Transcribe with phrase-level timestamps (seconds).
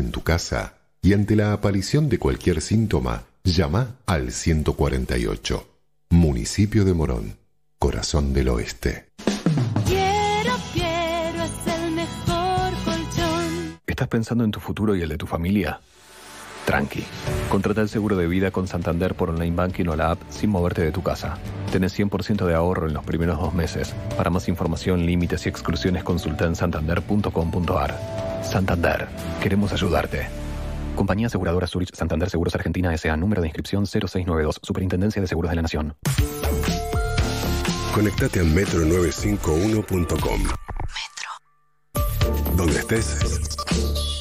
[0.00, 5.68] en tu casa y ante la aparición de cualquier síntoma, llama al 148.
[6.10, 7.36] Municipio de Morón,
[7.78, 9.06] corazón del oeste.
[9.86, 13.80] Quiero, quiero, es el mejor colchón.
[13.86, 15.80] ¿Estás pensando en tu futuro y el de tu familia?
[16.64, 17.04] Tranqui.
[17.50, 20.82] Contrata el seguro de vida con Santander por online banking o la app sin moverte
[20.82, 21.36] de tu casa.
[21.70, 23.94] Tenés 100% de ahorro en los primeros dos meses.
[24.16, 28.33] Para más información, límites y exclusiones, consulta en santander.com.ar.
[28.44, 29.08] Santander.
[29.42, 30.26] Queremos ayudarte.
[30.94, 33.16] Compañía Aseguradora Zurich Santander Seguros Argentina S.A.
[33.16, 34.60] Número de inscripción 0692.
[34.62, 35.96] Superintendencia de Seguros de la Nación.
[37.94, 40.42] Conectate a metro951.com.
[40.42, 41.30] Metro.
[42.56, 44.13] Donde estés.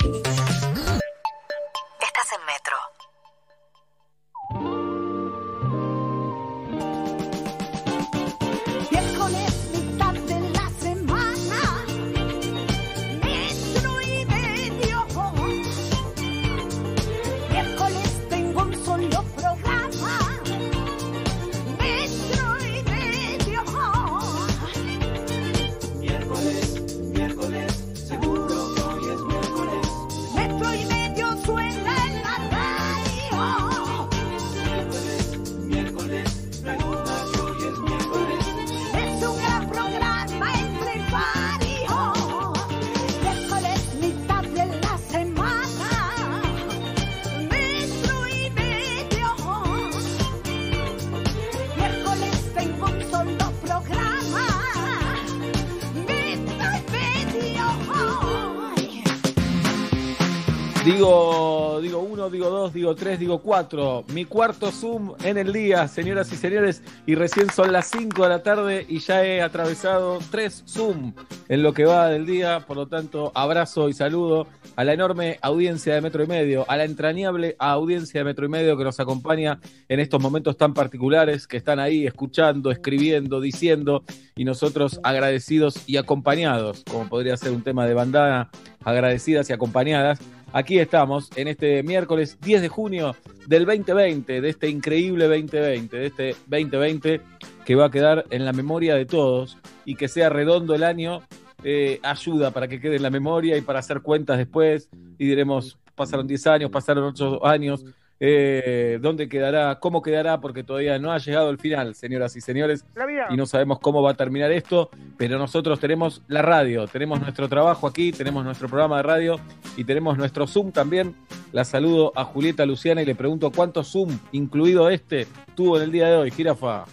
[60.94, 64.06] Digo, digo uno, digo dos, digo tres, digo cuatro.
[64.13, 68.30] Mi cuarto Zoom en el día, señoras y señores, y recién son las 5 de
[68.30, 71.13] la tarde y ya he atravesado tres Zoom
[71.50, 72.59] en lo que va del día.
[72.68, 76.78] Por lo tanto, abrazo y saludo a la enorme audiencia de Metro y Medio, a
[76.78, 79.59] la entrañable audiencia de Metro y Medio que nos acompaña
[79.90, 84.03] en estos momentos tan particulares, que están ahí escuchando, escribiendo, diciendo,
[84.35, 88.51] y nosotros agradecidos y acompañados, como podría ser un tema de bandana,
[88.84, 90.19] agradecidas y acompañadas.
[90.56, 93.16] Aquí estamos en este miércoles 10 de junio
[93.47, 97.22] del 2020, de este increíble 2020, de este 2020
[97.66, 101.24] que va a quedar en la memoria de todos y que sea redondo el año
[101.64, 104.90] eh, ayuda para que quede en la memoria y para hacer cuentas después.
[105.18, 107.84] Y diremos, pasaron 10 años, pasaron 8 años,
[108.19, 109.79] eh, ¿dónde quedará?
[109.79, 110.40] ¿Cómo quedará?
[110.40, 112.85] Porque todavía no ha llegado el final, señoras y señores,
[113.29, 117.50] y no sabemos cómo va a terminar esto, pero nosotros tenemos la radio, tenemos nuestro
[117.50, 119.40] trabajo aquí, tenemos nuestro programa de radio
[119.75, 121.16] y tenemos nuestro Zoom también.
[121.52, 125.91] La saludo a Julieta Luciana y le pregunto cuánto Zoom, incluido este, tuvo en el
[125.91, 126.85] día de hoy, Jirafa.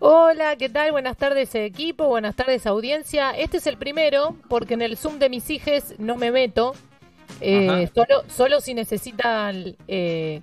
[0.00, 0.92] Hola, ¿qué tal?
[0.92, 3.32] Buenas tardes equipo, buenas tardes audiencia.
[3.32, 6.74] Este es el primero porque en el Zoom de mis hijes no me meto.
[7.40, 10.40] Eh, solo, solo si necesitan eh,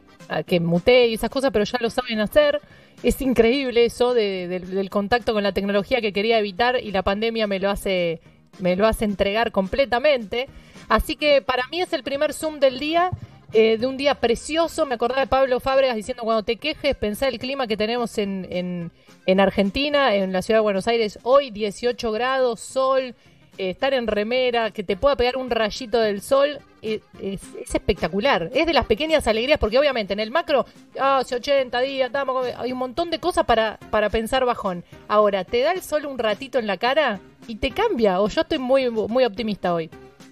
[0.48, 2.62] que mutee y esas cosas, pero ya lo saben hacer.
[3.04, 7.46] Es increíble eso de- del- contacto con la tecnología que quería evitar y la pandemia
[7.48, 8.22] me lo hace,
[8.60, 10.48] me lo hace entregar completamente.
[10.88, 13.10] Así que para mí es el primer Zoom del día,
[13.54, 14.86] eh, de un día precioso.
[14.86, 18.48] Me acordaba de Pablo Fábregas diciendo cuando te quejes, pensá el clima que tenemos en,
[18.50, 18.92] en,
[19.26, 23.14] en Argentina, en la ciudad de Buenos Aires, hoy 18 grados, sol,
[23.58, 26.60] eh, estar en remera, que te pueda pegar un rayito del sol,
[26.94, 28.50] es, es espectacular.
[28.54, 30.66] Es de las pequeñas alegrías, porque obviamente en el macro,
[31.00, 34.84] ah, hace 80 días, estamos hay un montón de cosas para, para pensar bajón.
[35.08, 38.42] Ahora, te da el sol un ratito en la cara y te cambia, o yo
[38.42, 39.90] estoy muy, muy optimista hoy.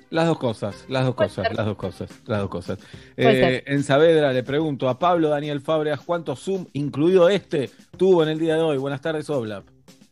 [0.10, 1.56] Las dos cosas, las dos cosas, ser.
[1.56, 2.78] las dos cosas, las dos cosas.
[3.18, 8.30] Eh, en Saavedra le pregunto a Pablo Daniel Fábregas cuánto Zoom, incluido este, tuvo en
[8.30, 8.78] el día de hoy.
[8.78, 9.66] Buenas tardes, Oblap.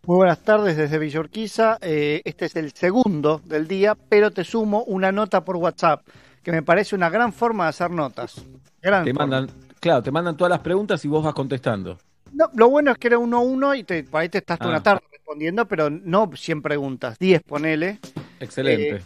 [0.08, 1.78] Muy buenas tardes desde Villorquiza.
[1.82, 6.02] Eh, este es el segundo del día, pero te sumo una nota por WhatsApp,
[6.44, 8.44] que me parece una gran forma de hacer notas.
[8.82, 9.28] Gran Te forma.
[9.28, 11.98] mandan, claro, te mandan todas las preguntas y vos vas contestando.
[12.34, 14.58] No, lo bueno es que era uno a uno y te, por ahí te estás
[14.58, 14.74] toda Ah.
[14.76, 18.00] una tarde respondiendo, pero no 100 preguntas, 10 ponele.
[18.40, 18.96] Excelente.
[18.98, 19.02] Eh,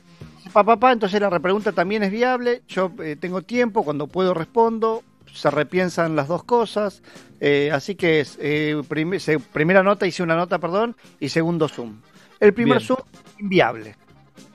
[0.53, 2.61] Pa, pa, pa, entonces la repregunta también es viable.
[2.67, 5.03] Yo eh, tengo tiempo, cuando puedo respondo.
[5.33, 7.01] Se repiensan las dos cosas.
[7.41, 11.67] Eh, así que es, eh, prim- se- primera nota, hice una nota, perdón, y segundo
[11.67, 11.99] Zoom.
[12.39, 12.87] El primer Bien.
[12.87, 12.99] Zoom,
[13.39, 13.95] inviable.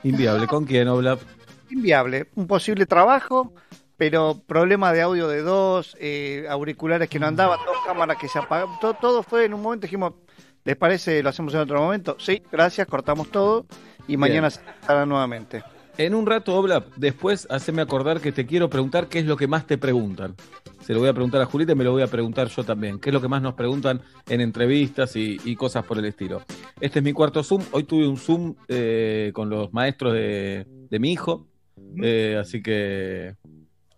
[0.05, 0.47] Inviable.
[0.47, 1.21] ¿Con quién, Oblap?
[1.71, 2.29] Inviable.
[2.35, 3.55] Un posible trabajo,
[3.97, 8.39] pero problema de audio de dos, eh, auriculares que no andaban, dos cámaras que se
[8.39, 8.79] apagaban.
[8.81, 10.15] Todo, todo fue en un momento, dijimos,
[10.65, 11.23] ¿les parece?
[11.23, 12.17] ¿Lo hacemos en otro momento?
[12.19, 13.67] Sí, gracias, cortamos todo
[14.09, 15.63] y mañana se estará nuevamente.
[15.99, 19.47] En un rato, Oblap, después haceme acordar que te quiero preguntar qué es lo que
[19.47, 20.35] más te preguntan.
[20.81, 22.99] Se lo voy a preguntar a Julieta y me lo voy a preguntar yo también.
[22.99, 26.41] ¿Qué es lo que más nos preguntan en entrevistas y, y cosas por el estilo?
[26.81, 27.63] Este es mi cuarto Zoom.
[27.73, 31.50] Hoy tuve un Zoom eh, con los maestros de, de mi hijo.
[32.03, 33.35] Eh, así que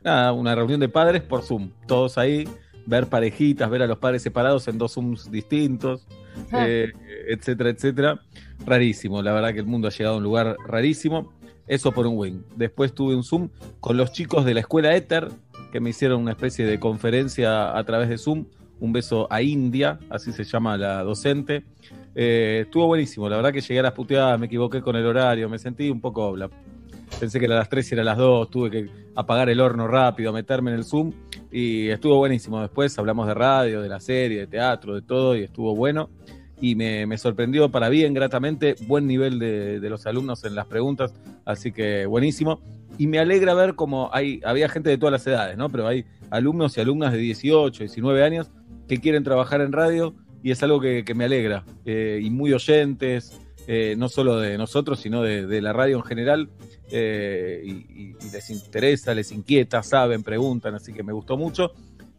[0.02, 1.70] nada, una reunión de padres por Zoom.
[1.87, 2.49] Todos ahí,
[2.87, 6.06] ver parejitas, ver a los padres separados en dos Zooms distintos,
[6.50, 6.64] Ah.
[6.67, 6.93] eh,
[7.29, 8.20] etcétera, etcétera.
[8.64, 11.32] Rarísimo, la verdad que el mundo ha llegado a un lugar rarísimo.
[11.69, 12.43] Eso por un wing.
[12.56, 13.49] Después tuve un Zoom
[13.81, 15.29] con los chicos de la escuela Ether,
[15.70, 18.46] que me hicieron una especie de conferencia a través de Zoom.
[18.81, 21.62] Un beso a India, así se llama la docente.
[22.17, 25.49] Eh, estuvo buenísimo, la verdad que llegué a las puteadas, me equivoqué con el horario,
[25.49, 26.37] me sentí un poco...
[26.37, 26.50] la-
[27.19, 30.32] pensé que era las 3 y era las 2, tuve que apagar el horno rápido,
[30.32, 31.12] meterme en el Zoom
[31.50, 32.61] y estuvo buenísimo.
[32.61, 36.11] Después hablamos de radio, de la serie, de teatro, de todo y estuvo bueno.
[36.61, 40.67] Y me, me sorprendió para bien, gratamente, buen nivel de, de los alumnos en las
[40.67, 41.12] preguntas,
[41.44, 42.61] así que buenísimo.
[42.99, 45.69] Y me alegra ver cómo hay, había gente de todas las edades, ¿no?
[45.70, 48.50] Pero hay alumnos y alumnas de 18, 19 años
[48.88, 51.65] que quieren trabajar en radio y es algo que, me alegra.
[51.85, 56.03] Eh, y muy oyentes, eh, no solo de nosotros, sino de, de la radio en
[56.05, 56.50] general.
[56.91, 61.73] eh, y, les interesa, les inquieta, saben, preguntan, así que me gustó mucho.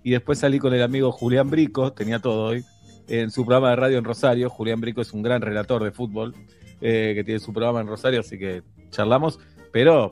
[0.03, 2.63] Y después salí con el amigo Julián Brico, tenía todo hoy,
[3.07, 4.49] en su programa de radio en Rosario.
[4.49, 6.33] Julián Brico es un gran relator de fútbol,
[6.81, 9.39] eh, que tiene su programa en Rosario, así que charlamos,
[9.71, 10.11] pero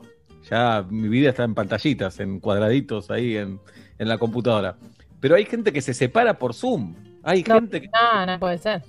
[0.50, 3.60] ya mi vida está en pantallitas, en cuadraditos ahí en,
[3.98, 4.76] en la computadora.
[5.20, 6.94] Pero hay gente que se separa por Zoom.
[7.22, 8.82] Hay No, gente que no, no puede ser.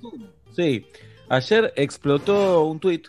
[0.56, 0.86] Sí,
[1.28, 3.02] ayer explotó un tweet,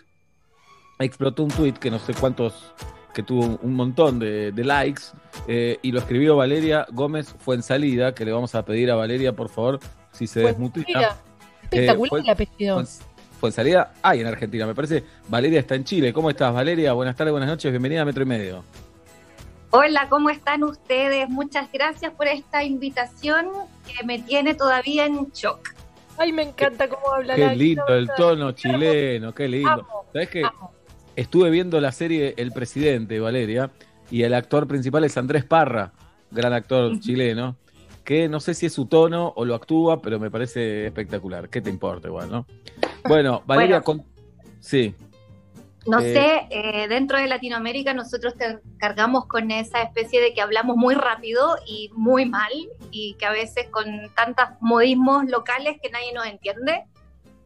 [0.98, 2.72] explotó un tweet que no sé cuántos,
[3.14, 5.02] que tuvo un montón de, de likes,
[5.48, 9.48] eh, y lo escribió Valeria Gómez Fuensalida, que le vamos a pedir a Valeria, por
[9.48, 9.80] favor,
[10.12, 11.16] si se desmutea.
[11.62, 12.80] Espectacular Eh, fue- el apellido.
[12.80, 13.02] Fuen-
[13.40, 15.04] Fuensalida, ay, en Argentina, me parece.
[15.28, 16.10] Valeria está en Chile.
[16.12, 16.94] ¿Cómo estás, Valeria?
[16.94, 18.64] Buenas tardes, buenas noches, bienvenida a Metro y Medio.
[19.70, 21.28] Hola, ¿cómo están ustedes?
[21.28, 23.48] Muchas gracias por esta invitación
[23.86, 25.74] que me tiene todavía en shock.
[26.18, 29.86] Ay, me encanta cómo habla Qué la lindo el tono chileno, qué lindo.
[30.12, 30.42] ¿Sabes qué?
[30.44, 30.72] amo.
[31.14, 33.70] Estuve viendo la serie El Presidente, Valeria,
[34.10, 35.92] y el actor principal es Andrés Parra,
[36.30, 37.56] gran actor chileno,
[38.04, 41.48] que no sé si es su tono o lo actúa, pero me parece espectacular.
[41.48, 42.46] ¿Qué te importa igual, no?
[43.08, 44.04] Bueno, Valeria, con...
[44.60, 44.94] sí,
[45.86, 50.40] No Eh, sé, eh, dentro de Latinoamérica nosotros te cargamos con esa especie de que
[50.40, 52.50] hablamos muy rápido y muy mal
[52.90, 53.84] y que a veces con
[54.14, 56.84] tantos modismos locales que nadie nos entiende.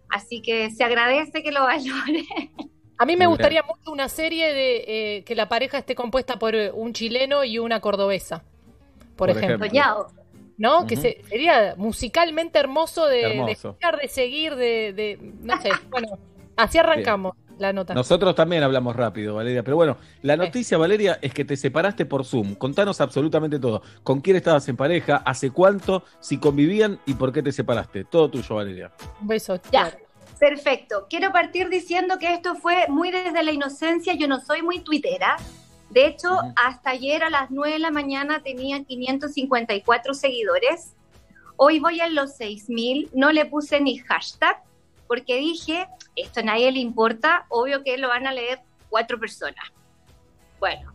[0.09, 2.25] Así que se agradece que lo valore.
[2.99, 4.85] A mí me gustaría mucho una serie de
[5.19, 8.43] eh, que la pareja esté compuesta por eh, un chileno y una cordobesa,
[9.17, 9.67] por, Por ejemplo.
[9.67, 10.07] ejemplo.
[10.59, 10.87] ¿No?
[10.87, 15.71] Que se- sería musicalmente hermoso de, de escuchar, de seguir, de, de- no sé.
[15.89, 16.19] Bueno,
[16.57, 17.95] así arrancamos la nota.
[17.95, 22.25] nosotros también hablamos rápido, Valeria, pero bueno, la noticia, Valeria, es que te separaste por
[22.25, 22.55] Zoom.
[22.55, 23.83] Contanos absolutamente todo.
[24.03, 25.17] ¿Con quién estabas en pareja?
[25.25, 26.05] ¿Hace cuánto?
[26.21, 26.99] ¿Si convivían?
[27.07, 28.05] ¿Y por qué te separaste?
[28.05, 28.93] Todo tuyo, Valeria.
[29.21, 29.61] Un beso.
[29.71, 29.95] Ya,
[30.39, 31.07] perfecto.
[31.11, 34.15] Quiero partir diciendo que esto fue muy desde la inocencia.
[34.15, 35.37] Yo no soy muy tuitera.
[35.91, 40.95] De hecho, hasta ayer a las 9 de la mañana tenía 554 seguidores.
[41.57, 43.11] Hoy voy a los 6000.
[43.13, 44.63] No le puse ni hashtag
[45.11, 47.45] porque dije, esto a nadie le importa.
[47.49, 49.65] Obvio que lo van a leer cuatro personas.
[50.61, 50.93] Bueno,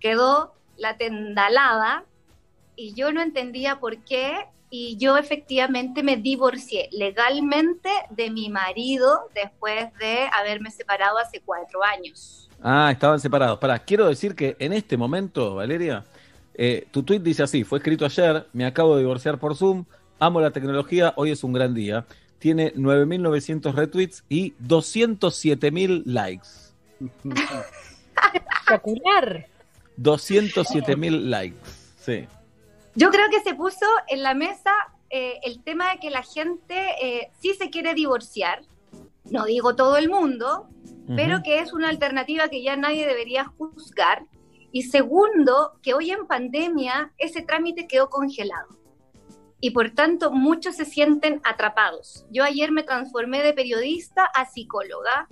[0.00, 2.04] quedó la tendalada
[2.76, 4.36] y yo no entendía por qué
[4.68, 11.82] y yo efectivamente me divorcié legalmente de mi marido después de haberme separado hace cuatro
[11.82, 12.50] años.
[12.62, 13.58] Ah, estaban separados.
[13.58, 16.04] Pará, quiero decir que en este momento, Valeria,
[16.52, 19.86] eh, tu tweet dice así, fue escrito ayer, me acabo de divorciar por Zoom,
[20.18, 22.04] amo la tecnología, hoy es un gran día.
[22.38, 26.48] Tiene 9.900 retweets y 207.000 likes.
[28.34, 29.46] Espectacular.
[30.00, 31.56] 207.000 likes,
[31.98, 32.26] sí.
[32.94, 34.72] Yo creo que se puso en la mesa
[35.10, 38.62] eh, el tema de que la gente eh, sí se quiere divorciar,
[39.24, 40.68] no digo todo el mundo,
[41.16, 44.26] pero que es una alternativa que ya nadie debería juzgar.
[44.72, 48.77] Y segundo, que hoy en pandemia ese trámite quedó congelado.
[49.60, 52.26] Y por tanto muchos se sienten atrapados.
[52.30, 55.26] Yo ayer me transformé de periodista a psicóloga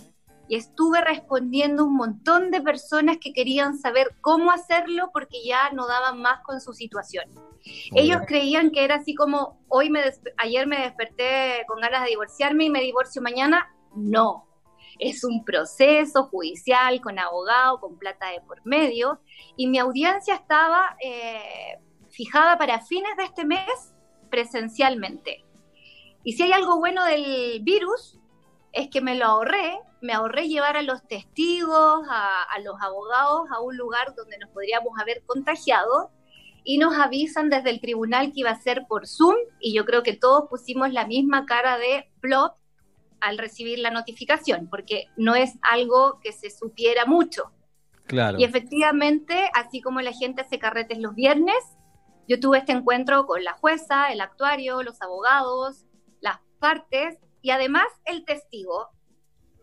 [0.49, 5.87] y estuve respondiendo un montón de personas que querían saber cómo hacerlo porque ya no
[5.87, 7.25] daban más con su situación.
[7.95, 10.01] Ellos creían que era así como hoy me
[10.37, 13.75] ayer me desperté con ganas de divorciarme y me divorcio mañana.
[13.95, 14.47] No,
[14.99, 19.21] es un proceso judicial con abogado, con plata de por medio
[19.57, 21.79] y mi audiencia estaba eh,
[22.09, 23.95] fijada para fines de este mes
[24.31, 25.45] presencialmente.
[26.25, 28.19] Y si hay algo bueno del virus
[28.73, 33.49] es que me lo ahorré, me ahorré llevar a los testigos, a, a los abogados
[33.51, 36.11] a un lugar donde nos podríamos haber contagiado
[36.63, 40.03] y nos avisan desde el tribunal que iba a ser por Zoom y yo creo
[40.03, 42.57] que todos pusimos la misma cara de plop
[43.21, 47.53] al recibir la notificación, porque no es algo que se supiera mucho.
[48.07, 48.39] Claro.
[48.39, 51.57] Y efectivamente, así como la gente hace carretes los viernes,
[52.29, 55.85] yo tuve este encuentro con la jueza, el actuario, los abogados,
[56.21, 58.89] las partes y además el testigo,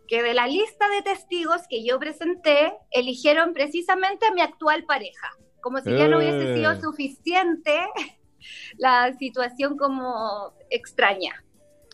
[0.07, 5.29] que de la lista de testigos que yo presenté, eligieron precisamente a mi actual pareja,
[5.61, 6.81] como si ya no hubiese sido Eh.
[6.81, 7.79] suficiente
[8.77, 11.43] la situación como extraña.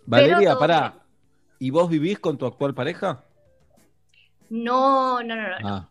[0.06, 0.80] Valeria, pará.
[0.90, 1.04] bien.
[1.60, 3.24] ¿Y vos vivís con tu actual pareja?
[4.50, 5.68] No, no, no, no.
[5.68, 5.90] Ah.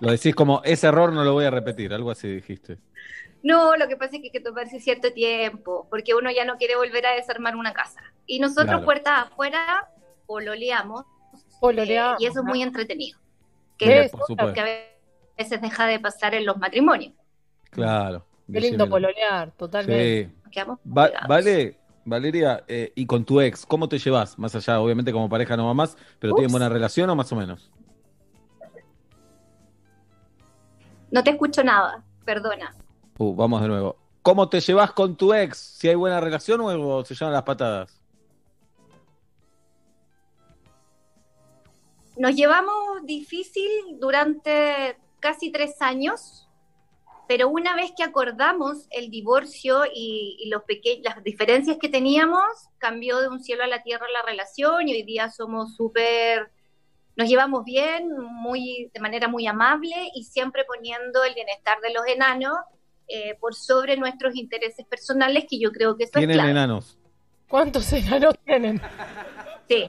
[0.00, 2.78] Lo decís como, ese error no lo voy a repetir, algo así dijiste.
[3.48, 6.56] No, lo que pasa es que hay que tomarse cierto tiempo, porque uno ya no
[6.58, 8.02] quiere volver a desarmar una casa.
[8.26, 8.84] Y nosotros Claro.
[8.84, 9.88] puertas afuera
[10.26, 11.04] pololeamos,
[11.58, 13.18] Pololeamos, eh, y eso es muy entretenido.
[13.78, 14.12] ¿Qué Que, es?
[14.54, 14.64] Que a
[15.38, 17.14] veces deja de pasar en los matrimonios.
[17.70, 18.24] Claro.
[18.52, 20.26] Qué lindo pololear, totalmente.
[20.26, 20.36] Sí.
[20.44, 24.38] Nos quedamos Va- vale, Valeria, eh, y con tu ex, ¿cómo te llevas?
[24.38, 27.36] Más allá, obviamente como pareja no va más, pero ¿tienen buena relación o más o
[27.36, 27.70] menos?
[31.10, 32.74] No te escucho nada, perdona.
[33.18, 33.96] Uh, vamos de nuevo.
[34.22, 35.58] ¿Cómo te llevas con tu ex?
[35.58, 38.00] ¿Si hay buena relación o se llevan las patadas?
[42.16, 46.48] Nos llevamos difícil durante casi tres años,
[47.26, 50.62] pero una vez que acordamos el divorcio y, y los
[51.02, 52.44] las diferencias que teníamos,
[52.78, 56.52] cambió de un cielo a la tierra la relación y hoy día somos súper,
[57.16, 62.06] nos llevamos bien, muy, de manera muy amable y siempre poniendo el bienestar de los
[62.06, 62.56] enanos
[63.08, 66.50] eh, por sobre nuestros intereses personales, que yo creo que eso es ¿Tienen clave.
[66.50, 66.98] enanos?
[67.48, 68.80] ¿Cuántos enanos tienen?
[69.68, 69.88] Sí,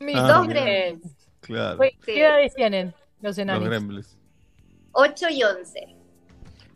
[0.00, 1.16] Mis Ah, dos gremlins.
[1.40, 1.76] Claro.
[1.78, 2.12] Pues, Sí.
[2.12, 2.86] ¿Qué edades tienen
[3.20, 3.64] los Los enanos?
[3.68, 4.16] gremlins.
[4.92, 5.96] 8 y 11.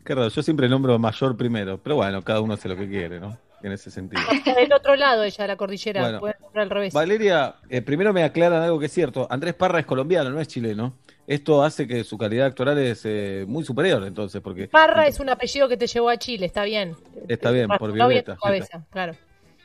[0.03, 3.19] Qué raro, yo siempre nombro mayor primero, pero bueno, cada uno hace lo que quiere,
[3.19, 3.37] ¿no?
[3.61, 4.21] En ese sentido.
[4.57, 6.01] Del otro lado ella, la cordillera.
[6.01, 6.19] Bueno.
[6.19, 6.93] Puede al revés.
[6.93, 9.25] Valeria, eh, primero me aclaran algo que es cierto.
[9.29, 10.93] Andrés Parra es colombiano, no es chileno.
[11.25, 15.29] Esto hace que su calidad actoral es eh, muy superior, entonces, porque Parra es un
[15.29, 16.95] apellido que te llevó a Chile, está bien.
[17.27, 18.37] Está bien, por Violeta.
[18.41, 19.13] cabeza, claro.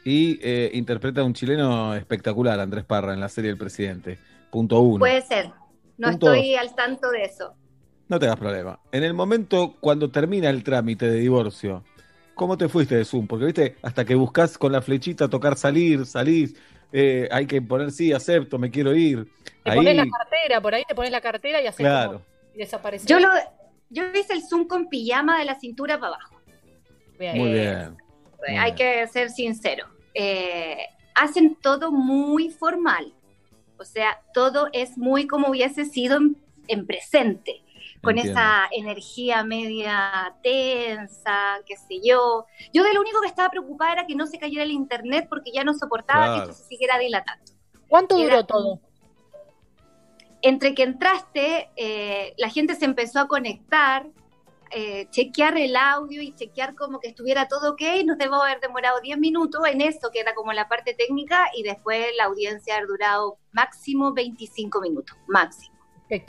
[0.05, 4.19] y eh, interpreta a un chileno espectacular, Andrés Parra, en la serie El Presidente.
[4.51, 5.01] Punto uno.
[5.01, 5.51] Puede ser.
[5.99, 7.55] No Punto estoy al tanto de eso.
[8.09, 8.79] No te das problema.
[8.93, 11.85] En el momento cuando termina el trámite de divorcio,
[12.35, 13.27] ¿cómo te fuiste de Zoom?
[13.27, 16.55] Porque, viste, hasta que buscas con la flechita tocar salir, salís,
[16.93, 19.27] eh, hay que poner sí, acepto, me quiero ir.
[19.65, 22.13] Te Ahí, pones la cartera, por ahí te pones la cartera y haces claro.
[22.13, 23.07] como y desaparece.
[23.07, 23.29] Yo lo,
[23.91, 26.41] yo hice el zoom con pijama de la cintura para abajo.
[27.19, 27.37] Bien.
[27.37, 27.97] Muy bien.
[28.47, 28.77] Muy Hay bien.
[28.77, 29.87] que ser sincero.
[30.15, 30.79] Eh,
[31.15, 33.13] hacen todo muy formal.
[33.79, 36.37] O sea, todo es muy como hubiese sido en,
[36.69, 37.61] en presente.
[38.03, 38.41] Con Entiendo.
[38.41, 42.47] esa energía media tensa, qué sé yo.
[42.73, 45.51] Yo de lo único que estaba preocupada era que no se cayera el internet porque
[45.53, 46.45] ya no soportaba Claro.
[46.45, 47.53] que esto se siguiera dilatando.
[47.89, 48.81] ¿Cuánto Era duró todo?
[50.43, 54.07] entre que entraste, eh, la gente se empezó a conectar,
[54.71, 59.01] eh, chequear el audio y chequear como que estuviera todo ok, nos debo haber demorado
[59.01, 62.87] 10 minutos en eso, que era como la parte técnica, y después la audiencia haber
[62.87, 65.77] durado máximo 25 minutos, máximo.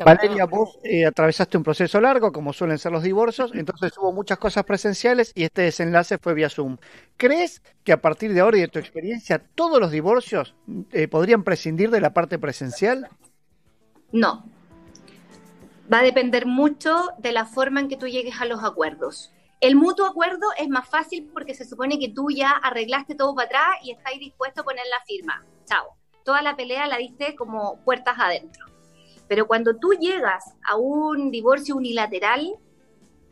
[0.05, 4.37] Valeria, vos eh, atravesaste un proceso largo, como suelen ser los divorcios, entonces hubo muchas
[4.37, 6.77] cosas presenciales y este desenlace fue vía Zoom.
[7.17, 10.55] ¿Crees que a partir de ahora y de tu experiencia, todos los divorcios
[10.91, 13.09] eh, podrían prescindir de la parte presencial?
[14.11, 14.45] No.
[15.91, 19.33] Va a depender mucho de la forma en que tú llegues a los acuerdos.
[19.61, 23.47] El mutuo acuerdo es más fácil porque se supone que tú ya arreglaste todo para
[23.47, 25.43] atrás y estáis dispuesto a poner la firma.
[25.65, 25.95] Chao.
[26.23, 28.65] Toda la pelea la diste como puertas adentro.
[29.29, 32.55] Pero cuando tú llegas a un divorcio unilateral,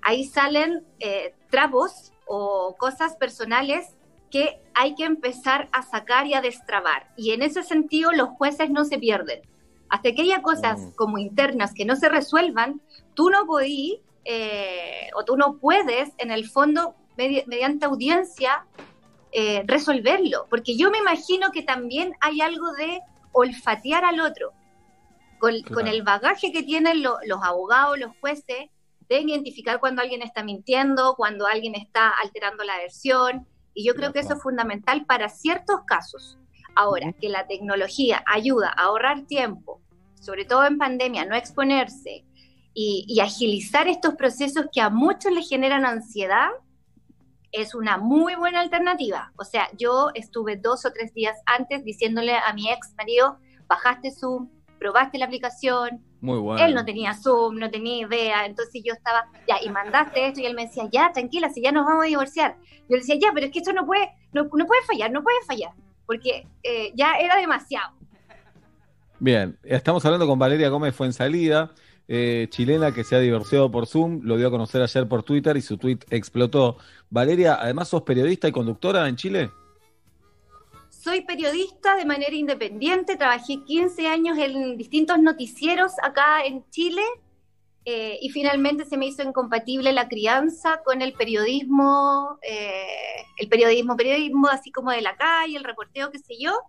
[0.01, 3.95] ahí salen eh, trapos o cosas personales
[4.31, 7.09] que hay que empezar a sacar y a destrabar.
[7.17, 9.41] Y en ese sentido los jueces no se pierden.
[9.89, 10.91] Hasta que haya cosas Mm.
[10.95, 12.79] como internas que no se resuelvan,
[13.13, 13.95] tú no podís
[14.29, 18.65] eh, o tú no puedes, en el fondo, medi- mediante audiencia,
[19.31, 20.47] eh, resolverlo.
[20.49, 22.99] Porque yo me imagino que también hay algo de
[23.31, 24.51] olfatear al otro.
[25.39, 25.75] Con, Claro.
[25.75, 28.69] con el bagaje que tienen lo- los abogados, los jueces,
[29.09, 33.47] deben identificar cuando alguien está mintiendo, cuando alguien está alterando la versión.
[33.73, 36.37] Y yo creo que eso es fundamental para ciertos casos.
[36.75, 39.81] Ahora, que la tecnología ayuda a ahorrar tiempo,
[40.19, 42.25] sobre todo en pandemia, no exponerse
[42.73, 46.49] y, y agilizar estos procesos que a muchos les generan ansiedad,
[47.51, 49.31] es una muy buena alternativa.
[49.37, 54.11] O sea, yo estuve dos o tres días antes diciéndole a mi ex marido, bajaste
[54.11, 56.63] Zoom, probaste la aplicación, Muy bueno.
[56.65, 60.45] él no tenía Zoom, no tenía idea, entonces yo estaba, ya, y mandaste esto, y
[60.45, 62.57] él me decía, ya, tranquila, si ya nos vamos a divorciar.
[62.89, 65.23] Yo le decía, ya, pero es que esto no puede, no, no puede fallar, no
[65.23, 65.71] puede fallar,
[66.05, 67.93] porque eh, ya era demasiado.
[69.19, 71.71] Bien, estamos hablando con Valeria Gómez Fuensalida.
[72.09, 75.57] eh, chilena que se ha divorciado por Zoom, lo dio a conocer ayer por Twitter
[75.57, 76.77] y su tweet explotó.
[77.09, 79.49] Valeria, además sos periodista y conductora en Chile.
[81.07, 87.01] Soy periodista de manera independiente, trabajé 15 años en distintos noticieros acá en Chile
[87.85, 93.95] eh, y finalmente se me hizo incompatible la crianza con el periodismo, eh, el periodismo,
[93.95, 96.59] periodismo así como de la calle, el reporteo, qué sé yo,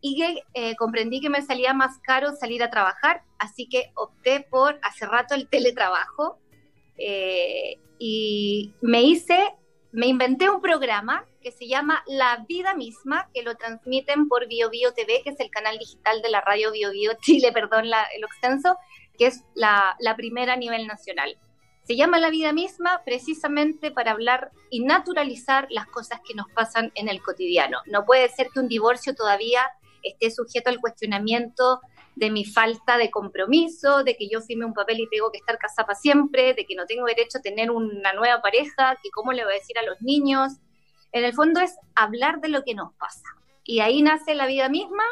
[0.00, 4.46] y que eh, comprendí que me salía más caro salir a trabajar, así que opté
[4.48, 6.38] por hace rato el teletrabajo
[6.96, 9.36] eh, y me hice,
[9.94, 14.68] me inventé un programa que se llama La Vida Misma, que lo transmiten por Bio
[14.68, 18.06] Bio TV, que es el canal digital de la radio Bio Bio Chile, perdón la-
[18.16, 18.76] el extenso,
[19.16, 21.38] que es la, la primera a nivel nacional.
[21.84, 26.90] Se llama La Vida Misma precisamente para hablar y naturalizar las cosas que nos pasan
[26.96, 27.78] en el cotidiano.
[27.86, 29.62] No puede ser que un divorcio todavía
[30.02, 31.80] esté sujeto al cuestionamiento
[32.16, 35.58] de mi falta de compromiso, de que yo firme un papel y tengo que estar
[35.58, 39.44] casada siempre, de que no tengo derecho a tener una nueva pareja, que cómo le
[39.44, 40.52] voy a decir a los niños.
[41.12, 43.28] En el fondo es hablar de lo que nos pasa.
[43.64, 45.04] Y ahí nace la vida misma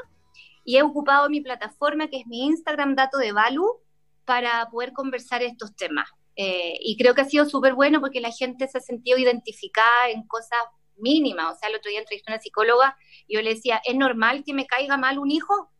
[0.65, 3.81] y he ocupado mi plataforma, que es mi Instagram Dato de Valu,
[4.25, 6.09] para poder conversar estos temas.
[6.37, 10.11] Eh, y creo que ha sido súper bueno porque la gente se ha sentido identificada
[10.11, 10.61] en cosas
[10.97, 11.57] mínimas.
[11.57, 14.45] O sea, el otro día entrevisté a una psicóloga y yo le decía, ¿es normal
[14.45, 15.72] que me caiga mal un hijo?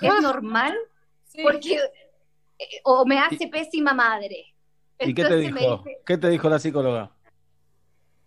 [0.00, 0.74] ¿Es normal?
[1.24, 1.42] Sí.
[1.42, 1.74] Porque
[2.58, 4.46] eh, o me hace pésima madre.
[4.98, 5.76] ¿Y qué te Entonces me dijo?
[5.78, 7.10] dice ¿Qué te dijo la psicóloga?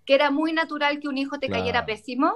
[0.06, 1.62] que era muy natural que un hijo te Claro.
[1.62, 2.34] cayera pésimo,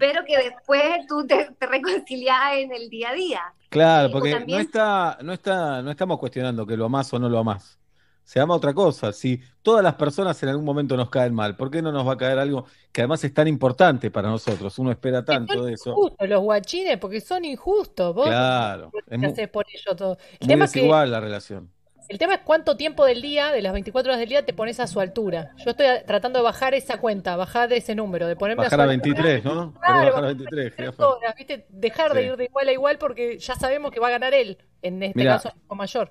[0.00, 3.42] pero que después tú te, te reconciliabas en el día a día.
[3.68, 7.28] Claro, porque también- no está, no está, no estamos cuestionando que lo amás o no
[7.28, 7.78] lo amás.
[8.26, 9.12] Se ama otra cosa.
[9.12, 12.14] Si todas las personas en algún momento nos caen mal, ¿por qué no nos va
[12.14, 14.76] a caer algo que además es tan importante para nosotros?
[14.80, 15.90] Uno espera tanto son de eso.
[15.90, 18.12] injustos los guachines, porque son injustos.
[18.16, 20.18] Vos Claro, es muy, haces por ello todo.
[20.32, 21.70] El muy tema, es que, la relación.
[22.08, 24.80] el tema es cuánto tiempo del día, de las 24 horas del día, te pones
[24.80, 25.52] a su altura.
[25.64, 28.80] Yo estoy a- tratando de bajar esa cuenta, bajar de ese número, de ponerme Bajar
[28.80, 29.22] a a su altura.
[29.22, 29.72] 23, ¿no?
[29.74, 31.08] Claro, bajar a 23, jirafa.
[31.08, 31.66] horas, ¿viste?
[31.68, 34.58] Dejar de ir de igual a igual porque ya sabemos que va a ganar él,
[34.82, 35.34] en este Mirá.
[35.34, 36.10] caso mayor.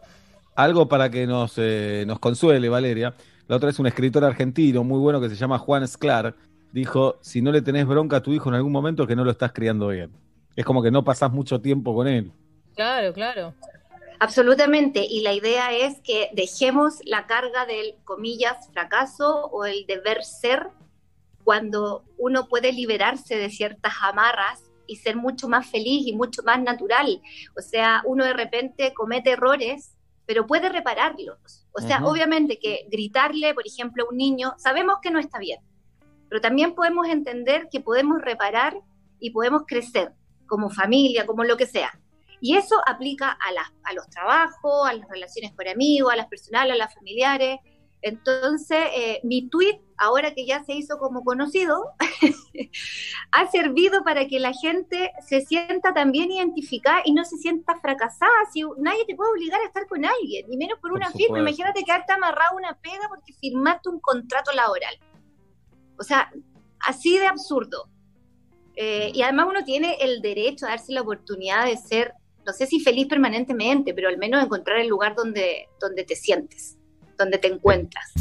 [0.55, 3.13] Algo para que nos, eh, nos consuele, Valeria.
[3.47, 6.35] La otra es un escritor argentino muy bueno que se llama Juan Sclar.
[6.71, 9.23] Dijo, si no le tenés bronca a tu hijo en algún momento es que no
[9.23, 10.11] lo estás criando bien.
[10.55, 12.31] Es como que no pasás mucho tiempo con él.
[12.75, 13.53] Claro, claro.
[14.19, 20.23] Absolutamente, y la idea es que dejemos la carga del, comillas, fracaso o el deber
[20.23, 20.69] ser
[21.43, 26.61] cuando uno puede liberarse de ciertas amarras y ser mucho más feliz y mucho más
[26.61, 27.21] natural.
[27.57, 29.94] O sea, uno de repente comete errores,
[30.25, 31.65] pero puede repararlos.
[31.73, 35.59] O sea, obviamente que gritarle, por ejemplo, a un niño, sabemos que no está bien,
[36.29, 38.77] pero también podemos entender que podemos reparar
[39.19, 40.13] y podemos crecer
[40.47, 41.99] como familia, como lo que sea.
[42.41, 46.27] Y eso aplica a, las- a los trabajos, a las relaciones con amigos, a las
[46.27, 47.59] personales, a las familiares.
[48.01, 51.91] Entonces, eh, mi tweet, ahora que ya se hizo como conocido,
[53.31, 58.31] ha servido para que la gente se sienta también identificada y no se sienta fracasada.
[58.53, 61.33] Si nadie te puede obligar a estar con alguien, ni menos por, Por una supuesto.
[61.33, 61.49] firma.
[61.49, 64.95] Imagínate quedarte amarrado una pega porque firmaste un contrato laboral.
[65.97, 66.31] O sea,
[66.81, 67.89] así de absurdo.
[68.75, 72.13] Eh, y además uno tiene el derecho a darse la oportunidad de ser,
[72.45, 76.77] no sé si feliz permanentemente, pero al menos encontrar el lugar donde, donde te sientes,
[77.17, 78.13] donde te encuentras.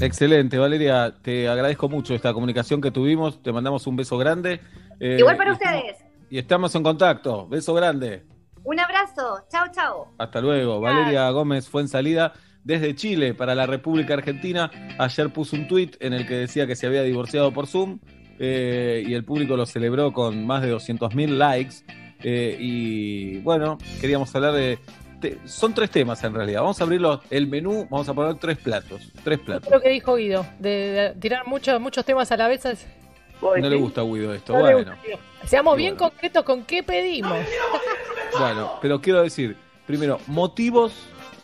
[0.00, 1.14] Excelente, Valeria.
[1.22, 3.42] Te agradezco mucho esta comunicación que tuvimos.
[3.42, 4.60] Te mandamos un beso grande.
[5.00, 5.96] Eh, Igual para y estamos- ustedes.
[6.28, 7.48] Y estamos en contacto.
[7.48, 8.24] Beso grande.
[8.64, 9.44] Un abrazo.
[9.50, 10.08] Chao, chao.
[10.18, 10.80] Hasta luego.
[10.80, 12.32] Valeria Gómez fue en salida
[12.64, 14.70] desde Chile para la República Argentina.
[14.98, 18.00] Ayer puso un tuit en el que decía que se había divorciado por Zoom
[18.38, 21.76] eh, y el público lo celebró con más de 200.000 likes.
[22.22, 24.78] Eh, y bueno, queríamos hablar de...
[25.20, 26.60] te- son tres temas en realidad.
[26.62, 29.12] Vamos a abrirlo el menú, vamos a poner tres platos.
[29.24, 29.70] Tres platos.
[29.70, 32.64] Lo que dijo Guido, de, de tirar muchos muchos temas a la vez.
[32.64, 32.86] es-
[33.40, 34.52] No le gusta a Guido esto.
[34.52, 34.78] No Bueno.
[34.78, 34.96] gusta.
[35.46, 36.10] Seamos Y bien bueno.
[36.10, 37.38] concretos con qué pedimos.
[38.38, 40.92] Bueno, pero quiero decir, primero, motivos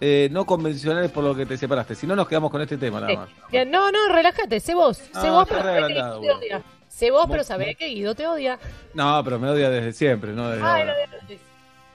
[0.00, 1.94] eh, no convencionales por lo que te separaste.
[1.94, 3.28] Si no, nos quedamos con este tema nada más.
[3.52, 4.96] Bien, no, no, relájate, sé vos.
[4.96, 6.62] Sé Ah, vos, está pero sabés que Guido te odia.
[6.88, 8.58] Sé vos, pero sabés que Guido te odia.
[8.94, 10.94] No, pero me odia desde siempre, no desde Ay, ahora.
[11.08, 11.51] no, no, no.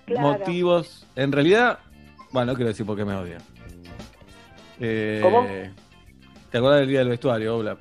[0.07, 0.27] Claro.
[0.39, 1.79] Motivos, en realidad,
[2.31, 3.37] bueno, no quiero decir por qué me odia.
[4.79, 5.45] Eh, ¿Cómo?
[6.49, 7.77] ¿Te acuerdas del día del vestuario, Obla?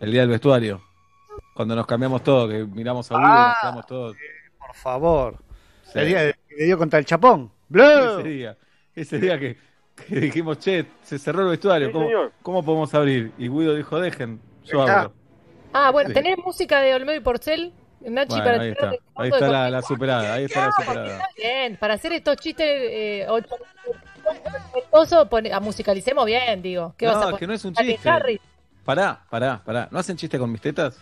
[0.00, 0.82] El día del vestuario.
[1.54, 3.56] Cuando nos cambiamos todo, que miramos a Guido y nos Ah.
[3.62, 4.16] quedamos todos.
[4.58, 5.38] Por favor.
[5.84, 5.98] Sí.
[6.00, 7.50] El día que dio contra el Chapón.
[7.72, 8.56] Ese día,
[8.94, 9.56] ese día que,
[10.06, 12.08] que dijimos, che, se cerró el vestuario, Sí, ¿cómo.
[12.42, 13.32] ¿cómo podemos abrir?
[13.38, 15.14] Y Guido dijo, dejen, yo abro.
[15.72, 16.14] Ah, bueno, Sí.
[16.14, 17.72] ¿tenés música de Olmedo y Porcel?
[18.06, 19.04] Nachi, Bueno, para ahí tirar está.
[19.22, 20.34] Ahí está la, superada.
[20.34, 21.06] Ahí está la No, superada.
[21.16, 23.56] está bien, para hacer estos chistes eh, ocho-
[24.72, 26.94] respetuosos, pone- ah, musicalicemos bien, digo.
[26.96, 27.40] ¿Qué No, vas a es poner?
[27.40, 28.08] que no es un chiste.
[28.08, 28.40] Harry.
[28.84, 29.88] Pará, pará, pará.
[29.90, 30.96] ¿No hacen chiste con mis tetas?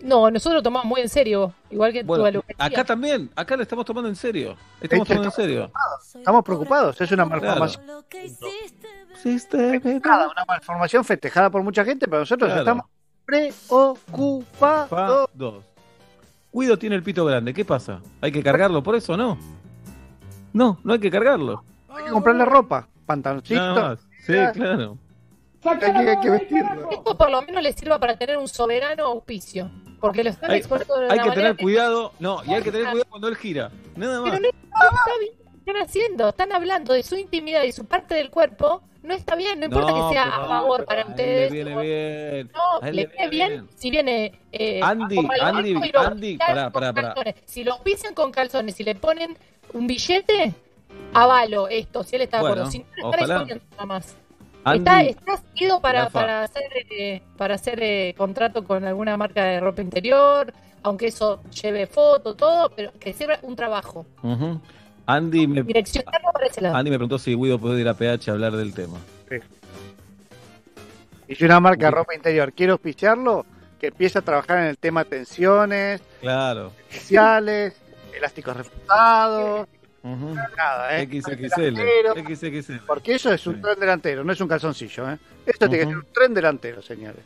[0.00, 3.30] No, nosotros lo tomamos muy en serio, igual que Bueno, tu acá también.
[3.36, 4.56] Acá lo estamos tomando en serio.
[4.80, 5.70] Estamos tomando en serio.
[6.14, 7.86] Estamos preocupados, es una malformación.
[10.04, 12.60] Nada, una malformación festejada por mucha gente, pero nosotros Claro.
[12.62, 12.84] estamos
[13.24, 14.88] preocupados.
[14.88, 15.64] Pa, dos.
[16.52, 17.54] Guido tiene el pito grande.
[17.54, 18.00] ¿Qué pasa?
[18.20, 19.38] ¿Hay que cargarlo por eso no?
[20.52, 21.56] No, no hay que cargarle
[21.88, 23.60] Hay que comprarle ropa, pantaloncito.
[23.60, 23.98] Nada más.
[24.26, 24.98] Sí, claro.
[25.64, 26.90] Hay que, hay que vestirlo.
[26.90, 29.70] Esto por lo menos le sirva para tener un soberano auspicio.
[30.00, 32.12] Porque lo están Hay, exponiendo de hay una que tener cuidado.
[32.18, 33.70] No, y hay que tener cuidado cuando él gira.
[33.96, 34.30] Nada más.
[34.30, 36.28] Pero no, está bien están haciendo.
[36.28, 38.82] Están hablando de su intimidad y su parte del cuerpo.
[39.02, 41.50] No está bien, no importa que sea a favor para ustedes.
[41.50, 42.50] Le viene bien.
[42.52, 44.32] No, le viene bien si viene.
[44.52, 47.34] Eh, Andy, Andy, Andy, pará, pará, pará.
[47.44, 49.36] Si lo auspician con calzones y le ponen
[49.72, 50.54] un billete,
[51.12, 52.70] avalo esto, si él está de Bueno, acuerdo.
[52.70, 53.44] Si no, ojalá.
[53.72, 54.16] nada más.
[54.64, 59.42] Andy, Está, está seguido para, para hacer, eh, para hacer eh, contrato con alguna marca
[59.42, 64.06] de ropa interior, aunque eso lleve foto, todo, pero que sirva un trabajo.
[64.22, 64.60] Ujú.
[65.06, 66.76] Andy me, Direccionarlo para ese lado.
[66.76, 68.98] Andy me preguntó si Guido puede ir a PH a hablar del tema.
[71.28, 73.46] Y si una marca de ropa interior quiere auspiciarlo,
[73.80, 76.72] que empiece a trabajar en el tema tensiones, Claro.
[76.90, 77.74] especiales,
[78.14, 79.66] elásticos reforzados,
[80.02, 80.34] Ujú.
[80.56, 81.06] nada, ¿eh?
[81.06, 81.76] XXL.
[82.34, 82.80] XXL.
[82.86, 85.18] Porque eso es un tren delantero, no es un calzoncillo, ¿eh?
[85.46, 87.22] Esto tiene que ser un tren delantero, señores.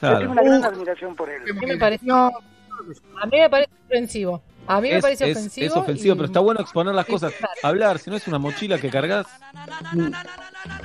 [0.00, 0.30] Claro.
[0.30, 1.40] una gran admiración por él.
[1.50, 4.42] A mí me parece, a mí me parece ofensivo.
[4.66, 5.66] A mí me Es, parece ofensivo.
[5.66, 7.32] es ofensivo, y- pero está bueno exponer las cosas.
[7.62, 9.26] Hablar, si no es una mochila que cargas.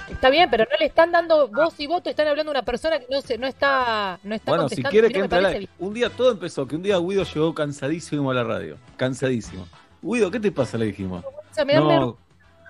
[0.10, 3.00] Está bien, pero no le están dando voz y voto, están hablando de una persona
[3.00, 5.70] que no se, no está, no está Bueno, si quiere que entre aire.
[5.80, 8.78] Un día todo empezó, que un día Guido llegó cansadísimo a la radio.
[8.98, 9.67] Cansadísimo.
[10.02, 10.78] Guido, ¿qué te pasa?
[10.78, 11.24] Le dijimos.
[11.26, 12.17] O sea, me No.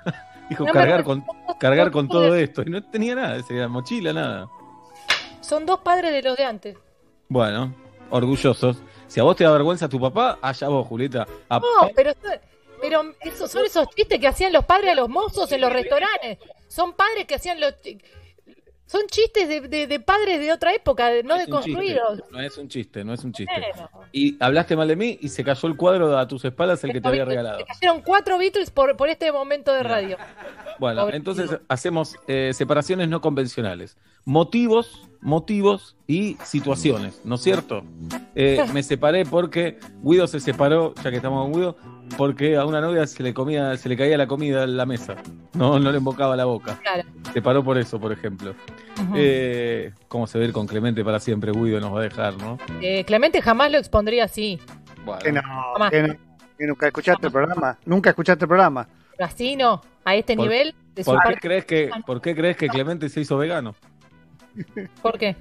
[0.50, 1.24] Dijo, me da cargar con,
[1.60, 2.62] cargar con todo esto.
[2.66, 4.48] Y no tenía nada, esa mochila, nada.
[5.40, 6.78] Son dos padres de los de antes.
[7.30, 7.74] Bueno,
[8.10, 8.78] orgullosos.
[9.12, 11.28] Si a vos te da vergüenza tu papá, allá vos, Julieta.
[11.50, 12.14] A- No, pero,
[12.82, 16.38] pero esos son esos chistes que hacían los padres a los mozos en los restaurantes.
[16.70, 17.74] Son padres que hacían los...
[18.86, 22.24] Son chistes de, de- de padres de otra época, no de chiste, construidos.
[22.30, 23.54] No es un chiste, no es un chiste.
[24.14, 27.02] Y hablaste mal de mí y se cayó el cuadro a tus espaldas el que
[27.02, 27.60] te había regalado.
[27.60, 30.18] Se cayeron cuatro Beatles por, por este momento de radio.
[30.80, 33.98] Bueno, Pobre entonces hacemos eh, separaciones no convencionales.
[34.26, 37.84] Motivos, motivos y situaciones, ¿no es cierto?
[38.36, 41.78] Eh, me separé porque Guido se separó, ya que estamos con Guido,
[42.18, 45.16] porque a una novia se le comía, se le caía la comida en la mesa.
[45.54, 46.78] No, no le embocaba la boca.
[46.82, 47.08] Claro.
[47.34, 48.54] Se paró por eso, por ejemplo.
[49.16, 51.52] Eh, ¿Cómo se ve ir con Clemente para siempre?
[51.52, 52.58] Guido nos va a dejar, ¿no?
[52.82, 54.60] Eh, Clemente jamás lo expondría así.
[55.06, 55.22] Bueno.
[55.22, 55.42] Que no,
[55.90, 56.16] que no.
[56.58, 57.78] Que nunca escuchaste el programa.
[57.86, 58.88] Nunca escuchaste el programa.
[59.18, 61.40] Así no, a este ¿Por- nivel de su ¿Por qué, parte.
[61.40, 63.76] crees que, ¿Por qué crees que Clemente se hizo vegano?
[65.02, 65.36] ¿Por qué?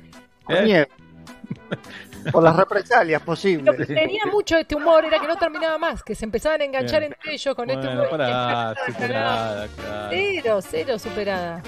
[0.44, 0.62] Por ¿Eh?
[0.62, 0.87] miedo.
[2.33, 3.64] Por las represalias posibles.
[3.64, 6.64] Lo que tenía mucho este humor era que no terminaba más, que se empezaban a
[6.64, 7.12] enganchar Bien.
[7.14, 8.11] entre ellos con este Bueno, humor.
[8.11, 10.09] pará, superada, claro.
[10.11, 11.62] Cero, cero superada.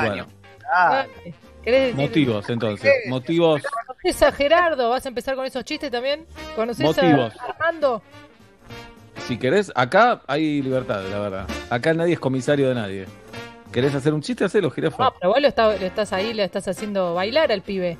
[0.00, 0.26] Bueno,
[1.62, 1.96] ¿Querés decir?
[1.96, 4.90] motivos entonces, motivos, ¿Conoces a Gerardo?
[4.90, 6.26] ¿Vas a empezar con esos chistes también?
[6.56, 7.32] ¿Conoces Motivos.
[7.40, 8.02] a Armando?
[9.28, 11.46] si querés, acá hay libertad, la verdad.
[11.70, 13.06] Acá nadie es comisario de nadie.
[13.74, 14.44] ¿Querés hacer un chiste?
[14.44, 15.02] Hacelo, jirafa.
[15.04, 17.98] No, pero vos lo, está- lo estás ahí, le estás haciendo bailar al pibe.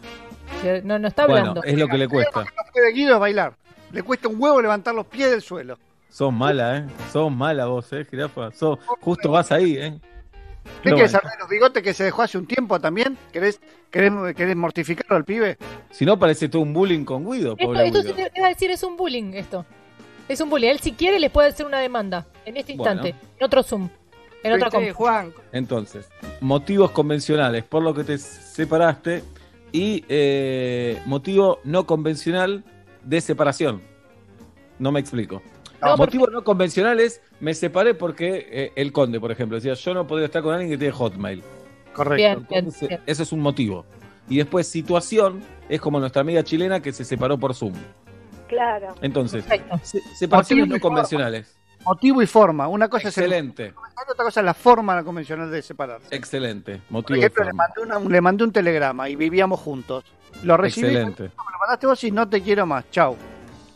[0.85, 1.65] No, no está bueno, hablando.
[1.65, 2.41] es lo que le cuesta.
[2.45, 3.55] no puede Guido bailar.
[3.91, 5.77] Le cuesta un huevo levantar los pies del suelo.
[6.09, 6.85] Sos mala, ¿eh?
[7.13, 8.53] Sos mala vos, ¿eh, jirafa?
[8.53, 9.99] Sos, justo vas ahí, ¿eh?
[10.83, 13.19] ¿Qué No, querés de los bigotes que se dejó hace un tiempo también?
[13.33, 13.61] ¿Querés,
[13.91, 15.59] querés, querés mortificarlo al pibe?
[15.91, 18.15] Si no, parece todo un bullying con Guido, Esto, pobre esto Guido.
[18.15, 19.67] se iba a decir, es un bullying esto.
[20.29, 20.69] Es un bullying.
[20.71, 22.27] Él si quiere les puede hacer una demanda.
[22.47, 22.93] En este Bueno.
[23.03, 23.17] instante.
[23.39, 23.89] En otro Zoom.
[24.45, 24.93] En otra.
[24.93, 25.33] Juan.
[25.53, 26.09] Entonces,
[26.41, 29.23] motivos convencionales por lo que te separaste
[29.73, 32.63] y eh, motivo no convencional
[33.03, 33.83] de separación.
[34.79, 35.43] No me explico.
[35.83, 39.93] No, motivo no convencional es me separé porque eh, el conde, por ejemplo, decía yo
[39.95, 41.43] no podría estar con alguien que tiene Hotmail.
[41.93, 42.17] Correcto.
[42.17, 43.01] Bien, bien, Entonces, bien.
[43.07, 43.85] Eso es un motivo.
[44.29, 47.75] Y después situación es como nuestra amiga chilena que se separó por Zoom.
[48.49, 48.95] Claro.
[49.03, 49.79] Entonces, Perfecto.
[49.83, 51.57] se- separaciones no convencionales.
[51.85, 52.66] Motivo y forma.
[52.68, 53.75] Una cosa es el Excelente,
[54.11, 56.14] otra cosa es la forma convencional de separarse.
[56.14, 56.77] excelente.
[56.77, 57.64] Por Motivo y ejemplo, le forma.
[57.68, 60.05] mandé, una- le mandé un telegrama y vivíamos juntos.
[60.42, 61.23] Lo recibí, me Excelente.
[61.37, 62.85] lo mandaste vos y no te quiero más.
[62.90, 63.16] Chau.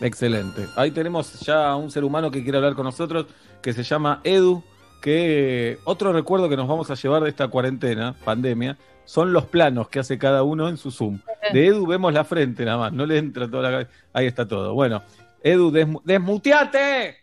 [0.00, 0.66] Excelente.
[0.76, 3.26] Ahí tenemos ya a un ser humano que quiere hablar con nosotros,
[3.62, 4.62] que se llama Edu,
[5.00, 9.88] que otro recuerdo que nos vamos a llevar de esta cuarentena, pandemia, son los planos
[9.88, 11.20] que hace cada uno en su Zoom.
[11.52, 13.90] De Edu vemos la frente nada más, no le entra toda la cabeza.
[14.12, 14.74] Ahí está todo.
[14.74, 15.02] Bueno,
[15.42, 17.16] Edu, desmu- desmuteate.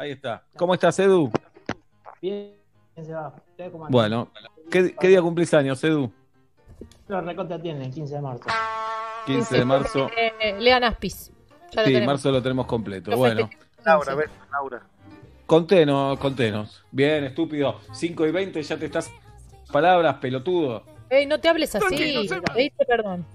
[0.00, 0.42] Ahí está.
[0.56, 1.30] ¿Cómo estás, Edu?
[2.22, 2.54] Bien,
[2.96, 3.34] se va.
[3.90, 4.30] Bueno,
[4.70, 6.10] ¿qué, qué día cumplís años, Edu?
[7.06, 8.44] Lo recontra tiene, el 15 de marzo.
[9.26, 10.10] 15 de marzo.
[10.16, 11.30] Eh, Lean Aspis.
[11.72, 13.10] Ya Sí, marzo lo tenemos completo.
[13.10, 13.50] Lo Bueno.
[13.84, 14.82] Laura, ves, Laura.
[15.44, 16.82] contenos, contenos.
[16.90, 17.80] Bien, estúpido.
[17.92, 19.12] 5 y 20 ya te estás.
[19.70, 20.82] Palabras, pelotudo.
[21.10, 22.26] Ey, no te hables así.
[22.88, 23.26] Perdón.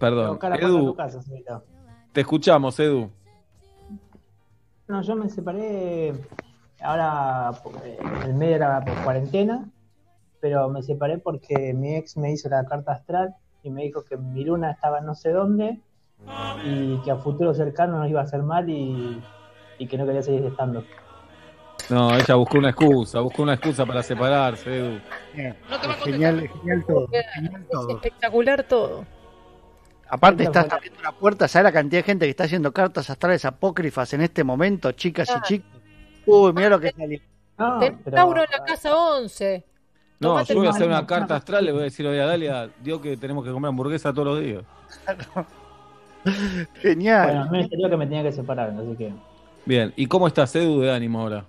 [0.00, 0.38] Perdón.
[0.60, 1.62] Edu, casa, señorita.
[2.12, 3.08] te escuchamos, Edu.
[4.88, 6.14] No, yo me separé
[6.80, 7.52] ahora,
[7.84, 9.68] eh, el medio era por cuarentena,
[10.40, 14.16] pero me separé porque mi ex me hizo la carta astral y me dijo que
[14.16, 15.78] mi luna estaba en no sé dónde
[16.64, 19.22] y que a futuro cercano nos iba a hacer mal y,
[19.78, 20.82] y que no quería seguir estando.
[21.90, 25.00] No, ella buscó una excusa, buscó una excusa para separarse, Edu.
[26.04, 27.08] Genial, genial todo.
[27.34, 27.90] Genial Es todo.
[27.90, 29.04] espectacular todo.
[30.10, 33.44] Aparte estás abriendo la puerta, ¿sabes la cantidad de gente que está haciendo cartas astrales
[33.44, 35.42] apócrifas en este momento, chicas y Ah.
[35.42, 35.68] chicos?
[36.26, 37.20] Uy, mira lo que salió.
[37.58, 39.64] No, pero- Tauro en la casa 11.
[40.20, 42.26] No, Tomate yo voy a hacer una carta astral, le voy a decir hoy a
[42.26, 44.62] Dalia, dio que tenemos que comer hamburguesa todos los días.
[46.80, 47.26] Genial.
[47.26, 49.12] Bueno, a mí me salió que me tenía que separar, así que...
[49.64, 51.44] Bien, ¿y cómo estás, Edu, de ánimo ahora?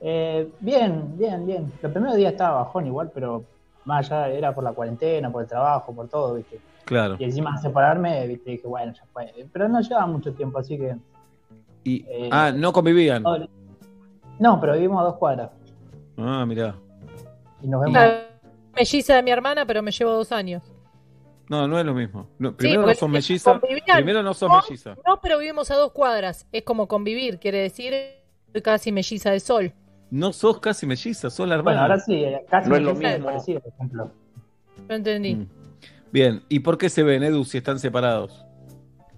[0.00, 1.72] Eh, bien, bien, bien.
[1.80, 3.44] Los primeros días estaba bajón igual, pero
[3.84, 6.58] más allá era por la cuarentena, por el trabajo, por todo, ¿viste?
[6.84, 7.16] Claro.
[7.18, 8.50] Y encima separarme, ¿viste?
[8.52, 9.32] Dije, bueno, ya fue.
[9.52, 10.96] Pero no llevaba mucho tiempo, así que...
[11.84, 13.22] Y, Eh, ah, no convivían.
[13.22, 13.36] no,
[14.38, 15.50] No, pero vivimos a dos cuadras
[16.16, 16.74] Ah, mirá.
[17.62, 17.94] y nos vemos...
[17.94, 18.22] La
[18.76, 20.62] melliza de mi hermana, pero me llevo dos años.
[21.48, 22.26] No, no es lo mismo.
[22.38, 23.60] No, primero no sos melliza.
[23.60, 24.96] Primero no sos No, melliza.
[25.06, 26.46] No, pero vivimos a dos cuadras.
[26.52, 27.92] Es como convivir, quiere decir
[28.52, 29.72] soy casi melliza de sol.
[30.10, 31.82] No sos casi melliza, sos la Bueno, hermana.
[31.82, 33.24] ahora sí, eh, casi No es me lo mismo.
[33.26, 34.10] parecido, por ejemplo.
[34.88, 35.34] No entendí.
[35.36, 35.48] Mm.
[36.12, 38.44] Bien, ¿y por qué se ven, Edu, si están separados?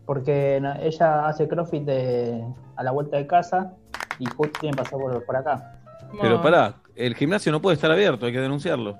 [0.06, 2.44] Porque ella hace crossfit de-
[2.76, 3.72] a la vuelta de casa
[4.18, 5.80] y justo tiene que pasar por, por acá.
[6.20, 6.42] Pero No.
[6.42, 8.98] pará, el gimnasio no puede estar abierto, hay que denunciarlo.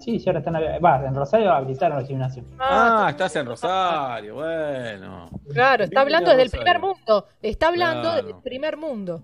[0.00, 0.54] Sí, sí, ahora están...
[0.54, 2.42] ab- Va, en Rosario habilitaron el gimnasio.
[2.58, 5.28] Ah, estás en Rosario, bueno.
[5.52, 6.64] Claro, está hablando desde el Rosario.
[6.64, 7.26] primer mundo.
[7.42, 8.16] Está hablando Claro.
[8.16, 9.22] desde el primer mundo.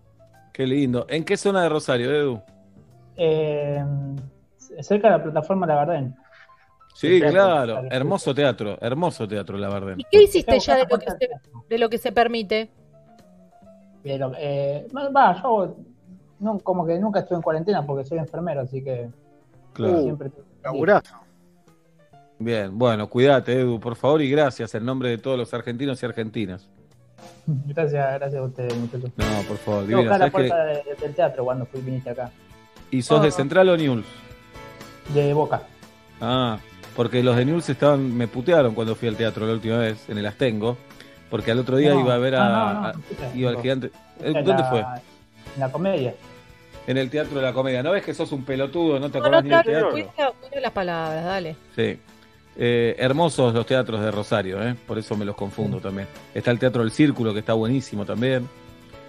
[0.53, 1.07] Qué lindo.
[1.09, 2.43] ¿En qué zona de Rosario, Edu?
[3.17, 3.85] Eh,
[4.81, 6.15] cerca de la plataforma La Garden.
[7.01, 7.31] Sí, teatro.
[7.31, 7.83] claro.
[7.91, 9.95] Hermoso teatro, hermoso teatro, la verdad.
[9.97, 11.29] ¿Y qué hiciste ya de lo que se,
[11.69, 12.71] de lo que se permite?
[14.03, 15.77] Pero, eh, no, va, yo
[16.41, 19.09] no, como que nunca estuve en cuarentena porque soy enfermero, así que
[19.75, 20.03] Claro.
[20.03, 20.31] siempre...
[20.65, 21.15] Laburazo.
[22.41, 26.07] Bien, bueno, cuídate, Edu, por favor, y gracias en nombre de todos los argentinos y
[26.07, 26.69] argentinas.
[27.47, 29.11] Gracias, gracias a ustedes, muchachos.
[29.17, 30.15] No, por favor, divina.
[30.15, 32.31] acá la puerta de- del teatro cuando fui viniste acá,
[32.91, 34.05] ¿Y sos de Central o News?
[35.15, 35.63] de Boca.
[36.21, 36.59] Ah,
[36.99, 40.19] porque los de News estaban, me putearon cuando fui al teatro la última vez, en
[40.19, 40.77] el Astengo,
[41.31, 43.51] porque al otro día No, iba a ver a, ah, no, no, a- no, iba
[43.51, 43.87] al gigante.
[43.87, 43.93] Eh,
[44.25, 44.81] En ¿Dónde la- fue?
[44.81, 46.15] En la comedia.
[46.89, 47.85] En el Teatro de la Comedia.
[47.85, 48.99] ¿No ves que sos un pelotudo?
[48.99, 49.91] ¿No te No, acordás no, ni del teatro?
[49.93, 51.55] cuida, las palabras, dale.
[51.77, 52.01] Sí.
[52.57, 54.75] Eh, hermosos los teatros de Rosario, ¿eh?
[54.85, 56.09] por eso me los confundo también.
[56.35, 58.49] Está el Teatro del Círculo, que está buenísimo también.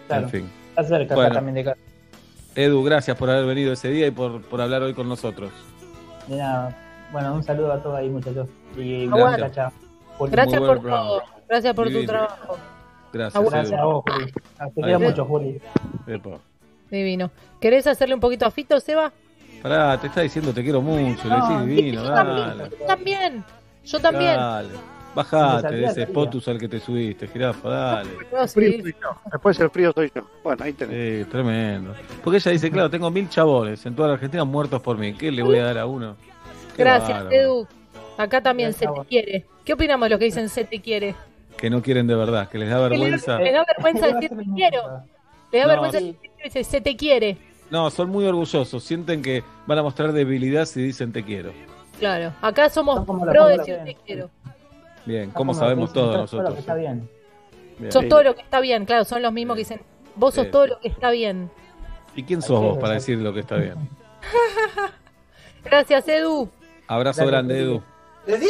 [0.08, 0.25] Claro.
[0.25, 0.49] En fin.
[0.69, 1.34] Está cerca Bueno.
[1.34, 1.78] también de casa.
[2.56, 5.49] Edu, gracias por haber venido ese día y por, por hablar hoy con nosotros.
[6.28, 6.78] De nada.
[7.12, 8.48] Bueno, un saludo a todos ahí, muchachos.
[8.78, 9.08] Y.
[9.08, 9.22] Juli.
[9.38, 9.74] Gracias
[10.19, 11.08] Muy por buen programa.
[11.08, 11.24] todo.
[11.48, 12.58] Gracias por tu trabajo.
[13.12, 13.58] Gracias, Aguante.
[13.58, 14.34] Gracias a vos, Juli.
[14.60, 15.62] Ah, Te quiero mucho, Juli.
[16.08, 16.30] Epa.
[16.91, 17.32] Divino.
[17.60, 19.12] ¿Querés hacerle un poquito a Fito, Seba?
[19.62, 22.69] Pará, te está diciendo te quiero mucho, le decís divino, yo dale.
[22.69, 22.69] también.
[22.80, 23.45] Yo también.
[23.84, 24.36] Yo también.
[24.38, 24.69] Dale.
[25.15, 26.13] Bajate de ese salía.
[26.13, 28.10] Potus al que te subiste, jirafa, dale.
[28.32, 28.93] No, Frío sí.
[29.32, 30.22] Después el frío soy yo.
[30.43, 31.26] Bueno, ahí tenés.
[31.26, 31.93] Sí, tremendo.
[32.24, 35.13] Porque ella dice, claro, tengo mil chabones en toda la Argentina muertos por mí.
[35.13, 36.15] ¿Qué le voy a dar a uno?
[36.79, 37.35] Gracias, bárbaro.
[37.35, 37.67] Edu.
[38.17, 39.45] Acá también se te quiere.
[39.63, 41.15] ¿Qué opinamos de los que dicen se te quiere?
[41.57, 43.37] Que no quieren de verdad, que les da vergüenza.
[43.37, 45.03] Me da vergüenza decir te quiero.
[45.51, 45.99] Le da No, vergüenza
[46.43, 47.37] decir se te quiere.
[47.69, 48.83] No, son muy orgullosos.
[48.83, 51.51] Sienten que van a mostrar debilidad si dicen te quiero.
[51.99, 52.33] Claro.
[52.41, 54.29] Acá somos pro decir te quiero.
[55.05, 56.59] Bien, como como sabemos todos todo lo que nosotros.
[56.59, 57.09] está bien.
[57.77, 57.91] Bien.
[57.91, 58.85] Sos todo lo que está bien.
[58.85, 59.81] Claro, son los mismos que dicen,
[60.15, 60.51] vos sos Sí.
[60.51, 61.49] todo lo que está bien.
[62.15, 63.75] ¿Y quién sos vos para decir lo que está bien?
[65.63, 66.49] Gracias, Edu.
[66.89, 67.84] Abrazo Dale, grande, Diego.
[68.28, 68.49] Edu.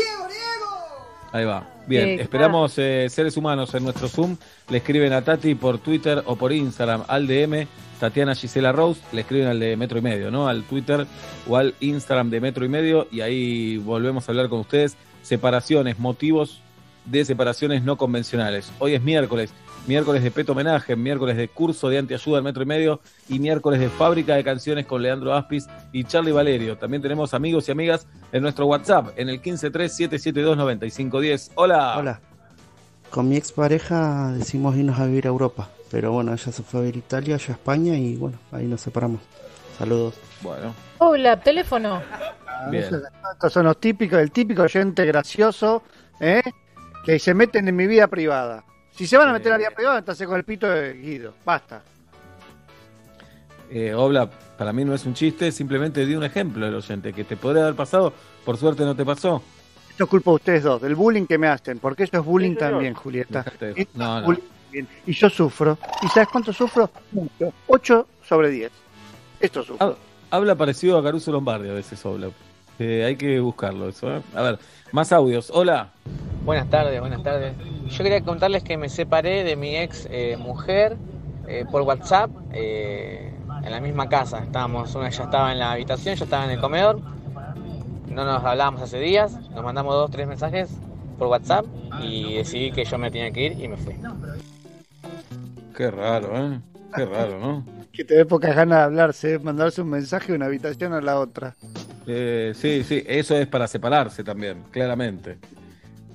[1.31, 1.67] Ahí va.
[1.87, 4.37] Bien, Sí, esperamos eh, seres humanos en nuestro Zoom.
[4.69, 7.67] Le escriben a Tati por Twitter o por Instagram al DM,
[7.99, 9.01] Tatiana Gisela Rose.
[9.11, 10.47] Le escriben al de Metro y Medio, ¿no?
[10.47, 11.05] Al Twitter
[11.47, 13.07] o al Instagram de Metro y Medio.
[13.11, 14.95] Y ahí volvemos a hablar con ustedes.
[15.21, 16.61] Separaciones, motivos
[17.05, 18.71] de separaciones no convencionales.
[18.79, 19.53] Hoy es miércoles,
[19.87, 23.79] miércoles de Peto Homenaje, miércoles de curso de antiayuda al metro y medio y miércoles
[23.79, 26.77] de fábrica de canciones con Leandro Aspis y Charlie Valerio.
[26.77, 31.53] También tenemos amigos y amigas en nuestro WhatsApp en el 153-772-9510.
[31.55, 31.97] Hola.
[31.97, 32.21] Hola.
[33.09, 36.83] Con mi expareja decimos irnos a vivir a Europa, pero bueno, ella se fue a
[36.83, 39.21] vivir a Italia, yo a España y bueno, ahí nos separamos.
[39.77, 40.13] Saludos.
[40.41, 40.75] Bueno.
[40.99, 42.01] Hola, teléfono.
[42.69, 42.85] Bien.
[43.33, 45.81] Estos son los típicos, el típico oyente gracioso,
[46.19, 46.41] ¿eh?
[47.05, 48.63] que se meten en mi vida privada.
[48.99, 51.33] Si se van a meter la vida privada, entonces con el pito de Guido.
[51.45, 51.81] Basta.
[53.71, 57.23] Eh, Obla, para mí no es un chiste, simplemente di un ejemplo del oyente que
[57.23, 58.11] te podría haber pasado,
[58.43, 59.41] por suerte no te pasó.
[59.89, 62.55] Esto es culpa de ustedes dos, del bullying que me hacen, porque eso es bullying
[62.57, 63.43] también, Julieta.
[63.43, 64.25] Dejate Esto No, es no.
[64.25, 64.85] bullying.
[65.05, 65.77] Y yo sufro.
[66.03, 66.91] ¿Y sabes cuánto sufro?
[67.13, 67.53] Mucho.
[67.67, 68.69] 8 sobre 10.
[69.39, 69.87] Esto sufro.
[69.91, 69.95] Hab-
[70.31, 72.29] Habla parecido a Caruso Lombardi a veces, Obla.
[72.79, 74.17] Eh, hay que buscarlo eso.
[74.17, 74.21] ¿eh?
[74.33, 74.59] A ver,
[74.91, 75.51] más audios.
[75.53, 75.91] Hola.
[76.45, 77.53] Buenas tardes, buenas tardes.
[77.89, 80.97] Yo quería contarles que me separé de mi ex eh, mujer
[81.47, 84.39] eh, por WhatsApp eh, en la misma casa.
[84.39, 87.01] Estábamos, una ya estaba en la habitación, yo estaba en el comedor.
[88.07, 90.69] No nos hablábamos hace días, nos mandamos dos, tres mensajes
[91.17, 91.65] por WhatsApp
[92.01, 93.95] y decidí que yo me tenía que ir y me fui.
[95.75, 96.59] Qué raro, ¿eh?
[96.95, 97.65] Qué raro, ¿no?
[97.91, 99.39] Que te dé pocas ganas de hablarse, ¿eh?
[99.39, 101.55] mandarse un mensaje de una habitación a la otra.
[102.07, 105.37] Eh, sí, sí, eso es para separarse también, claramente.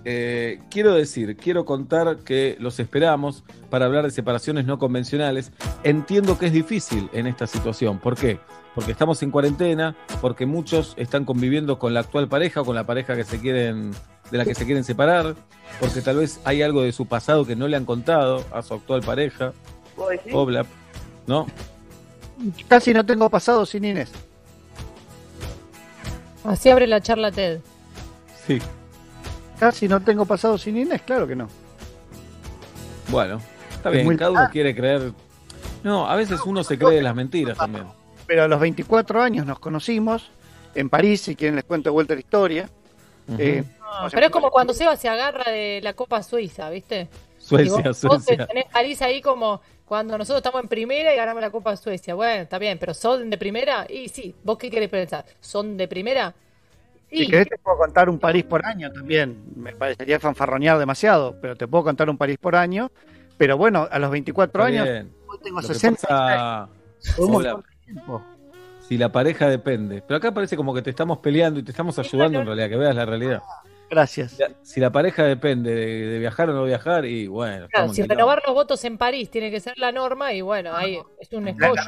[0.06, 5.50] Eh, quiero decir, quiero contar que los esperamos para hablar de separaciones no convencionales.
[5.82, 7.98] Entiendo que es difícil en esta situación.
[7.98, 8.38] ¿Por qué?
[8.74, 12.84] Porque estamos en cuarentena, porque muchos están conviviendo con la actual pareja o con la
[12.84, 13.92] pareja que se quieren,
[14.30, 15.36] de la que se quieren separar,
[15.80, 18.74] porque tal vez hay algo de su pasado que no le han contado a su
[18.74, 19.52] actual pareja.
[20.32, 20.66] Obla,
[21.26, 21.46] ¿no?
[22.68, 24.12] Casi no tengo pasado sin Inés.
[26.44, 27.60] Así abre la charla TED.
[28.46, 28.60] Sí.
[29.58, 31.48] Casi no tengo pasado sin Inés, claro que no.
[33.08, 35.12] Bueno, está Es bien, muy- cada uno quiere creer.
[35.82, 37.86] No, a veces uno se cree las mentiras también.
[38.26, 40.30] Pero a los 24 años nos conocimos
[40.74, 42.68] en París, si quieren les cuento de vuelta la historia.
[43.38, 47.08] Eh, No, pero es como cuando Seba se agarra de la Copa Suiza, ¿viste?
[47.38, 48.46] Suecia, vos, vos Suecia.
[48.46, 52.14] tenés París ahí como cuando nosotros estamos en primera y ganamos la Copa Suecia.
[52.14, 53.86] Bueno, está bien, pero ¿son de primera?
[53.88, 55.24] Y sí, ¿vos qué querés pensar?
[55.40, 56.34] ¿Son de primera?
[57.10, 59.44] Si querés te puedo contar un París por año también.
[59.56, 62.90] Me parecería fanfarronear demasiado, pero te puedo contar un París por año.
[63.36, 66.00] Pero bueno, a los 24 Está años hoy tengo Lo que 60.
[66.08, 66.68] pasa-
[67.86, 68.18] de.
[68.88, 70.02] Si la pareja depende.
[70.06, 72.76] Pero acá parece como que te estamos peleando y te estamos ayudando en realidad, que
[72.76, 73.42] veas la realidad.
[73.90, 74.36] Gracias.
[74.62, 78.42] Si la, pareja depende de, de viajar o no viajar, y bueno, Claro, si renovar
[78.46, 81.82] los votos en París tiene que ser la norma y bueno, ahí es un escollo.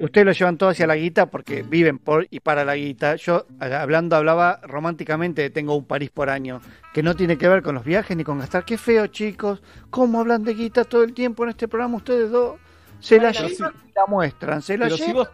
[0.00, 3.16] Ustedes lo llevan todo hacia la guita porque viven por y para la guita.
[3.16, 6.60] Yo, hablando, hablaba románticamente de tengo un París por año,
[6.92, 8.64] que no tiene que ver con los viajes ni con gastar.
[8.64, 9.62] Qué feo, chicos.
[9.90, 12.58] ¿Cómo hablan de guita todo el tiempo en este programa ustedes dos?
[13.00, 14.62] Se la llevan y la muestran.
[14.62, 15.16] Se la Pero si llevan.
[15.16, 15.28] vos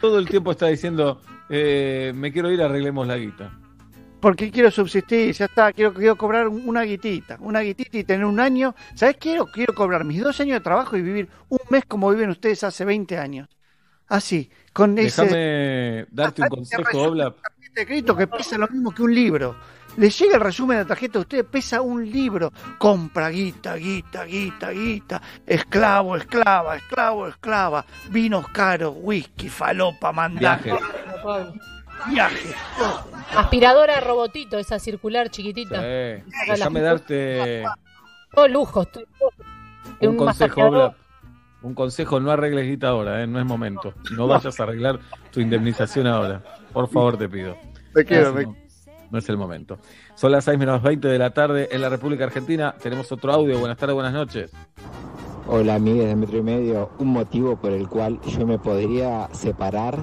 [0.00, 3.52] todo el tiempo estás diciendo, eh, me quiero ir, arreglemos la guita.
[4.20, 8.24] Porque quiero subsistir, ya está, quiero, quiero cobrar un- una guitita, una guitita y tener
[8.26, 8.74] un año.
[8.94, 9.16] ¿Sabes?
[9.18, 12.62] Quiero, quiero cobrar mis dos años de trabajo y vivir un mes como viven ustedes
[12.64, 13.48] hace 20 años.
[14.08, 17.30] Así, con ese Déjame darte un consejo, Obla.
[17.30, 19.56] tarjeta de crédito que pesa lo mismo que un libro.
[19.96, 22.52] Le llega el resumen de la tarjeta a usted, pesa un libro.
[22.78, 25.22] Compra guita, guita, guita, guita.
[25.46, 27.84] Esclavo, esclava, esclavo, esclava.
[28.10, 30.60] Vinos caros, whisky, falopa, mandar.
[32.08, 32.54] Viaje.
[33.36, 35.76] Aspiradora robotito, esa circular chiquitita.
[35.82, 37.64] Las déjame darte
[38.34, 38.86] Todo lujo.
[40.00, 40.62] un un consejo.
[40.66, 40.96] Obla.
[41.62, 43.92] Un consejo, no arregles guita ahora, eh, no es momento.
[44.16, 44.98] No vayas a arreglar
[45.30, 46.42] tu indemnización ahora.
[46.72, 47.54] Por favor, te pido.
[47.94, 48.54] Me quedo, no, me- es el-
[49.10, 49.78] no es el momento.
[50.14, 52.74] Son las 6 menos 20 de la tarde en la República Argentina.
[52.82, 53.58] Tenemos otro audio.
[53.58, 54.50] Buenas tardes, buenas noches.
[55.48, 59.98] Hola amigues de Metro y Medio, un motivo por el cual yo me podría separar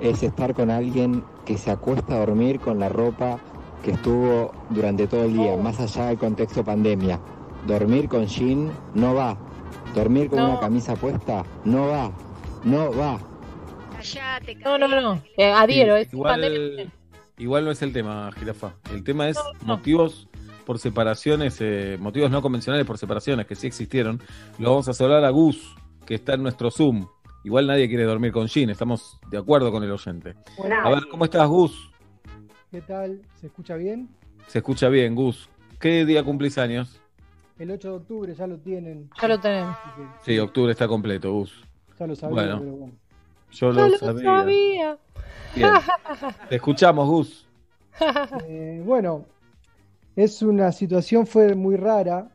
[0.00, 3.38] es estar con alguien que se acuesta a dormir con la ropa
[3.82, 7.20] que estuvo durante todo el día, más allá del contexto pandemia.
[7.66, 9.36] Dormir con jean no va,
[9.94, 10.50] dormir con No.
[10.50, 12.10] una camisa puesta no va,
[12.64, 13.18] no va.
[14.64, 15.22] No, no, no.
[15.36, 16.86] Eh, adhiero, es igual, pandemia.
[17.38, 18.74] igual no es el tema, Jirafa.
[18.92, 20.28] El tema es motivos
[20.64, 24.20] por separaciones, eh, motivos no convencionales por separaciones, que sí existieron.
[24.58, 25.74] Lo vamos a hablar a Gus,
[26.06, 27.06] que está en nuestro Zoom.
[27.42, 30.34] Igual nadie quiere dormir con Jean, estamos de acuerdo con el oyente.
[30.82, 31.90] A ver, ¿cómo estás, Gus?
[32.70, 33.22] ¿Qué tal?
[33.40, 34.08] ¿Se escucha bien?
[34.46, 35.48] Se escucha bien, Gus.
[35.78, 37.00] ¿Qué día cumplís años?
[37.58, 39.08] El 8 de octubre ya lo tienen.
[39.20, 39.76] Ya lo tenemos.
[40.22, 41.64] Sí, octubre está completo, Gus.
[41.98, 42.58] Ya lo sabía, Bueno.
[42.60, 42.94] pero bueno.
[43.52, 44.22] Yo lo lo sabía.
[44.24, 44.98] sabía.
[45.56, 45.70] Bien.
[46.48, 47.46] Te escuchamos, Gus.
[48.46, 49.26] Eh, bueno,
[50.14, 52.30] es una situación, fue muy rara.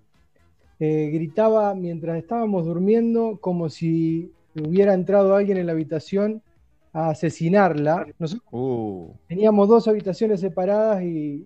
[0.80, 4.32] Eh, gritaba mientras estábamos durmiendo como si
[4.62, 6.42] hubiera entrado alguien en la habitación
[6.94, 8.06] a asesinarla.
[8.20, 11.46] Nosotros Uh, teníamos dos habitaciones separadas y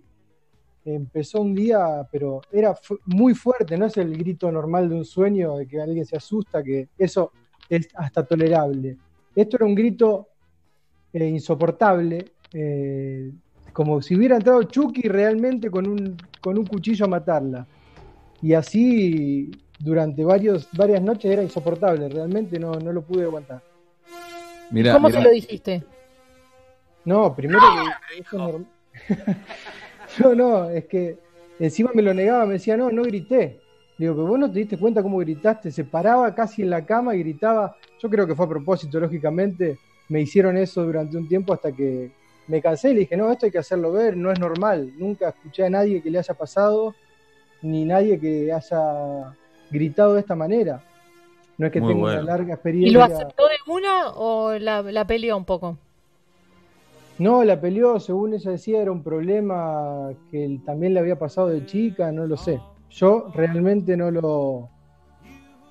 [0.85, 5.05] empezó un día, pero era fu- muy fuerte, no es el grito normal de un
[5.05, 7.31] sueño de que alguien se asusta, que eso
[7.67, 8.97] es hasta tolerable.
[9.35, 10.27] Esto era un grito
[11.13, 13.31] eh, insoportable, eh,
[13.73, 17.67] como si hubiera entrado Chucky realmente con un, con un cuchillo a matarla.
[18.41, 23.61] Y así durante varios, varias noches era insoportable, realmente no, no lo pude aguantar.
[24.71, 25.19] Mirá, ¿Cómo mirá.
[25.19, 25.83] se lo dijiste?
[27.05, 27.61] No, primero
[28.11, 28.65] que eso es norm-
[30.19, 31.17] No, no, es que
[31.59, 33.59] encima me lo negaba, me decía, no, no grité.
[33.97, 36.85] Le digo, pero vos no te diste cuenta cómo gritaste, se paraba casi en la
[36.85, 37.75] cama y gritaba.
[38.01, 39.77] Yo creo que fue a propósito, lógicamente.
[40.09, 42.11] Me hicieron eso durante un tiempo hasta que
[42.47, 44.91] me cansé y le dije, no, esto hay que hacerlo ver, no es normal.
[44.97, 46.95] Nunca escuché a nadie que le haya pasado,
[47.61, 49.35] ni nadie que haya
[49.71, 50.83] gritado de esta manera.
[51.57, 52.21] No es que Muy tenga bueno.
[52.21, 53.05] una larga ¿Y lo experiencia.
[53.05, 55.77] aceptó de una o la, la peleó un poco?
[57.17, 61.49] No, la peleó, según ella decía, era un problema que él también le había pasado
[61.49, 62.61] de chica, no lo sé.
[62.91, 64.69] Yo realmente no lo,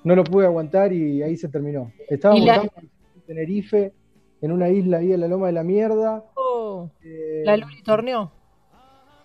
[0.03, 1.91] no lo pude aguantar y ahí se terminó.
[2.07, 3.93] Estábamos ¿Y la- acá en Tenerife,
[4.41, 6.23] en una isla ahí en la Loma de la Mierda.
[6.35, 8.31] Oh, Eh, ¿La Luli torneó?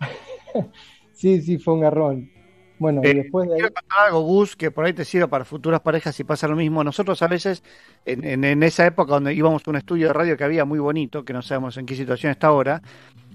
[1.12, 2.30] Sí, sí, fue un garrón.
[2.78, 3.68] Bueno, y Eh, después de ahí...
[3.88, 6.82] Algo, Gus, que por ahí te sirve para futuras parejas si pasa lo mismo.
[6.84, 7.62] Nosotros a veces,
[8.04, 10.78] en, en- en esa época donde íbamos a un estudio de radio que había muy
[10.78, 12.82] bonito, que no sabemos en qué situación está ahora,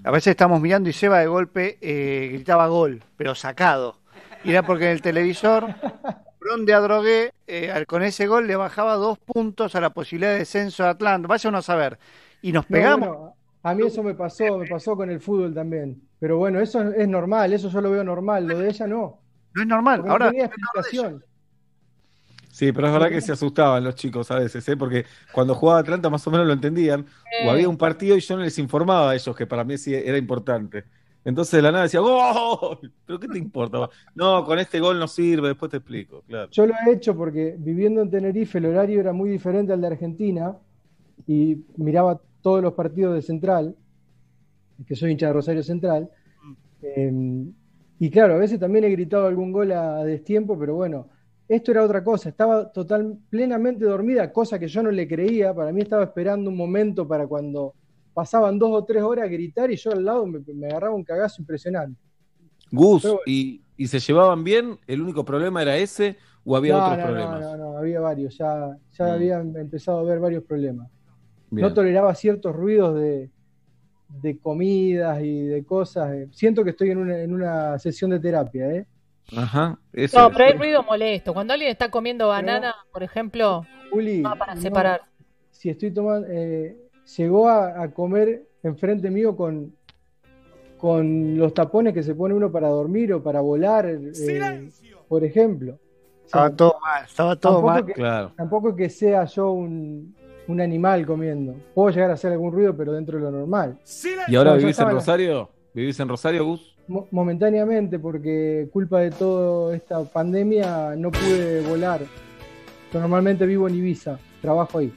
[0.03, 3.97] a veces estamos mirando y Seba de golpe eh, gritaba gol, pero sacado.
[4.43, 5.67] Y era porque en el televisor,
[6.39, 10.39] Bron de Adrogué, eh, con ese gol le bajaba dos puntos a la posibilidad de
[10.39, 11.27] descenso de Atlanta.
[11.27, 11.99] Vaya uno a saber.
[12.41, 13.09] Y nos No, pegamos.
[13.09, 16.01] bueno, a mí eso me pasó, me pasó con el fútbol también.
[16.19, 19.19] Pero bueno, eso es normal, eso yo lo veo normal, lo de ella no.
[19.59, 19.99] No es normal.
[20.01, 21.23] Porque Ahora, explicación.
[22.49, 24.75] Sí, pero es verdad que se asustaban los chicos a veces, ¿eh?
[24.75, 27.05] Porque cuando jugaba Atlanta más o menos lo entendían,
[27.45, 29.93] o había un partido y yo no les informaba a ellos, que para mí sí
[29.93, 30.83] era importante.
[31.23, 32.91] Entonces de la nada decía, ¡Gol!
[33.05, 33.89] ¿Pero qué te importa?
[34.15, 36.49] No, con este gol no sirve, después te explico, claro.
[36.51, 39.87] Yo lo he hecho porque viviendo en Tenerife el horario era muy diferente al de
[39.87, 40.57] Argentina
[41.27, 43.75] y miraba todos los partidos de Central,
[44.87, 46.09] que soy hincha de Rosario Central.
[46.81, 47.11] eh,
[47.99, 51.09] y claro, a veces también he gritado algún gol a, a destiempo, pero bueno,
[51.47, 52.29] esto era otra cosa.
[52.29, 55.53] Estaba total, plenamente dormida, cosa que yo no le creía.
[55.53, 57.73] Para mí estaba esperando un momento para cuando
[58.13, 61.03] pasaban dos o tres horas a gritar y yo al lado me, me agarraba un
[61.03, 61.99] cagazo impresionante.
[62.71, 63.19] Gus, bueno.
[63.25, 64.77] ¿y, y se llevaban bien?
[64.87, 67.41] ¿El único problema era ese o había No, otros no, no, problemas?
[67.41, 69.09] no, no, había varios, ya, ya Mm.
[69.09, 70.87] había empezado a haber varios problemas.
[71.49, 71.67] Bien.
[71.67, 73.31] No toleraba ciertos ruidos de,
[74.09, 76.11] de comidas y de cosas.
[76.13, 76.27] eh.
[76.31, 78.85] Siento que estoy en una, en una sesión de terapia, ¿eh?
[79.37, 81.33] Ajá, eso No, pero hay ruido molesto.
[81.33, 85.01] Cuando alguien está comiendo banana, por ejemplo, Juli, no para no, separar.
[85.51, 86.75] si estoy tomando, eh,
[87.15, 89.75] llegó a, a comer enfrente mío con,
[90.77, 94.69] con los tapones que se pone uno para dormir o para volar, eh,
[95.07, 95.73] por ejemplo.
[95.73, 97.85] O sea, estaba todo mal, estaba todo mal.
[97.85, 98.31] que- Claro.
[98.35, 100.15] Tampoco que sea yo un,
[100.49, 101.55] un animal comiendo.
[101.73, 103.77] Puedo llegar a hacer algún ruido, pero dentro de lo normal.
[104.27, 105.49] ¿Y ahora vivís en Rosario?
[105.73, 106.75] ¿Vivís en Rosario, Gus?
[106.87, 112.01] Mo- momentáneamente, porque culpa de toda esta pandemia no pude volar.
[112.91, 114.91] Yo normalmente vivo en Ibiza, trabajo ahí.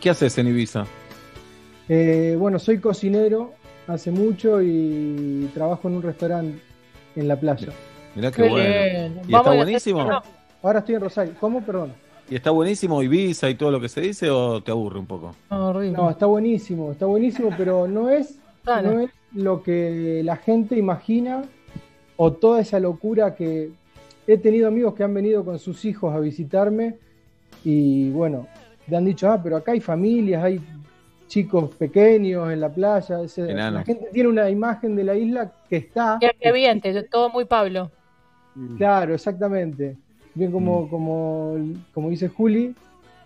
[0.00, 0.84] ¿Qué haces en Ibiza?
[1.88, 3.52] Eh, bueno, soy cocinero
[3.88, 6.60] hace mucho y trabajo en un restaurante
[7.16, 7.68] en la playa.
[8.14, 8.64] Mirá qué, Qué bueno.
[8.64, 9.20] bien.
[9.26, 10.22] ¿Y Vamos está buenísimo?
[10.62, 11.34] Ahora estoy en Rosario.
[11.40, 11.60] ¿Cómo?
[11.62, 11.92] Perdón.
[12.28, 15.34] ¿Y está buenísimo Ibiza y todo lo que se dice o te aburre un poco?
[15.50, 15.96] no, horrible.
[15.96, 18.92] No, está buenísimo, está buenísimo, pero no es, Claro.
[18.92, 21.42] no es lo que la gente imagina
[22.16, 23.70] o toda esa locura que
[24.26, 26.96] he tenido amigos que han venido con sus hijos a visitarme
[27.64, 28.48] y bueno,
[28.88, 30.60] le han dicho, ah, pero acá hay familias, hay
[31.28, 33.18] chicos pequeños en la playa.
[33.36, 36.18] la gente tiene una imagen de la isla que está.
[36.20, 37.90] Qué, bien, todo muy Pablo.
[38.78, 39.96] Claro, exactamente.
[40.36, 40.54] Bien Mm.
[40.54, 41.56] como, como,
[41.92, 42.74] como dice Juli,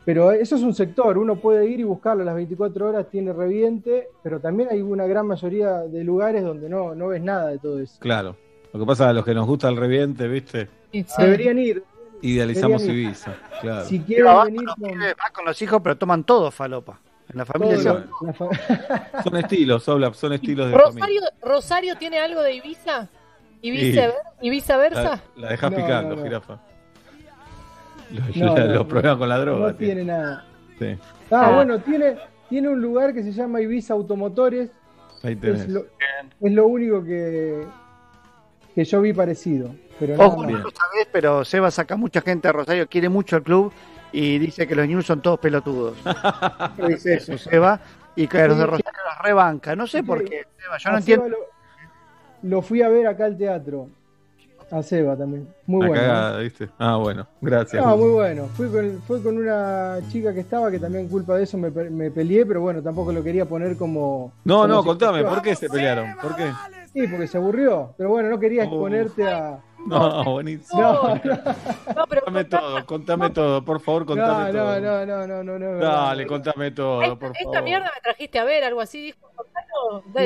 [0.05, 3.33] pero eso es un sector, uno puede ir y buscarlo a las 24 horas, tiene
[3.35, 7.59] reviente, pero también hay una gran mayoría de lugares donde no, no ves nada de
[7.59, 7.97] todo eso.
[8.01, 8.35] Claro.
[8.73, 10.69] Lo que pasa a los que nos gusta el reviente, ¿viste?
[10.93, 11.23] Sí, sí.
[11.23, 11.83] Deberían ir,
[12.23, 13.07] Idealizamos Deberían ir.
[13.09, 13.85] Ibiza, claro.
[13.87, 16.51] si quieren va venir con los con pibes, va con los hijos, pero toman todo
[16.51, 17.01] falopa.
[17.33, 21.01] En la familia todo se- lo- la fa- Son estilos, Oblap, son estilos de familia.
[21.01, 23.09] ¿Rosario, ¿Rosario tiene algo de Ibiza?
[23.63, 23.93] ¿Y, Sí.
[23.93, 25.23] vicever- ¿Y La, viceversa?
[25.37, 26.23] la dejás No, picando, no, no.
[26.23, 26.61] jirafa.
[28.13, 29.67] Los, No, la- no, los problemas con la droga.
[29.69, 30.45] no tiene nada.
[30.79, 30.97] Sí,
[31.31, 31.55] Ah, Ah.
[31.55, 32.17] bueno, tiene,
[32.49, 34.71] tiene un lugar que se llama Ibiza Automotores,
[35.23, 35.61] ahí tenés.
[35.63, 35.85] es lo,
[36.41, 37.65] es lo único que,
[38.75, 39.75] que yo vi parecido.
[39.99, 43.43] Pero Ojo, no lo sabés, pero Seba saca mucha gente a Rosario, quiere mucho el
[43.43, 43.73] club
[44.13, 45.97] y dice que los News son todos pelotudos.
[46.89, 47.79] dice eso, Seba,
[48.17, 49.77] y que los de Rosario los rebanca.
[49.77, 51.29] No sé por qué, Seba, yo no entiendo.
[51.29, 51.37] Lo,
[52.43, 53.89] lo fui a ver acá al teatro.
[54.71, 55.49] A Seba también.
[55.67, 55.95] Muy bueno.
[56.03, 56.69] cagada, ¿viste?
[56.79, 57.85] Ah, bueno, gracias.
[57.85, 58.47] No, muy bueno.
[58.57, 62.11] Fui con, fue con una chica que estaba que también culpa de eso me, me
[62.11, 64.33] peleé, pero bueno, tampoco lo quería poner como.
[64.45, 66.15] No, como no, si- contame, ¿por qué se pelearon?
[66.23, 66.53] ¿Por qué?
[66.93, 67.95] Sí, porque se aburrió.
[67.97, 69.59] Pero bueno, no quería exponerte a.
[69.87, 70.81] No, buenísimo.
[70.83, 74.81] No, no, Contame todo, contame todo, por favor, contame no, todo.
[74.81, 75.79] no, no, no, no, no.
[75.79, 77.63] Dale, contame todo, por Esta favor.
[77.65, 79.19] mierda me trajiste a ver, algo así, dijo.
[79.35, 80.23] contalo, da,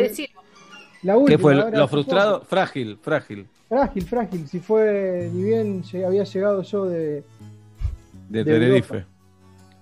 [1.04, 1.54] La ¿Qué última, fue?
[1.54, 3.46] ahora Lo frustrado, frágil, frágil.
[3.68, 4.48] Frágil, frágil.
[4.48, 7.22] Si fue, ni bien había llegado yo de.
[8.28, 8.94] De De Tenerife.
[8.96, 9.10] Europa.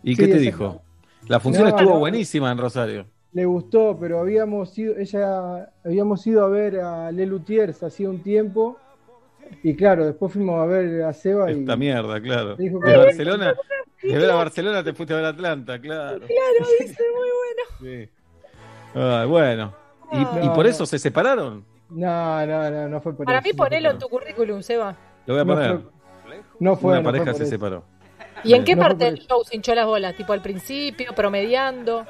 [0.02, 0.82] ¿Y Sí, qué te dijo?
[1.28, 1.98] La función No, estuvo no.
[2.00, 3.06] buenísima en Rosario.
[3.32, 8.22] Le gustó, pero habíamos ido, ella, habíamos ido a ver a Le Luthiers hacía un
[8.22, 8.76] tiempo.
[9.62, 11.60] Y claro, después fuimos a ver a Seba y.
[11.60, 12.56] Esta mierda, claro.
[12.56, 13.54] Dijo De Barcelona,
[14.02, 16.18] de ver a Barcelona te fuiste a ver a Atlanta, claro.
[16.26, 17.28] Claro, dice, muy
[17.86, 18.06] bueno.
[18.06, 18.10] Sí.
[18.94, 19.81] Ay, bueno.
[20.12, 20.70] ¿Y, por no.
[20.70, 21.64] eso se separaron?
[21.90, 23.48] No, no, no, no fue por Para eso.
[23.48, 24.94] mí ponelo en tu currículum, Seba.
[25.26, 25.70] Lo voy a No poner.
[25.78, 25.90] fue-
[26.60, 27.50] No fue, Una no pareja se eso.
[27.50, 27.84] separó.
[28.44, 30.14] ¿Y en qué No fue parte del show se hinchó las bolas?
[30.16, 32.04] ¿Tipo al principio, promediando?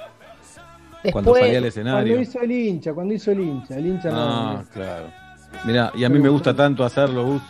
[1.11, 1.43] Cuando Después.
[1.43, 2.21] salía al Cuando escenario.
[2.21, 4.17] hizo el hincha, cuando hizo el hincha, el hincha no.
[4.19, 5.07] Ah, claro.
[5.65, 7.43] Mira, y a mí me gusta tanto hacerlo, Gus.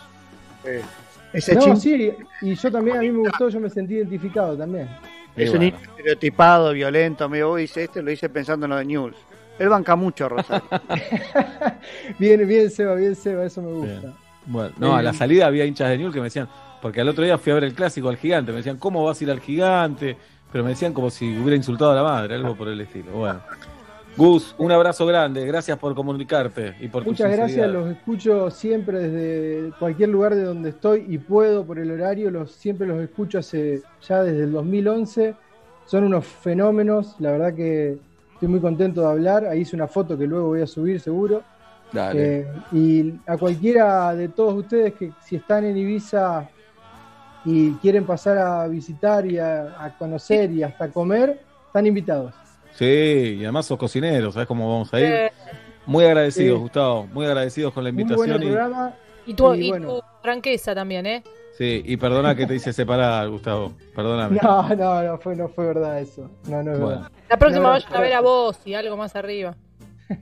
[1.31, 4.87] Ese no, sí, y yo también, a mí me gustó, yo me sentí identificado también.
[5.35, 7.49] Es un hincha estereotipado, violento, amigo.
[7.49, 9.15] Vos dice este, lo hice pensando en lo de News.
[9.59, 10.67] Él banca mucho a Rosario.
[12.19, 13.99] Bien, bien, Seba, bien, Seba, eso me gusta.
[13.99, 14.13] Bien.
[14.45, 16.49] Bueno, no, a la salida había hinchas de Newell que me decían,
[16.81, 19.21] porque al otro día fui a ver el clásico al gigante, me decían, ¿cómo vas
[19.21, 20.17] a ir al gigante?
[20.51, 23.11] Pero me decían como si hubiera insultado a la madre, algo por el estilo.
[23.13, 23.41] Bueno.
[24.15, 28.99] Gus, un abrazo grande, gracias por comunicarte y por tu Muchas gracias, los escucho siempre
[28.99, 33.39] desde cualquier lugar de donde estoy y puedo por el horario, los siempre los escucho
[33.39, 35.35] hace ya desde el 2011.
[35.85, 37.97] Son unos fenómenos, la verdad que
[38.43, 39.45] estoy muy contento de hablar.
[39.45, 41.41] Ahí hice una foto que luego voy a subir seguro.
[41.93, 42.39] Dale.
[42.39, 46.49] Eh, y a cualquiera de todos ustedes que si están en Ibiza
[47.45, 52.33] y quieren pasar a visitar y a, a conocer y hasta comer, están invitados.
[52.73, 55.05] Sí, y además sos cocinero, ¿sabes cómo vamos a ir?
[55.05, 55.31] Eh,
[55.85, 56.59] Muy agradecidos.
[56.59, 58.41] Gustavo, muy agradecidos con la invitación.
[58.43, 58.93] y, programa.
[59.25, 59.87] y tu, Y y bueno.
[59.87, 61.23] tu franqueza también, ¿eh?
[61.57, 63.73] Sí, y perdona que te hice separar, Gustavo.
[63.95, 64.39] Perdóname.
[64.41, 66.29] No, no, no fue, no fue verdad eso.
[66.47, 66.95] No, no es Bueno.
[67.01, 67.11] verdad.
[67.29, 69.55] La próxima No, vayan a ver a vos y algo más arriba.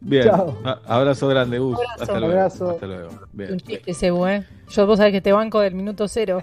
[0.00, 0.56] Bien, Chao.
[0.86, 1.76] Abrazo grande, Gus.
[1.78, 2.02] Abrazo.
[2.02, 2.32] Hasta luego.
[2.34, 2.70] Abrazo.
[2.70, 3.08] Hasta luego.
[3.32, 3.52] Bien.
[3.52, 4.44] Un chiste ese, ¿eh?
[4.68, 6.42] Yo vos sabés que te banco del minuto cero.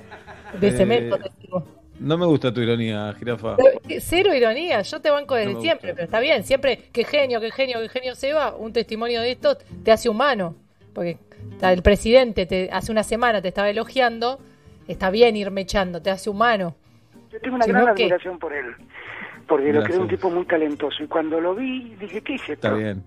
[0.59, 1.63] De Eh, cemento te digo.
[1.99, 3.55] No me gusta tu ironía, jirafa.
[3.87, 5.95] Eh, Cero ironía, yo te banco desde No siempre, gusta.
[5.95, 9.31] pero está bien, siempre, qué genio, qué genio, qué genio se va, un testimonio de
[9.31, 10.55] esto te hace humano,
[10.93, 11.17] porque
[11.61, 14.39] el presidente te, hace una semana te estaba elogiando,
[14.87, 16.75] está bien ir mechando, te hace humano.
[17.31, 18.03] Yo tengo una Si gran no, ¿qué?
[18.03, 18.65] admiración por él,
[19.47, 21.03] porque lo creo un tipo muy talentoso.
[21.03, 22.53] Y cuando lo vi, dije, ¿qué hice?
[22.53, 23.03] Está bien.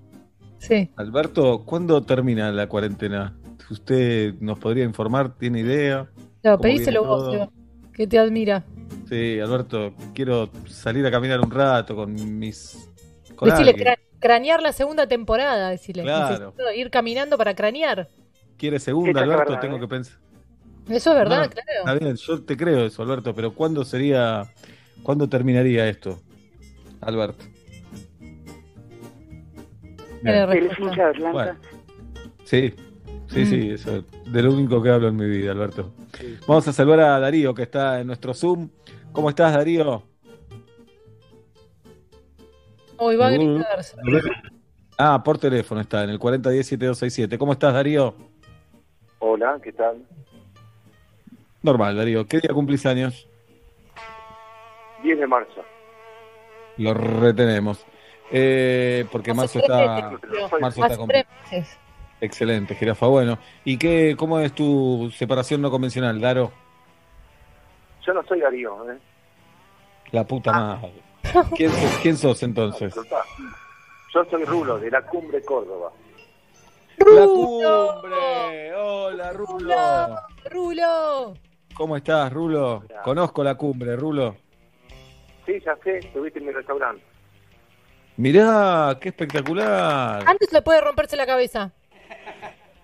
[0.59, 0.91] Sí.
[0.97, 3.37] Alberto, ¿cuándo termina la cuarentena?
[3.71, 5.37] ¿Usted nos podría informar?
[5.37, 6.09] ¿Tiene idea?
[6.43, 7.33] No, ¿Cómo pedíselo vos?
[7.33, 7.49] Seba,
[7.93, 8.65] que te admira.
[9.09, 12.91] Sí, Alberto, quiero salir a caminar un rato con mis.
[13.35, 13.95] Con Decile, alguien.
[14.17, 16.03] Cra- cranear la segunda temporada, decile.
[16.03, 16.53] Claro.
[16.75, 18.09] Ir caminando para cranear.
[18.57, 19.45] ¿Quiere segunda, Alberto?
[19.53, 19.81] verdad, Tengo ¿eh?
[19.81, 20.19] que pensar.
[20.89, 21.99] Eso es verdad, No, Está claro.
[22.01, 24.45] bien, yo te creo eso, Alberto, pero ¿cuándo sería.
[25.03, 26.21] ¿Cuándo terminaría esto,
[27.01, 27.45] Alberto?
[30.25, 31.33] Atlanta.
[31.33, 31.57] Bueno.
[32.45, 32.73] Sí,
[33.29, 33.47] sí, Mm.
[33.47, 35.93] sí, eso, de lo único que hablo en mi vida, Alberto.
[36.47, 38.71] Vamos a saludar a Darío, que está en nuestro Zoom.
[39.13, 40.03] ¿Cómo estás, Darío?
[42.99, 43.97] Hoy va a gritarse.
[44.99, 47.37] Ah, por teléfono está, en el 4010-7267.
[47.39, 48.15] ¿Cómo estás, Darío?
[49.19, 50.03] Hola, ¿qué tal?
[51.63, 52.27] Normal, Darío.
[52.27, 53.29] ¿Qué día cumplís años?
[55.03, 55.63] 10 de marzo.
[56.79, 57.85] Lo retenemos.
[58.31, 60.13] Eh, porque marzo está,
[60.61, 61.29] marzo está Hace completo.
[61.49, 61.79] tres meses.
[62.21, 63.07] Excelente, jirafa.
[63.07, 66.51] Bueno, ¿y qué, cómo es tu separación no convencional, Daro?
[68.07, 68.99] Yo no soy Darío, ¿eh?
[70.13, 70.93] La puta madre.
[71.57, 72.95] ¿Quién, sos- quién sos entonces?
[74.15, 75.91] Yo soy Rulo, de la Cumbre Córdoba.
[76.99, 78.75] ¡La cumbre!
[78.75, 79.75] ¡Hola, Rulo!
[80.51, 81.35] Rulo.
[81.75, 82.85] ¿Cómo estás, Rulo?
[83.05, 84.37] Conozco la cumbre, Rulo.
[85.45, 87.03] Sí, ya sé, estuviste en mi restaurante.
[88.17, 90.23] Mirá, qué espectacular.
[90.27, 91.71] Antes le puede romperse la cabeza.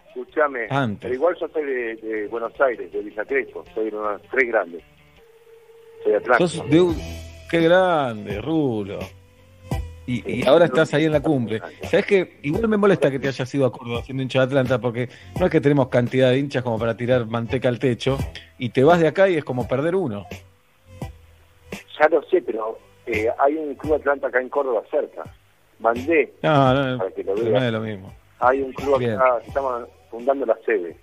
[0.09, 1.01] Escuchame, Antes.
[1.01, 4.47] pero igual yo soy de, de Buenos Aires, de Villa Crespo, soy de unos tres
[4.49, 4.85] grandes.
[6.03, 6.47] Soy de Atlanta.
[6.47, 6.97] Sos de un-
[7.53, 8.99] Qué grande, Rulo.
[10.07, 11.61] Y, y ahora estás ahí en la cumbre.
[11.83, 14.81] ¿Sabes que Igual me molesta que te hayas ido a Córdoba siendo hincha de Atlanta,
[14.81, 18.17] porque no es que tenemos cantidad de hinchas como para tirar manteca al techo,
[18.57, 20.25] y te vas de acá y es como perder uno.
[22.01, 25.23] Ya lo sé, pero eh, hay un club Atlanta acá en Córdoba cerca.
[25.79, 28.15] Mandé No, no, para que lo no es lo mismo.
[28.39, 29.13] Hay un club Bien.
[29.13, 30.97] acá que estamos fundando la sede.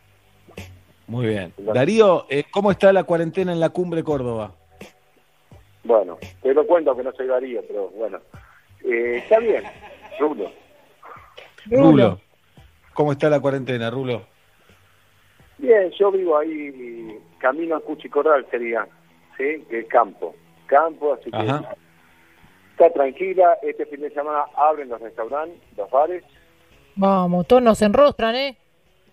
[1.05, 1.53] Muy bien.
[1.59, 4.55] Darío, eh, ¿cómo está la cuarentena en la cumbre Córdoba?
[5.84, 8.19] Bueno, te lo cuento que no soy Darío, pero bueno.
[8.84, 9.63] Eh, está bien,
[10.19, 10.51] Rulo.
[11.65, 12.19] Rulo.
[12.93, 14.25] ¿Cómo está la cuarentena, Rulo?
[15.57, 18.88] Bien, yo vivo ahí, camino a Cuchicorral sería,
[19.38, 19.65] ¿sí?
[19.69, 20.36] Que es campo.
[20.67, 21.38] Campo, así que
[22.71, 23.57] está tranquila.
[23.61, 26.23] Este fin de semana abren los restaurantes, los bares.
[26.95, 28.57] Vamos, todos nos enrostran, ¿eh?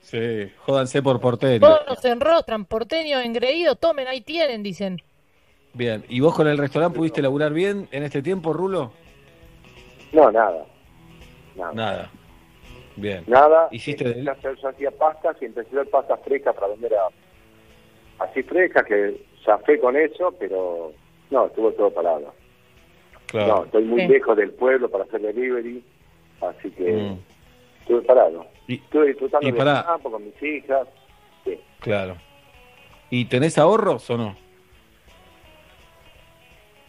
[0.01, 1.61] Sí, jódanse por porteño.
[1.61, 5.03] Todos nos enrostran, porteño, engreído, tomen, ahí tienen, dicen.
[5.77, 8.93] Bien, ¿y vos con el restaurante pudiste laburar bien en este tiempo, Rulo?
[10.13, 10.65] No, nada.
[11.55, 11.73] Nada.
[11.75, 12.11] Nada.
[12.97, 13.25] Bien.
[13.27, 13.69] Nada.
[13.71, 16.95] Hiciste Empecé a hacer- yo hacía pastas y empecé a hacer pastas frescas para vender
[16.95, 20.93] a, así frescas que zafé con eso, pero
[21.31, 22.33] no, estuvo todo parado.
[23.27, 23.57] Claro.
[23.57, 24.09] No, estoy muy Sí.
[24.09, 25.85] lejos del pueblo para hacer delivery,
[26.41, 27.19] así que Mm,
[27.81, 28.47] estuve parado.
[28.67, 30.89] Y- estuve disfrutando y del campo con mis hijas.
[31.45, 31.61] Sí.
[31.81, 32.17] claro.
[33.11, 34.37] ¿Y tenés ahorros o no?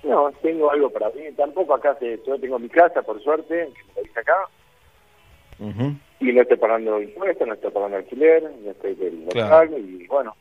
[0.07, 1.21] No, tengo algo para mí.
[1.35, 4.35] Tampoco acá, se, yo tengo mi casa, por suerte, que me acá,
[6.19, 9.77] y no estoy pagando impuestos, no estoy pagando alquiler, no estoy del Claro.
[9.77, 10.35] y bueno,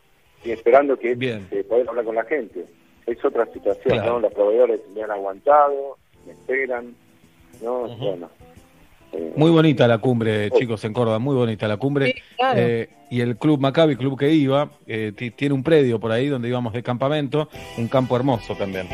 [0.44, 1.48] y esperando que Bien.
[1.50, 2.64] eh, poder hablar con la gente.
[3.06, 4.14] Es otra situación, Claro.
[4.14, 4.20] ¿no?
[4.20, 5.96] Los proveedores me han aguantado,
[6.26, 6.94] me esperan,
[7.62, 7.88] ¿no?
[7.96, 8.30] Bueno,
[9.12, 12.14] eh, Muy bonita la cumbre, chicos, en Córdoba, muy bonita la cumbre.
[12.36, 12.58] claro.
[12.60, 16.26] Eh, y el club Maccabi, club que iba, eh, ti- tiene un predio por ahí
[16.28, 17.48] donde íbamos de campamento,
[17.78, 18.88] un campo hermoso también.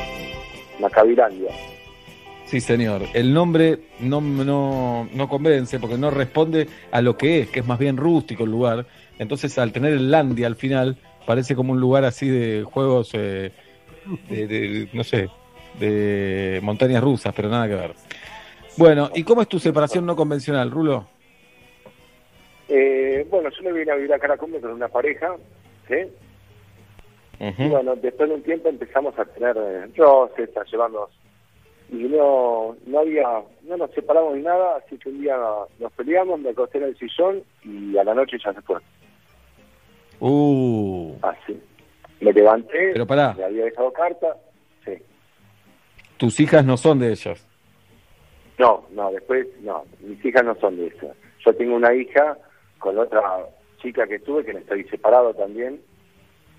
[0.83, 1.51] Macabilandia.
[2.45, 3.03] Sí, señor.
[3.14, 7.66] El nombre no, no, no convence porque no responde a lo que es, que es
[7.66, 8.85] más bien rústico el lugar.
[9.18, 13.53] Entonces, al tener el Landia al final, parece como un lugar así de juegos, eh,
[14.28, 15.30] de, de- no sé,
[15.80, 17.95] de montañas rusas, pero nada que ver.
[18.76, 21.07] Bueno, ¿y cómo es tu separación no convencional, Rulo?
[22.68, 25.37] Eh, bueno, yo me vine a vivir a cumbre con una pareja,
[25.89, 25.95] ¿sí?
[27.59, 31.11] Y bueno, después de un tiempo empezamos a tener eh, roces, a llevarnos.
[31.90, 33.26] Y no, no había,
[33.62, 35.36] no nos separamos ni nada, así que un día
[35.80, 38.78] nos peleamos, me acosté en el sillón y a la noche ya se fue.
[40.20, 41.61] Uh, Así.
[42.20, 43.34] Me levanté, Pero pará.
[43.36, 44.36] le había dejado carta.
[44.84, 44.93] Sí.
[46.18, 47.45] tus hijas no son de ellas.
[48.59, 51.16] No, no, después, no, mis hijas no son de esas.
[51.45, 52.38] Yo tengo una hija
[52.78, 53.20] con otra
[53.78, 55.80] chica que tuve, que estoy separado también,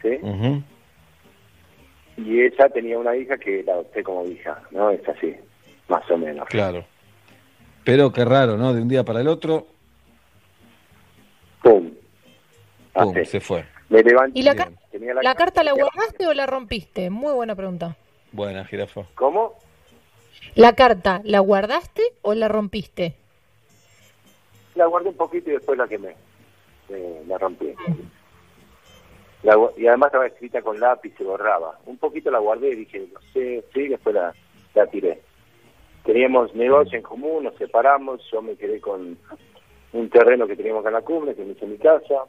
[0.02, 0.20] ¿sí?
[0.22, 0.62] Ujú.
[2.18, 4.90] Y ella tenía una hija que la adopté como hija, ¿no?
[4.92, 5.36] Es así,
[5.88, 6.48] más o menos.
[6.48, 6.86] Claro.
[7.84, 8.74] Pero qué raro, ¿no?
[8.74, 9.68] De un día para el otro,
[11.64, 11.92] ¡Pum!
[12.94, 13.26] pum, Así.
[13.26, 13.66] se fue.
[13.90, 14.40] Me levanté.
[14.40, 14.54] ¿Y la,
[15.22, 17.10] la carta la guardaste o la rompiste?
[17.10, 17.96] Muy buena pregunta.
[18.32, 19.04] Buena, jirafa.
[19.16, 19.54] ¿Cómo?
[20.56, 23.16] ¿La carta la guardaste o la rompiste?
[24.76, 26.16] La guardé un poquito y después la quemé.
[26.90, 27.74] Eh, la rompí.
[29.44, 31.78] La y además estaba escrita con lápiz, se borraba.
[31.86, 34.34] Un poquito la guardé y dije, no sé, sí, después la,
[34.74, 35.22] la tiré.
[36.06, 39.18] Teníamos negocio en común, nos separamos, yo me quedé con
[39.94, 42.24] un terreno que teníamos acá en la cumbre, que me hice mi casa,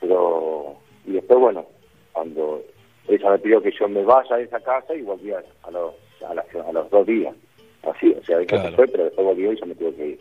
[0.00, 1.66] pero, y después, bueno,
[2.12, 2.62] cuando
[3.08, 5.94] ella me pidió que yo me vaya de esa casa y volví a, a los,
[6.28, 7.34] a, las- a los dos días.
[7.82, 8.76] Así, o sea, se Claro.
[8.76, 10.20] fue, pero después volvió y yo me tuve que ir.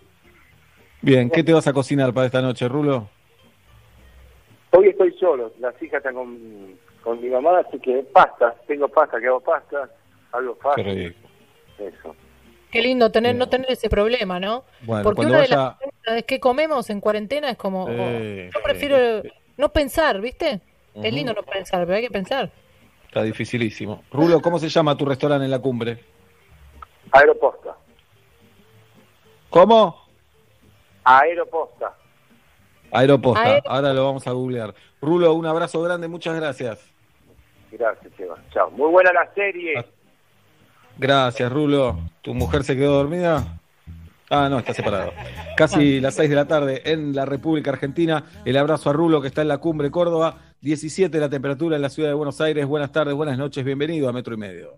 [1.01, 3.07] Bien, ¿qué te vas a cocinar para esta noche, Rulo?
[4.75, 9.19] Hoy estoy solo, las hijas están con, con mi mamá, así que pasta, tengo pasta,
[9.19, 9.87] que hago pasta,
[10.31, 11.27] algo Qué fácil, rico.
[11.77, 12.15] eso.
[12.71, 14.63] Qué lindo tener, no tener ese problema, ¿no?
[14.81, 18.63] Bueno, Porque una de las cosas que comemos en cuarentena es como, oh, Eh, yo
[18.63, 19.21] prefiero
[19.57, 20.59] no pensar, ¿viste?
[20.95, 22.49] Es lindo no pensar, pero hay que pensar.
[23.05, 24.03] Está dificilísimo.
[24.11, 25.99] Rulo, ¿cómo se llama tu restaurante en la cumbre?
[27.11, 27.75] Aeroposta,
[29.51, 30.01] ¿Cómo?
[31.03, 31.93] aeroposta.
[32.93, 33.43] Aeroposta.
[33.43, 34.73] Aero- Ahora lo vamos a googlear.
[35.01, 36.79] Rulo, un abrazo grande, muchas gracias.
[37.71, 38.37] Gracias, Eva.
[38.53, 38.69] Chao.
[38.71, 39.83] Muy buena la serie.
[40.97, 41.99] Gracias, Rulo.
[42.21, 43.59] ¿Tu mujer se quedó dormida?
[44.29, 45.11] Ah, no, está separado.
[45.57, 48.23] Casi las 6 de la tarde en la República Argentina.
[48.45, 50.37] El abrazo a Rulo que está en la cumbre Córdoba.
[50.61, 52.65] 17 la temperatura en la ciudad de Buenos Aires.
[52.65, 53.65] Buenas tardes, buenas noches.
[53.65, 54.75] Bienvenido a Metro y Medio.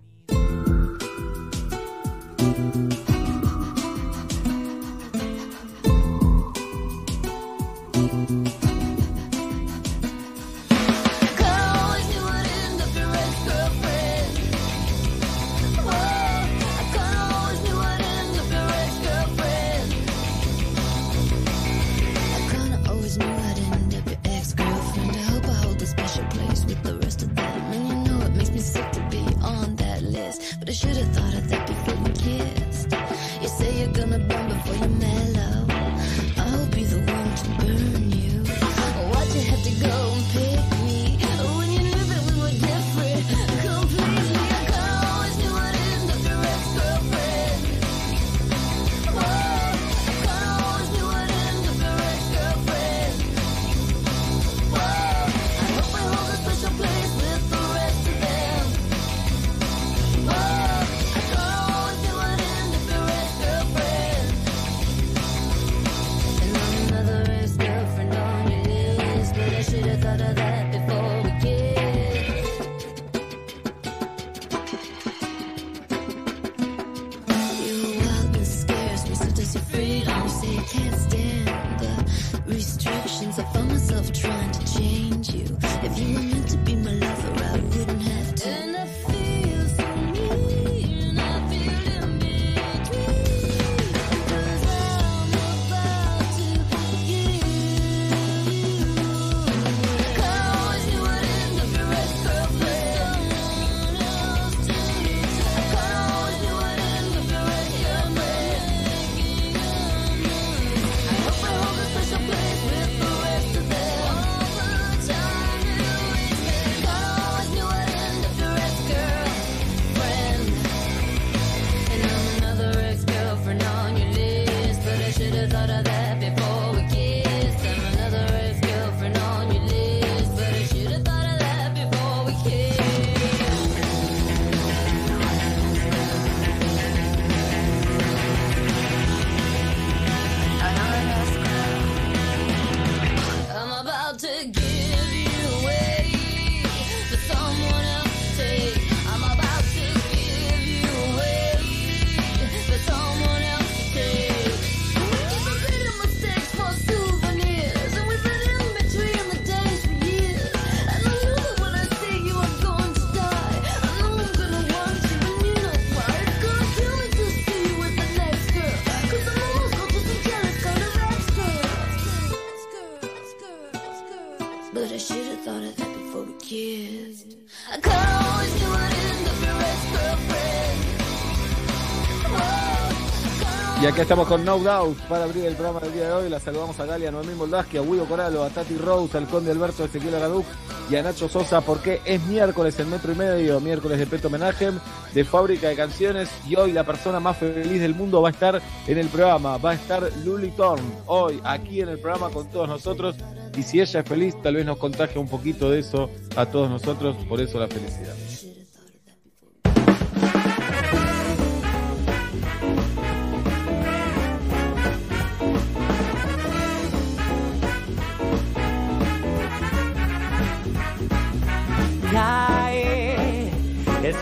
[183.95, 186.29] Acá estamos con No Doubt para abrir el programa del día de hoy.
[186.29, 189.51] La saludamos a Galia, a Noemí Moldaski, a Guido Coralo, a Tati Rose, al Conde
[189.51, 190.45] Alberto Ezequiel Agaduc
[190.89, 194.71] y a Nacho Sosa porque es miércoles en metro y medio, miércoles de Peto Homenaje,
[195.13, 198.61] de Fábrica de Canciones y hoy la persona más feliz del mundo va a estar
[198.85, 202.67] en el programa, va a estar Luli Thorn hoy aquí en el programa con todos
[202.67, 203.15] nosotros
[203.55, 206.69] y si ella es feliz tal vez nos contagie un poquito de eso a todos
[206.69, 208.24] nosotros, por eso la felicidad.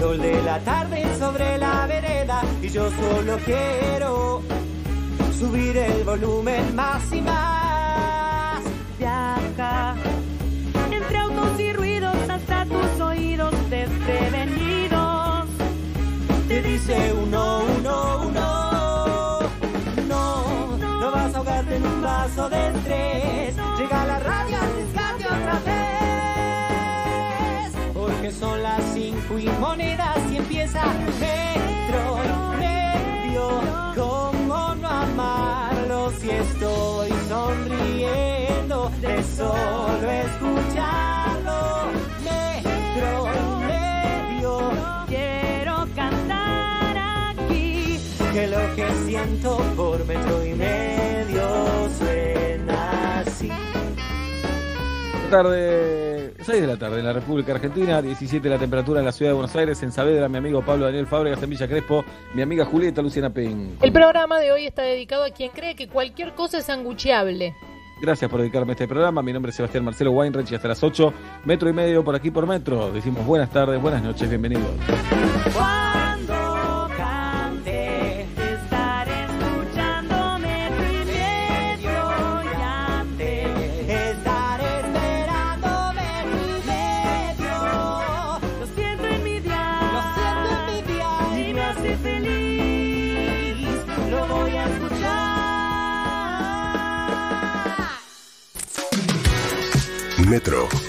[0.04, 4.42] Sol de la tarde sobre la vereda y yo solo quiero
[5.40, 8.62] subir el volumen más y más.
[9.00, 9.96] Viaja
[10.92, 15.48] entre autos y ruidos hasta tus oídos desprevenidos.
[16.50, 19.40] Te dice uno, uno, uno.
[20.10, 23.56] No, no vas a ahogarte en un vaso de estrés.
[23.80, 25.93] Llega la radio al rescate otra vez.
[29.40, 30.84] Y monedas y empieza
[31.20, 33.62] metro y medio.
[33.96, 41.60] ¿Cómo no amarlo si estoy sonriendo de solo escucharlo?
[42.24, 44.72] Metro y medio.
[45.08, 46.98] Quiero cantar
[47.32, 48.00] aquí
[48.34, 53.50] que lo que siento por metro y medio suena así.
[55.30, 56.13] tarde,
[56.44, 59.36] 6 de la tarde en la República Argentina, 17 la temperatura en la ciudad de
[59.36, 63.02] Buenos Aires, en Saavedra, mi amigo Pablo Daniel Fábregas, en Villa Crespo, mi amiga Julieta
[63.02, 63.78] Luciana Pen.
[63.82, 67.56] El programa de hoy está dedicado a quien cree que cualquier cosa es sangucheable.
[68.02, 70.84] Gracias por dedicarme a este programa, mi nombre es Sebastián Marcelo Weinreich y hasta las
[70.84, 71.14] 8,
[71.46, 72.92] metro y medio por aquí por metro.
[72.92, 74.72] Decimos buenas tardes, buenas noches, bienvenidos.
[100.34, 100.83] Metro.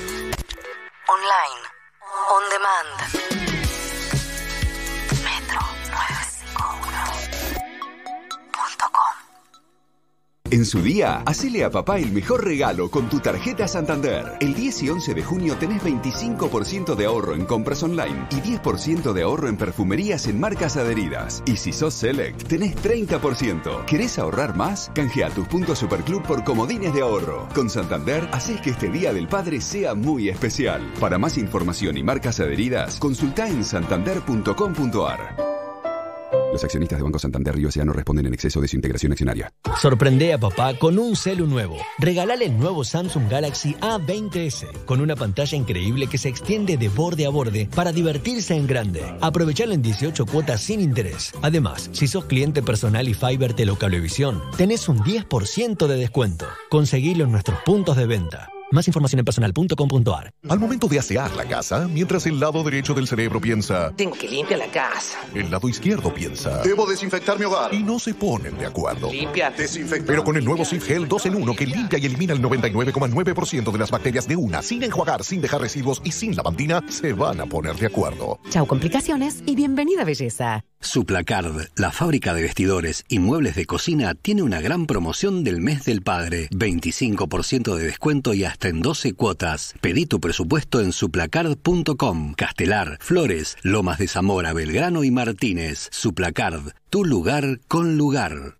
[10.64, 14.38] En su día, hacele a papá el mejor regalo con tu tarjeta Santander.
[14.40, 19.12] El 10 y 11 de junio tenés 25% de ahorro en compras online y 10%
[19.12, 21.42] de ahorro en perfumerías en marcas adheridas.
[21.44, 23.84] Y si sos Select, tenés 30%.
[23.84, 24.90] ¿Querés ahorrar más?
[24.94, 27.46] Canjea tus puntos Superclub por comodines de ahorro.
[27.54, 30.94] Con Santander, haces que este Día del Padre sea muy especial.
[30.98, 35.53] Para más información y marcas adheridas, consulta en santander.com.ar.
[36.54, 39.52] Los accionistas de Banco Santander Río no responden en exceso de su integración accionaria.
[39.82, 41.76] Sorprende a papá con un celu nuevo.
[41.98, 47.26] Regálale el nuevo Samsung Galaxy A20s con una pantalla increíble que se extiende de borde
[47.26, 49.02] a borde para divertirse en grande.
[49.20, 51.32] Aprovechalo en 18 cuotas sin interés.
[51.42, 56.46] Además, si sos cliente personal y Fiber Telocablevisión, tenés un 10% de descuento.
[56.70, 58.48] Conseguilo en nuestros puntos de venta.
[58.70, 60.32] Más información en personal.com.ar.
[60.48, 64.26] Al momento de asear la casa, mientras el lado derecho del cerebro piensa, Tengo que
[64.28, 65.16] limpiar la casa.
[65.32, 67.72] el lado izquierdo piensa, Debo desinfectar mi hogar.
[67.72, 69.10] Y no se ponen de acuerdo.
[69.10, 69.54] Limpiar.
[70.06, 73.72] Pero con el nuevo Sif Gel 2 en 1 que limpia y elimina el 99,9%
[73.72, 77.40] de las bacterias de una, sin enjuagar, sin dejar residuos y sin lavandina, se van
[77.40, 78.38] a poner de acuerdo.
[78.50, 80.64] Chau complicaciones y bienvenida belleza.
[80.80, 85.86] Suplacard, la fábrica de vestidores y muebles de cocina, tiene una gran promoción del mes
[85.86, 86.48] del padre.
[86.50, 89.74] 25% de descuento y hasta en 12 cuotas.
[89.80, 92.34] Pedí tu presupuesto en suplacard.com.
[92.34, 95.88] Castelar, Flores, Lomas de Zamora, Belgrano y Martínez.
[95.90, 96.33] Suplacard,
[96.90, 98.58] tu lugar con lugar.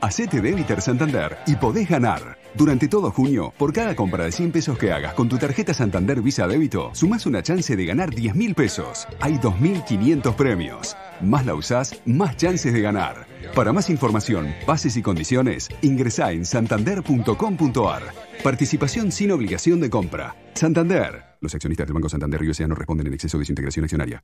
[0.00, 2.38] Hacete Débiter Santander y podés ganar.
[2.54, 6.20] Durante todo junio, por cada compra de 100 pesos que hagas con tu tarjeta Santander
[6.20, 9.08] Visa Débito, sumás una chance de ganar 10 mil pesos.
[9.20, 10.96] Hay 2.500 premios.
[11.22, 13.26] Más la usás, más chances de ganar.
[13.54, 18.02] Para más información, bases y condiciones, ingresá en santander.com.ar.
[18.44, 20.36] Participación sin obligación de compra.
[20.54, 21.24] Santander.
[21.40, 24.22] Los accionistas del Banco Santander Río no responden en exceso de su integración accionaria.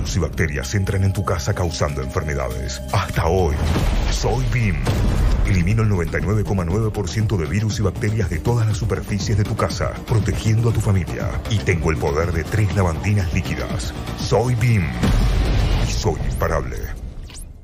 [0.00, 2.80] Virus y bacterias entran en tu casa causando enfermedades.
[2.90, 3.54] Hasta hoy,
[4.10, 4.76] soy BIM.
[5.46, 10.70] Elimino el 99,9% de virus y bacterias de todas las superficies de tu casa, protegiendo
[10.70, 11.28] a tu familia.
[11.50, 13.92] Y tengo el poder de tres lavandinas líquidas.
[14.18, 14.84] Soy BIM.
[15.86, 16.99] Y soy imparable.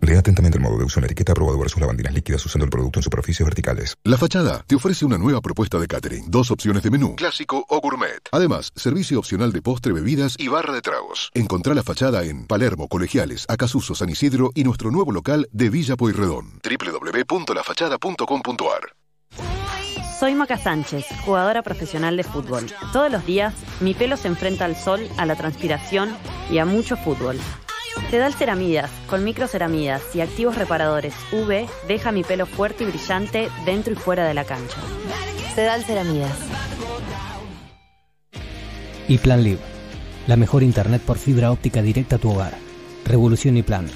[0.01, 2.71] Lea atentamente el modo de uso en la etiqueta aprobado versus lavandinas líquidas usando el
[2.71, 3.95] producto en superficies verticales.
[4.05, 6.31] La Fachada te ofrece una nueva propuesta de catering.
[6.31, 8.21] Dos opciones de menú, clásico o gourmet.
[8.33, 11.31] Además, servicio opcional de postre, bebidas y barra de tragos.
[11.35, 15.97] Encontrá La Fachada en Palermo, Colegiales, Acasuso, San Isidro y nuestro nuevo local de Villa
[15.97, 16.61] Pueyrredón.
[16.63, 18.97] www.lafachada.com.ar
[20.19, 22.67] Soy Maca Sánchez, jugadora profesional de fútbol.
[22.93, 26.17] Todos los días mi pelo se enfrenta al sol, a la transpiración
[26.51, 27.39] y a mucho fútbol.
[28.11, 33.93] Sedal Ceramidas, con microceramidas y activos reparadores UV, deja mi pelo fuerte y brillante dentro
[33.93, 34.77] y fuera de la cancha.
[35.55, 36.39] Sedal Ceramidas.
[39.09, 39.61] Y Plan Live,
[40.27, 42.55] la mejor internet por fibra óptica directa a tu hogar.
[43.05, 43.87] Revolución y Plan.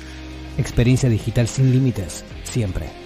[0.59, 3.00] Experiencia digital sin límites, siempre.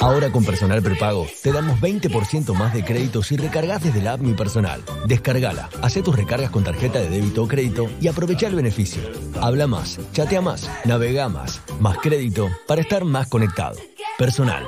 [0.00, 4.20] Ahora con Personal Prepago te damos 20% más de crédito si recargas desde la app
[4.20, 4.80] Mi Personal.
[5.06, 9.02] Descargala, hace tus recargas con tarjeta de débito o crédito y aprovecha el beneficio.
[9.40, 13.76] Habla más, chatea más, navega más, más crédito para estar más conectado.
[14.16, 14.64] Personal.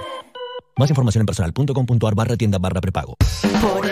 [0.77, 3.15] Más información en personal.com.ar barra tienda barra prepago.
[3.61, 3.87] Por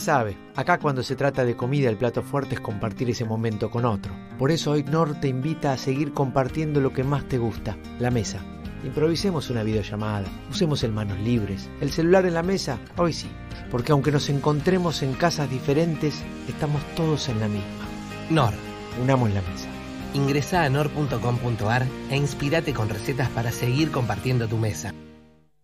[0.00, 3.70] Se sabe, acá cuando se trata de comida el plato fuerte es compartir ese momento
[3.70, 4.14] con otro.
[4.38, 8.10] Por eso hoy Nor te invita a seguir compartiendo lo que más te gusta, la
[8.10, 8.38] mesa.
[8.82, 13.28] Improvisemos una videollamada, usemos el manos libres, el celular en la mesa, hoy sí,
[13.70, 17.84] porque aunque nos encontremos en casas diferentes, estamos todos en la misma.
[18.30, 18.54] Nor.
[19.02, 19.68] Unamos la mesa.
[20.14, 24.94] Ingresa a nor.com.ar e inspirate con recetas para seguir compartiendo tu mesa.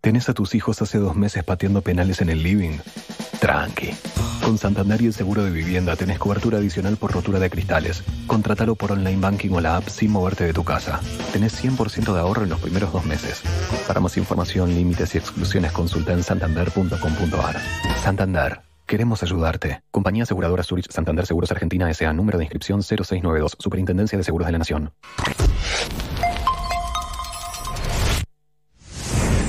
[0.02, 2.78] ¿Tenés a tus hijos hace dos meses pateando penales en el living?
[3.40, 3.90] Tranqui.
[4.42, 8.04] Con Santander y el seguro de vivienda tenés cobertura adicional por rotura de cristales.
[8.26, 11.00] Contratalo por online banking o la app sin moverte de tu casa.
[11.32, 13.42] Tenés 100% de ahorro en los primeros dos meses.
[13.86, 17.56] Para más información, límites y exclusiones consulta en santander.com.ar.
[18.02, 18.60] Santander.
[18.86, 19.80] Queremos ayudarte.
[19.90, 22.12] Compañía Aseguradora Zurich Santander Seguros Argentina S.A.
[22.12, 23.56] Número de inscripción 0692.
[23.58, 24.92] Superintendencia de Seguros de la Nación.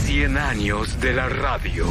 [0.05, 1.85] 100 años de la radio.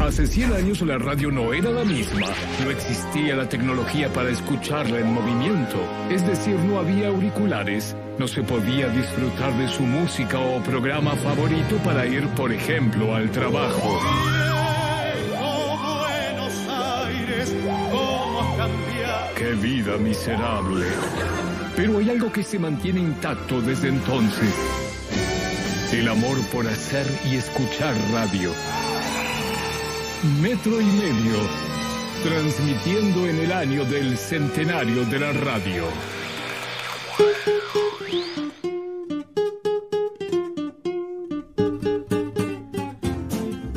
[0.00, 2.26] Hace 100 años la radio no era la misma.
[2.64, 5.76] No existía la tecnología para escucharla en movimiento.
[6.10, 7.94] Es decir, no había auriculares.
[8.18, 13.30] No se podía disfrutar de su música o programa favorito para ir, por ejemplo, al
[13.30, 14.00] trabajo.
[19.36, 20.86] ¡Qué vida miserable!
[21.76, 24.54] Pero hay algo que se mantiene intacto desde entonces.
[25.92, 28.50] El amor por hacer y escuchar radio.
[30.22, 31.38] Metro y medio,
[32.22, 35.84] transmitiendo en el año del centenario de la radio.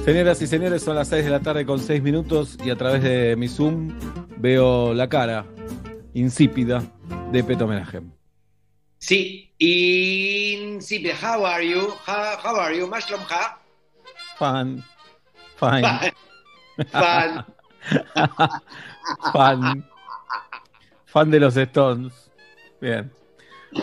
[0.03, 3.03] Señoras y señores, son las 6 de la tarde con 6 minutos y a través
[3.03, 3.97] de mi Zoom
[4.35, 5.45] veo la cara
[6.13, 6.83] insípida
[7.31, 8.01] de Peto Homenaje.
[8.97, 11.15] Sí, insípida.
[11.21, 11.87] How are you?
[12.05, 12.85] How, how are you?
[12.85, 13.61] Mushroom ha?
[14.37, 14.83] Fan.
[15.57, 16.13] Fine.
[16.91, 17.45] Fan.
[19.33, 19.89] Fan.
[21.05, 22.31] Fan de los Stones.
[22.81, 23.11] Bien.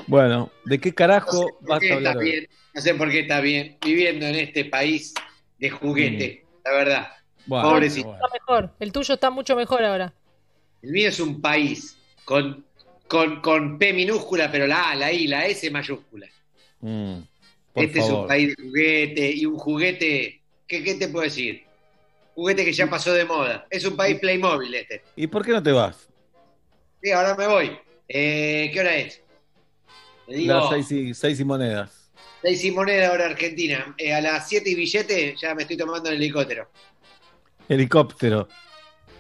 [0.07, 2.47] Bueno, ¿de qué carajo ¿Por vas qué a hablar bien?
[2.75, 5.15] No sé por qué está bien viviendo en este país
[5.59, 7.09] de juguete, la verdad.
[7.47, 8.15] Bueno, Pobrecito.
[8.15, 8.75] Está mejor.
[8.79, 10.13] El tuyo está mucho mejor ahora.
[10.83, 12.65] El mío es un país con,
[13.09, 16.29] con, con P minúscula, pero la A, la I, la S mayúscula.
[16.81, 17.19] Mm,
[17.73, 21.65] por este es un país de juguete y un juguete, ¿qué, ¿qué te puedo decir?
[22.41, 23.67] Juguete que ya pasó de moda.
[23.69, 25.03] Es un país Playmobil este.
[25.15, 26.09] ¿Y por qué no te vas?
[27.03, 27.79] Sí, ahora me voy.
[28.09, 29.21] Eh, ¿Qué hora es?
[30.27, 32.11] Digo, Las seis y, seis y monedas.
[32.41, 33.95] seis y moneda ahora Argentina.
[33.99, 36.71] Eh, a las 7 y billete ya me estoy tomando el helicóptero.
[37.69, 38.49] Helicóptero.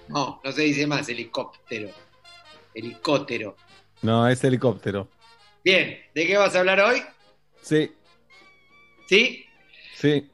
[0.09, 1.91] No, no se dice más helicóptero.
[2.73, 3.55] Helicóptero.
[4.01, 5.11] No, es helicóptero.
[5.63, 7.03] Bien, ¿de qué vas a hablar hoy?
[7.61, 7.93] Sí,
[9.07, 9.45] ¿Sí?
[9.95, 10.31] sí.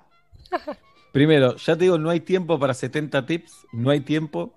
[1.12, 3.68] Primero, ya te digo, no hay tiempo para 70 tips.
[3.72, 4.54] No hay tiempo.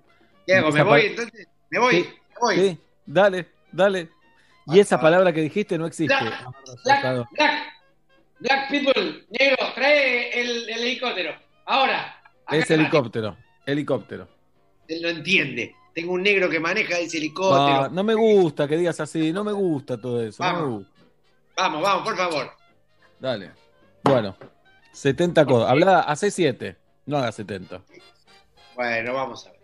[0.47, 1.47] Y ¿Me voy entonces?
[1.69, 2.03] ¿Me voy?
[2.03, 2.55] Sí, ¿Me voy?
[2.55, 4.09] sí, dale, dale.
[4.65, 6.13] Y esa palabra que dijiste no existe.
[6.13, 6.47] Black,
[6.83, 7.71] black, black,
[8.39, 11.35] black people, negro, trae el, el helicóptero.
[11.65, 12.15] Ahora.
[12.51, 13.37] Es helicóptero.
[13.65, 14.38] Helicóptero.
[14.89, 15.75] Él no entiende.
[15.93, 17.83] Tengo un negro que maneja ese helicóptero.
[17.83, 19.31] No, no me gusta que digas así.
[19.31, 20.43] No me gusta todo eso.
[20.43, 20.77] No me Vamos.
[20.79, 20.93] gusta.
[21.55, 22.51] Vamos, vamos, por favor.
[23.19, 23.51] Dale.
[24.03, 24.35] Bueno,
[24.91, 25.69] 70 cosas.
[25.69, 26.75] Habla, hace 7.
[27.05, 27.81] No hagas 70.
[28.75, 29.59] Bueno, vamos a ver.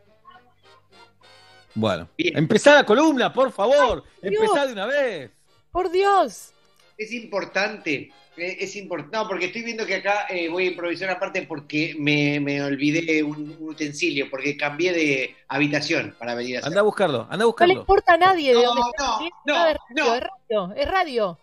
[1.74, 2.10] Bueno.
[2.18, 4.04] Empezá la columna, por favor.
[4.22, 5.32] Empezá de una vez.
[5.72, 6.54] Por Dios.
[6.98, 8.12] Es importante.
[8.38, 9.18] eh, Es importante.
[9.18, 13.22] No, porque estoy viendo que acá eh, voy a improvisar aparte porque me, me olvidé
[13.24, 16.70] un, un utensilio, porque cambié de habitación para venir a hacer.
[16.70, 17.74] Anda a buscarlo, anda a No le buscarlo.
[17.74, 19.06] importa a nadie de No, dónde no, está.
[19.46, 20.16] no, es radio, no.
[20.16, 21.40] es radio, es radio.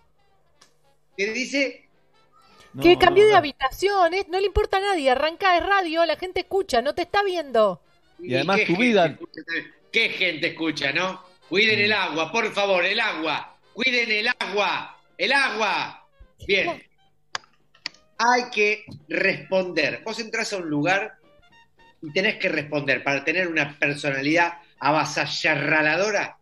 [1.16, 1.88] ¿Qué dice?
[2.80, 4.24] que No, cambió de habitación, ¿eh?
[4.30, 5.10] no le importa a nadie.
[5.10, 7.82] Arranca es radio, la gente escucha, no te está viendo.
[8.18, 9.40] Y además tu vida- escucha.
[9.92, 11.22] ¿Qué gente escucha, no?
[11.50, 13.58] Cuiden el agua, por favor, el agua.
[13.74, 16.06] Cuiden el agua, el agua.
[16.46, 16.82] Bien.
[18.18, 20.02] Hay que responder.
[20.04, 21.18] Vos entras a un lugar
[22.02, 26.38] y tenés que responder para tener una personalidad avasalladora.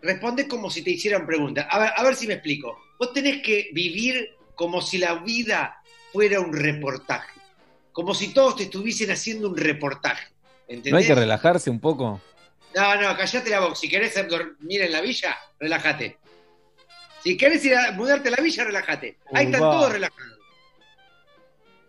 [0.00, 1.66] Responde como si te hicieran preguntas.
[1.70, 2.78] A ver, a ver si me explico.
[2.98, 5.82] Vos tenés que vivir como si la vida
[6.12, 7.40] fuera un reportaje.
[7.92, 10.28] Como si todos te estuviesen haciendo un reportaje.
[10.68, 10.92] ¿Entendés?
[10.92, 12.20] ¿No hay que relajarse un poco?
[12.74, 13.74] No, no, callate la boca.
[13.74, 16.18] Si querés dormir en la villa, relájate.
[17.26, 19.18] Si querés ir a mudarte a la villa, relájate.
[19.32, 20.38] Ahí están todos relajados.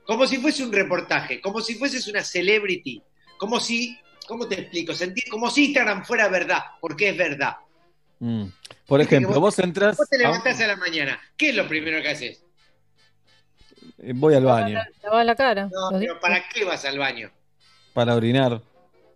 [0.04, 3.04] Como si fuese un reportaje, como si fueses una celebrity,
[3.38, 4.96] como si, ¿cómo te explico?
[4.96, 7.56] Sentir, como si Instagram fuera verdad, porque es verdad.
[8.18, 8.46] Mm.
[8.88, 9.96] Por ejemplo, vos entras.
[9.96, 12.44] Vos te levantás a la mañana, ¿qué es lo primero que haces?
[14.00, 15.70] eh, Voy al baño Lavás la cara.
[15.72, 17.30] No, pero ¿para qué vas al baño?
[17.94, 18.60] para orinar.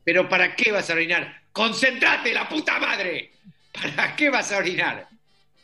[0.03, 1.41] ¿Pero para qué vas a orinar?
[1.51, 3.31] ¡Concentrate, la puta madre!
[3.73, 5.10] ¿Para qué vas a orinar?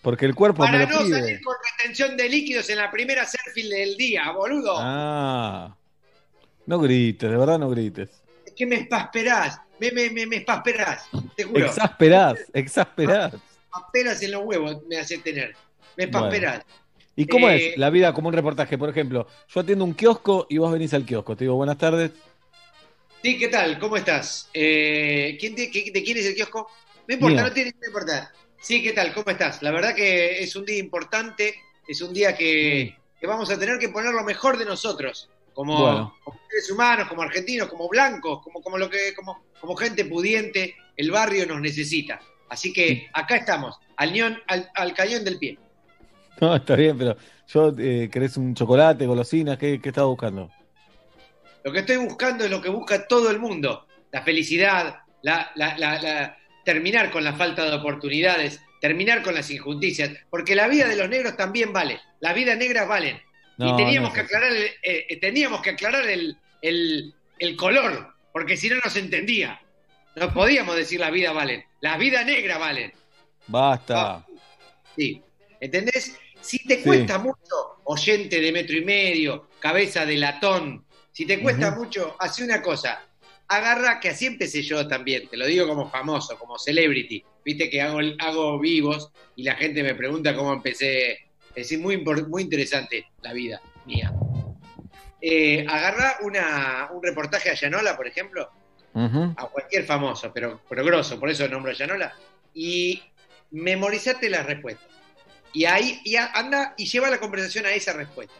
[0.07, 1.19] Porque el cuerpo me Para lo no pide.
[1.19, 4.75] salir con retención de líquidos en la primera selfie del día, boludo.
[4.79, 5.75] Ah.
[6.65, 8.09] No grites, de verdad no grites.
[8.45, 11.65] Es que me espasperás, me, me, me, me espasperás, te juro.
[11.65, 13.33] Exasperás, exasperás.
[13.69, 15.53] Apenas en los huevos me hace tener.
[15.97, 16.27] Me Bueno.
[16.29, 16.63] espasperás.
[17.17, 18.77] ¿Y cómo Eh, es la vida como un reportaje?
[18.77, 21.35] Por ejemplo, yo atiendo un kiosco y vos venís al kiosco.
[21.35, 22.11] Te digo, buenas tardes.
[23.21, 23.77] Sí, ¿qué tal?
[23.77, 24.49] ¿Cómo estás?
[24.53, 26.71] Eh, ¿quién te- qué- ¿De quién es el kiosco?
[27.09, 27.43] No importa, Mío.
[27.47, 28.29] no tiene que importar.
[28.61, 29.13] Sí, ¿qué tal?
[29.13, 29.61] ¿Cómo estás?
[29.61, 31.55] La verdad que es un día importante,
[31.87, 35.79] es un día que, que vamos a tener que poner lo mejor de nosotros, como,
[35.81, 36.15] Bueno.
[36.23, 40.75] como seres humanos, como argentinos, como blancos, como, como, lo que, como, como gente pudiente,
[40.95, 42.19] el barrio nos necesita.
[42.49, 45.57] Así que acá estamos, al, ñón- al, al cañón del pie.
[46.39, 49.57] No, está bien, pero yo, eh, ¿querés un chocolate, golosinas?
[49.57, 50.51] ¿Qué, qué estás buscando?
[51.63, 55.75] Lo que estoy buscando es lo que busca todo el mundo, la felicidad, la, la-
[55.79, 56.37] la- la-
[56.67, 61.07] terminar con la falta de oportunidades, terminar con las injusticias, porque la vida de los
[61.07, 63.21] negros también vale, las vidas negras valen.
[63.57, 64.35] No, y teníamos no que es así.
[64.35, 68.95] aclarar, el, eh, eh, teníamos que aclarar el, el- el color, porque si no nos
[68.97, 69.61] entendía.
[70.17, 72.91] No podíamos decir la vida valen, las vidas negras valen.
[73.47, 74.25] Basta.
[74.97, 75.21] Sí.
[75.61, 76.17] ¿Entendés?
[76.41, 76.83] Si te Sí.
[76.83, 82.43] cuesta mucho, oyente de metro y medio, cabeza de latón, si te cuesta mucho, hace
[82.43, 83.06] una cosa.
[83.49, 87.23] Agarra, que así empecé yo también, te lo digo como famoso, como celebrity.
[87.45, 91.11] Viste que hago, hago vivos y la gente me pregunta cómo empecé.
[91.49, 94.11] Es decir, muy, muy interesante la vida mía.
[95.21, 98.49] eh, agarrá una, un reportaje a Yanola, por ejemplo,
[98.93, 102.13] a cualquier famoso, pero, pero grosso, por eso nombro a Yanola,
[102.53, 103.01] y
[103.51, 104.87] memorizate las respuestas.
[105.53, 108.37] Y ahí y anda y lleva la conversación a esas respuestas.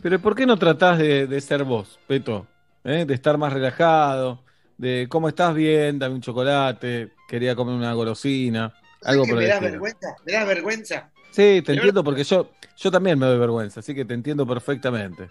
[0.00, 2.46] Pero ¿por qué no tratás de, de ser vos, Peto?
[2.84, 3.04] ¿Eh?
[3.04, 4.42] De estar más relajado,
[4.76, 8.74] de cómo estás bien, dame un chocolate, quería comer una golosina,
[9.04, 9.70] algo ¿Que por ¿Me el das estilo.
[9.72, 10.08] vergüenza?
[10.26, 11.10] ¿Me das vergüenza?
[11.30, 15.30] Sí, te entiendo porque yo, yo también me doy vergüenza, así que te entiendo perfectamente.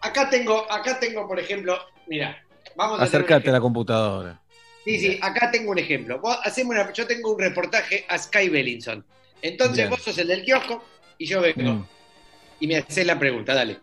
[0.00, 1.78] Acá tengo, acá tengo, por ejemplo,
[2.08, 2.36] mira,
[2.76, 4.40] vamos a Acércate a la computadora.
[4.84, 6.18] Sí, sí, acá tengo un ejemplo.
[6.20, 9.04] Vos hacemos una- yo tengo un reportaje a Sky Bellinson.
[9.42, 9.90] Entonces Bien.
[9.90, 10.82] vos sos el del kiosco
[11.18, 11.86] y yo vengo Mm.
[12.60, 13.78] y me haces la pregunta, dale.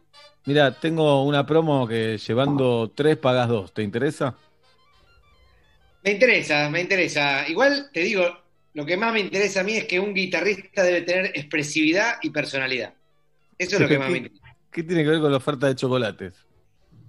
[0.47, 4.33] Mira, tengo una promo que llevando tres pagas dos, ¿te interesa?
[6.05, 7.45] Me interesa, me interesa.
[7.49, 8.23] Igual te digo,
[8.73, 12.29] lo que más me interesa a mí es que un guitarrista debe tener expresividad y
[12.29, 12.93] personalidad.
[13.57, 14.55] Eso es lo que más me interesa.
[14.71, 16.33] ¿Qué tiene que ver con la oferta de chocolates?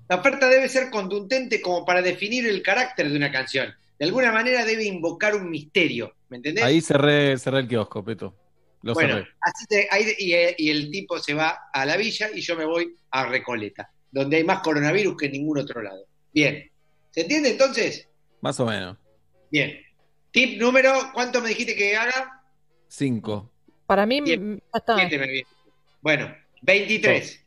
[0.09, 3.73] La oferta debe ser contundente como para definir el carácter de una canción.
[4.01, 6.65] De alguna manera debe invocar un misterio, ¿me entendés?
[6.65, 8.35] Ahí cerré, cerré el kiosco, Peto.
[8.83, 9.29] Lo bueno, cerré.
[9.41, 12.57] así te- ahí- y, eh, y el tipo se va a la villa y yo
[12.57, 16.07] me voy a Recoleta, donde hay más coronavirus que en ningún otro lado.
[16.33, 16.71] Bien.
[17.11, 18.07] ¿Se entiende entonces?
[18.41, 18.97] Más o menos.
[19.51, 19.81] Bien.
[20.31, 22.43] Tip número, ¿cuánto me dijiste que haga?
[22.87, 23.51] Cinco.
[23.87, 24.55] Para mí, Bien.
[24.55, 24.61] mm,
[24.97, 25.47] viene.
[26.01, 27.45] Bueno, 23.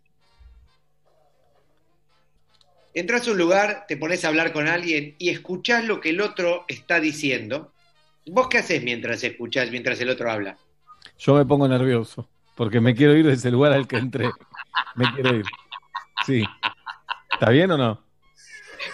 [2.93, 6.19] Entras a un lugar, te pones a hablar con alguien y escuchás lo que el
[6.19, 7.73] otro está diciendo.
[8.25, 10.57] ¿Vos qué haces mientras escuchás, mientras el otro habla?
[11.21, 14.31] Yo me pongo nervioso, porque me quiero ir de ese lugar al que entré.
[14.95, 15.45] Me quiero ir.
[16.25, 16.43] Sí.
[17.31, 18.01] ¿Está bien o no?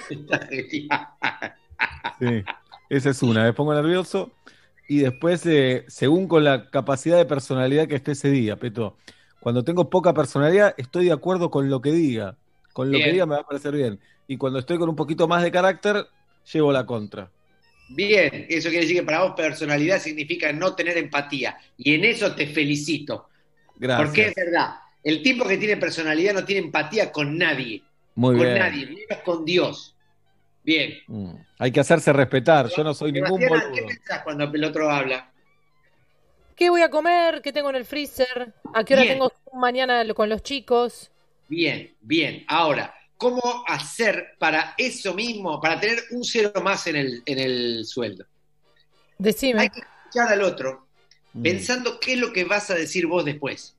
[0.09, 1.07] Está genial.
[2.19, 2.43] Sí.
[2.89, 3.43] Esa es una.
[3.43, 4.31] Me pongo nervioso
[4.89, 8.97] y después, eh, según con la capacidad de personalidad que esté ese día, Peto.
[9.39, 12.35] Cuando tengo poca personalidad, estoy de acuerdo con lo que diga.
[12.73, 14.01] Con lo que diga me va a parecer bien.
[14.27, 16.05] Y cuando estoy con un poquito más de carácter,
[16.51, 17.31] llevo la contra.
[17.89, 21.57] Bien, eso quiere decir que para vos personalidad significa no tener empatía.
[21.77, 23.29] Y en eso te felicito.
[23.75, 24.07] Gracias.
[24.07, 27.83] Porque es verdad, el tipo que tiene personalidad no tiene empatía con nadie.
[28.15, 28.59] Muy con bien.
[28.59, 29.95] nadie, menos con Dios.
[30.63, 30.95] Bien.
[31.07, 31.33] Mm.
[31.59, 32.67] Hay que hacerse respetar.
[32.75, 33.87] Yo no soy ningún Sebastiana, ¿qué boludo.
[33.87, 35.31] pensás cuando el otro habla?
[36.55, 37.41] ¿Qué voy a comer?
[37.41, 38.53] ¿Qué tengo en el freezer?
[38.73, 39.13] ¿A qué hora Bien.
[39.13, 41.11] tengo mañana con los chicos?
[41.47, 42.43] Bien, bien.
[42.47, 47.85] Ahora, ¿cómo hacer para eso mismo, para tener un cero más en el, en el
[47.85, 48.25] sueldo?
[49.17, 49.61] Decime.
[49.61, 50.87] Hay que escuchar al otro
[51.33, 51.43] Mm.
[51.43, 53.75] pensando qué es lo que vas a decir vos después.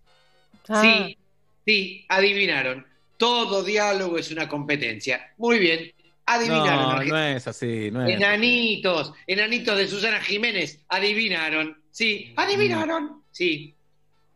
[0.69, 1.19] Ah, Sí,
[1.67, 2.87] sí, adivinaron.
[3.17, 5.33] Todo diálogo es una competencia.
[5.39, 5.91] Muy bien,
[6.27, 7.09] adivinaron.
[7.09, 7.91] No, no es así.
[7.91, 8.13] No es así.
[8.13, 11.83] Enanitos, enanitos de Susana Jiménez, adivinaron.
[11.91, 13.23] Sí, adivinaron.
[13.33, 13.75] Sí,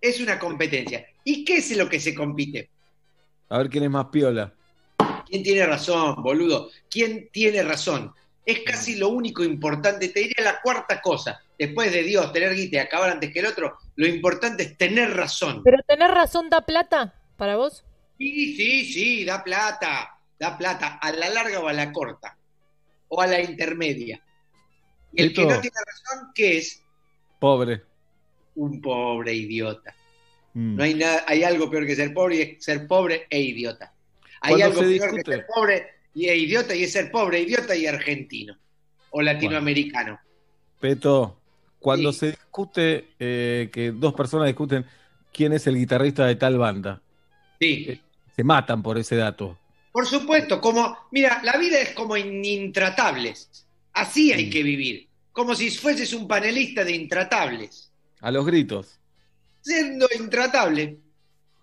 [0.00, 1.06] es una competencia.
[1.22, 2.70] ¿Y qué es lo que se compite?
[3.50, 4.52] A ver quién es más piola.
[5.32, 6.68] ¿Quién tiene razón, boludo?
[6.90, 8.12] ¿Quién tiene razón?
[8.44, 11.40] Es casi lo único importante, te diría la cuarta cosa.
[11.58, 15.16] Después de Dios, tener guita y acabar antes que el otro, lo importante es tener
[15.16, 15.62] razón.
[15.64, 17.82] ¿Pero tener razón da plata para vos?
[18.18, 22.36] Sí, sí, sí, da plata, da plata, a la larga o a la corta,
[23.08, 24.22] o a la intermedia.
[25.14, 26.82] Y el que no tiene razón, ¿qué es?
[27.38, 27.80] Pobre.
[28.56, 29.94] Un pobre idiota.
[30.52, 30.76] Mm.
[30.76, 33.94] No hay nada, hay algo peor que ser pobre y es ser pobre e idiota.
[34.42, 37.40] Hay algo se peor que discute- ser pobre y e idiota y es ser pobre,
[37.40, 38.56] idiota y argentino.
[39.10, 40.18] O latinoamericano.
[40.80, 41.38] Peto,
[41.78, 42.18] cuando Sí.
[42.20, 44.84] se discute, eh, que dos personas discuten
[45.32, 47.00] quién es el guitarrista de tal banda,
[47.60, 48.00] Sí.
[48.34, 49.58] se matan por ese dato.
[49.92, 53.66] Por supuesto, como, mira, la vida es como in- intratables.
[53.92, 54.36] Así Mm.
[54.36, 55.08] hay que vivir.
[55.32, 57.90] Como si fueses un panelista de intratables.
[58.20, 58.98] A los gritos.
[59.60, 60.98] Siendo intratable,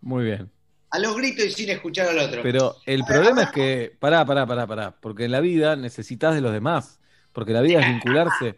[0.01, 0.49] Muy bien.
[0.91, 2.41] A los gritos y sin escuchar al otro.
[2.41, 6.41] Pero el problema es que, pará, pará, pará, pará, porque en la vida necesitas de
[6.41, 6.99] los demás,
[7.33, 8.55] porque la vida es vincularse,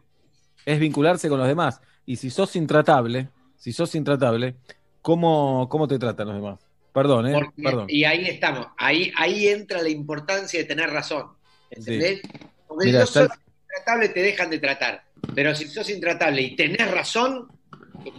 [0.65, 1.81] es vincularse con los demás.
[2.05, 4.55] Y si sos intratable, si sos intratable,
[5.01, 6.59] ¿cómo, cómo te tratan los demás?
[6.93, 7.33] Perdón, ¿eh?
[7.33, 7.85] Porque- Perdón.
[7.89, 8.67] Y ahí estamos.
[8.77, 11.27] Ahí, ahí entra la importancia de tener razón.
[11.69, 12.21] ¿Entendés?
[12.67, 13.39] Porque Mira, si sos está-
[13.69, 15.03] intratable te dejan de tratar.
[15.35, 17.47] Pero si sos intratable y tenés razón,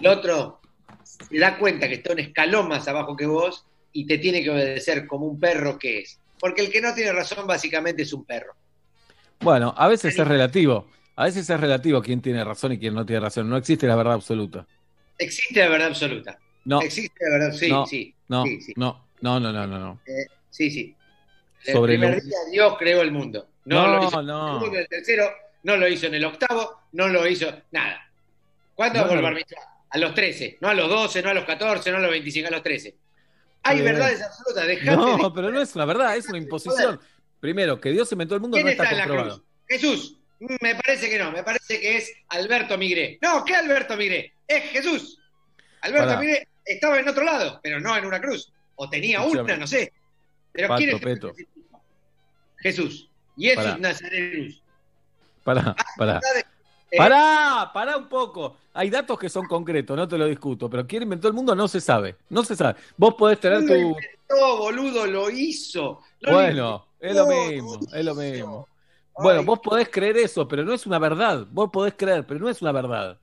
[0.00, 0.60] el otro
[1.02, 4.50] se da cuenta que está un escalón más abajo que vos y te tiene que
[4.50, 6.18] obedecer como un perro que es.
[6.38, 8.54] Porque el que no tiene razón básicamente es un perro.
[9.40, 10.88] Bueno, a veces es relativo.
[11.16, 13.48] A veces es relativo quién tiene razón y quién no tiene razón.
[13.48, 14.66] No existe la verdad absoluta.
[15.18, 16.38] Existe la verdad absoluta.
[16.64, 16.80] No.
[16.80, 18.14] Existe la verdad, sí, no, sí.
[18.28, 18.72] no, sí, sí.
[18.76, 20.00] no, no, no, no, no, no.
[20.06, 20.94] Eh, sí, sí.
[21.64, 23.48] El Sobre primer lo- día Dios creó el mundo.
[23.64, 24.64] No, No, lo hizo no.
[24.66, 25.28] en el el tercero,
[25.64, 28.00] no lo hizo en el octavo, no lo hizo nada.
[28.74, 29.62] ¿Cuándo No, el mitzvah?
[29.90, 32.48] A los 13, no a los 12, no a los 14, no a los 25,
[32.48, 32.94] a los 13.
[33.64, 33.92] Hay Bien.
[33.94, 34.66] verdades absolutas.
[34.66, 37.00] Dejate No, de- pero no es una verdad, es una imposición.
[37.40, 39.36] Primero, que Dios inventó el mundo ¿Quién no está está en la comprobado.
[39.38, 39.48] cruz?
[39.68, 40.18] Jesús.
[40.60, 43.18] Me parece que no, me parece que es Alberto Migré.
[43.22, 44.34] No, ¿qué Alberto Migré?
[44.48, 45.18] Es Jesús.
[45.82, 46.20] Alberto Pará.
[46.20, 48.52] Migré estaba en otro lado, pero no en una cruz.
[48.74, 49.92] O tenía una, no sé.
[50.52, 51.00] Pero Pato, ¿quién es.
[52.58, 53.08] Jesús?
[53.38, 53.76] Jesús Pará.
[53.78, 54.62] Nazarenus.
[55.44, 56.20] Pará, pará.
[56.92, 58.58] Eh, Pará, pará un poco.
[58.74, 61.66] Hay datos que son concretos, no te lo discuto, pero quién inventó el mundo no
[61.66, 62.16] se sabe.
[62.28, 62.78] No se sabe.
[62.98, 63.72] Vos podés tener tu.
[63.72, 66.02] inventó, boludo, lo hizo.
[66.20, 68.68] Lo Bueno, es lo mismo, es lo mismo.
[69.16, 71.46] Bueno, vos podés creer eso, pero no es una verdad.
[71.50, 73.18] Vos podés creer, pero no es una verdad.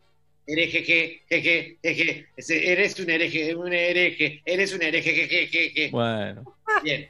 [0.47, 2.27] Hereje, je, jeje, jeje,
[2.71, 5.91] eres un hereje, un hereje, eres un hereje, jeje, jeje.
[5.91, 6.55] Bueno.
[6.83, 7.07] Bien.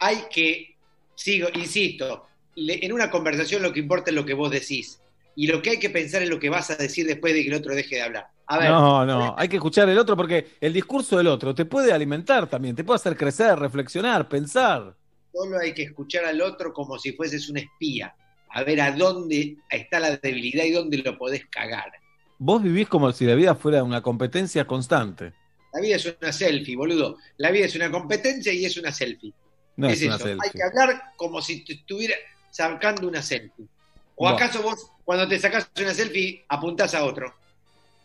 [0.00, 0.76] Hay que,
[1.14, 2.26] sigo, insisto,
[2.56, 5.00] en una conversación lo que importa es lo que vos decís.
[5.36, 7.48] Y lo que hay que pensar es lo que vas a decir después de que
[7.50, 8.28] el otro deje de hablar.
[8.48, 11.64] A ver, No, no, hay que escuchar el otro porque el discurso del otro te
[11.66, 14.96] puede alimentar también, te puede hacer crecer, reflexionar, pensar.
[15.32, 18.16] solo hay que escuchar al otro como si fueses un espía.
[18.48, 21.92] A ver a dónde está la debilidad y dónde lo podés cagar.
[22.38, 25.34] Vos vivís como si la vida fuera una competencia constante.
[25.72, 27.18] La vida es una selfie, boludo.
[27.36, 29.34] La vida es una competencia y es una selfie.
[29.76, 30.24] No es, es una eso.
[30.24, 30.50] selfie.
[30.50, 32.14] Hay que hablar como si estuviera
[32.50, 33.68] sacando una selfie.
[34.16, 34.34] ¿O No.
[34.34, 37.34] acaso vos, cuando te sacás una selfie, apuntás a otro?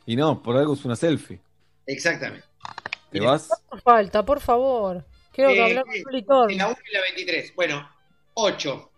[0.05, 1.39] Y no, por algo es una selfie.
[1.85, 2.45] Exactamente.
[3.11, 3.49] ¿Te vas?
[3.83, 5.05] Falta, por favor.
[5.33, 5.85] Quiero Eh, hablar
[6.25, 6.51] con.
[6.51, 7.55] En la 1 y la 23.
[7.55, 7.89] Bueno,
[8.35, 8.91] 8.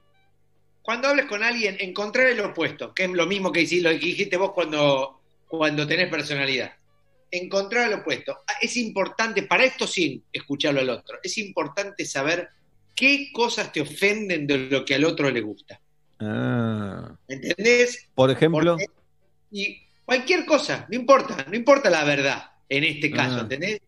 [0.81, 4.05] Cuando hables con alguien, encontrar el opuesto, que es lo mismo que hiciste, lo que
[4.05, 6.73] dijiste vos cuando, cuando tenés personalidad.
[7.31, 8.37] Encontrar el opuesto.
[8.47, 11.19] Ah, Es importante, para esto sí, escucharlo al otro.
[11.23, 12.49] Es importante saber
[12.95, 15.79] qué cosas te ofenden de lo que al otro le gusta.
[16.25, 17.15] Ah.
[17.27, 18.07] ¿Entendés?
[18.15, 18.87] Por ejemplo, Porque-
[19.51, 23.41] y cualquier cosa, no importa, no importa la verdad en este caso, Ah.
[23.41, 23.81] ¿entendés?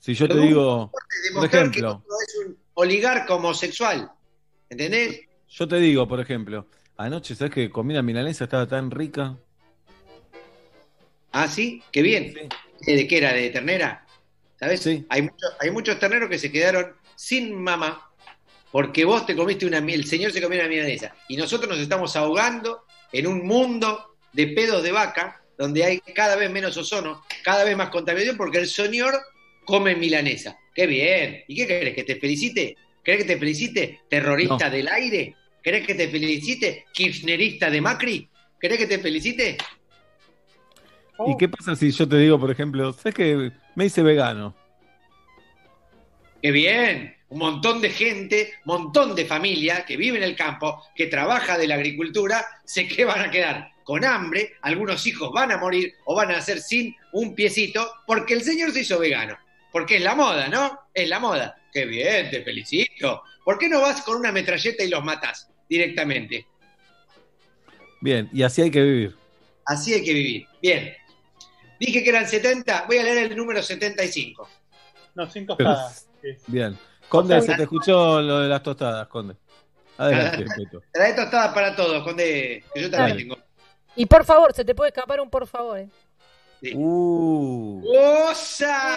[0.00, 0.90] si yo te digo,
[1.34, 4.10] por que ejemplo, otro es un oligarca homosexual,
[4.70, 5.20] ¿entendés?
[5.48, 6.66] yo te digo, por ejemplo,
[6.96, 9.36] anoche, ¿sabes que comí la milanesa estaba tan rica?
[11.32, 12.34] Ah, sí, qué bien.
[12.86, 13.32] ¿De qué era?
[13.32, 14.06] ¿De ternera?
[14.58, 14.86] ¿Sabes?
[15.08, 18.07] Hay, muchos, hay muchos terneros que se quedaron sin mamá
[18.70, 22.14] porque vos te comiste una el señor se comió una milanesa y nosotros nos estamos
[22.16, 27.64] ahogando en un mundo de pedos de vaca donde hay cada vez menos ozono, cada
[27.64, 29.14] vez más contaminación porque el señor
[29.64, 30.56] come milanesa.
[30.74, 31.42] ¡Qué bien!
[31.48, 31.94] ¿Y qué querés?
[31.94, 32.76] ¿Que te felicite?
[33.02, 34.00] ¿Querés que te felicite?
[34.08, 34.70] ¿Terrorista No.
[34.70, 35.34] del aire?
[35.62, 36.84] ¿Querés que te felicite?
[36.92, 38.28] ¿Kirchnerista de Macri?
[38.60, 39.58] ¿Querés que te felicite?
[41.26, 44.54] ¿Y qué pasa si yo te digo, por ejemplo, ¿sabes que me hice vegano?
[46.40, 47.17] ¡Qué bien!
[47.30, 51.66] Un montón de gente, montón de familia que vive en el campo, que trabaja de
[51.68, 56.14] la agricultura, sé que van a quedar con hambre, algunos hijos van a morir o
[56.14, 59.36] van a nacer sin un piecito, porque el señor se hizo vegano.
[59.72, 60.78] Porque es la moda, ¿no?
[60.94, 61.56] Es la moda.
[61.72, 62.30] ¡Qué bien!
[62.30, 63.22] Te felicito.
[63.44, 66.46] ¿Por qué no vas con una metralleta y los matás directamente?
[68.00, 69.16] Bien, y así hay que vivir.
[69.66, 70.46] Así hay que vivir.
[70.62, 70.94] Bien.
[71.78, 74.48] Dije que eran 70, voy a leer el número 75.
[75.14, 76.08] No, sin Pero- tostadas.
[76.46, 76.76] Bien.
[77.08, 79.34] Conde, se te escuchó lo de las tostadas, Conde.
[79.96, 80.82] Adelante, Peto.
[80.92, 83.38] Trae tostadas para todos, Conde, que yo también tengo.
[83.96, 85.78] Y por favor, se te puede escapar un por favor.
[85.78, 85.88] eh.
[86.74, 87.82] Uh,
[88.30, 88.96] ¡Osa!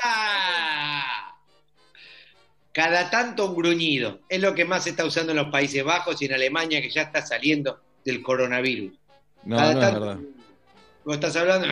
[2.71, 4.19] Cada tanto un gruñido.
[4.29, 6.89] Es lo que más se está usando en los Países Bajos y en Alemania, que
[6.89, 8.93] ya está saliendo del coronavirus.
[9.43, 10.19] no, Cada no es tanto- verdad.
[11.03, 11.67] Vos estás hablando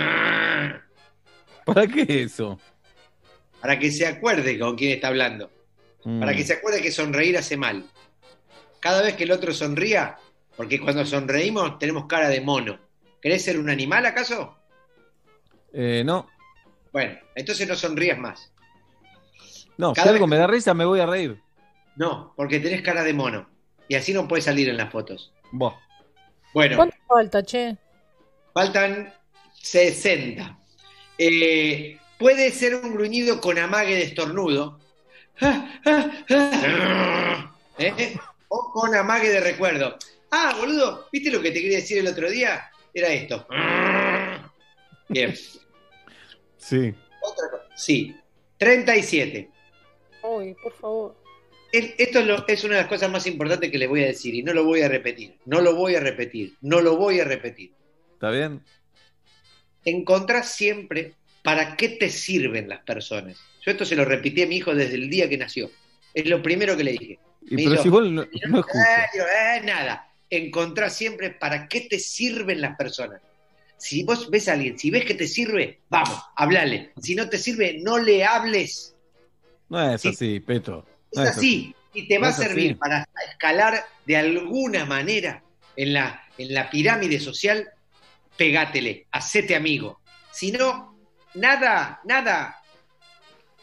[1.65, 2.59] ¿Para qué eso?
[3.61, 5.51] para que se acuerde con quién está hablando.
[6.03, 6.19] Mm.
[6.19, 7.85] Para que se acuerde que sonreír hace mal.
[8.79, 10.17] Cada vez que el otro sonría,
[10.55, 12.79] porque cuando sonreímos tenemos cara de mono.
[13.21, 14.55] ¿Querés ser un animal acaso?
[15.73, 16.27] Eh, no,
[16.93, 18.51] Bueno, entonces no sonrías más.
[19.77, 21.39] no, si Cada algo vez- me da risa me voy a reír.
[21.95, 23.49] No, porque tenés cara de mono.
[23.89, 25.33] Y así no puedes salir en las fotos.
[25.51, 25.73] Vos.
[26.53, 27.75] Bueno, ¿Cuánto falta, che?
[28.53, 29.13] faltan
[29.61, 30.57] 60.
[31.17, 34.78] Eh, puede ser un gruñido con amague de estornudo.
[37.77, 38.17] ¿Eh?
[38.49, 39.95] O con amague de recuerdo.
[40.31, 42.69] Ah, boludo, ¿viste lo que te quería decir el otro día?
[42.93, 43.47] Era esto.
[45.07, 45.35] Bien.
[46.57, 46.93] Sí.
[47.21, 47.63] Otra cosa.
[47.75, 48.15] Sí.
[48.57, 49.49] 37.
[50.23, 51.15] Uy, por favor.
[51.71, 54.07] El- Esto es, lo- es una de las cosas más importantes que les voy a
[54.07, 55.37] decir y no lo voy a repetir.
[55.45, 56.55] No lo voy a repetir.
[56.61, 57.73] No lo voy a repetir.
[58.13, 58.63] ¿Está bien?
[59.85, 61.13] Encontrás siempre
[61.43, 63.39] para qué te sirven las personas.
[63.65, 65.69] Yo esto se lo repetí a mi hijo desde el día que nació.
[66.13, 67.19] Es lo primero que le dije.
[67.49, 68.59] Y Me pero hizo, si vos no, no.
[68.59, 68.63] "Eh",
[69.13, 70.07] digo, "Eh, nada.
[70.29, 73.21] Encontrás siempre para qué te sirven las personas.
[73.77, 76.91] Si vos ves a alguien, si ves que te sirve, vamos, hablale.
[77.01, 78.95] Si no te sirve, no le hables.
[79.69, 80.85] No es así, Peto.
[81.11, 81.75] Es No así.
[81.93, 82.47] Y te va a es así.
[82.47, 85.41] servir para escalar de alguna manera
[85.75, 87.67] en la, en la pirámide social,
[88.37, 89.99] pegátele, hacete amigo.
[90.31, 90.95] Si no,
[91.33, 92.58] nada, nada.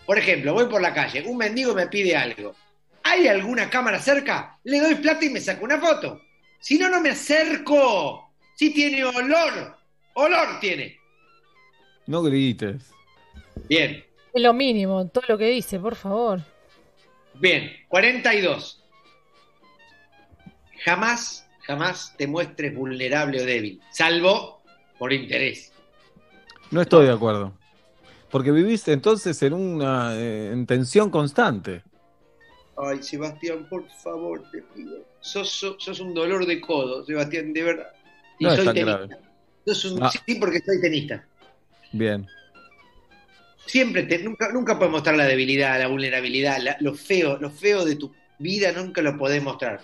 [0.06, 2.54] Por ejemplo, voy por la calle, un mendigo me pide algo.
[3.02, 4.58] ¿Hay alguna cámara cerca?
[4.64, 6.20] Le doy plata y me saco una foto.
[6.60, 8.30] Si no, no me acerco.
[8.54, 9.76] Si tiene olor,
[10.14, 10.98] olor tiene.
[12.06, 12.90] No grites.
[13.68, 16.40] Bien, Es lo mínimo, todo lo que dice, por favor.
[17.34, 18.82] bien, 42.
[20.84, 24.62] Jamás, jamás te muestres vulnerable o débil, salvo
[24.98, 25.72] por interés.
[26.70, 27.56] No estoy de acuerdo.
[28.30, 31.82] Porque vivís entonces en una eh, en tensión constante.
[32.76, 34.98] Ay, Sebastián, por favor, te pido.
[35.20, 37.92] Sos, sos, sos un dolor de codo, Sebastián, de verdad.
[38.38, 38.98] Y No es soy tan tenista.
[39.06, 39.16] grave.
[39.66, 40.10] Sos un- Ah.
[40.26, 41.24] Sí, porque soy tenista.
[41.92, 42.26] Bien.
[43.66, 47.84] Siempre, te, nunca, nunca puedes mostrar la debilidad, la vulnerabilidad, la- lo feo, lo feo
[47.84, 49.80] de tu vida nunca lo podés mostrar.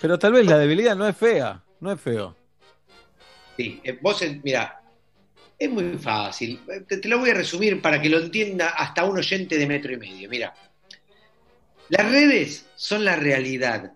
[0.00, 1.62] Pero tal vez la debilidad no es fea.
[1.80, 2.36] No es feo.
[3.56, 4.80] Sí, eh, vos, mira,
[5.58, 6.60] es muy fácil.
[6.68, 9.66] Eh, Te, te lo voy a resumir para que lo entienda hasta un oyente de
[9.66, 10.28] metro y medio.
[10.28, 10.54] Mira,
[11.88, 13.92] las redes son la realidad.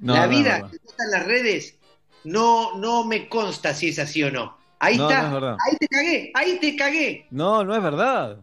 [0.00, 0.70] No, la no vida verdad.
[0.70, 1.76] que está en las redes
[2.24, 4.58] no, no me consta si es así o no.
[4.78, 7.26] Ahí No, está, no es ahí te cagué, ahí te cagué.
[7.30, 8.38] No, no es verdad.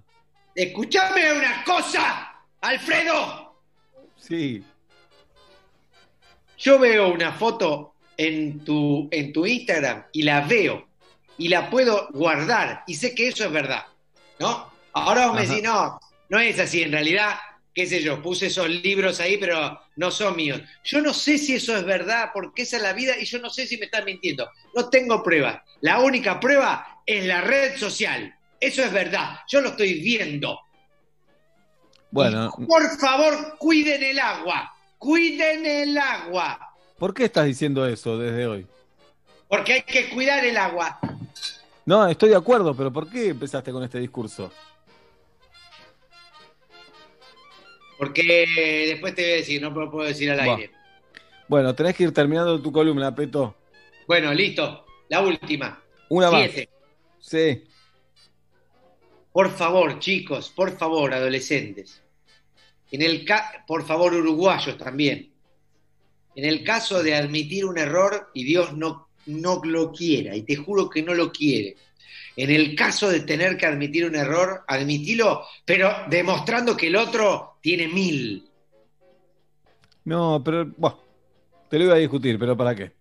[0.55, 3.55] Escuchame una cosa, Alfredo.
[4.17, 4.63] Sí.
[6.57, 10.87] Yo veo una foto en tu, en tu Instagram y la veo
[11.41, 13.83] y la puedo guardar y sé que eso es verdad,
[14.39, 14.71] ¿no?
[14.93, 15.99] Ahora vos me decís, no,
[16.29, 17.33] no es así, en realidad,
[17.73, 20.61] qué sé yo, puse esos libros ahí, pero no son míos.
[20.83, 23.49] Yo no sé si eso es verdad, porque esa es la vida y yo no
[23.49, 24.51] sé si me están mintiendo.
[24.75, 25.61] No tengo pruebas.
[25.79, 28.35] La única prueba es la red social.
[28.59, 30.59] Eso es verdad, yo lo estoy viendo.
[32.11, 36.67] Bueno, Por favor, cuiden el agua, cuiden el agua.
[36.99, 38.67] ¿por qué estás diciendo eso desde hoy?
[39.47, 40.99] Porque hay que cuidar el agua.
[41.85, 44.51] No, estoy de acuerdo, pero ¿por qué empezaste con este discurso?
[47.97, 50.55] Porque después te voy a decir, no lo puedo decir al Va.
[50.55, 50.71] aire.
[51.47, 53.55] Bueno, tenés que ir terminando tu columna, Peto.
[54.07, 54.85] Bueno, listo.
[55.09, 55.81] La última.
[56.09, 56.69] Una Siete.
[56.71, 57.25] más.
[57.27, 57.63] Sí.
[59.31, 62.01] Por favor, chicos, por favor, adolescentes.
[62.91, 65.31] En el ca- por favor, uruguayos también.
[66.35, 70.55] En el caso de admitir un error y Dios no, no lo quiera, y te
[70.55, 71.77] juro que no lo quiere.
[72.35, 77.57] En el caso de tener que admitir un error, admitilo, pero demostrando que el otro
[77.61, 78.47] tiene mil.
[80.05, 80.99] No, pero, bueno,
[81.69, 82.91] te lo iba a discutir, pero ¿para qué?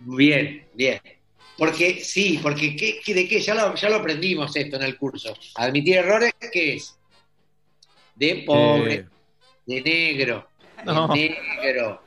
[0.00, 1.00] Bien, bien.
[1.56, 3.40] Porque sí, porque ¿qué, qué- ¿de qué?
[3.40, 5.36] Ya lo, ya lo aprendimos esto en el curso.
[5.54, 6.98] Admitir errores, ¿qué es?
[8.16, 9.06] De pobre, Eh,
[9.66, 10.48] de negro,
[10.84, 11.08] No.
[11.08, 11.30] de
[11.62, 12.02] negro.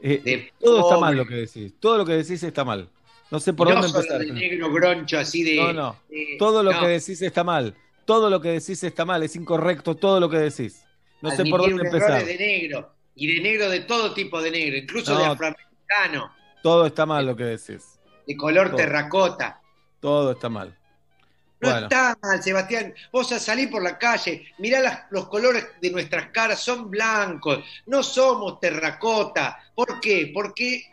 [0.00, 1.74] Eh, todo está mal lo que decís.
[1.80, 2.88] Todo lo que decís está mal.
[3.30, 4.20] No sé por no dónde empezar.
[4.20, 5.56] de negro groncho así de...
[5.56, 5.96] No, no.
[6.08, 7.74] de- Todo lo no, que decís está mal.
[8.06, 9.22] Todo lo que decís está mal.
[9.22, 10.84] Es incorrecto todo lo que decís.
[11.20, 12.24] No sé por admitir dónde empezar.
[12.24, 12.94] de negro.
[13.14, 15.32] Y de negro de todo tipo de negro, incluso de No.
[15.32, 17.98] afroamericano, Todo está mal lo que decís.
[18.26, 18.76] de color Todo.
[18.76, 19.60] terracota.
[20.00, 20.77] Todo está mal.
[21.60, 21.86] No Bueno.
[21.86, 22.94] está mal, Sebastián.
[23.10, 27.64] Vos a salir por la calle, mirá las- los colores de nuestras caras, son blancos,
[27.86, 29.58] no somos terracota.
[29.74, 30.30] ¿Por qué?
[30.32, 30.84] Porque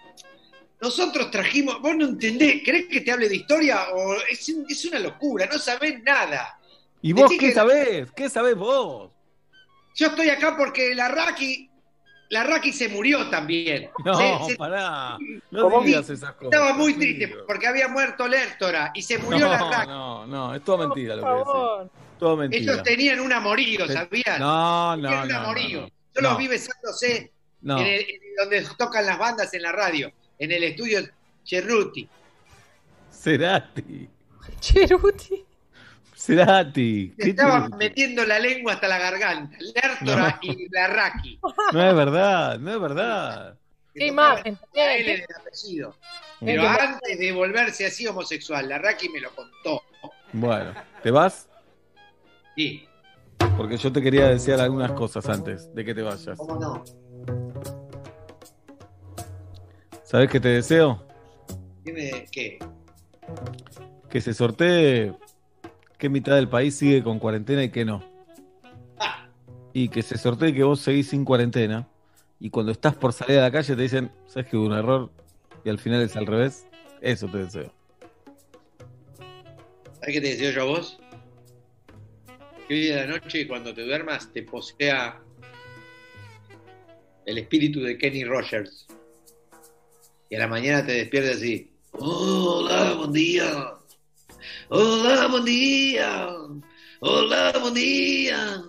[0.81, 3.89] nosotros trajimos, vos no entendés, ¿querés que te hable de historia?
[3.93, 6.59] O es, es una locura, no sabés nada.
[7.01, 8.11] ¿Y vos Decí qué que- sabés?
[8.11, 9.11] ¿Qué sabés vos?
[9.95, 11.69] Yo estoy acá porque la Raki,
[12.29, 13.89] la Raki se murió también.
[14.05, 15.17] No, Se- se- pará.
[15.51, 16.53] No Como digas vi- esas cosas.
[16.53, 16.99] Estaba muy tío.
[17.01, 19.87] triste porque había muerto Lertora y se murió la No, Raki.
[19.87, 21.91] no, no, es todo mentira lo que decís.
[22.19, 22.61] Todo mentira.
[22.73, 24.39] Ellos tenían un amorío, ¿sabían?
[24.39, 25.81] No, no, Tenían un amorío.
[25.81, 25.87] no.
[25.87, 26.29] Yo No.
[26.29, 27.31] los vi besándose
[27.61, 27.77] No.
[27.79, 30.99] en el- en donde tocan las bandas en la radio, en el estudio
[31.45, 32.07] Cerruti.
[33.11, 34.09] Cerati.
[34.59, 35.45] Cheruti.
[36.25, 37.13] Cerati.
[37.17, 39.57] Se ¿Qué estaban te- metiendo la lengua hasta la garganta.
[39.59, 40.51] Lertora No.
[40.53, 41.39] y la Raki.
[41.73, 43.57] No es verdad, no es verdad.
[43.93, 44.57] Qué imagen.
[44.73, 45.95] La L ¿Qué- del apellido.
[46.39, 49.81] Qué Pero antes de volverse así homosexual, la Raki me lo contó.
[50.33, 51.47] Bueno, ¿te vas?
[52.55, 52.87] Sí,
[53.57, 56.37] Porque yo te quería decir algunas cosas antes de que te vayas.
[56.37, 56.83] ¿cómo no?
[60.03, 61.03] ¿Sabes qué te deseo?
[61.85, 61.93] ¿Qué?
[61.93, 62.59] me- qué?
[64.09, 65.13] Que se sortee
[65.97, 68.03] qué mitad del país sigue con cuarentena y qué no.
[69.73, 71.87] Y que se sortee que vos seguís sin cuarentena.
[72.39, 75.11] Y cuando estás por salir a la calle te dicen, ¿sabes que hubo un error?
[75.63, 76.65] Y al final es al revés.
[77.01, 77.73] Eso te deseo.
[79.99, 80.99] ¿Sabes qué te deseo yo a vos?
[82.67, 85.21] que hoy de la noche cuando te duermas te posea
[87.25, 88.87] el espíritu de Kenny Rogers.
[90.29, 91.71] Y a la mañana te despiertas así.
[91.91, 93.73] Hola, buen día.
[94.69, 96.27] Hola, buen día.
[96.99, 98.63] Hola, buen día.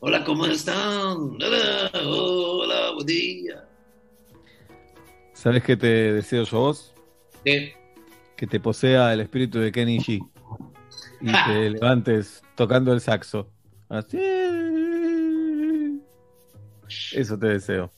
[0.00, 1.16] Hola, ¿cómo están?
[1.16, 3.66] Hola, hola, buen día.
[5.32, 6.94] ¿Sabes qué te deseo yo a vos?
[7.42, 7.74] ¿Qué?
[8.36, 10.20] Que te posea el espíritu de Kenny G.
[11.22, 13.50] Y te levantes tocando el saxo.
[13.88, 14.18] Así.
[17.12, 17.90] Eso te deseo.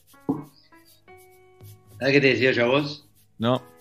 [1.98, 3.08] ¿Sabes qué te decía yo a vos?
[3.38, 3.71] No.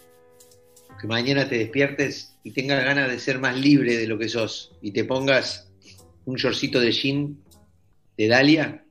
[1.01, 4.77] Que mañana te despiertes y tengas ganas de ser más libre de lo que sos.
[4.81, 5.67] Y te pongas
[6.25, 7.37] un shortcito de jean
[8.17, 8.85] de Dalia.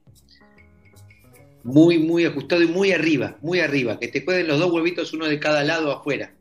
[1.62, 4.00] Muy, muy ajustado y muy arriba, muy arriba.
[4.00, 6.34] Que te cueden los dos huevitos, uno de cada lado afuera.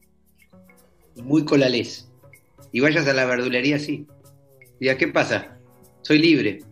[1.16, 2.10] Muy colalés.
[2.72, 4.08] Y vayas a la verdulería así.
[4.80, 5.58] Y digas, ¿qué pasa?
[6.02, 6.64] Soy libre.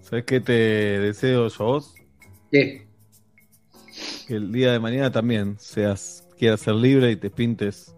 [0.00, 1.94] ¿Sabes qué te deseo yo a vos?
[2.50, 2.86] ¿Qué?
[4.26, 7.94] Que el día de mañana también seas, quieras ser libre y te pintes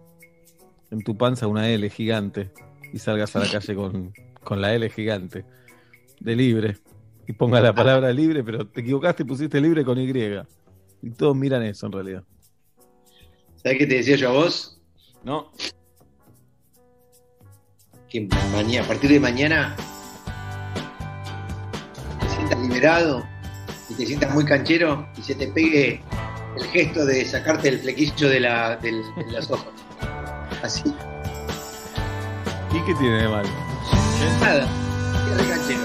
[0.91, 2.51] en tu panza una L gigante
[2.93, 4.13] y salgas a la calle con,
[4.43, 5.43] con la L gigante
[6.19, 6.77] de libre
[7.25, 10.13] y ponga la palabra libre, pero te equivocaste y pusiste libre con Y.
[11.01, 12.23] Y todos miran eso en realidad.
[13.55, 14.79] ¿Sabes qué te decía yo a vos?
[15.23, 15.51] No.
[18.07, 19.75] Que mañana, a partir de mañana
[22.19, 23.25] te sientas liberado
[23.89, 26.03] y te sientas muy canchero y se te pegue
[26.57, 29.67] el gesto de sacarte el flequillo de, la, del- de los ojos.
[30.63, 30.83] Así.
[32.73, 33.49] ¿Y qué tiene de malo?
[34.41, 34.67] Nada.
[35.67, 35.75] Qué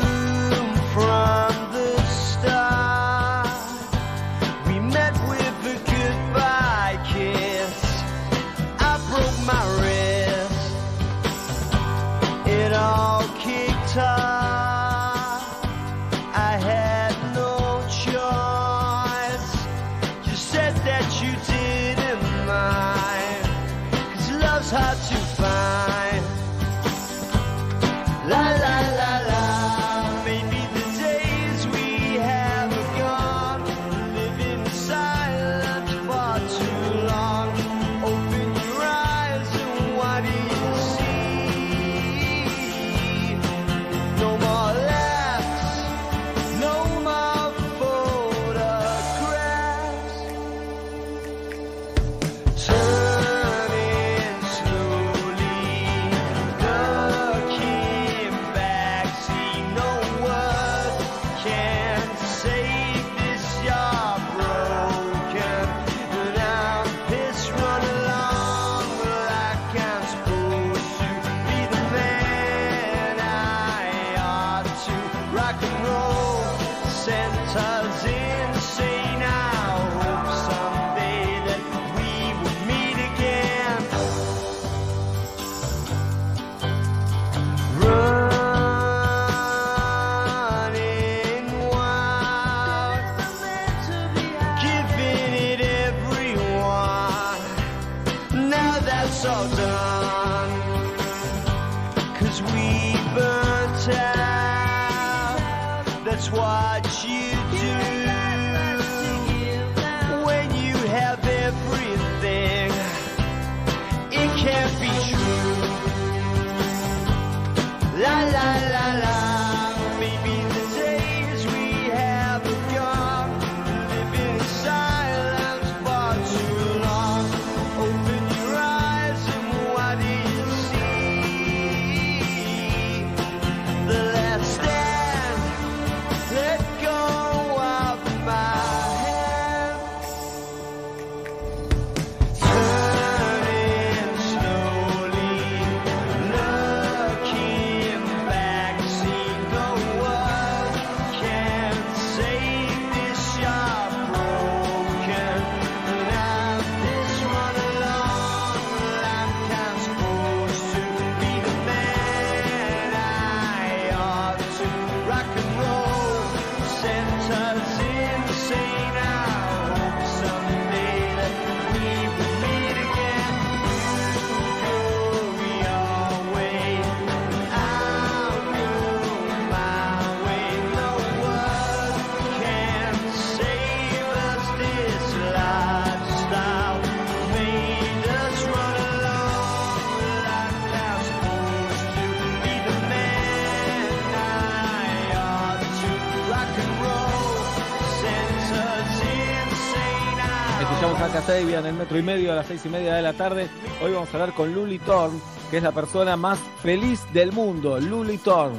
[201.39, 203.47] en el metro y medio a las seis y media de la tarde.
[203.83, 205.17] Hoy vamos a hablar con Luli Thorne,
[205.49, 207.79] que es la persona más feliz del mundo.
[207.79, 208.17] Luli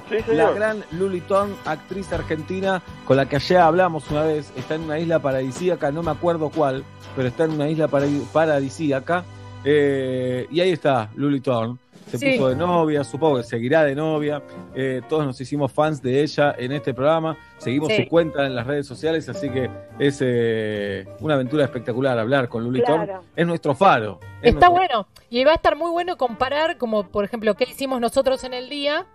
[0.09, 0.27] Sí, señor.
[0.35, 4.53] la gran Luli Thorne, actriz argentina con la que allá hablamos una vez.
[4.55, 8.25] Está en una isla paradisíaca, no me acuerdo cuál, pero está en una isla paradi-
[8.31, 9.25] paradisíaca.
[9.65, 11.75] Eh, y ahí está Luli Thorne.
[12.07, 12.31] Se Sí.
[12.33, 14.41] puso de novia, supongo que seguirá de novia.
[14.75, 17.37] Eh, todos nos hicimos fans de ella en este programa.
[17.57, 18.03] Seguimos Sí.
[18.03, 19.69] su cuenta en las redes sociales, así que
[19.99, 23.21] es eh, una aventura espectacular hablar con Luli Claro.
[23.35, 24.19] Es nuestro faro.
[24.41, 25.07] es Está nuestro- bueno.
[25.29, 28.67] Y va a estar muy bueno comparar, como por ejemplo, qué hicimos nosotros en el
[28.69, 29.05] día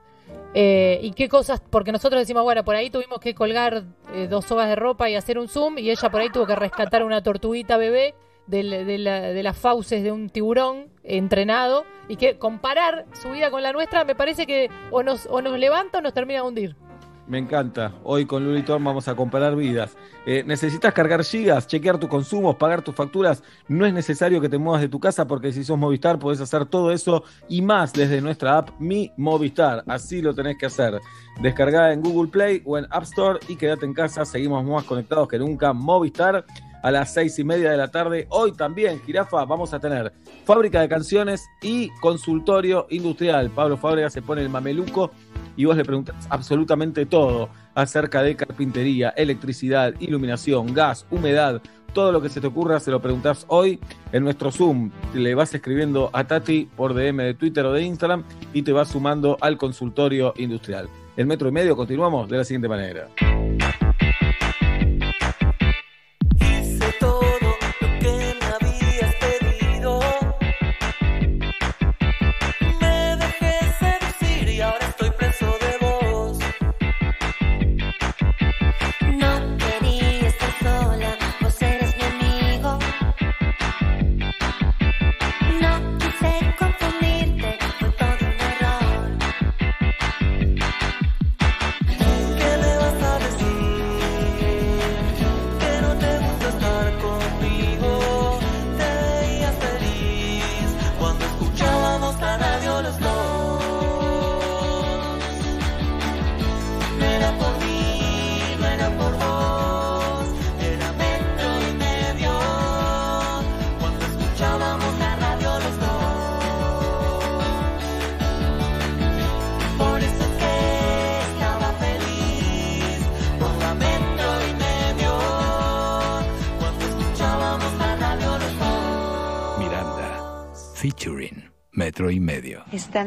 [0.54, 3.82] eh, y qué cosas, porque nosotros decimos, bueno, por ahí tuvimos que colgar
[4.14, 6.56] eh, dos sogas de ropa y hacer un zoom, y ella por ahí tuvo que
[6.56, 8.14] rescatar una tortuguita bebé
[8.46, 8.62] de,
[8.98, 13.72] la- de las fauces de un tiburón entrenado, y que comparar su vida con la
[13.72, 16.76] nuestra me parece que o nos, o nos levanta o nos termina de hundir.
[17.28, 17.92] Me encanta.
[18.04, 19.96] Hoy con Luli vamos a comparar vidas.
[20.26, 23.42] Eh, ¿Necesitas cargar gigas, chequear tus consumos, pagar tus facturas?
[23.66, 26.66] No es necesario que te muevas de tu casa porque si sos Movistar podés hacer
[26.66, 29.82] todo eso y más desde nuestra app Mi Movistar.
[29.88, 31.00] Así lo tenés que hacer.
[31.40, 34.24] Descargada en Google Play o en App Store y quédate en casa.
[34.24, 35.72] Seguimos más conectados que nunca.
[35.72, 36.44] Movistar
[36.86, 38.28] a las seis y media de la tarde.
[38.30, 40.12] Hoy también, Jirafa, vamos a tener
[40.44, 43.50] fábrica de canciones y consultorio industrial.
[43.50, 45.10] Pablo Fábrega se pone el mameluco
[45.56, 51.60] y vos le preguntás absolutamente todo acerca de carpintería, electricidad, iluminación, gas, humedad,
[51.92, 53.80] todo lo que se te ocurra se lo preguntás hoy
[54.12, 54.92] en nuestro Zoom.
[55.12, 58.22] Le vas escribiendo a Tati por DM de Twitter o de Instagram
[58.52, 60.88] y te vas sumando al consultorio industrial.
[61.16, 63.08] El metro y medio continuamos de la siguiente manera.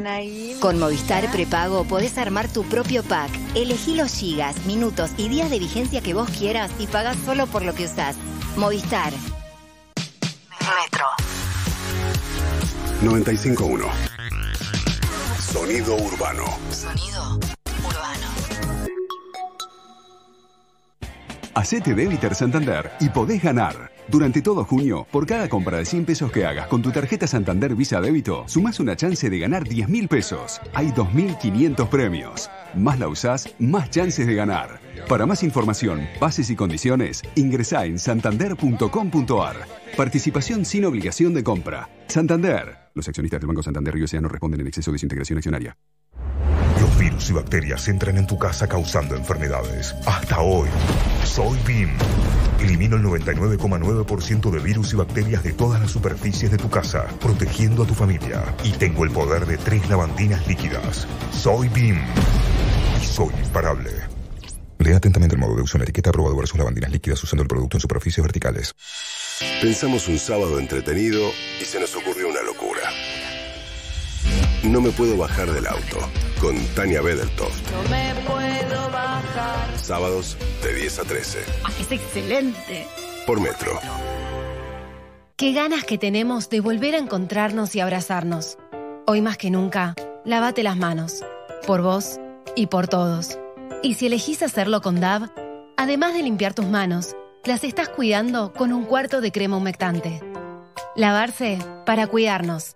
[0.10, 0.58] Ahí?
[0.60, 3.32] Con Movistar Prepago podés armar tu propio pack.
[3.56, 7.64] Elegí los gigas, minutos y días de vigencia que vos quieras y pagás solo por
[7.64, 8.16] lo que usás.
[8.56, 9.14] Movistar.
[10.62, 11.06] Metro.
[13.02, 13.86] 951.
[15.40, 16.46] Sonido urbano.
[16.70, 17.40] Sonido
[17.88, 18.28] urbano.
[21.56, 23.89] Hacete débiter Santander y podés ganar.
[24.10, 27.76] Durante todo junio, por cada compra de 100 pesos que hagas con tu tarjeta Santander
[27.76, 30.60] Visa Débito, sumás una chance de ganar 10 mil pesos.
[30.74, 32.50] Hay 2.500 premios.
[32.74, 34.80] Más la usás, más chances de ganar.
[35.08, 39.56] Para más información, bases y condiciones, ingresá en santander.com.ar.
[39.96, 41.88] Participación sin obligación de compra.
[42.08, 42.90] Santander.
[42.96, 45.78] Los accionistas del Banco Santander y USA no responden en exceso de su integración accionaria.
[46.82, 49.94] Los virus y bacterias entran en tu casa causando enfermedades.
[50.08, 50.70] Hasta hoy,
[51.26, 51.90] soy BIM.
[52.62, 57.84] Elimino el 99,9% de virus y bacterias de todas las superficies de tu casa, protegiendo
[57.84, 58.44] a tu familia.
[58.64, 61.08] Y tengo el poder de tres lavandinas líquidas.
[61.32, 61.98] Soy BIM.
[63.02, 63.92] Y soy imparable.
[64.80, 67.50] Lea atentamente el modo de uso en la etiqueta aprobado versus lavandinas líquidas usando el
[67.50, 68.74] producto en superficies verticales.
[69.62, 71.32] Pensamos un sábado entretenido
[71.62, 72.90] y se nos ocurrió una locura.
[74.64, 75.98] No me puedo bajar del auto
[76.40, 77.72] con Tania Bedertoft.
[77.72, 78.39] No me puedo
[79.82, 81.40] Sábados de 10 a 13
[81.80, 82.88] Es excelente.
[83.26, 83.80] por Metro.
[85.36, 88.58] Qué ganas que tenemos de volver a encontrarnos y abrazarnos.
[89.08, 89.96] Hoy más que nunca,
[90.26, 91.24] lávate las manos.
[91.66, 92.20] Por vos
[92.56, 93.40] y por todos.
[93.82, 95.30] Y si elegís hacerlo con DAV,
[95.78, 100.22] además de limpiar tus manos, las estás cuidando con un cuarto de crema humectante.
[100.96, 102.76] Lavarse para cuidarnos.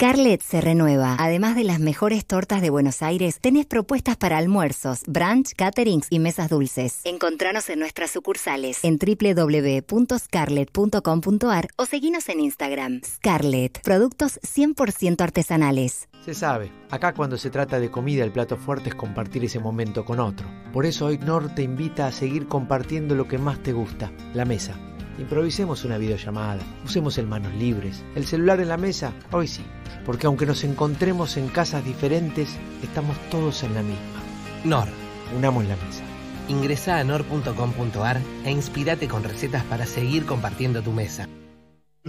[0.00, 1.16] Scarlett se renueva.
[1.18, 6.20] Además de las mejores tortas de Buenos Aires, tenés propuestas para almuerzos, brunch, caterings y
[6.20, 7.00] mesas dulces.
[7.02, 13.00] Encontranos en nuestras sucursales en www.scarlett.com.ar o seguinos en Instagram.
[13.04, 16.08] Scarlett, productos 100% artesanales.
[16.24, 20.04] Se sabe, acá cuando se trata de comida el plato fuerte es compartir ese momento
[20.04, 20.46] con otro.
[20.72, 24.44] Por eso hoy Nor te invita a seguir compartiendo lo que más te gusta, la
[24.44, 24.76] mesa.
[25.18, 29.64] Improvisemos una videollamada, usemos el manos libres, el celular en la mesa, hoy sí,
[30.08, 32.48] porque aunque nos encontremos en casas diferentes,
[32.82, 34.22] estamos todos en la misma.
[34.64, 34.88] Nor.
[35.36, 36.02] Unamos la mesa.
[36.48, 41.28] Ingresa a nor.com.ar e inspirate con recetas para seguir compartiendo tu mesa.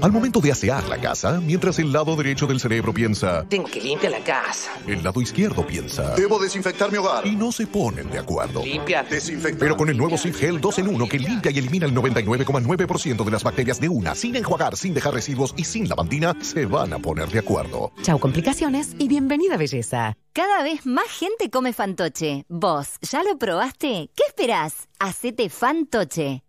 [0.02, 3.82] Al momento de asear la casa, mientras el lado derecho del cerebro piensa, Tengo que
[3.82, 4.72] limpiar la casa.
[4.88, 7.28] el lado izquierdo piensa, Debo desinfectar mi hogar.
[7.28, 8.64] y no se ponen de acuerdo.
[8.64, 9.10] Limpiar.
[9.10, 9.60] Desinfectar.
[9.60, 13.24] Pero con el nuevo Sif Gel 2 en 1 que limpia y elimina el 99,9%
[13.26, 16.94] de las bacterias de una, sin enjuagar, sin dejar residuos y sin lavandina, se van
[16.94, 17.92] a poner de acuerdo.
[18.02, 20.16] Chau complicaciones y bienvenida belleza.
[20.34, 22.46] Cada vez más gente come fantoche.
[22.48, 24.10] ¿Vos ya lo probaste?
[24.16, 24.88] ¿Qué esperás?
[25.00, 26.44] Hacete fantoche.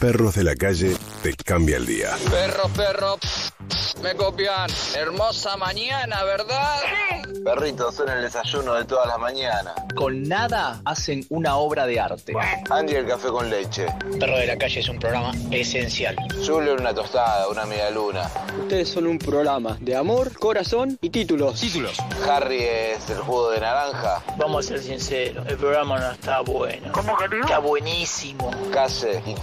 [0.00, 2.16] Perros de la calle te cambia el día.
[2.30, 3.18] Perro, perro,
[4.02, 4.70] me copian.
[4.96, 6.76] Hermosa mañana, ¿verdad?
[7.44, 9.74] Perritos son el desayuno de todas las mañanas.
[9.94, 12.32] Con nada hacen una obra de arte.
[12.70, 13.86] Andy el café con leche.
[14.18, 16.16] Perro de la calle es un programa esencial.
[16.46, 18.30] Julio una tostada, una media luna.
[18.62, 21.60] Ustedes son un programa de amor, corazón y títulos.
[21.60, 21.98] Títulos.
[22.26, 24.22] Harry es el jugo de naranja.
[24.38, 26.90] Vamos a ser sinceros, el programa no está bueno.
[26.92, 27.40] ¿Cómo que no?
[27.40, 28.50] Está buenísimo.
[28.72, 29.34] Case y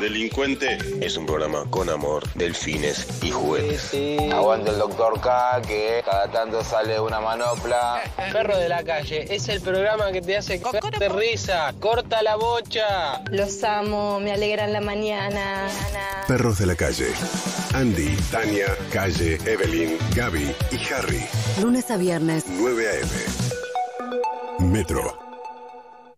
[0.00, 3.92] Delincuente es un programa con amor, delfines y juguetes.
[4.32, 8.02] Aguante el doctor K, que cada tanto sale una manopla.
[8.32, 10.60] Perro de la calle es el programa que te hace
[10.98, 11.74] de risa.
[11.80, 13.22] Corta la bocha.
[13.30, 15.68] Los amo, me alegran la mañana.
[16.28, 17.08] Perros de la calle.
[17.74, 21.26] Andy, Tania, Calle, Evelyn, Gaby y Harry.
[21.60, 22.44] Lunes a viernes.
[22.46, 24.70] 9 a.m.
[24.70, 25.27] Metro.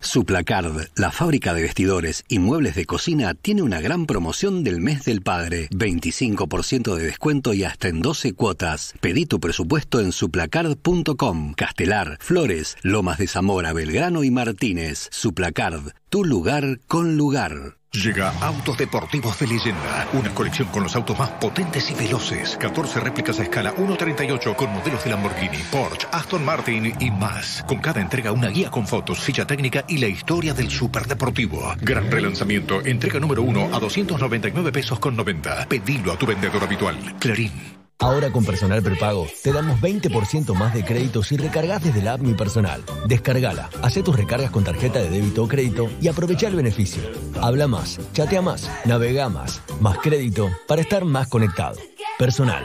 [0.01, 5.05] Suplacard, la fábrica de vestidores y muebles de cocina, tiene una gran promoción del mes
[5.05, 5.69] del padre.
[5.71, 8.95] 25% de descuento y hasta en 12 cuotas.
[9.01, 11.55] Pedí tu presupuesto en suplacard.com.
[11.55, 15.09] Castelar, Flores, Lomas de Zamora, Belgrano y Martínez.
[15.11, 17.80] Suplacard, tu lugar con lugar.
[17.93, 22.57] Llega Autos Deportivos de Leyenda, una colección con los autos más potentes y veloces.
[22.57, 27.65] 14 réplicas a escala 1.38 con modelos de Lamborghini, Porsche, Aston Martin y más.
[27.67, 31.75] Con cada entrega una guía con fotos, ficha técnica y la historia del superdeportivo.
[31.81, 35.67] Gran relanzamiento, entrega número 1 a 299 pesos con 90.
[35.67, 36.97] Pedilo a tu vendedor habitual.
[37.19, 37.80] Clarín.
[38.01, 42.21] Ahora con Personal Prepago te damos 20% más de crédito si recargas desde la app
[42.21, 42.83] Mi Personal.
[43.07, 47.03] Descargala, hace tus recargas con tarjeta de débito o crédito y aprovecha el beneficio.
[47.43, 51.77] Habla más, chatea más, navega más, más crédito para estar más conectado.
[52.19, 52.65] Personal.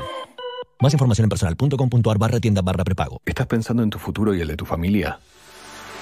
[0.79, 3.21] Más información en personal.com.ar barra tienda barra prepago.
[3.25, 5.19] ¿Estás pensando en tu futuro y el de tu familia?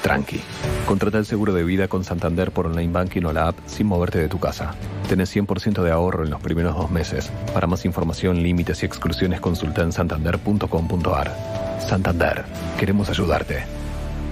[0.03, 0.41] Tranqui.
[0.85, 4.19] Contrata el seguro de vida con Santander por online banking o la app sin moverte
[4.19, 4.75] de tu casa.
[5.07, 7.31] Tenés 100% de ahorro en los primeros dos meses.
[7.53, 11.79] Para más información, límites y exclusiones, consulta en santander.com.ar.
[11.79, 12.43] Santander.
[12.77, 13.63] Queremos ayudarte.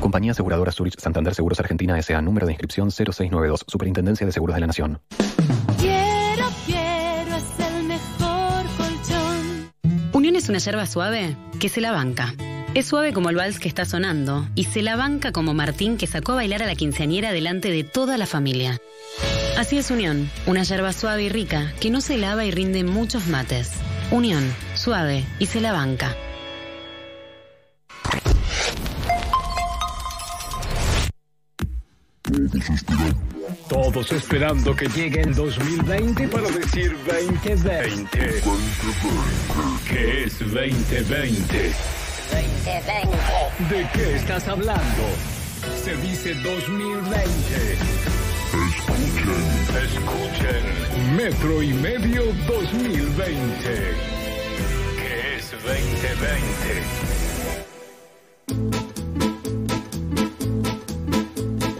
[0.01, 2.21] Compañía Aseguradora Zurich Santander Seguros Argentina S.A.
[2.21, 3.63] Número de inscripción 0692.
[3.65, 4.99] Superintendencia de Seguros de la Nación.
[5.79, 9.71] Quiero, quiero, es el mejor colchón.
[10.11, 12.33] Unión es una yerba suave que se la banca.
[12.73, 16.07] Es suave como el vals que está sonando y se la banca como Martín que
[16.07, 18.79] sacó a bailar a la quinceañera delante de toda la familia.
[19.57, 23.27] Así es Unión, una yerba suave y rica que no se lava y rinde muchos
[23.27, 23.71] mates.
[24.09, 24.41] Unión,
[24.73, 26.15] suave y se la banca.
[33.67, 38.41] Todos esperando que llegue el 2020 para decir 2020.
[39.89, 42.00] ¿Qué es 2020?
[43.69, 45.03] ¿De qué estás hablando?
[45.83, 47.29] Se dice 2020.
[48.51, 49.51] Escuchen,
[49.83, 51.15] escuchen.
[51.15, 53.95] Metro y medio 2020.
[54.97, 57.21] ¿Qué es 2020?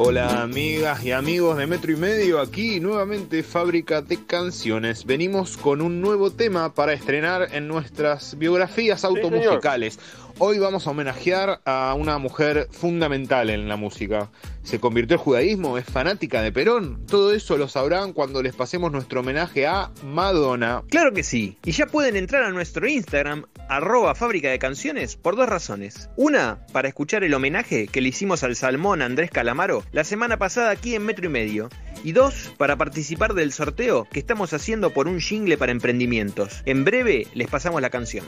[0.03, 5.05] Hola amigas y amigos de Metro y Medio, aquí nuevamente Fábrica de Canciones.
[5.05, 9.99] Venimos con un nuevo tema para estrenar en nuestras biografías automusicales.
[10.43, 14.31] Hoy vamos a homenajear a una mujer fundamental en la música.
[14.63, 17.05] Se convirtió al judaísmo, es fanática de Perón.
[17.05, 20.81] Todo eso lo sabrán cuando les pasemos nuestro homenaje a Madonna.
[20.89, 25.35] Claro que sí, y ya pueden entrar a nuestro Instagram, arroba fábrica de canciones, por
[25.35, 26.09] dos razones.
[26.15, 30.71] Una, para escuchar el homenaje que le hicimos al salmón Andrés Calamaro la semana pasada
[30.71, 31.69] aquí en Metro y Medio.
[32.03, 36.63] Y dos, para participar del sorteo que estamos haciendo por un jingle para emprendimientos.
[36.65, 38.25] En breve les pasamos la canción.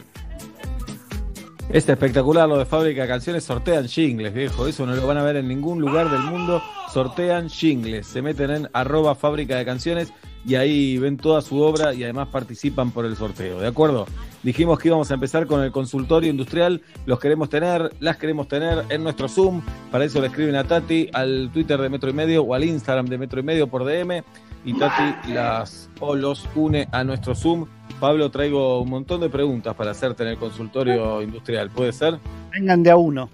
[1.70, 4.68] Es espectacular lo de Fábrica de Canciones, sortean jingles, viejo.
[4.68, 6.62] Eso no lo van a ver en ningún lugar del mundo.
[6.94, 8.06] Sortean jingles.
[8.06, 10.14] Se meten en arroba Fábrica de Canciones
[10.46, 14.06] y ahí ven toda su obra y además participan por el sorteo, ¿de acuerdo?
[14.44, 16.82] Dijimos que íbamos a empezar con el consultorio industrial.
[17.06, 19.62] Los queremos tener, las queremos tener en nuestro Zoom.
[19.90, 23.06] Para eso le escriben a Tati al Twitter de Metro y Medio o al Instagram
[23.06, 24.22] de Metro y Medio por DM.
[24.66, 27.66] Y Tati las o los une a nuestro Zoom.
[28.04, 31.70] Pablo, traigo un montón de preguntas para hacerte en el consultorio industrial.
[31.70, 32.20] ¿Puede ser?
[32.52, 33.30] Vengan de a uno.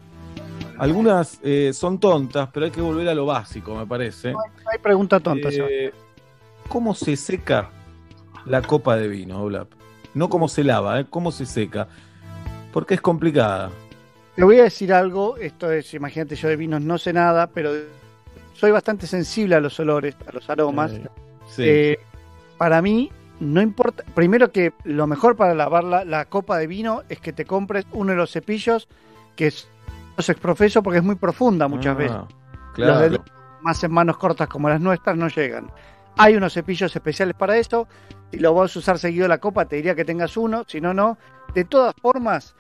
[0.77, 4.31] Algunas eh, son tontas, pero hay que volver a lo básico, me parece.
[4.31, 4.37] No
[4.71, 5.49] hay pregunta tonta.
[5.51, 5.91] Eh,
[6.67, 7.71] ¿Cómo se seca
[8.45, 9.71] la copa de vino, Olap?
[10.13, 11.07] No cómo se lava, ¿eh?
[11.09, 11.87] cómo se seca.
[12.71, 13.71] Porque es complicada.
[14.35, 17.71] Te voy a decir algo, esto es, imagínate, yo de vinos no sé nada, pero
[18.53, 20.91] soy bastante sensible a los olores, a los aromas.
[20.91, 21.09] Eh,
[21.47, 21.63] sí.
[21.65, 21.99] Eh,
[22.59, 23.09] para mí,
[23.39, 27.33] no importa, primero que lo mejor para lavar la, la copa de vino es que
[27.33, 28.87] te compres uno de los cepillos
[29.35, 29.69] que es
[30.17, 32.17] los exprofeso porque es muy profunda muchas Ah, veces.
[32.73, 32.99] claro.
[32.99, 33.21] Los de
[33.61, 35.71] más en manos cortas como las nuestras no llegan.
[36.17, 37.87] Hay unos cepillos especiales para esto.
[38.31, 40.63] Si lo vas a usar seguido la copa, te diría que tengas uno.
[40.67, 41.17] Si no, no.
[41.53, 42.55] De todas formas,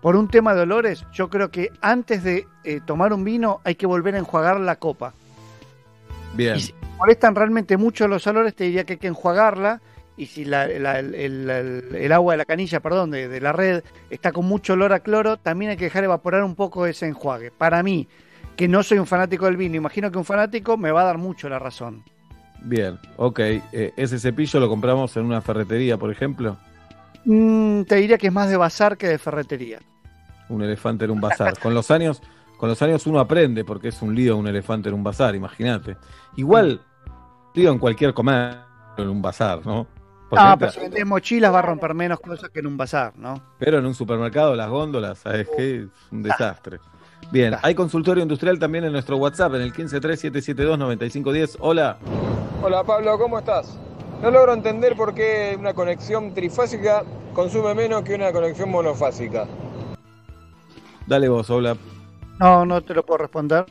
[0.00, 3.76] por un tema de olores, yo creo que antes de eh, tomar un vino hay
[3.76, 5.14] que volver a enjuagar la copa.
[6.34, 6.56] Bien.
[6.56, 9.80] Y si molestan realmente mucho los olores, te diría que hay que enjuagarla.
[10.16, 13.40] Y si la- la- el, el- el- el agua de la canilla, perdón, de, de
[13.40, 16.86] la red está con mucho olor a cloro, también hay que dejar evaporar un poco
[16.86, 17.50] ese enjuague.
[17.50, 18.08] Para mí,
[18.56, 21.18] que no soy un fanático del vino, imagino que un fanático me va a dar
[21.18, 22.02] mucho la razón.
[22.62, 23.38] Bien, ok.
[23.40, 26.56] Eh, ese cepillo lo compramos en una ferretería, por ejemplo.
[27.26, 29.80] Mm, te diría que es más de bazar que de ferretería.
[30.48, 31.58] Un elefante en un bazar.
[31.58, 32.22] Con los años,
[32.56, 35.96] con los años uno aprende porque es un lío un elefante en un bazar, imagínate.
[36.36, 36.80] Igual,
[37.54, 38.56] digo en cualquier comer
[38.96, 39.86] en un bazar, ¿no?
[40.28, 43.12] Porque Ah, pero si vendes mochilas va a romper menos cosas que en un bazar,
[43.16, 43.40] ¿no?
[43.58, 45.76] pero en un supermercado las góndolas, ¿sabes qué?
[45.82, 46.80] Es un desastre.
[47.30, 51.56] Bien, hay consultorio industrial también en nuestro WhatsApp, en el 153-772-9510.
[51.60, 51.96] Hola.
[52.62, 53.78] Hola Pablo, ¿cómo estás?
[54.22, 57.04] No logro entender por qué una conexión trifásica
[57.34, 59.46] consume menos que una conexión monofásica.
[61.06, 61.76] Dale vos, hola.
[62.40, 63.64] No, no te lo puedo responder.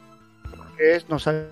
[0.44, 1.50] porque Es, no sabe-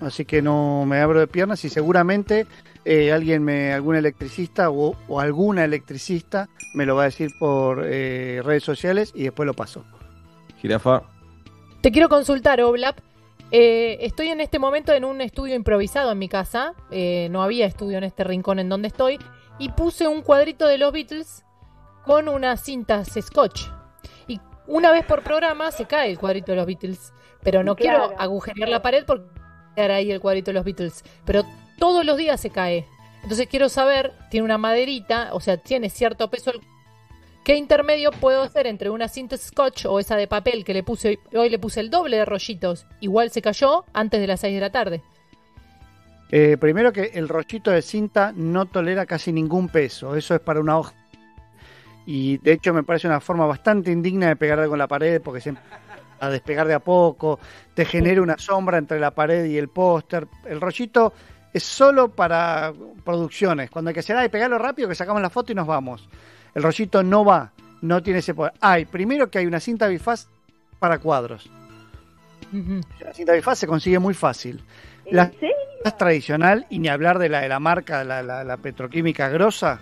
[0.00, 2.46] así que no me abro de piernas y seguramente
[2.84, 7.82] eh, alguien me, algún electricista o, o alguna electricista me lo va a decir por
[7.84, 9.84] eh, redes sociales y después lo paso.
[10.60, 11.02] Jirafa.
[11.80, 12.98] Te quiero consultar, Oblap.
[13.52, 16.74] Eh, estoy en este momento en un estudio improvisado en mi casa.
[16.90, 19.18] Eh, no había estudio en este rincón en donde estoy.
[19.58, 21.44] Y puse un cuadrito de los Beatles
[22.04, 23.62] con unas cintas scotch.
[24.28, 27.12] Y una vez por programa se cae el cuadrito de los Beatles.
[27.42, 28.08] Pero no Claro.
[28.08, 29.26] quiero agujerear la pared porque
[29.74, 31.02] quedar ahí el cuadrito de los Beatles.
[31.24, 31.42] Pero
[31.80, 32.86] todos los días se cae.
[33.24, 36.52] Entonces quiero saber, tiene una maderita, o sea, tiene cierto peso
[37.42, 41.18] ¿Qué intermedio puedo hacer entre una cinta scotch o esa de papel que le puse
[41.34, 42.86] hoy le puse el doble de rollitos?
[43.00, 45.02] Igual se cayó antes de las 6 de la tarde.
[46.30, 50.60] Eh, primero que el rollito de cinta no tolera casi ningún peso, eso es para
[50.60, 50.92] una hoja.
[52.04, 55.20] Y de hecho me parece una forma bastante indigna de pegar algo en la pared
[55.22, 55.54] porque se
[56.20, 57.40] a despegar de a poco,
[57.72, 60.28] te genera una sombra entre la pared y el póster.
[60.44, 61.14] El rollito
[61.52, 62.72] es solo para
[63.04, 66.08] producciones, cuando hay que hacer, ay, pegarlo rápido que sacamos la foto y nos vamos.
[66.54, 67.52] El rollito no va,
[67.82, 68.52] no tiene ese poder.
[68.60, 70.26] Hay, primero que hay una cinta bifaz
[70.78, 71.50] para cuadros.
[73.00, 74.62] La cinta bifaz se consigue muy fácil.
[75.10, 75.30] La
[75.84, 79.80] más tradicional, y ni hablar de la de la marca, la, la- la petroquímica grosa,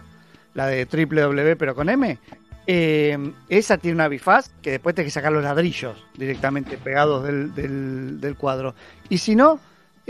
[0.55, 2.19] la de W pero con M,
[2.66, 7.55] eh, esa tiene una bifaz que después tienes que sacar los ladrillos directamente pegados del,
[7.55, 8.74] del- del cuadro.
[9.09, 9.59] Y si no,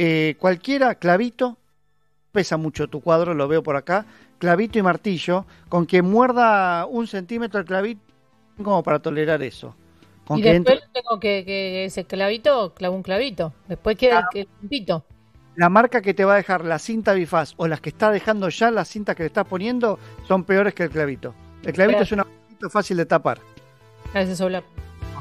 [0.01, 1.59] eh, cualquiera, clavito,
[2.33, 4.07] pesa mucho tu cuadro, lo veo por acá,
[4.39, 8.01] clavito y martillo, con que muerda un centímetro el clavito,
[8.63, 9.75] como para tolerar eso.
[10.25, 13.53] Con y que después entre- tengo que, que ese clavito, clavo un clavito.
[13.67, 15.05] Después queda el, que- el puntito.
[15.57, 18.49] la marca que te va a dejar la cinta bifaz o las que está dejando
[18.51, 19.99] ya las cintas que le estás poniendo
[20.29, 21.35] son peores que el clavito.
[21.65, 22.25] El clavito es una
[22.71, 23.41] fácil de tapar.
[24.13, 24.65] Gracias, Oblap.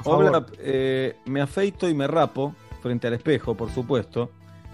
[0.04, 4.30] Hola, eh, me afeito y me rapo frente al espejo, por supuesto.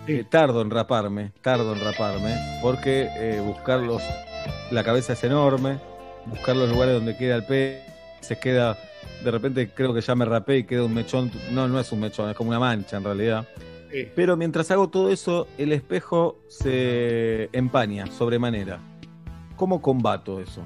[0.05, 4.03] Eh, tardo en raparme, tardo en raparme, porque eh, buscar los,
[4.69, 5.79] la cabeza es enorme,
[6.25, 7.79] buscar los lugares donde queda el pelo,
[8.19, 8.77] se queda,
[9.23, 12.01] de repente creo que ya me rapé y queda un mechón, no, no es un
[12.01, 13.47] mechón, es como una mancha en realidad.
[14.15, 18.79] Pero mientras hago todo eso, el espejo se empaña sobremanera.
[19.55, 20.65] ¿Cómo combato eso?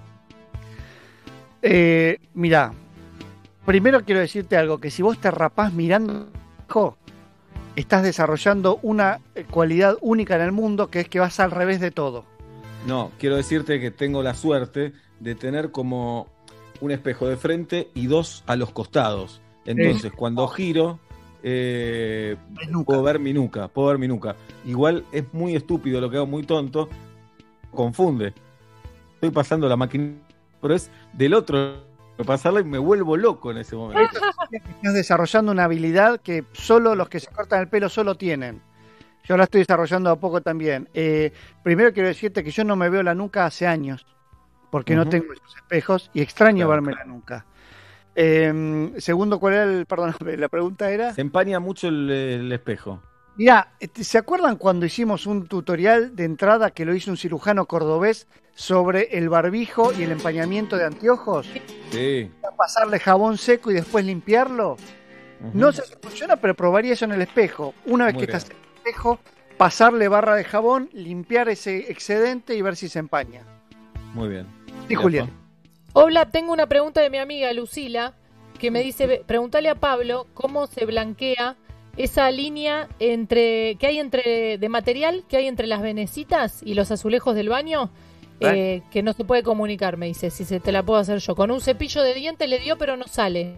[1.61, 2.71] Eh, mira,
[3.65, 6.29] primero quiero decirte algo, que si vos te rapás mirando,
[7.77, 11.79] estás desarrollando una eh, cualidad única en el mundo, que es que vas al revés
[11.79, 12.25] de todo.
[12.87, 16.27] No, quiero decirte que tengo la suerte de tener como
[16.81, 19.41] un espejo de frente y dos a los costados.
[19.65, 20.99] Entonces, cuando giro,
[21.43, 22.35] eh,
[22.85, 24.35] puedo ver mi nuca, puedo ver mi nuca.
[24.65, 26.89] Igual es muy estúpido lo que hago, muy tonto,
[27.71, 28.33] confunde.
[29.15, 30.13] Estoy pasando la máquina,
[30.61, 31.83] pero es del otro
[32.25, 34.19] pasarla y me vuelvo loco en ese momento.
[34.51, 38.61] Estás desarrollando una habilidad que solo los que se cortan el pelo solo tienen.
[39.23, 40.89] Yo la estoy desarrollando a poco también.
[40.93, 41.31] Eh,
[41.63, 44.05] primero quiero decirte que yo no me veo la nuca hace años,
[44.69, 47.45] porque no tengo esos espejos y extraño Claro, verme la nuca.
[48.15, 51.13] Eh, segundo, ¿cuál era el, perdón, la pregunta era?
[51.13, 53.01] Se empaña mucho el, el espejo.
[53.37, 57.65] Mirá, este, ¿se acuerdan cuando hicimos un tutorial de entrada que lo hizo un cirujano
[57.67, 61.47] cordobés sobre el barbijo y el empañamiento de anteojos?
[61.91, 62.31] Sí.
[62.57, 64.77] Pasarle jabón seco y después limpiarlo.
[65.53, 67.75] No sé si funciona, pero probaría eso en el espejo.
[67.85, 68.37] Una vez Muy que bien.
[68.37, 69.19] estás en el espejo,
[69.57, 73.43] pasarle barra de jabón, limpiar ese excedente y ver si se empaña.
[74.15, 74.47] Muy bien.
[74.87, 75.29] Sí, Julián.
[75.93, 78.13] Hola, tengo una pregunta de mi amiga Lucila
[78.57, 81.55] que me dice, "Ve- pregúntale a Pablo cómo se blanquea
[81.97, 86.91] esa línea entre que hay entre de material que hay entre las venecitas y los
[86.91, 87.89] azulejos del baño
[88.39, 91.35] eh, que no se puede comunicar, me dice, si se te la puedo hacer yo.
[91.35, 93.55] Con un cepillo de dientes le dio, pero no sale.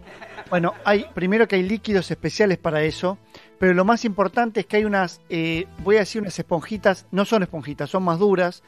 [0.48, 3.18] Bueno, hay primero que hay líquidos especiales para eso,
[3.58, 7.26] pero lo más importante es que hay unas, eh, voy a decir unas esponjitas, no
[7.26, 8.62] son esponjitas, son más duras,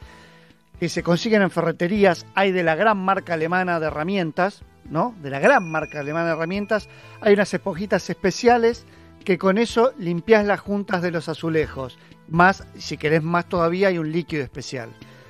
[0.79, 2.27] que se consiguen en ferreterías.
[2.35, 5.15] Hay de la gran marca alemana de herramientas, ¿no?
[5.21, 6.89] De la gran marca alemana de herramientas,
[7.21, 8.85] hay unas esponjitas especiales
[9.23, 11.97] que con eso limpias las juntas de los azulejos.
[12.29, 14.89] Más, si querés más todavía, hay un líquido especial,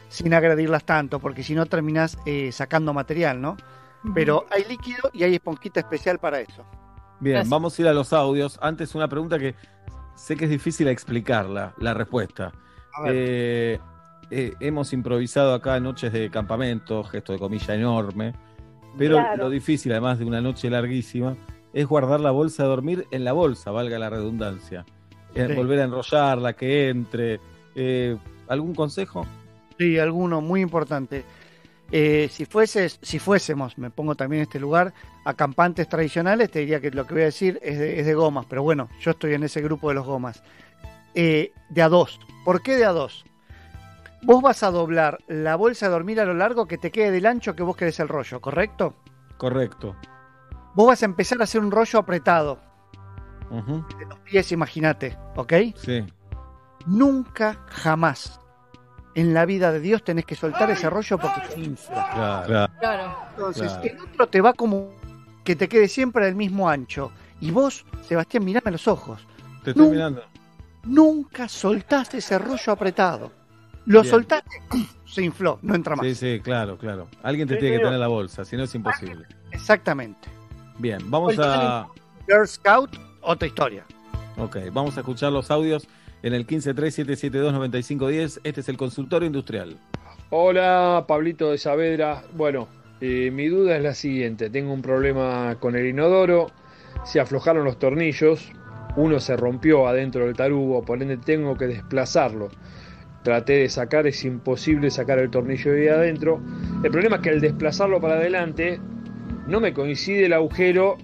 [0.10, 3.58] sin agredirlas tanto, porque si no terminás eh, sacando material, ¿no?
[4.14, 6.66] Pero hay líquido y hay esponjita especial para eso.
[7.20, 7.50] Bien, Gracias.
[7.50, 8.60] vamos a ir a los audios.
[8.62, 9.56] Antes una pregunta que
[10.16, 12.52] sé que es difícil explicarla, la respuesta.
[12.94, 13.14] A ver.
[13.16, 13.80] Eh,
[14.30, 18.34] eh, hemos improvisado acá noches de campamento, gesto de comilla enorme,
[18.98, 19.44] pero Claro.
[19.46, 21.36] lo difícil, además de una noche larguísima,
[21.74, 24.86] es guardar la bolsa de dormir en la bolsa, valga la redundancia.
[25.36, 25.56] Eh, Sí.
[25.56, 27.40] Volver a enrollarla, que entre.
[27.76, 28.16] Eh,
[28.48, 29.26] ¿Algún consejo?
[29.80, 31.24] Sí, alguno muy importante.
[31.92, 34.94] Eh, si fueses, si fuésemos, me pongo también en este lugar,
[35.26, 38.46] acampantes tradicionales, te diría que lo que voy a decir es de, es de gomas,
[38.48, 40.44] pero bueno, yo estoy en ese grupo de los gomas.
[41.16, 42.20] Eh, de a dos.
[42.46, 43.26] ¿Por qué de a dos?
[44.24, 47.26] Vos vas a doblar la bolsa de dormir a lo largo que te quede del
[47.26, 48.96] ancho que vos querés el rollo, ¿correcto?
[49.38, 49.96] Correcto.
[50.76, 52.60] Vos vas a empezar a hacer un rollo apretado,
[53.52, 55.54] de los pies, imagínate, ¿ok?
[55.76, 56.04] Sí.
[56.88, 58.40] Nunca, jamás
[59.16, 62.10] en la vida de Dios tenés que soltar ese rollo porque se infla.
[62.14, 62.74] Claro.
[62.80, 63.16] Claro.
[63.30, 63.84] Entonces, Claro.
[63.84, 64.90] el otro te va como
[65.44, 67.12] que te quede siempre del mismo ancho.
[67.40, 69.28] Y vos, Sebastián, mirame a los ojos.
[69.64, 70.24] Te estoy mirando.
[70.86, 73.32] Nunca soltaste ese rollo apretado.
[73.86, 74.12] Lo Bien.
[74.12, 74.50] soltaste,
[75.06, 76.06] se infló, no entra más.
[76.08, 77.08] Sí, sí, claro, claro.
[77.22, 79.26] Alguien te Sí, tiene que tener la bolsa, si no es imposible.
[79.52, 80.28] Exactamente.
[80.80, 81.88] Bien, vamos a.
[82.28, 83.86] Girl Scout, otra historia.
[84.38, 85.88] Ok, vamos a escuchar los audios
[86.24, 88.40] en el 1537729510.
[88.44, 89.78] Este es el consultorio industrial.
[90.30, 92.24] Hola, Pablito de Saavedra.
[92.34, 92.68] Bueno,
[93.02, 94.50] eh, mi duda es la siguiente.
[94.50, 96.50] Tengo un problema con el inodoro.
[97.04, 98.52] Se aflojaron los tornillos.
[98.96, 102.50] Uno se rompió adentro del tarugo, por ende tengo que desplazarlo.
[103.24, 106.42] Traté de sacar, es imposible sacar el tornillo de ahí adentro.
[106.84, 108.80] El problema es que al desplazarlo para adelante,
[109.48, 110.98] no me coincide el agujero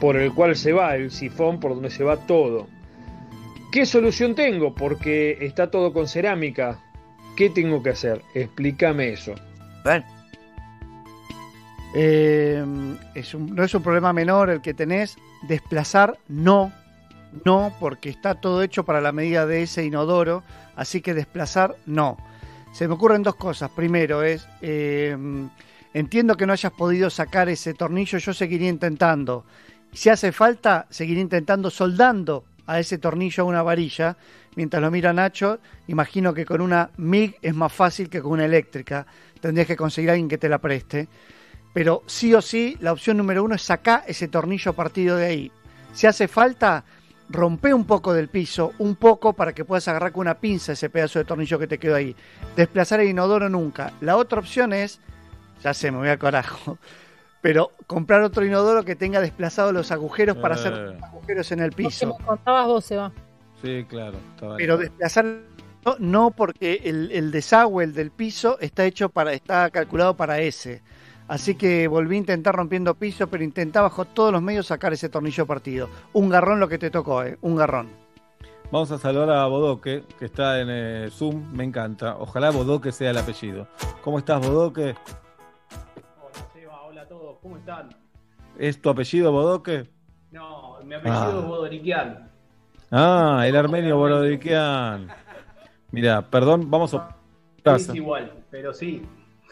[0.00, 2.66] por el cual se va el sifón, por donde se va todo.
[3.72, 4.74] ¿Qué solución tengo?
[4.74, 6.78] Porque está todo con cerámica.
[7.36, 8.22] ¿Qué tengo que hacer?
[8.34, 9.34] Explícame eso.
[11.94, 12.64] Eh,
[13.14, 15.16] es un- no es un problema menor el que tenés.
[15.48, 16.72] Desplazar, no.
[17.44, 20.42] No, porque está todo hecho para la medida de ese inodoro.
[20.74, 22.16] Así que desplazar, no.
[22.72, 23.70] Se me ocurren dos cosas.
[23.70, 25.16] Primero es, eh,
[25.98, 29.46] entiendo que no hayas podido sacar ese tornillo, yo seguiría intentando.
[29.92, 34.14] Si hace falta, seguiré intentando soldando a ese tornillo una varilla.
[34.56, 38.44] Mientras lo mira Nacho, imagino que con una MIG es más fácil que con una
[38.44, 39.06] eléctrica.
[39.40, 41.08] Tendrías que conseguir a alguien que te la preste.
[41.72, 45.52] Pero sí o sí, la opción número uno es sacar ese tornillo partido de ahí.
[45.94, 46.84] Si hace falta,
[47.30, 50.90] rompe un poco del piso, un poco para que puedas agarrar con una pinza ese
[50.90, 52.14] pedazo de tornillo que te quedó ahí.
[52.54, 53.94] Desplazar el inodoro nunca.
[54.02, 55.00] La otra opción es,
[55.66, 56.78] ya sé, me voy a carajo,
[57.40, 61.74] pero comprar otro inodoro que tenga desplazados los agujeros para hacer Eh, agujeros en el
[61.78, 62.06] Lo que piso.
[62.06, 63.12] me contabas vos, Seba.
[63.60, 64.18] Sí, claro.
[64.34, 64.58] está bien.
[64.58, 65.24] Pero desplazar
[65.84, 70.40] no, no, porque el, el desagüe, el del piso, está hecho para, está calculado para
[70.40, 70.82] ese.
[71.28, 75.08] Así que volví a intentar rompiendo piso, pero intenté bajo todos los medios sacar ese
[75.08, 75.88] tornillo partido.
[76.12, 77.88] Un garrón lo que te tocó, eh, un garrón.
[78.70, 81.52] Vamos a saludar a Bodoque, que está en eh, Zoom.
[81.52, 82.16] Me encanta.
[82.18, 83.68] Ojalá Bodoque sea el apellido.
[84.02, 84.94] ¿Cómo estás, Bodoque?
[87.46, 87.90] ¿Cómo están?
[88.58, 89.88] ¿Es tu apellido Bodoque?
[90.32, 91.38] No, mi apellido Ah.
[91.40, 92.28] es Bodoriquian.
[92.90, 95.06] Ah, el armenio Borodiquian.
[95.92, 97.16] Mira, perdón, vamos a.
[97.64, 99.00] Es igual, pero sí.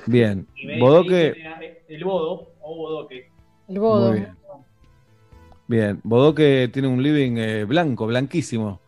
[0.07, 1.37] Bien, Y me- Bodoque.
[1.61, 3.31] me- el bodo o bodoque.
[3.69, 4.09] El bodo.
[4.11, 4.37] Muy bien.
[5.69, 8.81] Bien, Bodoque tiene un living eh, blanco, blanquísimo.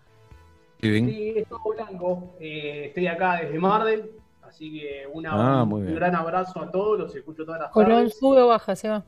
[0.80, 1.06] Living.
[1.06, 2.34] Sí, es todo blanco.
[2.40, 4.10] Eh, estoy acá desde Mardel,
[4.48, 8.18] así que una- Ah, un, gran abrazo a todos, los escucho todas las Colón tardes.
[8.18, 9.04] sube o baja, se va.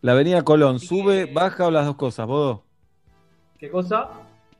[0.00, 2.64] La avenida Colón, ¿sube, baja o las dos cosas, Bodo?
[3.58, 4.10] ¿Qué cosa?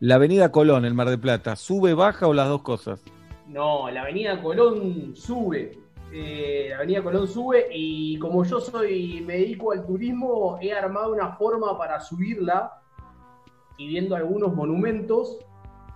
[0.00, 3.02] La avenida Colón, el Mar de Plata, ¿sube, baja o las dos cosas?
[3.46, 5.78] No, la avenida Colón sube.
[6.12, 11.12] Eh, la avenida Colón sube y como yo soy, me dedico al turismo, he armado
[11.12, 12.72] una forma para subirla
[13.76, 15.38] y viendo algunos monumentos.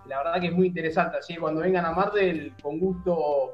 [0.07, 3.53] La verdad que es muy interesante, así que cuando vengan a Mardel, con gusto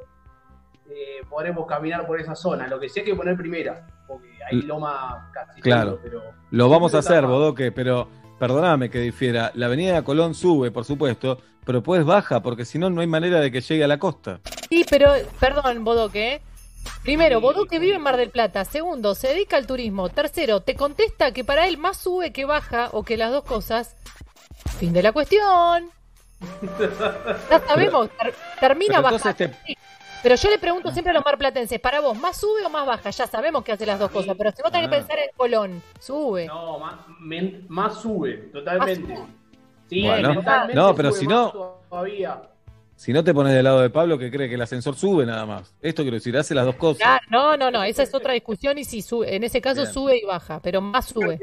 [0.90, 2.66] eh, podremos caminar por esa zona.
[2.68, 5.98] Lo que sí hay que poner primera, porque hay loma casi Claro.
[6.02, 7.26] pero Lo vamos a hacer.
[7.26, 8.08] Bodoque, pero
[8.38, 9.50] perdóname que difiera.
[9.54, 13.40] La avenida Colón sube, por supuesto, pero pues baja, porque si no, no hay manera
[13.40, 14.40] de que llegue a la costa.
[14.68, 16.34] Sí, pero, perdón, Bodoque.
[16.34, 16.42] ¿eh?
[17.02, 18.64] Primero, Bodoque vive en Mar del Plata.
[18.66, 20.10] Segundo, se dedica al turismo.
[20.10, 23.96] Tercero, te contesta que para él más sube que baja o que las dos cosas.
[24.78, 25.90] Fin de la cuestión.
[27.50, 29.34] Ya sabemos, ter- termina bajando.
[29.66, 29.76] Sí.
[30.24, 33.10] Pero yo le pregunto siempre a los marplatenses, para vos, ¿más sube o más baja?
[33.10, 34.98] Ya sabemos que hace las dos cosas, pero si vos tenés que Ah.
[34.98, 36.46] pensar en Colón, sube.
[36.46, 39.18] no, más, men- más sube, totalmente.
[39.90, 40.30] Sí, Bueno.
[40.34, 42.40] mentalmente No, pero sube si no- Todavía.
[42.96, 45.44] Si no te pones del lado de Pablo, que cree que el ascensor sube nada
[45.44, 45.74] más.
[45.82, 47.02] Esto quiero decir, hace las dos cosas.
[47.06, 49.92] Ah, no, no, no, esa es otra discusión y si sube, en ese caso Bien.
[49.92, 51.38] sube y baja, pero más sube.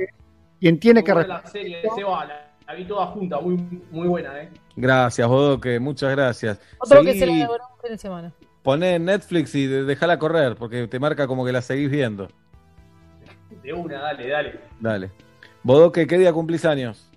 [0.60, 3.58] Quien tiene que la serie la, la vi toda junta, muy,
[3.92, 4.50] muy buena, ¿eh?
[4.76, 6.60] Gracias, Bodoque, muchas gracias.
[6.80, 8.34] Otro que se la devoró un fin de semana.
[8.64, 12.28] Poné en Netflix y dejala correr, porque te marca como que la seguís viendo.
[13.64, 14.60] De una, dale, dale.
[14.80, 15.12] Dale.
[15.64, 17.08] Bodoque, ¿qué día cumplís años?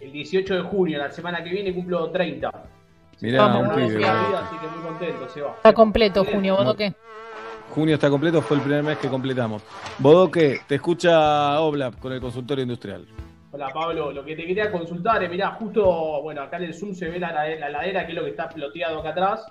[0.00, 2.50] El 18 de junio, la semana que viene, cumplo 30.
[3.20, 3.86] Mirá, Vamos, un Una pibe.
[3.86, 4.28] vez en la Bodoque.
[4.28, 5.52] vida, así que muy contento, Seba.
[5.56, 6.94] Está completo, junio, Bodoque.
[7.70, 9.62] Junio está completo, fue el primer mes que completamos.
[9.98, 13.06] Bodoque, te escucha Oblap con el consultorio industrial.
[13.52, 16.92] Hola Pablo, lo que te quería consultar es, mirá, justo, bueno, acá en el Zoom
[16.92, 19.46] se ve la, la, la ladera, que es lo que está ploteado acá atrás,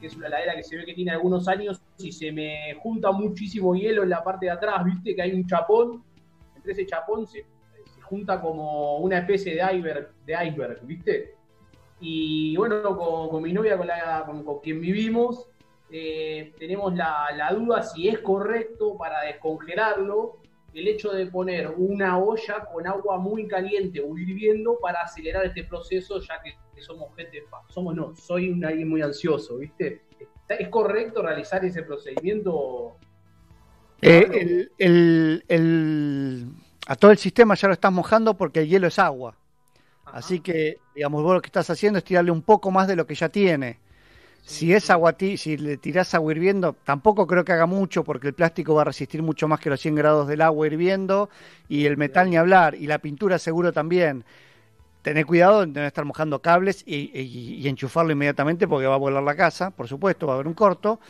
[0.00, 3.12] Que es una ladera que se ve que tiene algunos años y se me junta
[3.12, 6.02] muchísimo hielo en la parte de atrás, viste que hay un chapón,
[6.56, 7.44] entre ese chapón se,
[8.02, 11.34] junta como una especie de iceberg, de iceberg ¿viste?
[12.00, 15.46] Y bueno, con, con mi novia, con, la, con, con quien vivimos,
[15.90, 20.38] eh, tenemos la, la duda si es correcto para descongelarlo
[20.74, 25.64] el hecho de poner una olla con agua muy caliente o hirviendo para acelerar este
[25.64, 30.02] proceso, ya que somos gente, somos no, soy un alguien muy ansioso, ¿viste?
[30.48, 32.96] ¿Es correcto realizar ese procedimiento?
[34.00, 36.46] Eh, el- el- el-
[36.86, 39.36] a todo el sistema ya lo estás mojando porque el hielo es agua.
[40.04, 43.06] Así que, digamos, vos lo que estás haciendo es tirarle un poco más de lo
[43.06, 43.78] que ya tiene.
[44.44, 48.34] Si es agua, si le tirás agua hirviendo, tampoco creo que haga mucho porque el
[48.34, 51.30] plástico va a resistir mucho más que los 100 grados del agua hirviendo
[51.68, 54.24] y el metal ni hablar y la pintura seguro también.
[55.02, 58.98] Tené cuidado de no estar mojando cables y, y- y enchufarlo inmediatamente porque va a
[58.98, 61.00] volar la casa, por supuesto, va a haber un corto.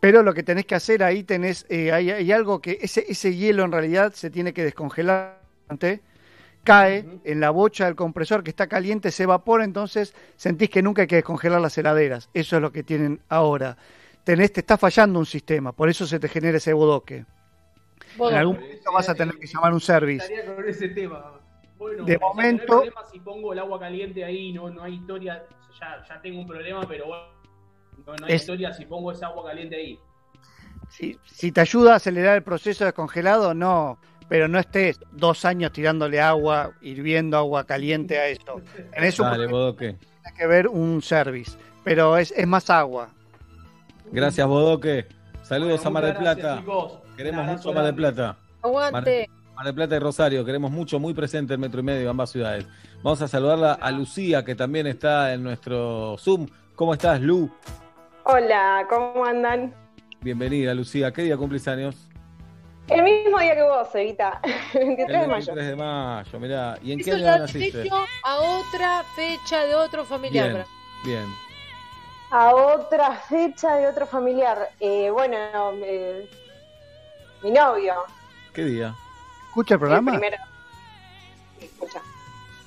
[0.00, 3.34] Pero lo que tenés que hacer ahí tenés, eh, hay, hay algo que ese, ese
[3.36, 6.00] hielo en realidad se tiene que descongelar, antes,
[6.64, 11.02] cae en la bocha del compresor que está caliente, se evapora, entonces sentís que nunca
[11.02, 12.28] hay que descongelar las heladeras.
[12.34, 13.76] Eso es lo que tienen ahora.
[14.24, 17.24] Tenés, te está fallando un sistema, por eso se te genera ese bodoque.
[18.18, 20.44] En algún momento vas a tener que llamar un service.
[20.54, 21.32] Con ese tema.
[21.78, 24.94] Bueno, De momento- No hay problema si pongo el agua caliente ahí, no, no hay
[24.94, 25.44] historia,
[25.80, 27.24] ya, ya tengo un problema, pero bueno,
[28.06, 29.98] no, no hay Es- historia si pongo esa agua caliente ahí.
[30.88, 33.98] Si, si te ayuda a acelerar el proceso descongelado, no.
[34.32, 38.62] Pero no estés dos años tirándole agua, hirviendo agua caliente a esto.
[38.94, 39.98] En eso Dale, Bodoque.
[39.98, 41.58] tiene que ver un service.
[41.84, 43.10] Pero es, es más agua.
[44.10, 45.04] Gracias, Bodoque.
[45.42, 46.60] Saludos a Mar del gracias, Plata.
[46.60, 46.92] chicos.
[47.14, 47.94] Queremos mucho a Mar del.
[47.94, 48.38] Plata.
[48.62, 49.28] Aguante.
[49.54, 52.66] Mar del Plata y Rosario, queremos mucho, muy presente el metro y medio, ambas ciudades.
[53.02, 56.48] Vamos a saludarla a Lucía, que también está en nuestro Zoom.
[56.74, 57.50] ¿Cómo estás, Lu?
[58.24, 59.74] Hola, ¿cómo andan?
[60.22, 61.12] Bienvenida, Lucía.
[61.12, 62.08] ¿Qué día cumplís años?
[62.94, 64.40] El mismo día que vos, Evita,
[64.74, 65.54] 23 de el mayo.
[65.54, 66.78] 23 de mayo, mirá.
[66.82, 67.88] ¿Y en qué Eso año naciste?
[68.24, 70.52] a otra fecha de otro familiar.
[70.52, 70.64] Bien,
[71.04, 71.34] bien.
[72.30, 74.70] A otra fecha de otro familiar.
[74.80, 75.36] Eh, bueno,
[75.84, 76.28] eh,
[77.42, 77.94] mi novio.
[78.54, 78.94] ¿Qué día?
[79.48, 80.12] ¿Escucha el programa?
[80.12, 80.36] Primero,
[81.60, 82.00] escucha,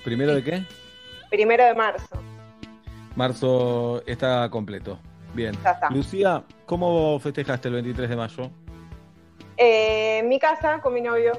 [0.04, 0.64] ¿Primero de qué?
[1.30, 2.08] primero de marzo.
[3.16, 5.00] Marzo está completo.
[5.34, 5.58] Bien.
[5.64, 5.90] Ya está.
[5.90, 8.52] Lucía, ¿cómo festejaste el 23 de mayo?
[9.58, 11.34] Eh, en mi casa con mi novio.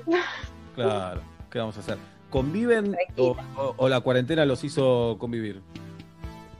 [0.74, 1.20] Claro,
[1.51, 1.98] ¿qué vamos a hacer?
[2.30, 5.62] ¿Conviven o, o- o la cuarentena los hizo convivir?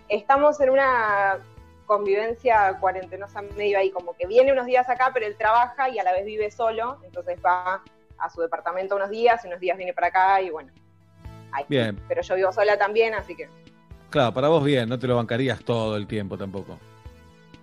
[0.09, 1.39] Estamos en una
[1.87, 6.05] convivencia cuarentenosa medio ahí, como que viene unos días acá, pero él trabaja y a
[6.05, 7.83] la vez vive solo, entonces va
[8.19, 10.73] a su departamento unos días y unos días viene para acá y bueno.
[11.53, 11.65] ahí.
[11.69, 13.49] Bien, Pero yo vivo sola también, así que...
[14.11, 16.79] claro, para vos bien, no te lo bancarías todo el tiempo tampoco.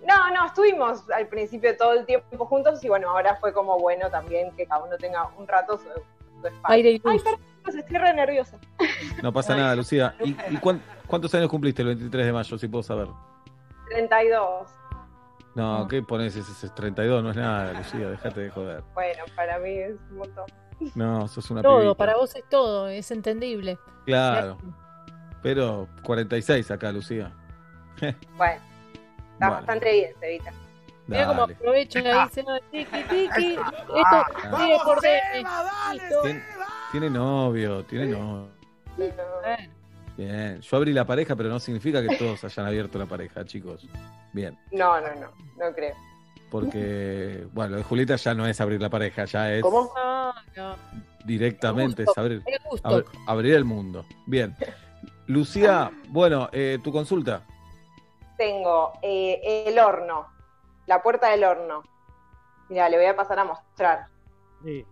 [0.06, 4.10] No, no, estuvimos al principio todo el tiempo juntos y bueno, ahora fue como bueno
[4.10, 5.84] también que cada uno tenga un rato su,
[6.40, 6.60] su espacio.
[6.74, 7.22] Aire y Ay, luz.
[7.22, 8.58] perdón, estoy re nerviosa.
[9.22, 10.14] No pasa nada, Lucía.
[10.22, 13.08] ¿Y, y cuán- cuántos años cumpliste el 23 de mayo, si puedo saber?
[13.90, 14.68] 32.
[15.54, 17.22] No, ¿qué pones ese, ese 32?
[17.22, 18.82] No es nada, Lucía, déjate de joder.
[18.92, 20.44] Bueno, para mí es un montón.
[20.96, 21.94] No, sos una Todo, pibita.
[21.94, 23.78] para vos es todo, es entendible.
[24.04, 24.58] Claro.
[25.42, 27.32] Pero 46 acá, Lucía.
[28.36, 28.60] Bueno,
[29.34, 29.56] está Vale.
[29.56, 30.52] bastante bien, Cevita.
[31.06, 31.54] Mira cómo Dale.
[31.54, 33.52] aprovecha y dice, "Ah, tiki, tiki,
[33.94, 34.98] esto sigue por.
[36.22, 36.42] Tien-
[36.92, 38.48] Tiene novio, tiene novio.
[40.16, 43.86] Bien, yo abrí la pareja, pero no significa que todos hayan abierto la pareja, chicos.
[44.32, 45.28] Bien, No, no, no,
[45.58, 45.94] no creo.
[46.50, 49.92] porque, bueno, lo de Julieta ya no es abrir la pareja, ya es ¿Cómo?
[49.96, 50.76] No, no.
[51.24, 52.88] directamente gusto, es abrir, el gusto.
[52.88, 54.06] ab- abrir el mundo.
[54.26, 54.54] Bien.
[55.26, 57.42] Lucía, bueno, eh, tu consulta.
[58.36, 60.28] Tengo eh, el horno,
[60.86, 61.82] la puerta del horno.
[62.68, 64.06] Mira, le voy a pasar a mostrar.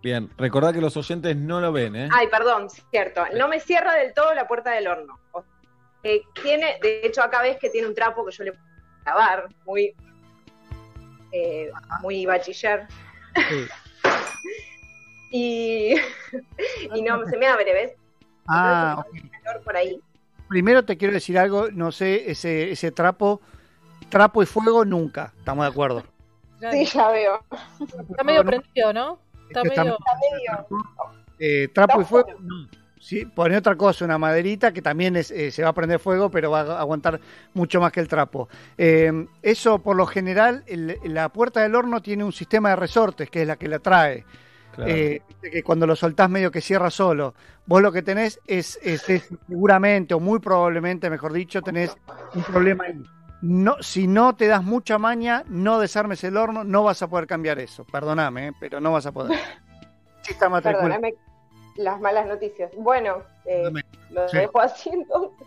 [0.03, 2.09] Bien, recordad que los oyentes no lo ven, ¿eh?
[2.13, 3.25] Ay, perdón, cierto.
[3.35, 5.19] No me cierra del todo la puerta del horno.
[5.33, 5.45] O-
[6.03, 8.65] eh, tiene, de hecho, acá ves que tiene un trapo que yo le puedo
[9.07, 9.95] lavar, muy,
[11.33, 11.71] eh,
[12.03, 12.87] muy bachiller.
[15.31, 15.95] y,
[16.95, 17.93] y no, se me abre, ¿ves?
[18.49, 20.01] Ah, Entonces, hace calor por ahí.
[20.53, 23.41] Primero te quiero decir algo, no sé, ese, ese trapo,
[24.11, 26.03] trapo y fuego nunca, estamos de acuerdo.
[26.71, 27.41] Sí, ya veo.
[28.11, 29.19] Está medio prendido, ¿no?
[29.49, 29.99] Está Está medio.
[31.39, 32.69] Eh, trapo y fuego, no.
[33.01, 36.31] Sí, pone otra cosa, una maderita que también es, eh, se va a prender fuego,
[36.31, 37.19] pero va a aguantar
[37.55, 38.49] mucho más que el trapo.
[38.79, 43.29] Eh, eso, por lo general, el- la puerta del horno tiene un sistema de resortes,
[43.31, 44.25] que es la que la trae.
[44.75, 44.91] Claro.
[44.91, 47.35] Eh, que cuando lo soltás medio que cierra solo.
[47.67, 51.95] Vos lo que tenés es, es- es seguramente, o muy probablemente, mejor dicho, tenés
[52.35, 53.01] un problema ahí.
[53.43, 57.27] No, si no te das mucha maña, no desarmes el horno, no vas a poder
[57.27, 57.85] cambiar eso.
[57.85, 59.37] Perdóname, eh, pero no vas a poder.
[60.23, 60.49] Sí está.
[60.61, 61.15] Perdóname
[61.77, 62.71] las malas noticias.
[62.77, 63.71] Bueno, eh,
[64.11, 64.37] lo Sí.
[64.39, 65.47] dejo así entonces.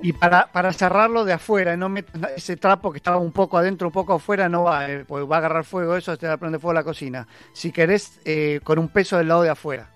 [0.00, 3.88] Y para, para cerrarlo de afuera, no metas ese trapo que estaba un poco adentro,
[3.88, 6.36] un poco afuera, no va, eh, porque va a agarrar fuego, eso te va a
[6.36, 7.26] prender fuego la cocina.
[7.52, 9.90] Si querés, eh, con un peso del lado de afuera.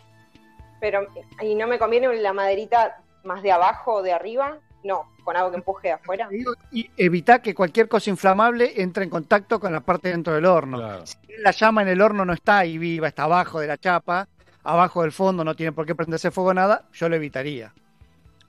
[0.81, 1.07] Pero,
[1.43, 4.59] ¿y no me conviene la maderita más de abajo o de arriba?
[4.83, 6.29] No, con algo que empuje de afuera.
[6.73, 11.05] Y evita que cualquier cosa inflamable entre en contacto con la parte dentro del horno.
[11.05, 14.29] Si la llama en el horno no está ahí viva, está abajo de la chapa,
[14.65, 17.75] abajo del fondo, no tiene por qué prenderse fuego nada, yo lo evitaría.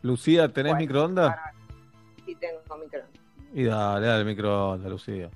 [0.02, 1.36] Lucía, ¿tenés microondas?
[2.26, 3.12] Sí tengo microondas.
[3.54, 5.30] Y dale, dale microondas, Lucía.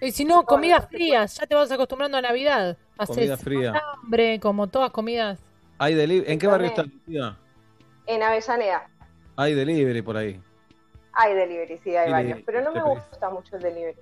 [0.00, 2.76] Y si no, comidas frías, ya te vas acostumbrando a Navidad.
[2.98, 3.82] Haces Comida fría.
[4.02, 5.38] hambre, como todas comidas.
[5.78, 7.36] ¿Hay deli- ¿En qué barrio está Lucía?
[8.06, 8.88] En Avellaneda
[9.36, 10.40] Hay delivery por ahí.
[11.12, 12.40] hay delivery, sí, hay varios.
[12.44, 13.96] Pero no ¿qué me gusta mucho el delivery.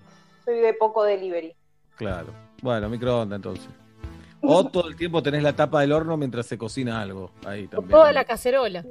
[0.44, 1.54] Soy de poco delivery.
[1.96, 2.28] Claro.
[2.62, 3.68] Bueno, microondas entonces.
[4.42, 7.30] O todo el tiempo tenés la tapa del horno mientras se cocina algo.
[7.46, 7.90] Ahí también.
[7.90, 8.84] Toda la cacerola.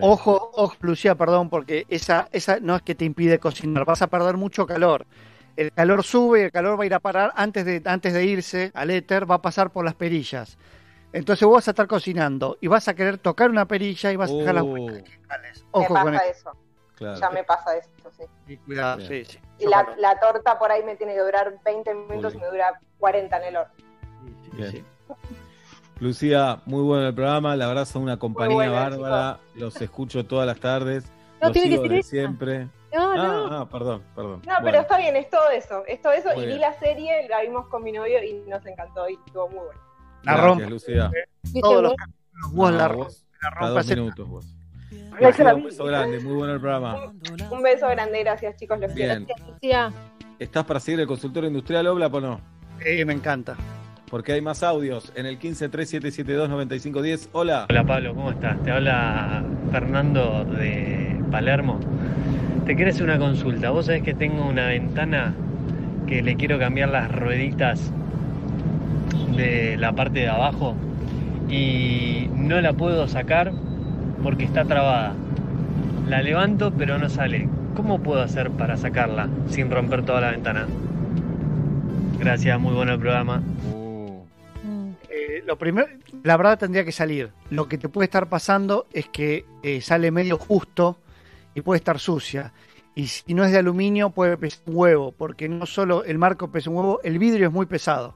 [0.00, 4.08] Ojo, ojo, Lucía, perdón, porque esa, esa no es que te impide cocinar, vas a
[4.08, 5.06] perder mucho calor.
[5.56, 8.72] El calor sube, el calor va a ir a parar antes de, antes de irse
[8.74, 10.58] al éter, va a pasar por las perillas.
[11.12, 14.32] Entonces vos vas a estar cocinando y vas a querer tocar una perilla y vas
[14.32, 15.04] a dejar las Uh, vueltas.
[15.04, 16.50] me Ojo con pasa eso.
[16.50, 16.58] eso.
[16.96, 17.20] Claro.
[17.20, 17.88] Ya me pasa eso,
[18.18, 18.24] sí.
[18.48, 19.38] Y cuidado, sí, sí.
[19.60, 22.80] Y la, la torta por ahí me tiene que durar 20 minutos y me dura
[22.98, 23.72] 40 en el horno.
[24.56, 24.84] Bien.
[26.00, 27.56] Lucía, muy bueno el programa.
[27.56, 29.38] La verdad son una compañía bueno, bárbara.
[29.54, 31.04] Los escucho todas las tardes.
[31.40, 32.68] No, Los tiene que sigo ser de siempre.
[32.94, 33.46] No, ah, no.
[33.56, 34.42] ah, perdón, perdón.
[34.46, 35.84] No, pero está bien, es todo eso.
[35.86, 36.30] Es todo eso.
[36.34, 39.48] Muy y vi la serie, la vimos con mi novio y nos encantó y estuvo
[39.48, 39.80] muy bueno.
[40.22, 40.70] La gracias, rompe.
[40.70, 41.10] Lucía.
[41.60, 41.94] Todos los,
[42.32, 44.54] los vos No, la, vos, la cada rompe dos minutos vos.
[45.18, 47.12] Gracias un beso grande, muy bueno el programa.
[47.50, 49.24] Un beso grande, gracias chicos, los Bien.
[49.24, 49.52] quiero.
[49.52, 49.92] Lucía.
[50.38, 52.40] ¿Estás para seguir el consultorio industrial Oblap o no?
[52.82, 53.56] Sí, me encanta.
[54.14, 57.30] Porque hay más audios en el 1537729510.
[57.32, 57.66] Hola.
[57.68, 58.62] Hola Pablo, ¿cómo estás?
[58.62, 59.42] Te habla
[59.72, 61.80] Fernando de Palermo.
[62.64, 63.70] Te hacer una consulta.
[63.70, 65.34] Vos sabés que tengo una ventana
[66.06, 67.90] que le quiero cambiar las rueditas
[69.36, 70.76] de la parte de abajo
[71.50, 73.50] y no la puedo sacar
[74.22, 75.14] porque está trabada.
[76.08, 77.48] La levanto pero no sale.
[77.74, 80.68] ¿Cómo puedo hacer para sacarla sin romper toda la ventana?
[82.20, 83.42] Gracias, muy bueno el programa.
[85.34, 85.88] Eh, lo primero,
[86.22, 87.32] la verdad tendría que salir.
[87.50, 90.98] Lo que te puede estar pasando es que eh, sale medio justo
[91.54, 92.52] y puede estar sucia.
[92.94, 96.52] Y si no es de aluminio, puede pesar un huevo, porque no solo el marco
[96.52, 98.14] pesa un huevo, el vidrio es muy pesado.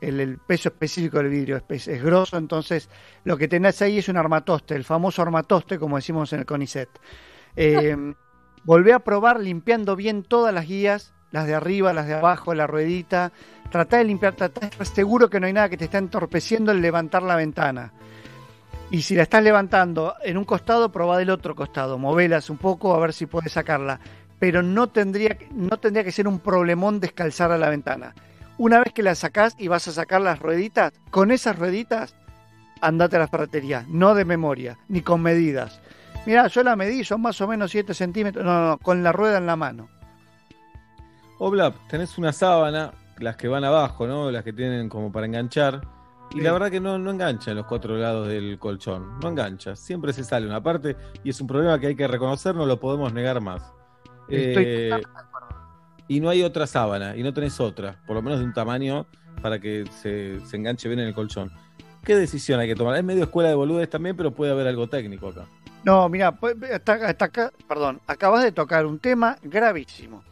[0.00, 2.88] El, el peso específico del vidrio es grosso, entonces
[3.24, 6.88] lo que tenés ahí es un armatoste, el famoso armatoste, como decimos en el CONICET.
[7.54, 7.94] Eh,
[8.64, 12.66] volvé a probar limpiando bien todas las guías, las de arriba, las de abajo, la
[12.66, 13.32] ruedita.
[13.70, 16.72] Tratá de limpiar, tratá de estar seguro que no hay nada que te está entorpeciendo
[16.72, 17.92] el levantar la ventana.
[18.90, 22.94] Y si la estás levantando en un costado, probá del otro costado, movelas un poco
[22.94, 23.98] a ver si puedes sacarla.
[24.38, 28.14] Pero no tendría, que- no tendría que ser un problemón descalzar a la ventana.
[28.58, 32.14] Una vez que la sacás y vas a sacar las rueditas, con esas rueditas
[32.82, 35.80] andate a la ferretería, no de memoria, ni con medidas.
[36.26, 38.44] Mirá, yo la medí, son más o menos 7 centímetros.
[38.44, 39.88] No, no, con la rueda en la mano.
[41.44, 44.30] Oblap, tenés una sábana, las que van abajo, ¿no?
[44.30, 45.80] Las que tienen como para enganchar.
[46.30, 49.18] Y la verdad que no, no engancha en los cuatro lados del colchón.
[49.18, 49.74] No engancha.
[49.74, 52.78] Siempre se sale una parte y es un problema que hay que reconocer, no lo
[52.78, 53.60] podemos negar más.
[54.28, 55.02] Estoy Eh,
[56.06, 59.04] y no hay otra sábana, y no tenés otra, por lo menos de un tamaño
[59.42, 61.50] para que se, se enganche bien en el colchón.
[62.04, 62.94] ¿Qué decisión hay que tomar?
[62.96, 65.46] Es medio escuela de boludes también, pero puede haber algo técnico acá.
[65.82, 66.38] No, mira,
[66.72, 70.22] hasta, hasta acá, perdón, acabas de tocar un tema gravísimo.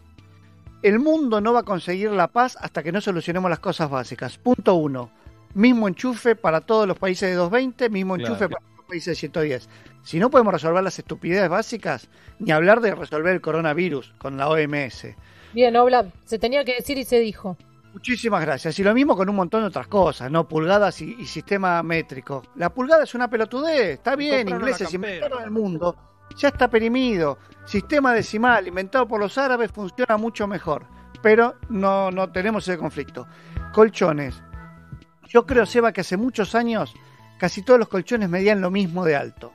[0.83, 4.39] El mundo no va a conseguir la paz hasta que no solucionemos las cosas básicas.
[4.39, 5.11] Punto uno.
[5.55, 8.51] Mismo enchufe para todos los países de 220, mismo enchufe Claro.
[8.51, 9.69] para los países de 110.
[10.03, 12.09] Si no podemos resolver las estupidez básicas,
[12.39, 15.09] ni hablar de resolver el coronavirus con la OMS.
[15.53, 17.57] Bien, Oblap, se tenía que decir y se dijo.
[17.93, 18.79] Muchísimas gracias.
[18.79, 20.47] Y lo mismo con un montón de otras cosas, ¿no?
[20.49, 22.43] Pulgadas y, y sistema métrico.
[22.55, 25.97] La pulgada es una pelotudez, está bien, ingleses inventaron el mundo.
[26.37, 27.39] Ya está perimido.
[27.65, 30.87] Sistema decimal inventado por los árabes funciona mucho mejor.
[31.23, 33.27] Pero no, no tenemos ese conflicto.
[33.73, 34.43] Colchones.
[35.29, 36.95] Yo creo, Seba, que hace muchos años
[37.39, 39.53] casi todos los colchones medían lo mismo de alto.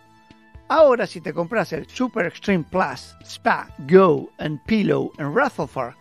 [0.67, 5.93] Ahora, si te compras el Super Extreme Plus, Spa, Go and Pillow en Rutherford,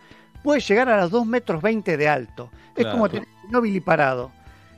[0.43, 2.49] puedes llegar a los 2 metros 20 de alto.
[2.75, 4.31] Es como tener un parado.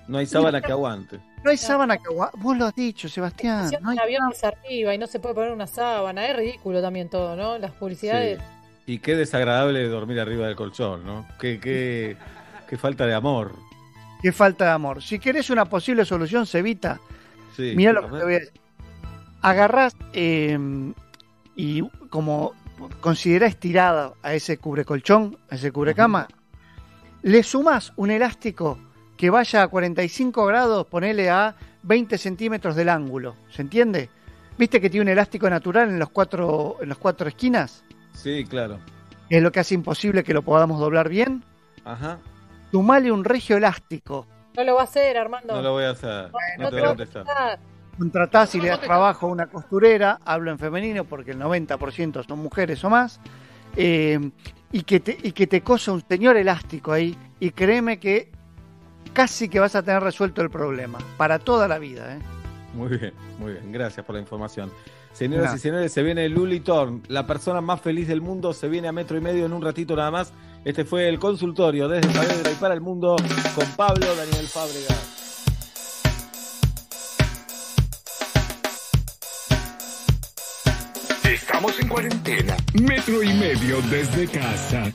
[0.08, 1.20] No hay sábana que aguante.
[1.44, 3.70] No hay sábana que agua- Vos lo has dicho, Sebastián.
[3.82, 6.28] No hay un avión hacia arriba y no se puede poner una sábana.
[6.28, 7.58] Es ridículo también todo, ¿no?
[7.58, 8.40] Las publicidades.
[8.86, 8.94] Sí.
[8.94, 11.26] Y qué desagradable dormir arriba del colchón, ¿no?
[11.40, 12.18] Qué, qué,
[12.68, 13.54] qué falta de amor.
[14.22, 15.04] Qué falta de amor.
[15.04, 17.00] Si querés una posible solución, Cevita,
[17.56, 18.54] Sí, mira lo que te voy a decir.
[19.42, 20.58] Agarrás eh,
[21.56, 22.54] y como
[23.02, 26.28] considerás estirada a ese cubrecolchón, a ese cubrecama,
[27.24, 28.80] le sumás un elástico
[29.18, 33.36] que vaya a 45 grados, ponele a 20 centímetros del ángulo.
[33.50, 34.10] ¿Se entiende?
[34.58, 37.84] ¿Viste que tiene un elástico natural en los cuatro, en las cuatro esquinas?
[38.14, 38.80] Sí, claro.
[39.30, 41.44] Es lo que hace imposible que lo podamos doblar bien.
[41.84, 42.20] Ajá.
[42.72, 44.26] Sumale un regio elástico.
[44.56, 45.56] No lo va a hacer, Armando.
[45.56, 46.32] No lo voy a hacer.
[46.58, 47.60] No, No te voy a contestar.
[47.98, 52.40] Contratás y le das trabajo a una costurera, hablo en femenino porque el 90% son
[52.40, 53.20] mujeres o más,
[53.76, 54.20] eh,
[54.72, 58.32] y, que te, y que te cosa un señor elástico ahí, y créeme que
[59.10, 62.16] casi que vas a tener resuelto el problema, para toda la vida.
[62.16, 62.20] ¿eh?
[62.74, 63.72] Muy bien, muy bien.
[63.72, 64.72] Gracias por la información.
[65.14, 68.88] Señoras y señores, se viene Luli Thorn, la persona más feliz del mundo, se viene
[68.88, 70.32] a metro y medio en un ratito nada más.
[70.64, 73.16] Este fue el consultorio desde Saavedra y para el mundo
[73.56, 74.96] con Pablo Daniel Fábrega.
[81.24, 82.56] Estamos en cuarentena.
[82.74, 84.92] Metro y medio desde casa.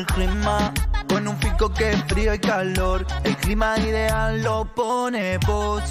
[0.00, 0.72] El clima
[1.08, 3.06] con un pico que es frío y calor.
[3.22, 5.82] El clima ideal lo pone vos.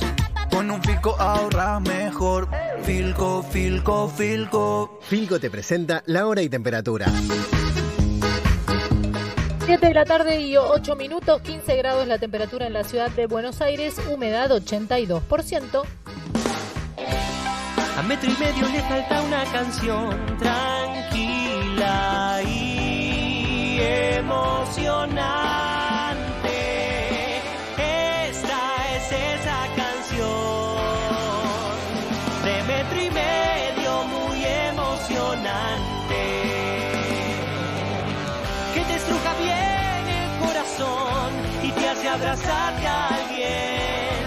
[0.50, 2.50] Con un pico ahorras mejor.
[2.84, 5.00] Filco, Filco, Filco.
[5.02, 7.06] Filco te presenta la hora y temperatura.
[9.66, 13.28] 7 de la tarde y 8 minutos, 15 grados la temperatura en la ciudad de
[13.28, 15.84] Buenos Aires, humedad 82%.
[17.96, 20.10] A metro y medio le falta una canción
[20.40, 20.79] tranquila
[23.90, 25.42] emocionante.
[28.28, 28.62] Esta
[28.96, 30.78] es esa canción
[32.44, 36.24] de metro y medio muy emocionante.
[38.74, 41.30] Que te estruja bien el corazón
[41.64, 44.20] y te hace abrazarte a alguien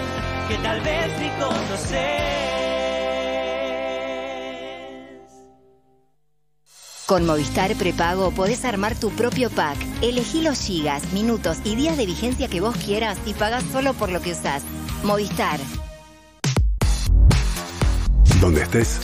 [0.49, 2.42] que tal vez ni conoces.
[7.13, 9.77] Con Movistar Prepago podés armar tu propio pack.
[10.01, 14.11] Elegí los gigas, minutos y días de vigencia que vos quieras y pagás solo por
[14.11, 14.63] lo que usás.
[15.03, 15.59] Movistar.
[18.41, 18.99] Donde estés,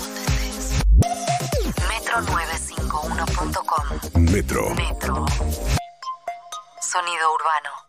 [1.88, 4.74] Metro951.com Metro.
[4.74, 5.28] Metro.
[6.82, 7.89] Sonido urbano.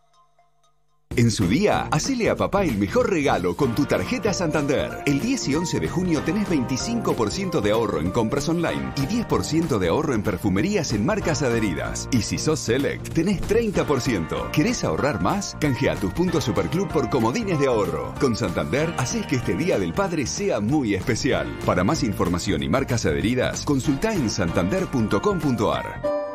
[1.17, 5.03] En su día, hacele a papá el mejor regalo con tu tarjeta Santander.
[5.07, 9.79] El 10 y 11 de junio tenés 25% de ahorro en compras online y 10%
[9.79, 12.09] de ahorro en perfumerías en marcas adheridas.
[12.13, 14.53] Y si sos Select, tenés 30%.
[14.53, 15.57] ¿Querés ahorrar más?
[15.61, 18.15] Canjea tus puntos Superclub por comodines de ahorro.
[18.21, 21.59] Con Santander, haces que este Día del Padre sea muy especial.
[21.67, 26.30] Para más información y marcas adheridas, consulta en santander.com.ar.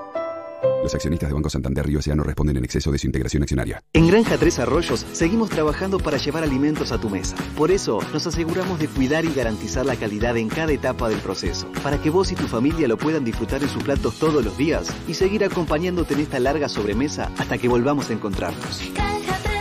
[0.84, 3.82] Los accionistas de Banco Santander Río no responden en exceso de su integración accionaria.
[3.94, 7.36] En Granja Tres Arroyos seguimos trabajando para llevar alimentos a tu mesa.
[7.58, 11.68] Por eso nos aseguramos de cuidar y garantizar la calidad en cada etapa del proceso,
[11.84, 14.94] para que vos y tu familia lo puedan disfrutar en sus platos todos los días
[15.08, 18.82] y seguir acompañándote en esta larga sobremesa hasta que volvamos a encontrarnos.
[18.94, 19.55] Granja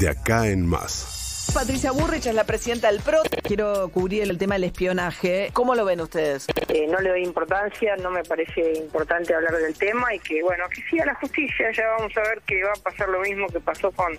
[0.00, 1.19] De acá en más.
[1.54, 3.22] Patricia Burrich es la presidenta del PRO.
[3.42, 5.50] Quiero cubrir el tema del espionaje.
[5.52, 6.46] ¿Cómo lo ven ustedes?
[6.68, 10.64] Eh, no le doy importancia, no me parece importante hablar del tema y que, bueno,
[10.68, 13.58] que siga la justicia, ya vamos a ver que va a pasar lo mismo que
[13.60, 14.16] pasó con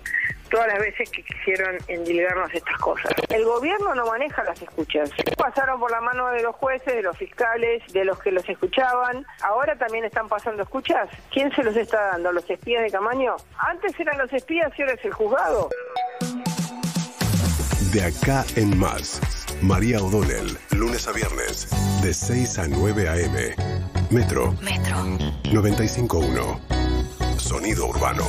[0.49, 3.11] todas las veces que quisieron endilgarnos estas cosas.
[3.29, 5.09] El gobierno no maneja las escuchas.
[5.37, 9.25] Pasaron por la mano de los jueces, de los fiscales, de los que los escuchaban.
[9.41, 11.09] Ahora también están pasando escuchas.
[11.31, 12.33] ¿Quién se los está dando?
[12.33, 13.37] ¿Los espías de Camaño?
[13.57, 15.69] Antes eran los espías y ahora es el juzgado.
[17.91, 19.19] De acá en más.
[19.61, 21.67] María O'Donnell, lunes a viernes,
[22.01, 23.55] de 6 a 9 a.m.
[24.09, 24.55] Metro.
[24.61, 24.95] Metro.
[25.51, 26.59] 95.1.
[27.37, 28.23] Sonido urbano.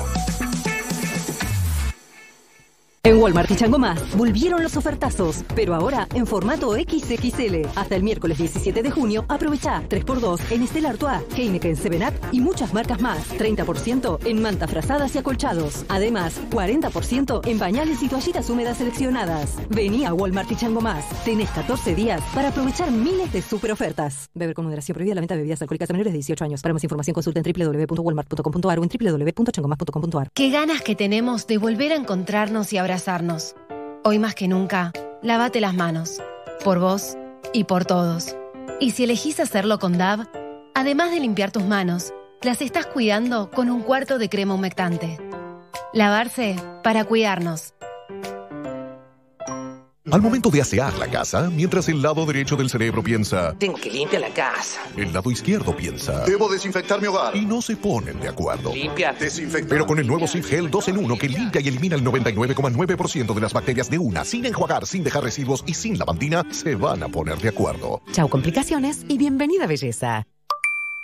[3.05, 7.67] En Walmart y Chango Más volvieron los ofertazos, pero ahora en formato XXL.
[7.75, 12.73] Hasta el miércoles 17 de junio, aprovecha 3x2 en Estela Artois, Heineken 7up y muchas
[12.73, 13.29] marcas más.
[13.37, 15.85] 30% en mantas frazadas y acolchados.
[15.89, 19.57] Además, 40% en pañales y toallitas húmedas seleccionadas.
[19.69, 21.05] Vení a Walmart y Chango Más.
[21.25, 24.31] Tenés 14 días para aprovechar miles de super ofertas.
[24.33, 26.63] Beber con moderación prohibida la venta de bebidas alcohólicas a menores de 18 años.
[26.63, 30.31] Para más información consulta en www.walmart.com.ar o en www.changomás.com.ar.
[30.33, 32.79] Qué ganas que tenemos de volver a encontrarnos y
[34.05, 34.93] Hoy más que nunca,
[35.23, 36.21] lávate las manos.
[36.65, 37.17] Por vos
[37.53, 38.37] y por todos.
[38.81, 40.27] Y si elegís hacerlo con DAV,
[40.75, 42.13] además de limpiar tus manos,
[42.43, 45.19] las estás cuidando con un cuarto de crema humectante.
[45.93, 47.75] Lavarse para cuidarnos.
[50.13, 53.91] Al momento de asear la casa, mientras el lado derecho del cerebro piensa, Tengo que
[53.91, 54.79] limpiar la casa.
[54.95, 57.35] el lado izquierdo piensa, Debo desinfectar mi hogar.
[57.35, 58.75] Y no se ponen de acuerdo.
[58.75, 59.17] Limpia.
[59.67, 63.33] Pero con el nuevo Sif Gel 2 en 1 que limpia y elimina el 99,9%
[63.35, 67.03] de las bacterias de una, sin enjuagar, sin dejar residuos y sin lavandina, se van
[67.03, 68.03] a poner de acuerdo.
[68.13, 70.27] Chau complicaciones y bienvenida belleza.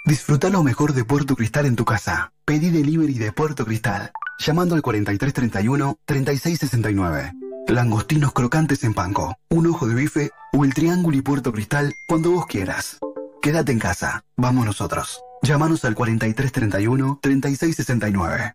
[0.05, 2.35] Disfruta lo mejor de Puerto Cristal en tu casa.
[2.44, 4.12] Pedí delivery de Puerto Cristal.
[4.39, 7.47] Llamando al 4331-3669.
[7.69, 9.36] Langostinos crocantes en panco.
[9.51, 12.99] Un ojo de bife o el triángulo y Puerto Cristal cuando vos quieras.
[13.43, 14.24] Quédate en casa.
[14.39, 15.20] Vamos nosotros.
[15.43, 18.55] Llámanos al 4331-3669.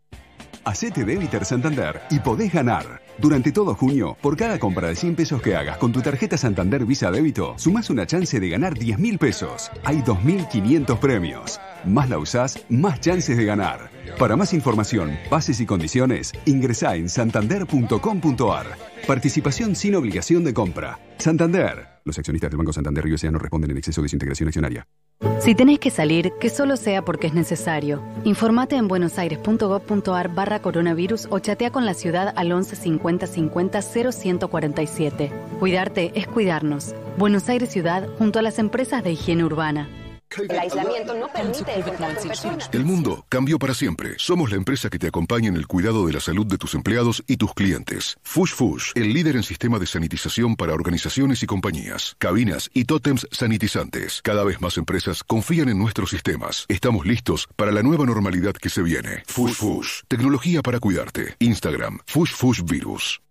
[0.65, 3.03] Hacete Débiter Santander y podés ganar.
[3.19, 6.83] Durante todo junio, por cada compra de 100 pesos que hagas con tu tarjeta Santander
[6.83, 9.69] Visa Débito, sumás una chance de ganar 10 mil pesos.
[9.83, 11.59] Hay 2.500 premios.
[11.85, 13.92] Más la usás, más chances de ganar.
[14.17, 18.65] Para más información, bases y condiciones, ingresá en santander.com.ar.
[19.07, 20.99] Participación sin obligación de compra.
[21.17, 21.87] Santander.
[22.05, 24.87] Los accionistas del Banco Santander Río no responden en exceso de su integración accionaria.
[25.39, 28.01] Si tenés que salir, que solo sea porque es necesario.
[28.25, 35.31] Informate en buenosaires.gov.ar barra coronavirus o chatea con la ciudad al 11 50 50 0147.
[35.59, 36.93] Cuidarte es cuidarnos.
[37.17, 39.87] Buenos Aires Ciudad junto a las empresas de higiene urbana.
[40.37, 42.69] El aislamiento no permite el contacto en persona.
[42.71, 44.15] El mundo cambió para siempre.
[44.17, 47.23] Somos la empresa que te acompaña en el cuidado de la salud de tus empleados
[47.27, 48.17] y tus clientes.
[48.23, 53.27] Fush Fush, el líder en sistema de sanitización para organizaciones y compañías, cabinas y tótems
[53.31, 54.21] sanitizantes.
[54.23, 56.65] Cada vez más empresas confían en nuestros sistemas.
[56.67, 59.23] Estamos listos para la nueva normalidad que se viene.
[59.27, 61.35] Fush Fush, tecnología para cuidarte.
[61.39, 63.21] Instagram, Fush Fush Virus.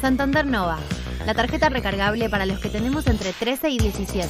[0.00, 0.78] Santander Nova,
[1.26, 4.28] la tarjeta recargable para los que tenemos entre 13 y 17.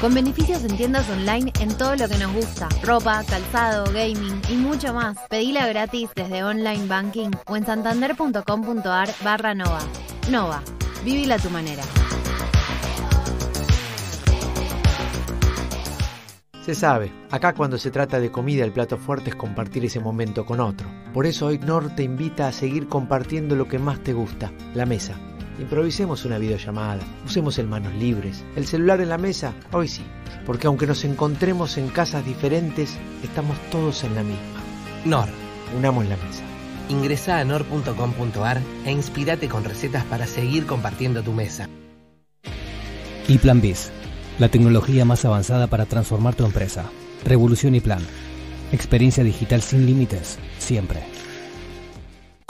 [0.00, 4.54] Con beneficios en tiendas online en todo lo que nos gusta, ropa, calzado, gaming y
[4.54, 5.16] mucho más.
[5.28, 9.80] Pedila gratis desde online banking o en santander.com.ar barra Nova.
[10.30, 10.62] Nova,
[11.04, 11.82] vivila a tu manera.
[16.64, 20.46] Se sabe, acá cuando se trata de comida el plato fuerte es compartir ese momento
[20.46, 20.88] con otro.
[21.12, 24.86] Por eso hoy Nor te invita a seguir compartiendo lo que más te gusta, la
[24.86, 25.18] mesa.
[25.58, 30.02] Improvisemos una videollamada, usemos el manos libres, el celular en la mesa, hoy sí,
[30.46, 34.62] porque aunque nos encontremos en casas diferentes, estamos todos en la misma.
[35.04, 35.28] Nor.
[35.76, 36.42] Unamos la mesa.
[36.88, 41.68] Ingresa a nor.com.ar e inspirate con recetas para seguir compartiendo tu mesa.
[43.26, 43.90] Y Plan Biz,
[44.38, 46.86] la tecnología más avanzada para transformar tu empresa.
[47.24, 48.00] Revolución y Plan.
[48.72, 51.17] Experiencia digital sin límites, siempre.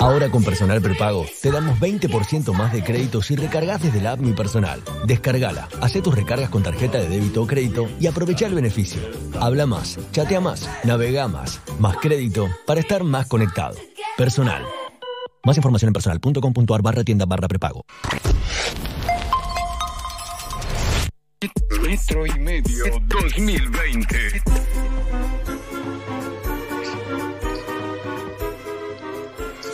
[0.00, 4.20] Ahora con Personal Prepago te damos 20% más de crédito si recargas desde la app
[4.20, 4.80] Mi Personal.
[5.04, 9.02] Descargala, hace tus recargas con tarjeta de débito o crédito y aprovecha el beneficio.
[9.40, 13.76] Habla más, chatea más, navega más, más crédito para estar más conectado.
[14.16, 14.62] Personal.
[15.42, 17.84] Más información en personal.com.ar barra tienda barra prepago.
[21.82, 24.42] Metro y medio 2020.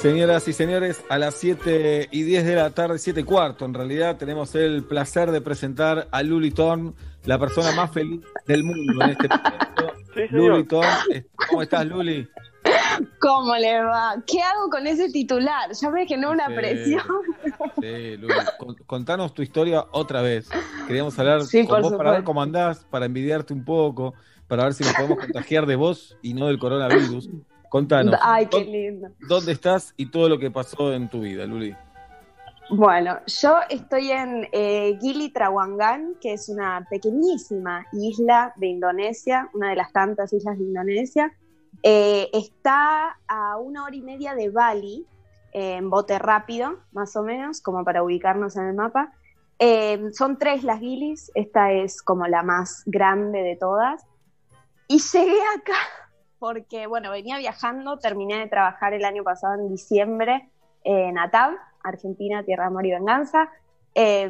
[0.09, 3.72] Señoras y señores, a las 7 y 10 de la tarde, 7 y cuarto, en
[3.72, 6.94] realidad tenemos el placer de presentar a Luli Thorn,
[7.24, 9.94] la persona más feliz del mundo en este momento.
[10.31, 12.28] Luli Thorn, eh, ¿cómo estás, Luli?
[13.18, 14.16] ¿Cómo le va?
[14.26, 15.70] ¿Qué hago con ese titular?
[15.72, 16.55] Ya me generó una Sí.
[16.55, 17.02] presión.
[17.81, 20.51] Sí, Luli, con- contanos tu historia otra vez.
[20.86, 22.24] Queríamos hablar Sí, con por vos para ver supuesto.
[22.26, 24.12] cómo andás, para envidiarte un poco,
[24.48, 27.31] para ver si nos podemos contagiar de vos y no del coronavirus.
[27.74, 28.14] Contanos.
[28.22, 29.09] Ay, qué ¿dó- lindo.
[29.28, 31.74] ¿Dónde estás y todo lo que pasó en tu vida, Luli?
[32.70, 39.70] Bueno, yo estoy en eh, Gili Trawangan, que es una pequeñísima isla de Indonesia, una
[39.70, 41.32] de las tantas islas de Indonesia.
[41.82, 45.05] Eh, está a una hora y media de Bali,
[45.52, 49.10] eh, en bote rápido, más o menos, como para ubicarnos en el mapa.
[50.12, 54.06] Son tres las Gilis, esta es como la más grande de todas.
[54.86, 55.74] Y llegué acá
[56.45, 60.51] porque, bueno, venía viajando, terminé de trabajar el año pasado en diciembre
[60.83, 61.53] en ATAB,
[61.83, 63.49] Argentina, Tierra, Amor y Venganza,
[63.95, 64.29] eh,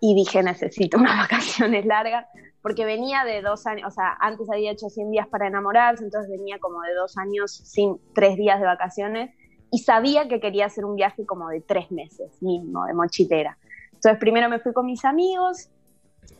[0.00, 2.26] y dije, necesito unas vacaciones largas,
[2.60, 6.28] porque venía de dos años, o sea, antes había hecho 100 días para enamorarse, entonces
[6.28, 9.30] venía como de dos años sin tres días de vacaciones,
[9.70, 13.58] y sabía que quería hacer un viaje como de tres meses mínimo, de mochilera.
[13.92, 15.70] Entonces primero me fui con mis amigos,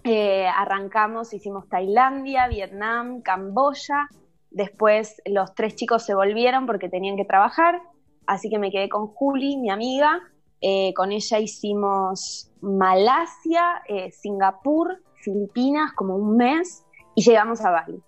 [0.02, 4.08] eh, arrancamos, hicimos Tailandia, Vietnam, Camboya,
[4.50, 7.80] después los tres chicos se volvieron porque tenían que trabajar,
[8.26, 10.20] así que me quedé con Juli, mi amiga,
[10.60, 16.84] eh, con ella hicimos Malasia, eh, Singapur, Filipinas, como un mes,
[17.14, 18.02] y llegamos a Bali.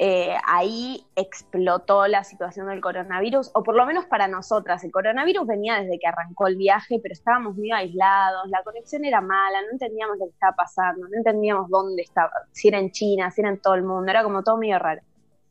[0.00, 4.84] Eh, ahí explotó la situación del coronavirus, o por lo menos para nosotras.
[4.84, 9.20] El coronavirus venía desde que arrancó el viaje, pero estábamos muy aislados, la conexión era
[9.20, 13.30] mala, no entendíamos lo que estaba pasando, no entendíamos dónde estaba, si era en China,
[13.30, 15.02] si era en todo el mundo, era como todo medio raro.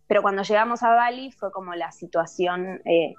[0.08, 3.16] Pero cuando llegamos a Bali fue como la situación, eh,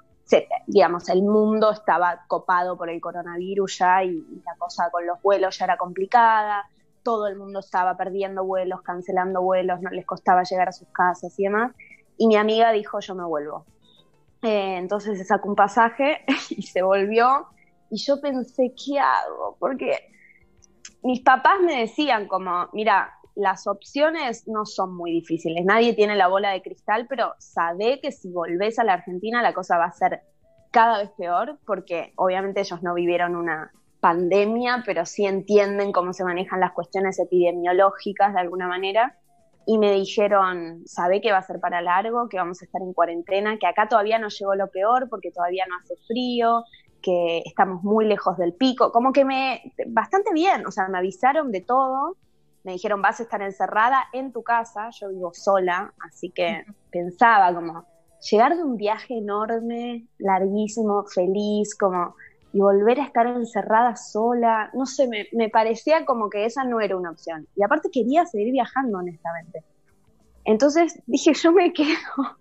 [0.67, 5.21] digamos, el mundo estaba copado por el coronavirus ya y, y la cosa con los
[5.21, 6.65] vuelos ya era complicada,
[7.03, 11.37] todo el mundo estaba perdiendo vuelos, cancelando vuelos, no les costaba llegar a sus casas
[11.39, 11.71] y demás.
[12.17, 13.65] Y mi amiga dijo, yo me vuelvo.
[14.41, 17.47] Eh, entonces se sacó un pasaje y se volvió.
[17.89, 19.55] Y yo pensé, ¿qué hago?
[19.59, 20.11] Porque
[21.03, 26.27] mis papás me decían como, mira, las opciones no son muy difíciles, nadie tiene la
[26.27, 29.91] bola de cristal, pero sabe que si volvés a la Argentina la cosa va a
[29.91, 30.21] ser
[30.71, 33.71] cada vez peor, porque obviamente ellos no vivieron una
[34.01, 39.17] pandemia, pero sí entienden cómo se manejan las cuestiones epidemiológicas de alguna manera.
[39.65, 42.93] Y me dijeron, sabe que va a ser para largo, que vamos a estar en
[42.93, 46.63] cuarentena, que acá todavía no llegó lo peor porque todavía no hace frío,
[47.01, 51.51] que estamos muy lejos del pico, como que me, bastante bien, o sea, me avisaron
[51.51, 52.17] de todo,
[52.69, 57.51] me dijeron, vas a estar encerrada en tu casa, yo vivo sola, así que pensaba
[57.51, 57.83] como
[58.29, 62.13] llegar de un viaje enorme, larguísimo, feliz, como
[62.53, 66.79] y volver a estar encerrada sola, no sé, me, me parecía como que esa no
[66.79, 67.47] era una opción.
[67.55, 69.63] Y aparte quería seguir viajando, honestamente.
[70.45, 72.37] Entonces dije, yo me quedo.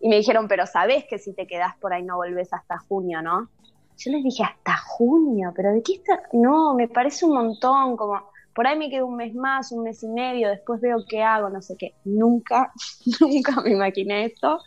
[0.00, 3.22] Y me dijeron, pero sabes que si te quedas por ahí no volvés hasta junio,
[3.22, 3.48] ¿no?
[3.96, 6.20] Yo les dije, hasta junio, pero ¿de qué está?
[6.32, 10.02] No, me parece un montón, como por ahí me quedo un mes más, un mes
[10.02, 11.94] y medio, después veo qué hago, no sé qué.
[12.04, 12.72] Nunca,
[13.20, 14.60] nunca me imaginé esto.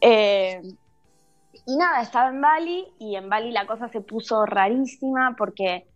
[0.00, 0.60] Eh,
[1.66, 5.86] y nada, estaba en Bali y en Bali la cosa se puso rarísima porque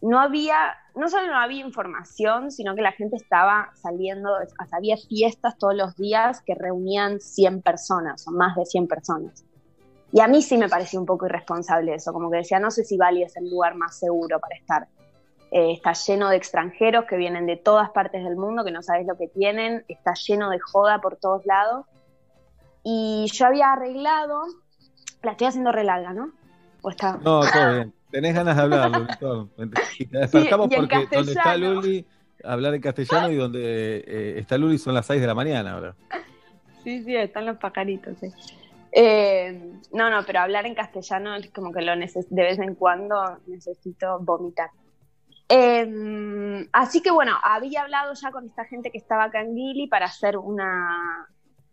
[0.00, 0.56] no había,
[0.94, 4.30] no solo no había información, sino que la gente estaba saliendo,
[4.72, 9.44] había fiestas todos los días que reunían 100 personas o más de 100 personas.
[10.12, 12.84] Y a mí sí me pareció un poco irresponsable eso, como que decía, no sé
[12.84, 14.88] si Bali es el lugar más seguro para estar.
[15.50, 19.06] Eh, está lleno de extranjeros que vienen de todas partes del mundo, que no sabes
[19.06, 21.86] lo que tienen, está lleno de joda por todos lados.
[22.84, 24.42] Y yo había arreglado,
[25.22, 26.30] la estoy haciendo re larga, ¿no?
[26.82, 27.18] ¿O está?
[27.22, 27.94] No, todo bien.
[28.10, 31.56] Tenés ganas de hablar, te despertamos Sí, porque donde está.
[31.56, 32.06] Luli,
[32.42, 35.94] hablar en castellano y donde eh, está Luli son las 6 de la mañana ahora.
[36.82, 38.32] Sí, sí, están los pajaritos, sí.
[38.92, 42.74] Eh, no, no, pero hablar en castellano es como que lo neces de vez en
[42.74, 44.70] cuando necesito vomitar.
[45.52, 49.88] Eh, así que bueno, había hablado ya con esta gente que estaba acá en Gili
[49.88, 51.28] para hacer una,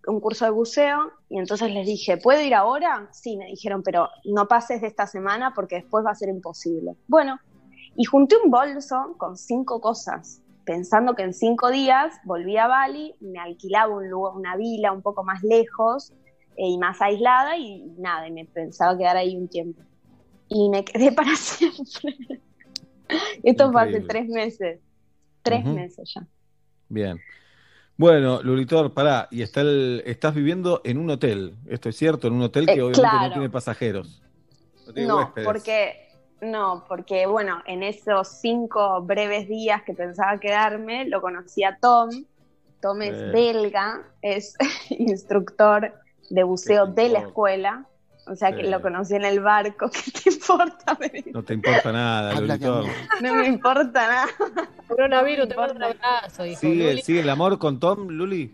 [0.07, 3.07] un curso de buceo y entonces les dije, ¿puedo ir ahora?
[3.11, 6.95] Sí, me dijeron, pero no pases de esta semana porque después va a ser imposible.
[7.07, 7.37] Bueno,
[7.95, 13.15] y junté un bolso con cinco cosas, pensando que en cinco días volvía a Bali,
[13.19, 16.13] me alquilaba un lugar, una vila un poco más lejos
[16.55, 19.83] eh, y más aislada y nada, y me pensaba quedar ahí un tiempo.
[20.47, 22.41] Y me quedé para siempre.
[23.43, 24.79] Esto fue hace tres meses.
[25.41, 26.25] Tres meses ya.
[26.89, 27.19] Bien.
[27.95, 32.33] Bueno, Lulitor, pará, y está el- estás viviendo en un hotel, esto es cierto, en
[32.33, 34.21] un hotel que Eh, obviamente no tiene pasajeros.
[34.85, 35.45] No tiene No, huéspedes.
[35.47, 36.07] porque
[36.41, 42.09] no, porque bueno, en esos cinco breves días que pensaba quedarme, lo conocí a Tom.
[42.81, 43.31] Tom es Eh.
[43.33, 44.53] belga, es
[44.91, 45.93] instructor
[46.29, 47.87] de buceo de la escuela.
[48.29, 48.69] O sea que Sí.
[48.69, 49.89] lo conocí en el barco.
[49.91, 50.97] ¿Qué te importa?
[51.33, 52.85] No te importa nada, Lulitor.
[53.21, 54.27] No me importa nada.
[54.87, 56.59] Coronavirus, te mando un abrazo, hijo.
[56.59, 57.01] ¿Sigue, Luli.
[57.01, 58.53] ¿Sigue el amor con Tom, Luli?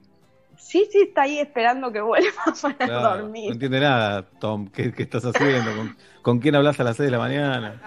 [0.58, 2.30] Sí, sí, está ahí esperando que vuelva
[2.62, 3.52] para Claro, no dormir.
[3.52, 4.68] entiende nada, Tom.
[4.70, 5.76] ¿Qué, qué estás haciendo?
[5.76, 7.82] ¿Con, con quién hablas a las 6 de la mañana?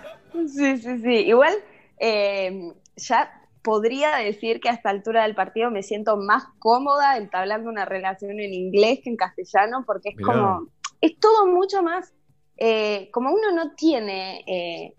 [0.47, 1.15] Sí, sí, sí.
[1.27, 1.55] Igual
[1.99, 3.31] eh, ya
[3.63, 8.39] podría decir que a esta altura del partido me siento más cómoda entablando una relación
[8.39, 10.27] en inglés que en castellano, porque es Mirá.
[10.33, 10.69] como,
[11.01, 12.13] es todo mucho más,
[12.57, 14.95] eh, como uno no tiene eh,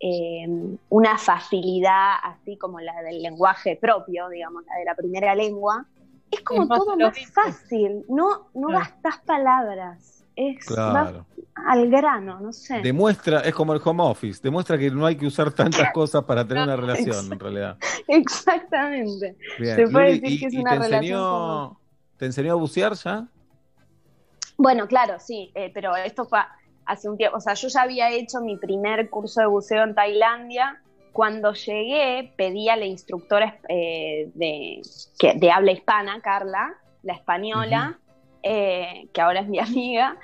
[0.00, 0.46] eh,
[0.90, 5.86] una facilidad así como la del lenguaje propio, digamos, la de la primera lengua,
[6.30, 7.32] es como Es más todo lo más mismo.
[7.32, 8.78] fácil, no, no Claro.
[8.84, 10.92] gastas palabras, es Claro.
[11.26, 12.80] más al grano, no sé.
[12.82, 16.46] Demuestra, es como el home office, demuestra que no hay que usar tantas cosas para
[16.46, 17.78] tener una relación, en realidad.
[18.08, 19.36] Exactamente.
[19.58, 19.76] Bien.
[19.76, 21.80] Se puede Luli, decir ¿y- que es y una te relación enseñó, como-
[22.18, 23.28] ¿Te enseñó a bucear ya?
[24.58, 26.40] Bueno, claro, sí, eh, pero esto fue
[26.84, 27.36] hace un tiempo.
[27.36, 30.82] O sea, yo ya había hecho mi primer curso de buceo en Tailandia.
[31.12, 34.82] Cuando llegué, pedí a la instructora eh, de,
[35.16, 38.00] que, de habla hispana, Carla, la española,
[38.42, 40.16] eh, que ahora es mi amiga,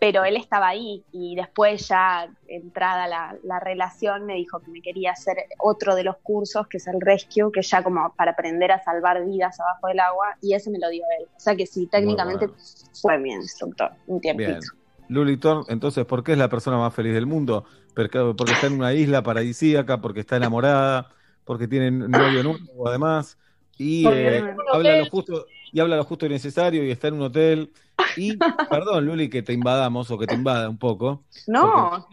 [0.00, 4.80] pero él estaba ahí y después ya entrada la, la relación me dijo que me
[4.80, 8.70] quería hacer otro de los cursos, que es el Rescue, que ya como para aprender
[8.70, 11.26] a salvar vidas abajo del agua, y ese me lo dio él.
[11.36, 12.62] O sea que sí, técnicamente bueno.
[13.00, 14.50] fue mi instructor un tiempito.
[14.50, 14.60] Bien.
[15.08, 17.64] Luli Thorne, entonces, ¿por qué es la persona más feliz del mundo?
[17.94, 21.08] Porque, porque está en una isla paradisíaca, porque está enamorada,
[21.44, 23.38] porque tiene novio nuevo además,
[23.78, 27.22] y eh, habla lo justo, y habla lo justo y necesario, y está en un
[27.22, 27.72] hotel.
[28.16, 28.36] Y,
[28.70, 31.24] perdón, Luli, que te invadamos o que te invada un poco.
[31.46, 32.06] No,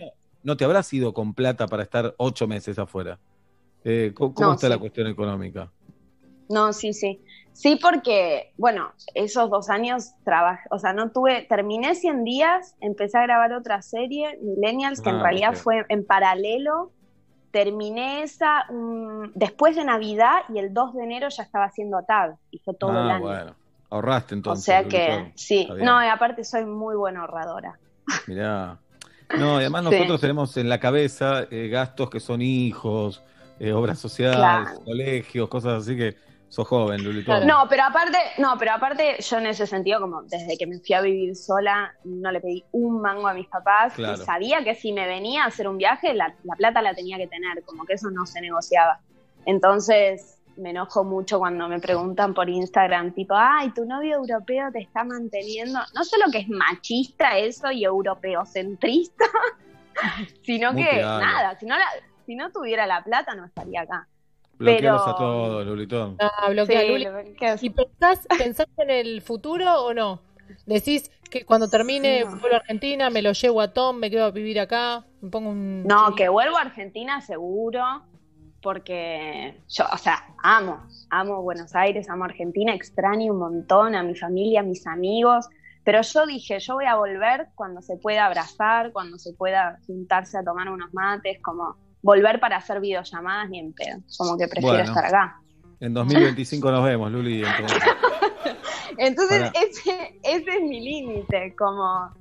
[0.44, 3.19] no te habrás ido con plata para estar ocho meses afuera.
[3.84, 4.73] Eh, ¿Cómo, cómo No, está sí.
[4.73, 5.72] la cuestión económica?
[6.49, 7.19] no, sí, sí.
[7.53, 13.18] Sí, porque, bueno, esos dos años trabajé, o sea, no tuve, terminé 100 días, empecé
[13.18, 16.91] a grabar otra serie, Millennials, que en Ah, realidad fue en paralelo.
[17.56, 18.65] Terminé esa
[19.34, 22.91] después de Navidad y el 2 de enero ya estaba haciendo TAB y fue todo
[22.91, 23.26] el ah, año.
[23.27, 23.56] bueno.
[23.90, 24.65] Ahorraste o entonces.
[24.65, 27.80] sea Luli que, sí, no, y aparte soy muy buena ahorradora.
[28.27, 28.77] Mirá.
[29.38, 29.90] No, y además Sí.
[29.91, 33.23] nosotros tenemos en la cabeza eh, gastos que son hijos,
[33.57, 34.84] eh, obras sociales, Claro.
[34.84, 36.18] colegios, cosas así que
[36.49, 37.26] sos joven, Luli.
[37.45, 40.95] No, pero aparte, no, pero aparte yo en ese sentido, como desde que me fui
[40.95, 44.22] a vivir sola, no le pedí un mango a mis papás Claro.
[44.22, 47.17] y sabía que si me venía a hacer un viaje, la, la plata la tenía
[47.17, 48.99] que tener, como que eso no se negociaba.
[49.45, 54.80] Entonces, me enojo mucho cuando me preguntan por Instagram, tipo, ay, tu novio europeo te
[54.80, 55.80] está manteniendo.
[55.93, 59.26] No solo que es machista eso y europeocentrista,
[60.43, 61.85] sino Muy que nada, si no, la-
[62.26, 64.07] si no tuviera la plata no estaría acá.
[64.57, 66.18] Bloquealos Pero- a todos, Lulitón.
[66.19, 67.68] Ah, bloquea Sí.
[67.68, 70.22] ¿Y pensás, pensás en el futuro o no?
[70.65, 72.32] Decís que cuando termine No.
[72.38, 75.49] vuelvo a Argentina, me lo llevo a Tom, me quedo a vivir acá, me pongo
[75.49, 75.84] un...
[75.84, 77.82] No, que vuelvo a Argentina seguro,
[78.61, 84.15] porque yo, o sea, amo, amo Buenos Aires, amo Argentina, extraño un montón a mi
[84.15, 85.47] familia, a mis amigos,
[85.84, 90.38] pero yo dije, yo voy a volver cuando se pueda abrazar, cuando se pueda juntarse
[90.38, 94.75] a tomar unos mates, como volver para hacer videollamadas ni en pedo, como que prefiero
[94.77, 94.89] Bueno.
[94.91, 95.39] estar acá.
[95.79, 97.43] En 2025 nos vemos, Luli.
[98.97, 99.51] entonces.
[99.53, 102.11] Ese, ese es mi límite, como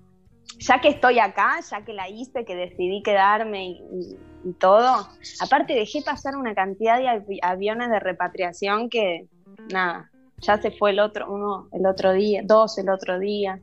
[0.59, 5.09] ya que estoy acá, ya que la hice, que decidí quedarme y, y- y todo,
[5.41, 9.27] aparte dejé pasar una cantidad de avi- aviones de repatriación que,
[9.73, 13.61] nada, ya se fue el otro, uno el otro día, dos el otro día.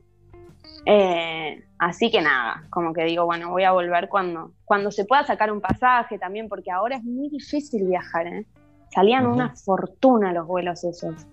[0.86, 5.24] Eh, así que nada, como que digo, bueno, voy a volver cuando, cuando se pueda
[5.24, 8.46] sacar un pasaje también, porque ahora es muy difícil viajar, ¿eh?
[8.94, 11.26] Salían una fortuna los vuelos esos.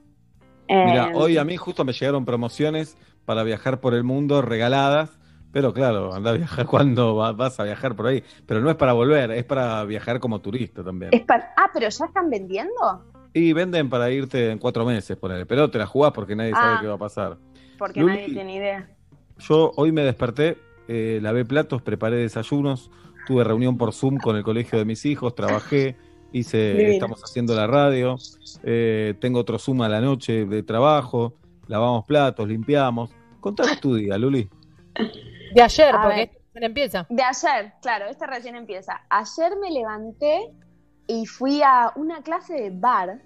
[0.68, 5.18] Mira, Eh, hoy a mí justo me llegaron promociones para viajar por el mundo regaladas,
[5.52, 8.24] pero claro, anda a viajar cuando va- vas a viajar por ahí.
[8.46, 11.10] Pero no es para volver, es para viajar como turista también.
[11.14, 13.04] Es para- Ah, pero ya están vendiendo.
[13.34, 15.46] Y venden para irte en cuatro meses, ponele.
[15.46, 16.80] Pero te la jugás porque nadie sabe Ah.
[16.82, 17.38] qué va a pasar.
[17.78, 18.14] Porque Luli.
[18.14, 18.90] nadie tiene idea.
[19.40, 22.92] Yo hoy me desperté, eh, lavé platos, preparé desayunos,
[23.26, 25.96] tuve reunión por Zoom con el colegio de mis hijos, trabajé,
[26.32, 26.92] hice, Divino.
[26.92, 28.18] estamos haciendo la radio,
[28.64, 31.34] eh, tengo otro Zoom a la noche de trabajo,
[31.68, 33.12] lavamos platos, limpiamos.
[33.40, 34.50] Contanos tu día, Luli.
[35.54, 37.08] De ayer, A porque este recién empieza.
[37.10, 39.02] De ayer, claro, este recién empieza.
[39.10, 40.52] Ayer me levanté
[41.08, 43.22] y fui a una clase de bar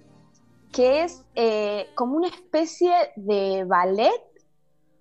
[0.72, 4.20] que es eh, como una especie de ballet,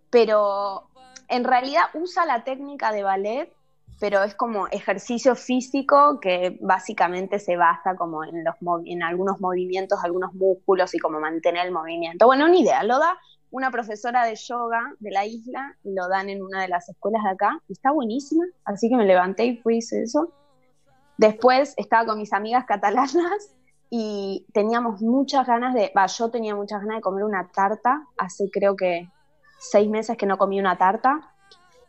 [0.09, 0.89] pero
[1.33, 3.51] en realidad usa la técnica de ballet,
[3.99, 8.55] pero es como ejercicio físico que básicamente se basa como en, los
[8.85, 12.27] en algunos movimientos, algunos músculos y como mantener el movimiento.
[12.27, 13.17] Bueno, una idea, lo da
[13.49, 17.31] una profesora de yoga de la isla, lo dan en una de las escuelas de
[17.31, 20.31] acá, está buenísima, así que me levanté y fui hice eso.
[21.17, 23.55] Después estaba con mis amigas catalanas
[23.89, 28.49] y teníamos muchas ganas de, va, yo tenía muchas ganas de comer una tarta, hace
[28.51, 29.09] creo que
[29.71, 31.33] seis meses que no comí una tarta,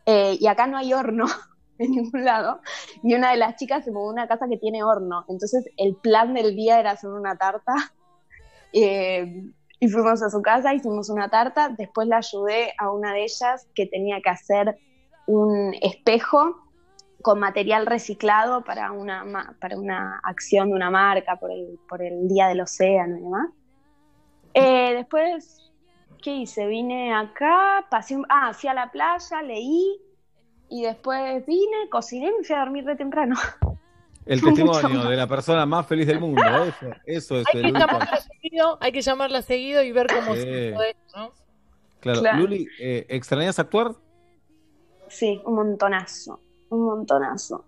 [0.05, 1.25] eh, y acá no hay horno
[1.77, 2.61] en ningún lado,
[3.03, 5.95] y una de las chicas se mudó a una casa que tiene horno, entonces el
[5.95, 7.73] plan del día era hacer una tarta,
[8.73, 13.23] eh, y fuimos a su casa, hicimos una tarta, después la ayudé a una de
[13.23, 14.77] ellas que tenía que hacer
[15.27, 16.65] un espejo
[17.21, 22.27] con material reciclado para una, para una acción de una marca por el, por el
[22.27, 23.49] Día del Océano y demás.
[24.53, 25.71] Eh, después,
[26.25, 26.65] ¿qué hice?
[26.65, 29.95] Vine acá, pasé un- ah, fui a la playa, leí
[30.69, 33.35] y después vine, cociné y me fui a dormir de temprano.
[34.25, 36.41] El testimonio de la persona más feliz del mundo.
[36.65, 40.33] Eso, eso es Hay el que llamarla seguido, hay que llamarla seguido y ver cómo
[40.33, 40.41] Sí.
[40.41, 41.31] se esto, ¿no?
[41.99, 42.21] Claro.
[42.21, 42.37] Claro.
[42.39, 43.91] Luli, eh, ¿extrañas actuar?
[45.09, 46.39] Sí, un montonazo,
[46.69, 47.65] un montonazo.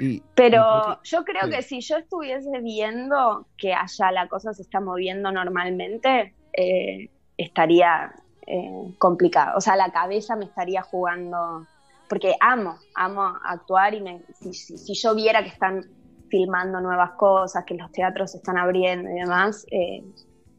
[0.00, 1.50] Y, Pero yo creo Sí.
[1.50, 8.14] que si yo estuviese viendo que allá la cosa se está moviendo normalmente, eh, estaría
[8.46, 9.56] eh, complicado.
[9.56, 11.66] O sea, la cabeza me estaría jugando,
[12.08, 15.84] porque amo, amo actuar y me- si, si- si yo viera que están
[16.28, 20.04] filmando nuevas cosas, que los teatros se están abriendo y demás, eh,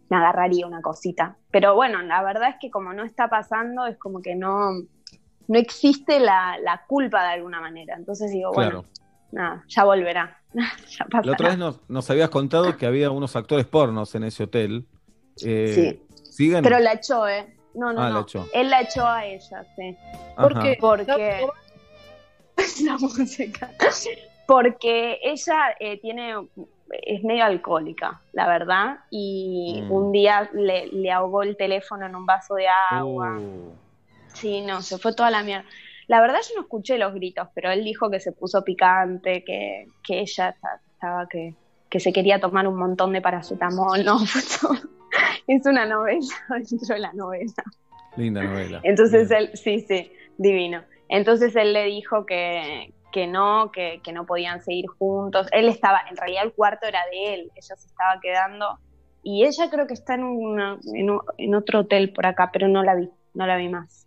[0.09, 1.37] me agarraría una cosita.
[1.51, 4.71] Pero bueno, la verdad es que como no está pasando, es como que no,
[5.47, 7.95] no existe la, la culpa de alguna manera.
[7.95, 8.83] Entonces digo, Claro.
[8.83, 8.89] bueno,
[9.31, 10.37] nada, ya volverá.
[10.53, 11.05] ya.
[11.23, 14.87] La otra vez nos, nos habías contado que había unos actores pornos en ese hotel.
[15.45, 16.03] Eh, Sí.
[16.37, 16.61] ¿Siguen?
[16.63, 17.47] Pero la echó, ¿eh?
[17.73, 18.21] No, no, Ah, la no.
[18.21, 18.47] echó.
[18.53, 19.97] Él la echó a ella, sí.
[20.35, 20.61] ¿Por Ajá.
[20.61, 20.77] qué?
[20.79, 21.47] Porque...
[22.85, 23.71] la música.
[24.45, 26.35] Porque ella eh, tiene
[27.03, 29.91] es medio alcohólica, la verdad, y Mm.
[29.91, 33.37] un día le, le ahogó el teléfono en un vaso de agua.
[33.39, 33.73] Uh,
[34.33, 35.65] Sí, no, se fue toda la mierda.
[36.07, 39.87] La verdad yo no escuché los gritos, pero él dijo que se puso picante, que,
[40.03, 41.55] que ella esta- estaba que,
[41.89, 44.89] que se quería tomar un montón de paracetamol, no, fue todo-
[45.47, 46.27] es una novela
[46.69, 47.53] dentro de la novela.
[48.15, 48.79] linda novela.
[48.83, 50.83] Entonces él, sí, sí, divino.
[51.09, 55.47] Entonces él le dijo que, que no, que, que no podían seguir juntos.
[55.51, 58.79] Él estaba, en realidad el cuarto era de él, ella se estaba quedando.
[59.23, 62.67] Y ella creo que está en, una- en, un- en otro hotel por acá, pero
[62.67, 64.05] no la vi, no la vi más.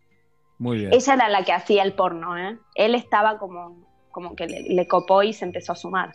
[0.58, 0.92] Muy bien.
[0.92, 2.58] Ella era la que hacía el porno, ¿eh?
[2.74, 6.12] Él estaba como, como que le, le copó y se empezó a sumar.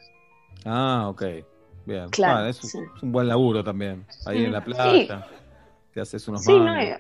[0.66, 1.24] Ah, ok.
[1.86, 2.10] Bien.
[2.10, 2.80] Claro, Ah, es, sí.
[2.96, 4.06] es un buen laburo también.
[4.26, 4.66] Ahí en la Sí.
[4.66, 5.26] playa.
[5.94, 7.00] Te haces unos Sí, no, eh,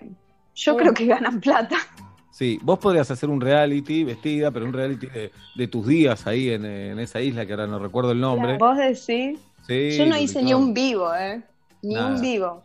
[0.56, 1.76] yo creo que ganan plata.
[2.32, 6.50] Sí, vos podrías hacer un reality vestida, pero un reality de, de tus días ahí
[6.50, 8.58] en, en esa isla que ahora no recuerdo el nombre.
[8.58, 9.40] Vos decís.
[9.68, 11.42] Sí, yo no hice ni un vivo, ¿eh?
[11.82, 12.08] Ni Nada.
[12.16, 12.64] un vivo.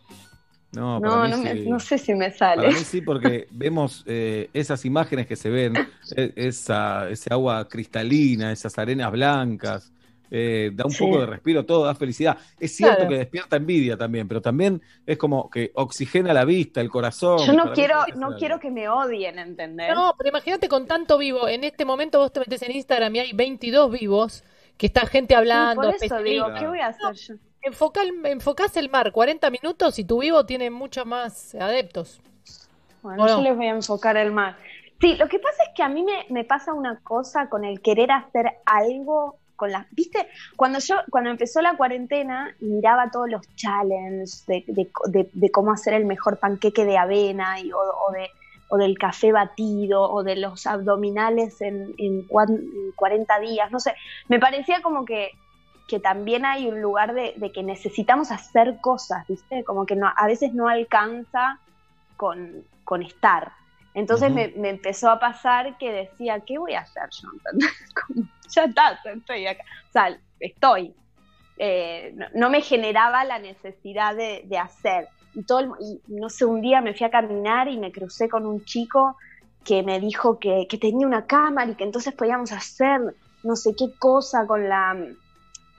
[0.72, 2.62] No, No, no, me- no sé si me sale.
[2.62, 5.74] Para mí sí, porque vemos eh, esas imágenes que se ven,
[6.16, 9.92] eh, esa, ese agua cristalina, esas arenas blancas,
[10.30, 11.04] eh, da un Sí.
[11.04, 12.38] poco de respiro, todo da felicidad.
[12.58, 13.10] Es cierto Claro.
[13.10, 17.38] que despierta envidia también, pero también es como que oxigena la vista, el corazón.
[17.46, 19.94] Yo no quiero, no quiero que me odien, ¿entendés?
[19.94, 21.48] No, pero imagínate con tanto vivo.
[21.48, 24.44] En este momento vos te metes en Instagram y hay 22 vivos
[24.76, 25.82] que está gente hablando.
[25.98, 27.34] Sí, por eso digo, ¿qué voy a hacer yo?
[27.62, 32.20] Enfoca el- enfocás el mar 40 minutos y tu vivo tiene muchos más adeptos.
[33.02, 33.36] Bueno, ¿O no?
[33.38, 34.56] yo les voy a enfocar el mar.
[35.00, 37.80] Sí, lo que pasa es que a mí me, me pasa una cosa con el
[37.80, 39.86] querer hacer algo con las...
[39.92, 40.26] ¿Viste?
[40.56, 45.72] Cuando yo, cuando empezó la cuarentena miraba todos los challenges de, de- de- de cómo
[45.72, 48.28] hacer el mejor panqueque de avena y, o, o de,
[48.68, 53.80] o del café batido o de los abdominales en, en cuan- en 40 días, no
[53.80, 53.94] sé,
[54.28, 55.30] me parecía como que,
[55.86, 59.64] que también hay un lugar de, que necesitamos hacer cosas, ¿viste?
[59.64, 61.60] Como que no, a veces no alcanza
[62.16, 63.52] con, con estar.
[63.94, 64.34] Entonces Ujú.
[64.34, 67.28] me, me empezó a pasar que decía, ¿qué voy a hacer yo?
[68.54, 69.62] Ya está, estoy acá.
[69.88, 70.94] O sea, estoy.
[71.56, 75.08] Eh, no, no me generaba la necesidad de, de hacer.
[75.34, 78.28] Y, todo el- y no sé, un día me fui a caminar y me crucé
[78.28, 79.16] con un chico
[79.64, 82.98] que me dijo que, que tenía una cámara y que entonces podíamos hacer
[83.42, 84.96] no sé qué cosa con la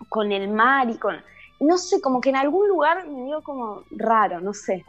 [0.07, 1.15] con el mar y con
[1.59, 4.83] no sé, como que en algún lugar me dio como raro, no sé.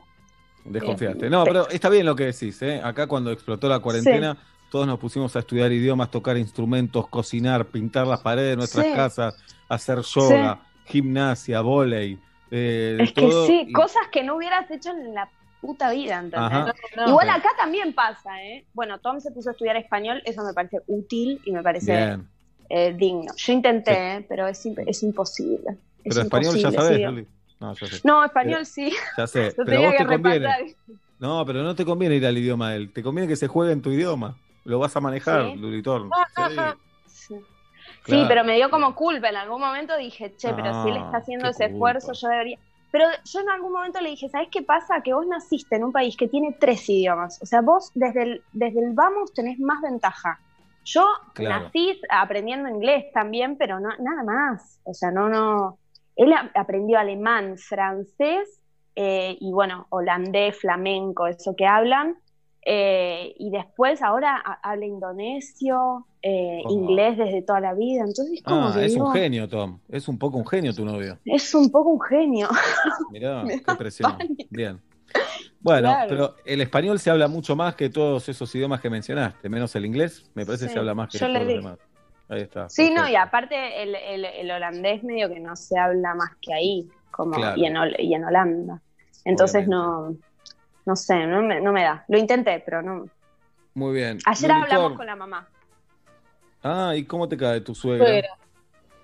[0.65, 1.29] Desconfiaste.
[1.29, 2.81] No, pero está bien lo que decís, ¿eh?
[2.83, 4.37] Acá cuando explotó la cuarentena,
[4.73, 8.93] todos nos pusimos a estudiar idiomas, tocar instrumentos, cocinar, pintar las paredes de nuestras Sí.
[8.95, 9.35] casas,
[9.69, 12.19] hacer yoga, gimnasia, volei,
[12.51, 15.29] eh, Es que sí, y- cosas que no hubieras hecho en la
[15.61, 16.41] puta vida, ¿entendés?
[16.51, 16.73] Ajá.
[16.97, 18.65] No, no, Igual acá también pasa, ¿eh?
[18.75, 22.19] Bueno, Tom se puso a estudiar español, eso me parece útil y me parece
[22.69, 23.33] eh, digno.
[23.37, 24.27] Yo intenté, ¿eh?
[24.29, 25.77] pero es, es imposible.
[26.03, 27.05] Es Pero español ya sabes, sí.
[27.05, 27.27] Luli.
[27.61, 28.01] No, ya sé.
[28.03, 28.93] No, español Pero- sí.
[29.19, 30.49] Ya sé, pero a vos que te conviene.
[31.21, 32.93] No, pero no te conviene ir al idioma de él.
[32.93, 34.37] Te conviene que se juegue en tu idioma.
[34.65, 35.57] Lo vas a manejar, Sí.
[35.57, 36.11] Lulitorn.
[37.07, 37.37] Sí.
[37.37, 37.41] Sí,
[38.05, 38.29] Claro.
[38.29, 39.29] pero me dio como culpa.
[39.29, 41.93] En algún momento dije, che, pero si él Ah, está haciendo ese culpa.
[41.93, 42.59] esfuerzo, yo debería.
[42.91, 45.01] Pero yo en algún momento le dije, ¿sabes qué pasa?
[45.03, 47.41] Que vos naciste en un país que tiene tres idiomas.
[47.43, 50.39] O sea, vos desde el, desde el vamos tenés más ventaja.
[50.85, 51.65] Yo Claro.
[51.65, 54.81] nací aprendiendo inglés también, pero no, nada más.
[54.85, 55.79] O sea, no, no.
[56.17, 58.61] Él a- aprendió alemán, francés
[58.95, 62.17] eh, y bueno, holandés, flamenco, eso que hablan.
[62.65, 68.01] Eh, y después ahora ha- habla indonesio, eh, inglés desde toda la vida.
[68.07, 69.81] Entonces, como Ah, que es digo, un genio, Tom.
[69.89, 71.19] Es un poco un genio tu novio.
[71.25, 72.49] es un poco un genio.
[73.11, 74.17] Mirá, qué da presión.
[74.51, 74.81] Bien.
[75.61, 76.09] Bueno, Claro.
[76.09, 79.85] pero el español se habla mucho más que todos esos idiomas que mencionaste, menos el
[79.87, 81.79] inglés, me parece que Sí, se habla más que yo todos los demás.
[82.29, 82.69] Ahí está.
[82.69, 86.55] Sí, no, y aparte el, el- el holandés medio que no se habla más que
[86.55, 87.61] ahí, como Claro.
[87.61, 88.81] y, en, y en Holanda.
[89.25, 90.17] Entonces no,
[90.85, 92.05] no sé, no me, no me da.
[92.09, 93.07] Lo intenté, pero no.
[93.75, 94.19] Muy bien.
[94.27, 95.49] Ayer hablamos con la mamá.
[96.63, 98.07] Ah, ¿y cómo te cae tu suegra?
[98.07, 98.29] Suegra.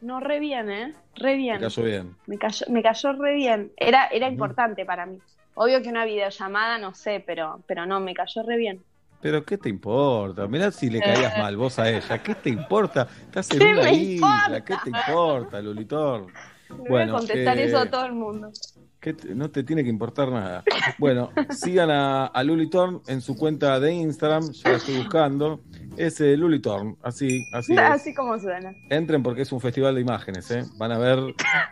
[0.00, 0.94] No, re bien, ¿eh?
[1.16, 1.58] Re bien.
[1.58, 2.16] Te cayó bien.
[2.26, 3.73] Me cayó, me cayó re bien.
[3.76, 5.18] Era, era importante para mí.
[5.55, 8.84] Obvio que una videollamada, no sé, pero, pero no, me cayó re bien.
[9.20, 10.47] Pero ¿qué te importa?
[10.47, 12.23] Mirá si le caías mal vos a ella.
[12.23, 13.08] ¿Qué te importa?
[13.23, 14.65] Estás en ¿Qué una me isla.
[14.65, 16.26] ¿Qué te importa, Lulitor?
[16.68, 18.52] Le voy a contestar eh, eso a todo el mundo.
[19.01, 20.65] Que no te tiene que importar nada.
[20.99, 24.51] Bueno, sigan a, a Lulitorn en su cuenta de Instagram.
[24.51, 25.60] Ya la estoy buscando.
[25.97, 26.97] Es eh, Lulitorn.
[27.02, 27.78] Así, así es.
[27.78, 28.73] Así como suena.
[28.91, 30.65] Entren porque es un festival de imágenes, ¿eh?
[30.77, 31.18] Van a ver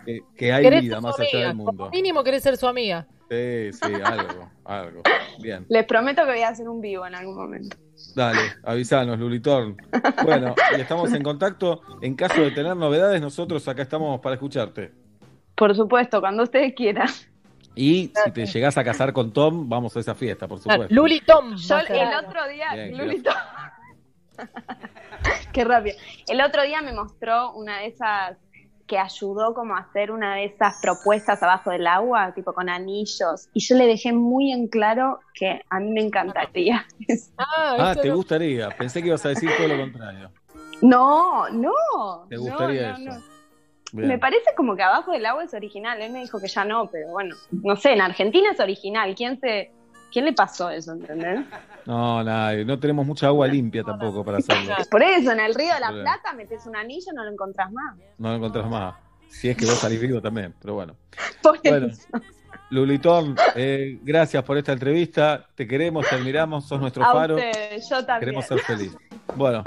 [0.04, 1.72] que, que hay vida más allá del mundo.
[1.72, 3.06] Como mínimo querés ser su amiga.
[3.28, 5.02] Sí, sí, algo, algo.
[5.40, 5.66] Bien.
[5.68, 7.76] Les prometo que voy a hacer un vivo en algún momento.
[8.14, 9.76] Dale, avisanos, Lulitorn.
[10.22, 11.80] Bueno, y estamos en contacto.
[12.02, 15.05] En caso de tener novedades, nosotros acá estamos para escucharte.
[15.56, 17.08] Por supuesto, cuando ustedes quieran.
[17.74, 20.86] Y si te llegás a casar con Tom, vamos a esa fiesta, por supuesto.
[20.94, 21.56] Luli Tom.
[21.56, 23.34] Yo el otro día, Bien, Luli Tom.
[25.52, 25.96] Qué rápido.
[26.26, 28.36] El otro día me mostró una de esas
[28.86, 33.48] que ayudó como a hacer una de esas propuestas abajo del agua, tipo con anillos,
[33.52, 36.86] y yo le dejé muy en claro que a mí me encantaría.
[37.36, 38.70] Ah, te gustaría.
[38.70, 40.30] Pensé que ibas a decir todo lo contrario.
[40.82, 41.72] No, no.
[42.28, 43.35] ¿Te no, gustaría no, eso?
[43.92, 44.08] Bien.
[44.08, 46.00] Me parece como que abajo del agua es original.
[46.02, 49.14] Él me dijo que ya no, pero bueno, no sé, en Argentina es original.
[49.14, 49.70] ¿Quién se,
[50.12, 51.40] quién le pasó eso, entendés?
[51.86, 52.64] No, nadie.
[52.64, 54.74] No tenemos mucha agua limpia tampoco para hacerlo.
[54.90, 55.90] Por eso, en el río de la.
[55.90, 57.96] Plata metes un anillo y no lo encontrás más.
[58.18, 58.94] No lo encontrás más.
[59.28, 60.96] Si es que vos salís vivo también, pero bueno.
[61.42, 62.08] Por Bueno, eso.
[62.70, 65.46] Lulitón, eh, gracias por esta entrevista.
[65.54, 67.36] Te queremos, te admiramos, sos nuestro A faro.
[67.38, 68.18] yo también.
[68.20, 68.96] Queremos ser feliz.
[69.36, 69.62] Bueno,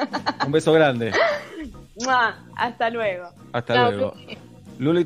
[0.45, 1.13] un beso grande.
[2.03, 3.29] Mua, Hasta luego.
[3.53, 4.13] Hasta Chao, luego.
[4.79, 5.05] Luli.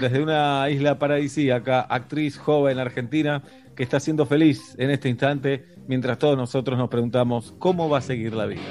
[0.00, 3.42] desde una isla paradisíaca, actriz joven argentina
[3.74, 8.02] que está siendo feliz en este instante, mientras todos nosotros nos preguntamos cómo va a
[8.02, 8.62] seguir la vida.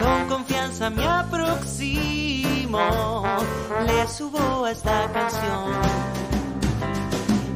[0.00, 2.78] Con confianza me aproximo,
[3.86, 5.72] le subo a esta canción.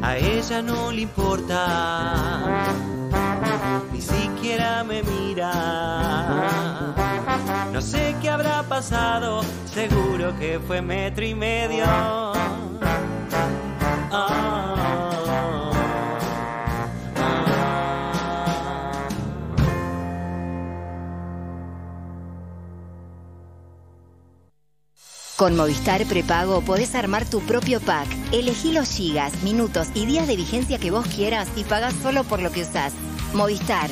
[0.00, 2.44] A ella no le importa,
[3.92, 5.52] ni siquiera me mira.
[7.72, 12.21] No sé qué habrá pasado, seguro que fue metro y medio.
[25.42, 28.06] Con Movistar Prepago podés armar tu propio pack.
[28.30, 32.40] Elegí los gigas, minutos y días de vigencia que vos quieras y pagás solo por
[32.40, 32.92] lo que usás.
[33.34, 33.90] Movistar.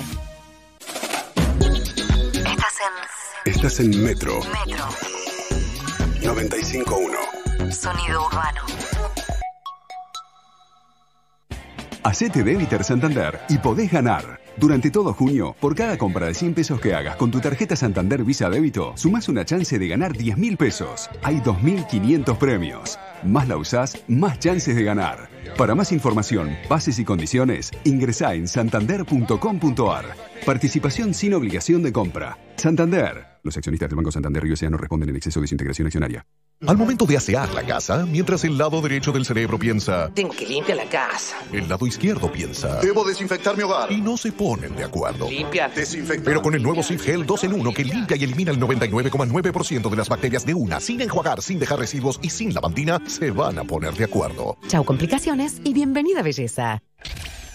[2.37, 4.85] Estás en Estás en Metro Metro.
[6.21, 7.73] 95.1.
[7.73, 8.63] Sonido urbano.
[12.03, 14.41] Hacete débiter Santander y podés ganar.
[14.57, 18.25] Durante todo junio, por cada compra de 100 pesos que hagas con tu tarjeta Santander
[18.25, 21.11] Visa Débito, sumás una chance de ganar 10 mil pesos.
[21.23, 22.99] Hay 2.500 premios.
[23.23, 25.29] Más la usás, más chances de ganar.
[25.59, 30.05] Para más información, bases y condiciones, ingresá en santander.com.ar.
[30.47, 32.39] Participación sin obligación de compra.
[32.57, 33.27] Santander.
[33.43, 36.25] Los accionistas del Banco Santander Río no responden en exceso de su integración accionaria.
[36.67, 40.45] Al momento de asear la casa, mientras el lado derecho del cerebro piensa, Tengo que
[40.45, 41.37] limpiar la casa.
[41.55, 43.91] el lado izquierdo piensa, Debo desinfectar mi hogar.
[43.91, 45.31] y no se ponen de acuerdo.
[45.31, 45.71] Limpia.
[45.71, 46.23] Desinfectar.
[46.23, 49.89] Pero con el nuevo Sif Gel 2 en 1 que limpia y elimina el 99,9%
[49.89, 53.59] de las bacterias de una, sin enjuagar, sin dejar residuos y sin lavandina, se van
[53.59, 54.59] a poner de acuerdo.
[54.69, 56.83] Chau complicaciones y bienvenida belleza.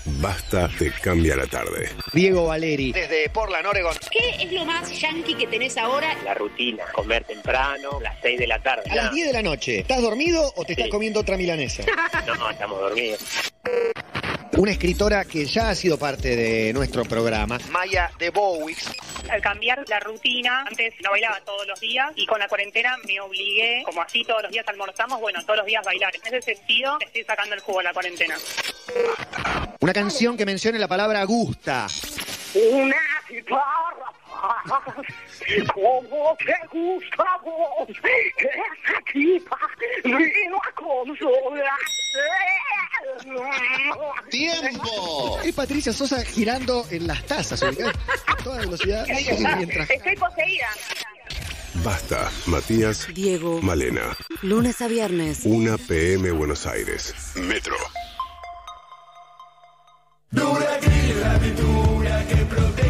[0.05, 1.89] Basta te cambia la tarde.
[2.13, 3.95] Diego Valeri, desde Portland, Oregon.
[4.11, 6.15] ¿Qué es lo más yankee que tenés ahora?
[6.23, 8.83] La rutina, comer temprano, las 6 de la tarde.
[8.91, 11.83] A las 10 de la noche, ¿estás dormido o te estás comiendo otra milanesa?
[12.25, 13.19] No, estamos dormidos.
[14.57, 18.89] Una escritora que ya ha sido parte de nuestro programa, Maya de Bowix.
[19.29, 23.19] Al cambiar la rutina, antes no bailaba todos los días y con la cuarentena me
[23.19, 26.13] obligué, como así todos los días almorzamos, bueno, todos los días bailar.
[26.15, 28.35] En ese sentido, estoy sacando el jugo a la cuarentena.
[29.79, 31.87] Una canción que mencione la palabra gusta.
[32.53, 32.95] Una
[33.29, 34.15] guitarra
[35.73, 39.57] como te gusta vos, que esa tipa
[40.03, 41.79] vino a consolar.
[44.29, 45.39] ¡Tiempo!
[45.43, 47.93] Es Patricia Sosa girando en las tazas, ubicás
[48.27, 49.05] a toda velocidad.
[49.57, 49.89] Mientras...
[49.89, 50.69] Estoy poseída.
[51.83, 53.61] Basta, Matías, Diego.
[53.61, 54.15] Malena.
[54.41, 55.41] Lunes a viernes.
[55.43, 57.13] 1 PM Buenos Aires.
[57.35, 57.75] Metro.
[60.31, 62.84] Duracryl, la pintura que protege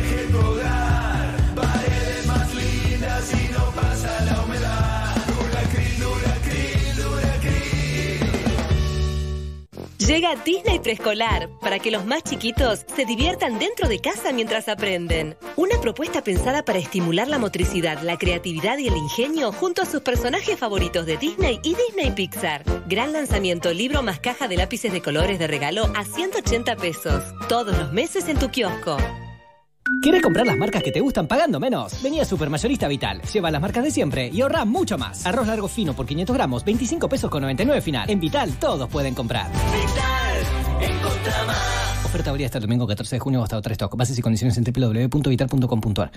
[10.07, 15.35] Llega Disney Preescolar para que los más chiquitos se diviertan dentro de casa mientras aprenden.
[15.55, 20.01] Una propuesta pensada para estimular la motricidad, la creatividad y el ingenio junto a sus
[20.01, 22.63] personajes favoritos de Disney y Disney Pixar.
[22.87, 27.23] Gran lanzamiento, libro más caja de lápices de colores de regalo a 180 pesos.
[27.49, 28.97] Todos los meses en tu kiosco.
[30.01, 32.01] ¿Quieres comprar las marcas que te gustan pagando menos?
[32.01, 33.21] Vení a Supermayorista Vital.
[33.21, 35.25] Lleva las marcas de siempre y ahorra mucho más.
[35.25, 38.09] Arroz largo fino por 500 gramos, 25 pesos con 99 final.
[38.09, 39.47] En Vital todos pueden comprar.
[39.51, 42.05] Vital, encontra más.
[42.05, 43.95] Oferta válida hasta el domingo 14 de junio hasta otra stock.
[43.95, 46.11] Bases y condiciones en www.vital.com.ar.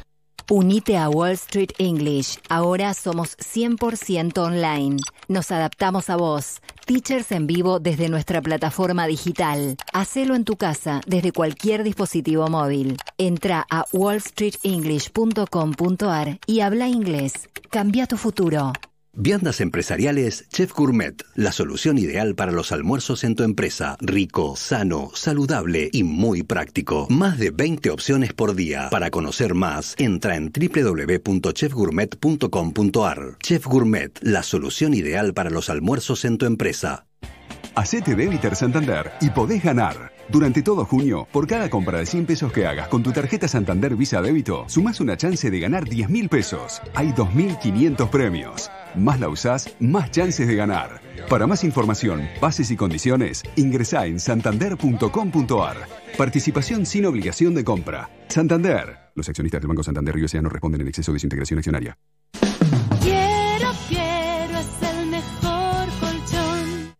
[0.51, 2.39] Unite a Wall Street English.
[2.49, 4.97] Ahora somos 100% online.
[5.29, 6.63] Nos adaptamos a vos.
[6.87, 9.77] Teachers en vivo desde nuestra plataforma digital.
[9.93, 12.97] Hacelo en tu casa desde cualquier dispositivo móvil.
[13.19, 17.51] Entra a wallstreetenglish.com.ar y habla inglés.
[17.71, 18.73] Cambia tu futuro.
[19.13, 23.99] Viandas empresariales Chef Gourmet, la solución ideal para los almuerzos en tu empresa.
[24.01, 27.07] Rico, sano, saludable y muy práctico.
[27.11, 28.89] Más de 20 opciones por día.
[28.91, 33.37] Para conocer más, entra en www.chefgourmet.com.ar.
[33.43, 37.05] Chef Gourmet, la solución ideal para los almuerzos en tu empresa.
[37.75, 40.18] Hacete débiter Santander y podés ganar.
[40.31, 43.97] Durante todo junio, por cada compra de 100 pesos que hagas con tu tarjeta Santander
[43.97, 46.83] Visa Débito, sumás una chance de ganar 10 mil pesos.
[46.95, 48.71] Hay 2.500 premios.
[48.95, 51.01] Más la usás, más chances de ganar.
[51.31, 55.77] Para más información, bases y condiciones, ingresá en santander.com.ar.
[56.19, 58.11] Participación sin obligación de compra.
[58.29, 58.99] Santander.
[59.15, 61.97] Los accionistas del Banco Santander Río no responden en exceso de su integración accionaria.
[63.01, 66.95] Quiero, quiero, es el mejor colchón.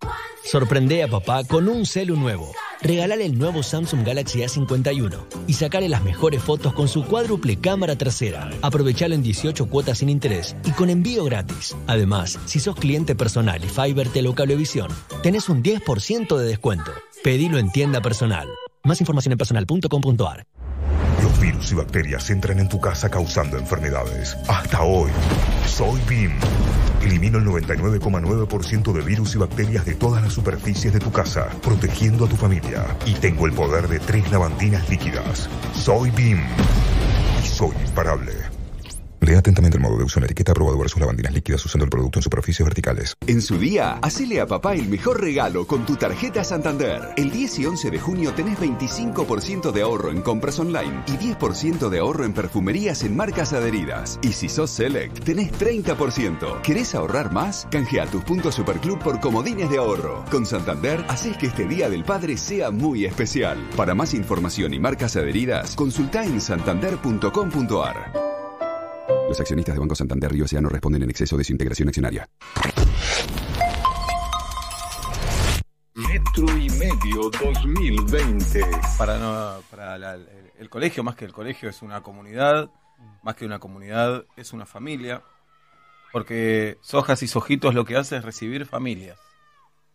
[0.45, 2.53] Sorprende a papá con un celu nuevo.
[2.81, 7.97] Regálale el nuevo Samsung Galaxy A51 y sacale las mejores fotos con su cuádruple cámara
[7.97, 8.51] trasera.
[8.63, 11.77] Aprovechalo en 18 cuotas sin interés y con envío gratis.
[11.87, 14.89] Además, si sos cliente personal y Fiber Cablevisión,
[15.23, 16.93] tenés un 10% de descuento.
[17.25, 18.49] Pedilo en tienda personal.
[18.85, 20.47] Más información en personal.com.ar.
[21.59, 24.37] Virus y bacterias entran en tu casa causando enfermedades.
[24.47, 25.11] Hasta hoy,
[25.67, 26.31] soy BIM.
[27.03, 32.27] Elimino el 99,9% de virus y bacterias de todas las superficies de tu casa, protegiendo
[32.27, 32.85] a tu familia.
[33.07, 35.49] Y tengo el poder de tres lavandinas líquidas.
[35.75, 36.39] Soy BIM.
[37.43, 38.58] Y soy imparable.
[39.29, 41.91] Lea atentamente el modo de uso en la etiqueta aprobado versus lavandinas líquidas usando el
[41.91, 43.15] producto en superficies verticales.
[43.27, 47.11] En su día, hacele a papá el mejor regalo con tu tarjeta Santander.
[47.19, 51.91] El 10 y 11 de junio tenés 25% de ahorro en compras online y 10%
[51.91, 54.19] de ahorro en perfumerías en marcas adheridas.
[54.23, 56.63] Y si sos Select, tenés 30%.
[56.63, 57.69] ¿Querés ahorrar más?
[57.71, 60.25] Canjea tus puntos Superclub por comodines de ahorro.
[60.31, 63.59] Con Santander, haces que este Día del Padre sea muy especial.
[63.77, 68.38] Para más información y marcas adheridas, consulta en santander.com.ar.
[69.29, 72.29] Los accionistas de Banco Santander Río no responden en exceso de su integración accionaria.
[75.95, 78.61] Metro y medio 2020.
[78.97, 80.27] Para, no, para la- el,
[80.59, 82.71] el colegio, más que el colegio, es una comunidad.
[83.23, 85.23] Más que una comunidad, es una familia.
[86.13, 89.19] Porque Sojas y Sojitos lo que hace es recibir familias.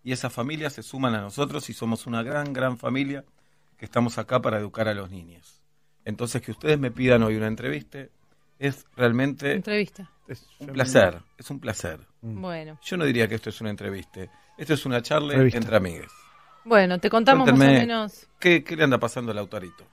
[0.03, 3.23] Y esas familias se suman a nosotros y somos una gran, gran familia
[3.77, 5.61] que estamos acá para educar a los niños.
[6.05, 7.99] Entonces, que ustedes me pidan hoy una entrevista
[8.59, 10.09] es realmente Entrevista.
[10.27, 11.99] Es Un placer, es un placer.
[12.21, 12.79] Bueno.
[12.81, 14.21] Yo no diría que esto es una entrevista.
[14.57, 15.57] Esto es una charla Revista.
[15.59, 16.11] entre amigues.
[16.63, 18.27] Bueno, te contamos más o menos.
[18.39, 19.83] ¿qué, qué le anda pasando al autorito?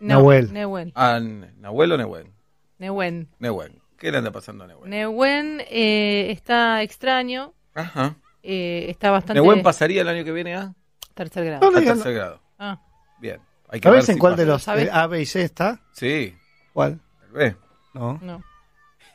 [0.00, 0.52] No, Nahuel.
[0.52, 0.92] Nehuen.
[0.94, 2.32] ¿A N- Nahuel o Nehuen?
[2.78, 3.28] Nehuen.
[3.38, 3.80] Nehuen.
[3.98, 4.88] ¿Qué le anda pasando a Nehuen?
[4.90, 7.52] Nehuen eh, está extraño.
[7.74, 8.16] Ajá.
[8.42, 9.40] eh, está bastante.
[9.40, 10.74] ¿Nehuen pasaría el año que viene a?
[11.14, 11.60] Tercer grado.
[11.70, 12.40] No, A no tercer grado.
[12.58, 12.80] Ah.
[13.20, 13.40] Bien.
[13.68, 14.42] Hay que ¿Sabes ver en si cuál pasa.
[14.42, 14.86] de los ¿Sabes?
[14.86, 15.80] eh, A, B y C está?
[15.92, 16.34] Sí.
[16.72, 17.00] ¿Cuál?
[17.26, 17.56] el B.
[17.94, 18.18] No.
[18.22, 18.42] No.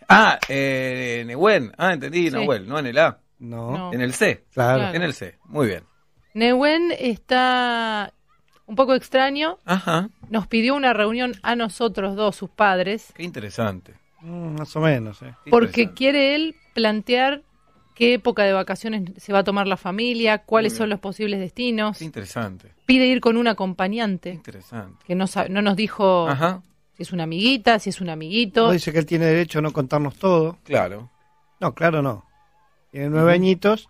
[0.08, 1.72] Ah, eh, Nehuen.
[1.78, 2.36] Ah, entendí, Sí.
[2.36, 2.68] Nahuel.
[2.68, 3.20] No en el A.
[3.40, 3.72] No.
[3.78, 3.94] No.
[3.94, 4.46] En el C.
[4.54, 4.80] Claro.
[4.80, 4.96] Claro.
[4.96, 5.38] En el C.
[5.46, 5.84] Muy bien.
[6.34, 8.14] Nehuen está
[8.66, 9.58] un poco extraño.
[9.66, 10.10] Ajá.
[10.30, 13.94] Nos pidió una reunión a nosotros dos, sus padres, Qué interesante.
[14.22, 15.34] Mm, más o menos, eh.
[15.46, 15.98] Qué porque interesante.
[15.98, 17.42] quiere él plantear
[17.96, 21.98] qué época de vacaciones se va a tomar la familia, cuáles son los posibles destinos.
[21.98, 22.74] Qué interesante.
[22.86, 25.04] Pide ir con un Qué acompañante, interesante.
[25.06, 26.62] que no, sa- no nos dijo Ajá.
[27.00, 28.68] Si es una amiguita, si es un amiguito.
[28.68, 30.58] No dice que él tiene derecho a no contarnos todo.
[30.66, 31.10] Claro.
[31.62, 32.26] No, claro no.
[32.92, 33.88] Tiene nueve añitos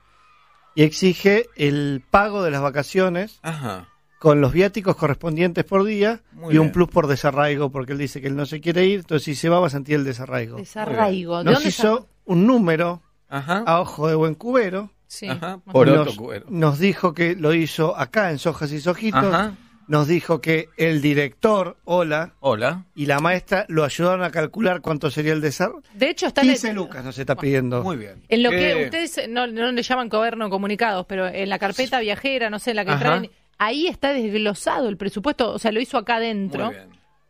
[0.76, 3.88] y exige el pago de las vacaciones Ajá.
[4.20, 8.22] con los viáticos correspondientes por día Muy y un plus por desarraigo, porque él dice
[8.22, 10.58] que él no se quiere ir, entonces si se va va a sentir el desarraigo.
[10.58, 11.40] Desarraigo.
[11.40, 13.64] ¿De Nos dónde hizo un número Ajá.
[13.66, 14.92] a ojo de buen cubero.
[15.08, 15.28] Sí.
[15.28, 15.58] Ajá.
[15.66, 16.46] Por nos, otro cubero.
[16.50, 19.34] nos dijo que lo hizo acá en Sojas y Sojitos.
[19.34, 19.56] Ajá.
[19.90, 22.85] Nos dijo que el director, hola, Hola.
[22.95, 25.82] y la maestra lo ayudaron a calcular cuánto sería el desarrollo.
[25.95, 27.84] De hecho, está en el- 15 lucas nos está pidiendo.
[27.84, 28.22] Muy bien.
[28.30, 32.00] En lo Eh, que ustedes no, no le llaman coberno comunicados, pero en la carpeta
[32.00, 33.00] viajera, no sé, en la que Ajá.
[33.03, 36.68] traen, ahí está desglosado el presupuesto, o sea, lo hizo acá adentro.
[36.68, 36.90] Muy bien.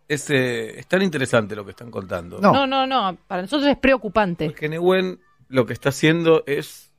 [0.10, 2.40] Es, eh, es tan interesante lo que están contando.
[2.42, 2.52] No.
[2.52, 4.48] No, no, no, para nosotros es preocupante.
[4.48, 6.92] Porque Nehuen lo que está haciendo es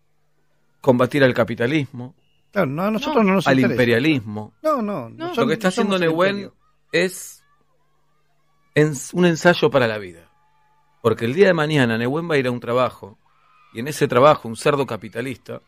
[0.81, 2.15] combatir al capitalismo,
[2.53, 3.75] Claro, no, a nosotros no, nos al interesa.
[3.75, 4.55] imperialismo.
[4.63, 5.09] No, no.
[5.09, 5.35] No.
[5.35, 6.51] Lo que está haciendo Nehuen
[6.93, 7.43] es
[9.13, 10.29] un ensayo para la vida.
[11.03, 13.19] Porque el día de mañana Nehuen va a ir a un trabajo
[13.73, 15.63] y en ese trabajo un cerdo capitalista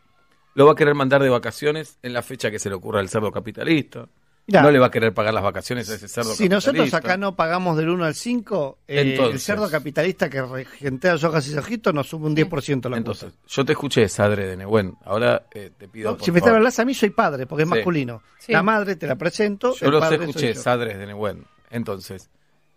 [0.55, 3.09] lo va a querer mandar de vacaciones en la fecha que se le ocurra al
[3.09, 4.07] cerdo capitalista.
[4.45, 7.15] Mirá, no le va a querer pagar las vacaciones a ese cerdo si nosotros acá
[7.15, 11.93] no pagamos del 1 al 5, eh, el cerdo capitalista que regentea sojas y sojitos
[11.93, 13.47] nos sube un 10% la Entonces, cuota.
[13.47, 14.95] yo te escuché, Sadre de Nehuen.
[15.05, 16.11] Ahora eh, te pido.
[16.11, 17.75] No, por si me te hablas a mí, soy padre, porque es Sí.
[17.75, 18.21] masculino.
[18.39, 18.51] Sí.
[18.51, 19.75] La madre te la presento.
[19.75, 20.61] Yo el los padre escuché, yo.
[20.61, 21.45] Sadres de Nehuen.
[21.69, 22.29] Entonces,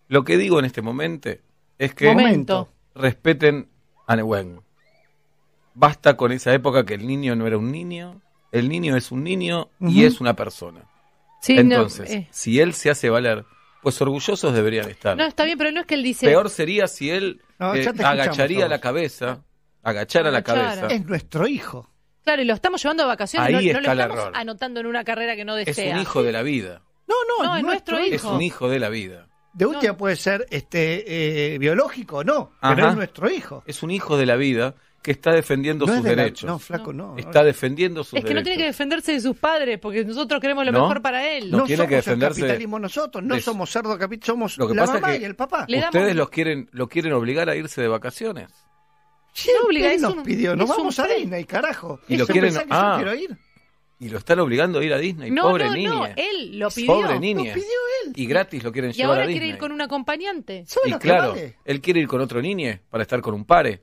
[0.07, 1.31] lo que digo en este momento
[1.79, 2.69] es que Momento.
[2.95, 3.69] respeten
[4.07, 4.61] a Nehuen.
[5.75, 8.21] Basta con esa época que el niño no era un niño,
[8.53, 10.83] el niño es un niño y es una persona.
[11.41, 13.45] Sí, no, Entonces, eh, si él se hace valer,
[13.83, 15.17] pues orgullosos deberían estar.
[15.17, 16.27] no, está bien, pero no es que él dice...
[16.27, 19.45] Peor sería si él No, eh, agacharía la cabeza,
[19.83, 20.87] agachara la cabeza.
[20.89, 21.91] Es nuestro hijo.
[22.25, 24.33] Claro, y lo estamos llevando de vacaciones, Ahí no, no lo está el estamos error.
[24.37, 25.95] anotando en una carrera que no Es desea.
[25.95, 26.83] un hijo de la vida.
[27.07, 28.15] No, no, No, es nuestro hijo.
[28.17, 29.29] Es un hijo de la vida.
[29.53, 32.89] De última puede ser este eh, biológico, no, pero Ajá.
[32.91, 33.63] es nuestro hijo.
[33.67, 34.75] Es un hijo de la vida
[35.07, 36.49] que está defendiendo No es sus de la- derechos.
[36.51, 37.13] no, flaco, no.
[37.13, 37.17] no.
[37.19, 38.45] Está defendiendo sus Es que no derechos.
[38.45, 40.81] tiene que defenderse de sus padres, porque nosotros queremos lo No.
[40.81, 41.49] mejor para él.
[41.49, 44.59] No No tiene somos que defenderse el capitalismo nosotros, no de- somos cerdo capital, somos
[44.59, 45.65] Lo que la pasa mamá es que y el papá.
[45.69, 48.49] Le damos- Ustedes los quieren, lo quieren obligar a irse de vacaciones.
[48.51, 52.01] No obliga, nos un- pidió, nos vamos a Disney, carajo.
[52.09, 52.99] Y lo ¿Eso quieren- ah.
[52.99, 53.39] yo quiero ir?
[54.01, 55.31] Y lo están obligando a ir a Disney.
[55.31, 55.91] No, Pobre no, niña.
[55.91, 56.87] no, él lo pidió.
[56.95, 57.45] Pobre niña.
[57.45, 58.13] Lo pidió él.
[58.17, 59.51] Y gratis lo quieren Y llevar ahora a quiere Disney.
[59.53, 60.65] ir con un acompañante.
[60.67, 61.57] ¿Sabes Y claro, vale?
[61.65, 63.83] él quiere ir con otro niño para estar con un pare.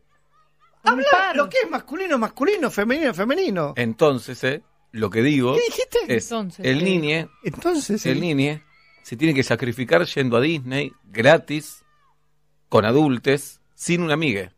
[0.83, 1.35] Habla, par.
[1.35, 3.73] lo que es masculino, masculino, femenino, femenino.
[3.77, 5.99] Entonces, eh, lo que digo ¿Qué dijiste?
[6.07, 8.61] es Entonces, el ¿qué niño, Entonces, el niño
[9.01, 11.83] se tiene que sacrificar yendo a Disney gratis
[12.69, 14.53] con adultos sin una amiga.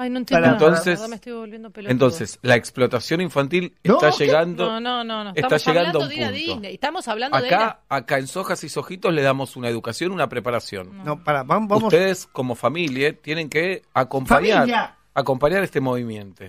[0.00, 1.90] Ay, no entiendo Para- nada, la Entonces- verdad me estoy volviendo pelotudo.
[1.90, 4.26] Entonces, la explotación infantil No, está ¿qué?
[4.26, 5.30] llegando No, no, no, no.
[5.30, 6.38] está Estamos llegando hablando a un de ir a punto.
[6.52, 6.74] Disney.
[6.74, 10.12] Estamos hablando de ir a- Acá, acá en Sojas y Sojitos le damos una educación,
[10.12, 11.02] una preparación.
[11.04, 11.84] No, para, vamos, vamos.
[11.84, 14.97] Ustedes como familia tienen que acompañar, Familia.
[15.18, 16.44] Acompañar este movimiento.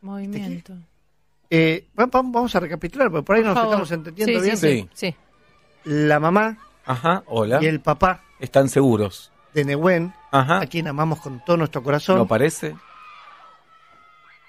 [0.00, 0.74] Movimiento.
[1.50, 3.68] Eh, va- va- vamos a recapitular, porque por ahí Por nos favor.
[3.74, 4.56] estamos entendiendo Sí, bien.
[4.56, 5.16] Sí, sí, sí.
[5.84, 7.58] La mamá Ajá, hola.
[7.62, 9.32] y el papá Están seguros.
[9.54, 10.60] de Nehuen, Ajá.
[10.60, 12.18] a quien amamos con todo nuestro corazón.
[12.18, 12.76] ¿No parece?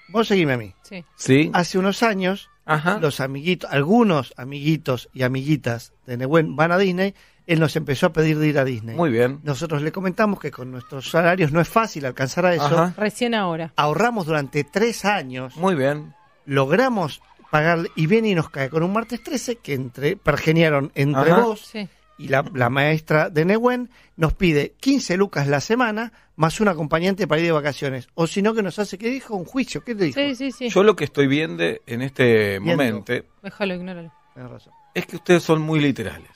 [0.08, 0.74] Vos seguime a mí.
[0.82, 1.04] sí.
[1.16, 1.50] Sí.
[1.54, 2.98] Hace unos años, Ajá.
[3.00, 7.14] los amiguitos, algunos amiguitos y amiguitas de Nehuen van a Disney,
[7.52, 8.96] él nos empezó a pedir de ir a Disney.
[8.96, 9.40] Muy bien.
[9.42, 12.64] Nosotros le comentamos que con nuestros salarios no es fácil alcanzar a eso.
[12.64, 12.94] Ajá.
[12.96, 13.72] Recién ahora.
[13.76, 16.14] Ahorramos durante tres años, Muy bien.
[16.46, 17.20] logramos
[17.50, 21.40] pagarle, y viene y nos cae con un martes 13 que entre, pergeniaron entre Ajá.
[21.42, 21.88] vos Sí.
[22.18, 27.26] y la, la maestra de Nehuen, nos pide 15 lucas la semana más un acompañante
[27.26, 28.08] para ir de vacaciones.
[28.14, 29.34] O si no, que nos hace, ¿qué dijo?
[29.34, 30.20] Un juicio, ¿qué le dijo?
[30.20, 30.68] Sí, sí, sí.
[30.68, 33.12] Yo lo que estoy viendo en este momento
[33.42, 34.12] Déjalo, ignóralo.
[34.34, 34.72] Tenés razón.
[34.94, 36.29] es que ustedes son muy literales.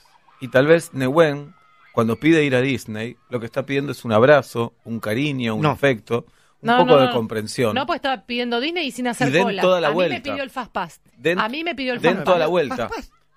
[0.45, 1.55] Y tal vez Nehuen,
[1.95, 5.63] cuando pide ir a Disney, lo que está pidiendo es un abrazo, un cariño, un
[5.63, 5.71] No.
[5.71, 6.27] afecto,
[6.61, 7.13] un No, poco no, de no.
[7.15, 7.75] comprensión.
[7.75, 9.63] No, pues estaba pidiendo Disney y sin hacer Y den cola.
[9.63, 10.15] toda la a mí vuelta.
[10.17, 11.01] me pidió el Fast Pass.
[11.17, 12.51] Den- a mí me pidió el Den Fast toda la Pass.
[12.51, 12.91] vuelta.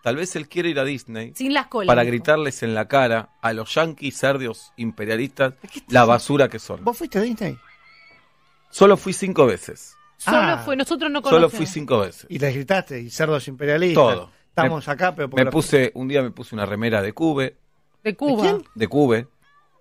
[0.03, 1.87] Tal vez él quiere ir a Disney Sin las colas.
[1.87, 5.53] para gritarles en la cara a los yanquis cerdos imperialistas
[5.87, 6.83] la basura que son.
[6.83, 7.57] ¿Vos fuiste a Disney?
[8.69, 9.95] Solo fui cinco veces.
[10.17, 10.61] Solo Ah.
[10.65, 11.51] fue, nosotros no conocemos.
[11.51, 12.25] Solo fui cinco veces.
[12.29, 14.03] Y les gritaste, y cerdos imperialistas.
[14.03, 14.31] Todo.
[14.63, 17.55] Estamos Me- acá, pero Me puse, un día me puse una remera de Cube,
[18.03, 18.41] De Cuba.
[18.41, 18.63] quién?
[18.73, 19.27] de Cube,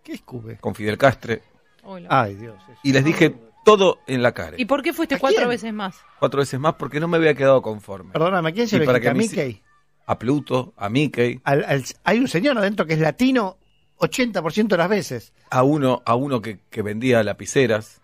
[0.03, 0.59] ¿Qué es Cube?
[0.61, 1.43] con Fidel Castre,
[1.83, 2.09] Hola.
[2.11, 2.57] Ay, Dios.
[2.83, 4.57] y les dije todo en la cara.
[4.59, 5.49] ¿Y por qué fuiste ¿A cuatro quién?
[5.49, 5.97] veces más?
[6.19, 8.13] Cuatro veces más porque no me había quedado conforme.
[8.13, 8.99] Perdóname, ¿a quién se lo para?
[8.99, 9.63] ¿A que mis- Mickey?
[10.07, 13.57] A Pluto, a Mickey, Al- al- hay un señor adentro que es latino
[13.99, 15.33] 80% de las veces.
[15.51, 18.01] a uno, a uno que, que vendía lapiceras.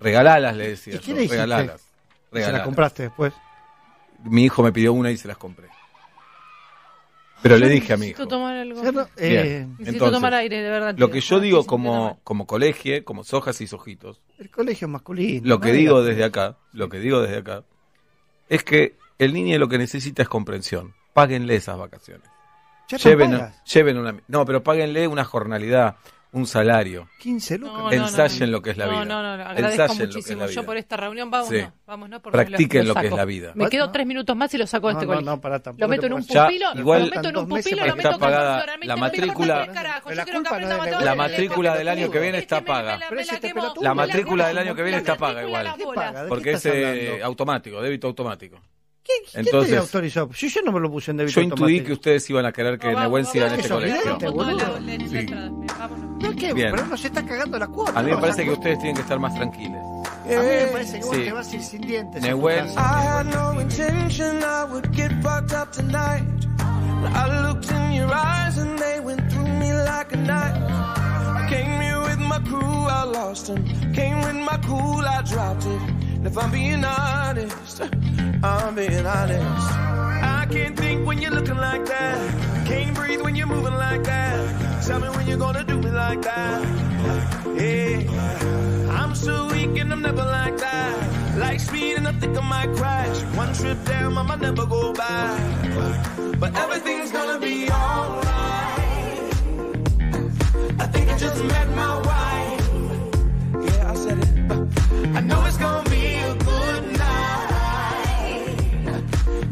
[0.00, 0.94] Regalalas, le decía.
[0.94, 1.36] ¿Y qué le dijiste?
[1.36, 1.80] regalalas.
[1.82, 2.58] Y se regalalas.
[2.60, 3.32] la compraste después.
[4.24, 5.68] Mi hijo me pidió una y se las compré.
[7.44, 8.22] Pero le dije a mi hijo.
[8.22, 8.80] Necesito tomar algo.
[8.82, 8.96] Bien.
[9.18, 10.94] eh, Necesito Entonces, tomar aire, de verdad.
[10.96, 15.46] Lo que yo digo como, como colegio, como sojas y sojitos, el colegio masculino.
[15.46, 17.62] lo que no digo desde acá, lo que digo desde acá,
[18.48, 20.94] es que el niño lo que necesita es comprensión.
[21.12, 22.26] Páguenle esas vacaciones.
[23.02, 23.38] Lleven,
[23.70, 25.96] lleven una, no, pero páguenle una jornalidad,
[26.34, 27.08] un salario.
[27.20, 27.74] 15 lucas.
[27.74, 28.56] No, no, Ensayen no.
[28.58, 29.04] lo que es la no, vida.
[29.06, 30.40] No, no, no, agradezco Ensayen lo que es muchísimo.
[30.40, 30.62] la Yo vida.
[30.66, 31.58] por esta reunión, vamos, Sí.
[31.62, 33.06] no, vamos, no, porque Practiquen lo que saco.
[33.14, 33.52] es la vida.
[33.54, 35.30] Me quedo tres minutos más y lo saco de No, este no, colegio.
[35.36, 37.48] no, pará, tampoco lo meto en un puedo- Ya, pupilo, igual lo meto en un
[37.48, 39.66] pupilo, para lo que meto está en pagada profesor, la matrícula.
[39.66, 39.72] yo
[41.04, 42.98] la que matrícula del año que viene está paga.
[43.80, 45.74] la- matrícula del año que viene está paga igual.
[45.76, 45.84] ¿Qué
[46.28, 48.60] Porque qué es eh, automático, débito automático.
[49.06, 50.30] ¿Quién, quién Entonces- te autorizó?
[50.32, 51.86] Si yo no me lo puse en débito Yo intuí automático.
[51.88, 54.18] que ustedes iban a querer que Nehuen siga en este colegio.
[56.24, 56.52] ¿Pero qué?
[56.54, 56.70] Bien.
[56.72, 57.98] Pero no se está cagando la cuota.
[57.98, 58.20] A mí me ¿no?
[58.20, 59.80] parece que ustedes tienen que estar más tranquilos.
[59.80, 61.22] A mí me eh, parece que vos Sí.
[61.24, 62.16] te vas a ir sin dientes.
[62.22, 62.80] a tu Nehuen, casa.
[62.80, 66.24] I had no intention I would get fucked up tonight.
[67.14, 70.56] I looked in your eyes and they went through me like a knife.
[70.56, 73.62] I came here with my crew, I lost them.
[73.92, 75.80] Came with my cool, I dropped it.
[76.16, 77.82] And if I'm being honest,
[78.42, 79.93] I'm being honest.
[80.44, 82.66] I can't think when you're looking like that.
[82.66, 84.84] Can't breathe when you're moving like that.
[84.86, 86.60] Tell me when you're gonna do me like that.
[87.56, 88.90] Yeah.
[88.90, 91.38] I'm so weak and I'm never like that.
[91.38, 93.22] Like speed and I think I might crash.
[93.34, 95.40] One trip down, I might never go back.
[96.38, 99.32] But everything's gonna be alright.
[100.78, 102.68] I think I just met my wife.
[103.66, 104.28] Yeah, I said it.
[105.16, 107.14] I know it's gonna be a good night.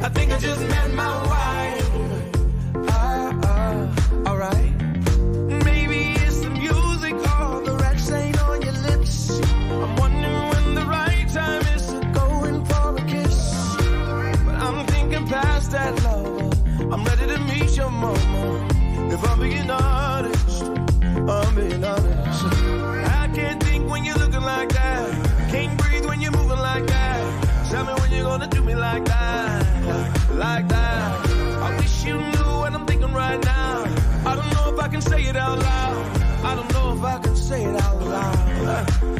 [0.05, 0.82] I think I just met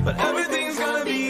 [0.05, 1.22] But everything's gonna be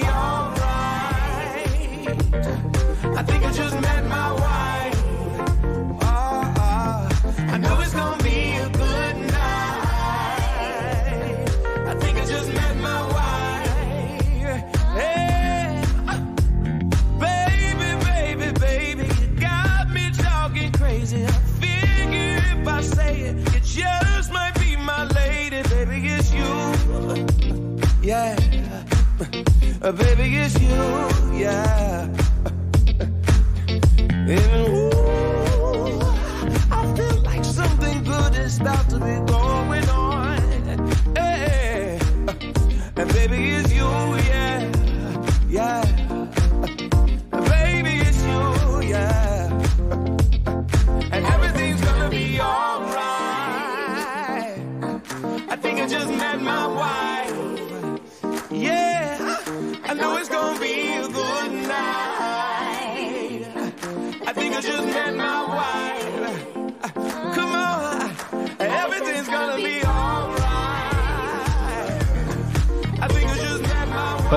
[30.43, 31.12] Uh, baby, it's you,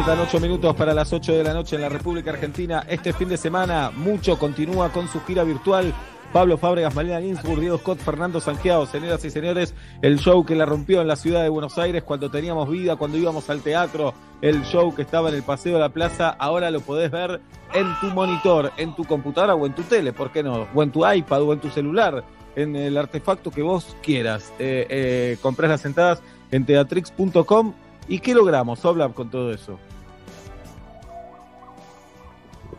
[0.05, 2.85] Faltan ocho minutos para las 8 de la noche en la República Argentina.
[2.87, 5.95] Este fin de semana, mucho continúa con su gira virtual.
[6.31, 10.67] Pablo Fábregas, Malena Ginsburg, Diego Scott, Fernando Sanjeado, señoras y señores, el show que la
[10.67, 14.61] rompió en la ciudad de Buenos Aires cuando teníamos vida, cuando íbamos al teatro, el
[14.65, 17.41] show que estaba en el Paseo de la Plaza, ahora lo podés ver
[17.73, 20.67] en tu monitor, en tu computadora o en tu tele, ¿por qué no?
[20.75, 22.23] O en tu iPad o en tu celular,
[22.55, 24.53] en el artefacto que vos quieras.
[24.59, 27.73] Eh, eh, comprás las entradas en teatrix.com.
[28.07, 29.79] ¿Y qué logramos, Oblap, con todo eso?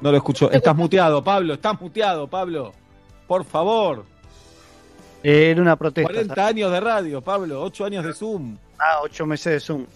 [0.01, 0.51] No lo escucho.
[0.51, 1.55] Estás muteado, Pablo.
[1.55, 2.73] Estás muteado, Pablo.
[3.27, 4.05] Por favor.
[5.23, 6.13] Eh, Era una protesta.
[6.13, 7.63] 40 años de radio, Pablo.
[7.63, 8.57] 8 años de Zoom.
[8.79, 9.87] Ah, ocho meses de Zoom.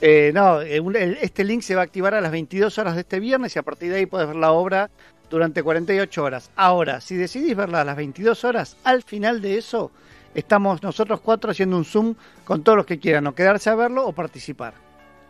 [0.00, 3.20] Eh, no, eh, este link se va a activar a las 22 horas de este
[3.20, 4.90] viernes y a partir de ahí puedes ver la obra
[5.30, 6.50] durante 48 horas.
[6.56, 9.90] Ahora, si decidís verla a las 22 horas, al final de eso,
[10.34, 12.14] estamos nosotros cuatro haciendo un Zoom
[12.44, 14.74] con todos los que quieran o quedarse a verlo o participar.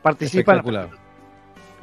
[0.03, 0.91] Participan.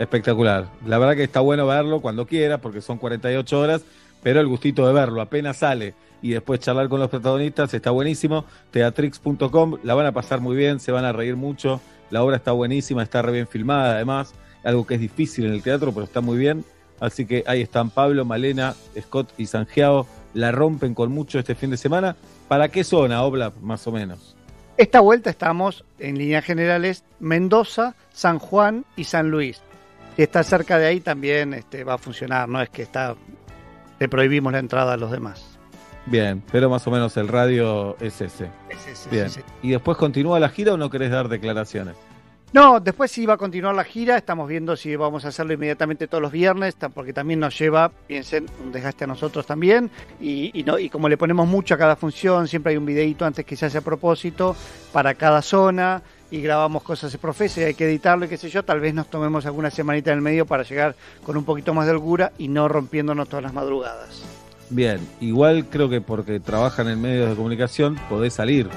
[0.01, 0.67] Espectacular.
[0.87, 3.83] La verdad que está bueno verlo cuando quiera, porque son 48 horas,
[4.23, 8.45] pero el gustito de verlo apenas sale y después charlar con los protagonistas está buenísimo.
[8.71, 11.81] Teatrix.com, la van a pasar muy bien, se van a reír mucho.
[12.09, 15.61] La obra está buenísima, está re bien filmada además, algo que es difícil en el
[15.61, 16.65] teatro, pero está muy bien.
[16.99, 20.07] Así que ahí están Pablo, Malena, Scott y Sanjeao.
[20.33, 22.15] La rompen con mucho este fin de semana.
[22.47, 24.35] ¿Para qué zona, Obla, más o menos?
[24.77, 29.61] Esta vuelta estamos en líneas generales Mendoza, San Juan y San Luis.
[30.15, 33.15] Si está cerca de ahí también este, va a funcionar, no es que está
[33.99, 35.45] le prohibimos la entrada a los demás.
[36.07, 38.49] Bien, pero más o menos el radio es ese.
[38.67, 39.29] Es ese, Bien.
[39.29, 39.67] sí, sí.
[39.67, 41.95] ¿Y después continúa la gira o no querés dar declaraciones?
[42.53, 46.07] No, después sí va a continuar la gira, estamos viendo si vamos a hacerlo inmediatamente
[46.07, 50.63] todos los viernes, porque también nos lleva, piensen, un desgaste a nosotros también, y, y
[50.63, 53.55] no, y como le ponemos mucho a cada función, siempre hay un videito antes que
[53.55, 54.53] se hace a propósito
[54.91, 56.01] para cada zona,
[56.31, 58.93] y grabamos cosas de profesa y hay que editarlo y qué sé yo, tal vez
[58.93, 62.31] nos tomemos alguna semanita en el medio para llegar con un poquito más de holgura
[62.37, 64.23] y no rompiéndonos todas las madrugadas.
[64.69, 68.69] Bien, igual creo que porque trabajan en medios de comunicación podés salir.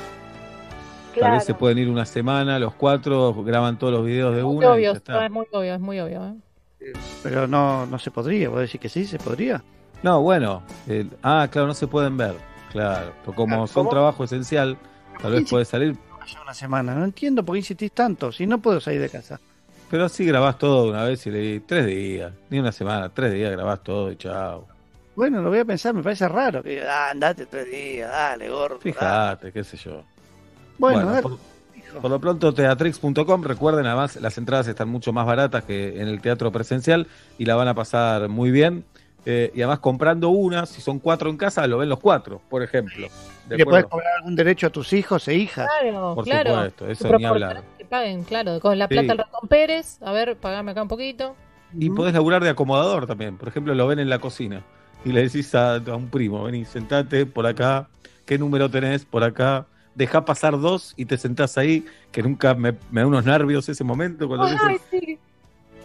[1.19, 4.57] Tal vez se pueden ir una semana, los cuatro graban todos los videos de Muy
[4.57, 5.25] una y obvio, ya está.
[5.25, 6.25] es muy obvio, es muy obvio.
[6.81, 6.93] ¿eh?
[7.23, 9.05] Pero no, no se podría, ¿vos decís que sí?
[9.07, 9.63] ¿Se podría?
[10.03, 12.35] No, bueno, el- ah, claro, no se pueden ver.
[12.73, 13.91] Claro, pero como Claro, son ¿cómo?
[13.91, 14.77] trabajo esencial,
[15.23, 18.59] tal vez podés salir, Vaya una semana, no entiendo por qué insistís tanto, si no
[18.59, 19.39] puedo salir de casa.
[19.91, 23.33] pero así grabás todo una vez y le di tres días, ni una semana, tres
[23.35, 24.67] días grabás todo y chao.
[25.15, 26.63] Bueno, lo voy a pensar, me parece raro.
[26.63, 28.79] Que, ah, andate tres días, dale, gordo.
[28.81, 30.03] Fíjate, qué sé yo.
[30.79, 31.23] Bueno, Bueno, a ver.
[31.23, 31.39] por,
[32.01, 36.21] por lo pronto teatrix.com, recuerden además las entradas están mucho más baratas que en el
[36.21, 37.07] teatro presencial
[37.39, 38.85] y la van a pasar muy bien.
[39.27, 42.63] Eh, y además comprando una, si son cuatro en casa, lo ven los cuatro, por
[42.63, 43.09] ejemplo.
[43.49, 43.89] ¿De ¿Le podés acuerdo?
[43.89, 45.69] cobrar algún derecho a tus hijos e hijas?
[45.81, 46.51] Claro, Por claro.
[46.51, 47.63] supuesto, eso ni hablar.
[47.79, 48.95] Que paguen, claro, con la Sí.
[48.95, 49.99] plata del ratón Pérez.
[50.03, 51.37] A ver, pagame acá un poquito.
[51.79, 53.37] Y podés laburar de acomodador también.
[53.37, 54.63] Por ejemplo, lo ven en la cocina
[55.05, 57.89] y le decís a, a un primo, vení, sentate por acá,
[58.27, 59.67] ¿qué número tenés por acá?
[59.95, 63.85] Dejá pasar dos y te sentás ahí, que nunca me, me da unos nervios ese
[63.85, 65.19] momento cuando Ay, el, sí.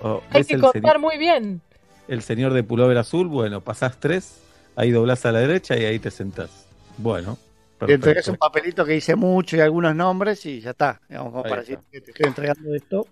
[0.01, 1.61] o Hay que contar muy bien.
[2.09, 4.39] El señor de pullover azul, bueno, pasás tres,
[4.75, 6.49] ahí doblás a la derecha y ahí te sentás.
[6.97, 7.37] Bueno,
[7.85, 8.31] Te entregás perfecto.
[8.31, 10.99] un papelito que dice mucho y algunos nombres y ya está.
[11.07, 11.71] Digamos, como para está.
[11.71, 13.07] decir que te estoy entregando esto.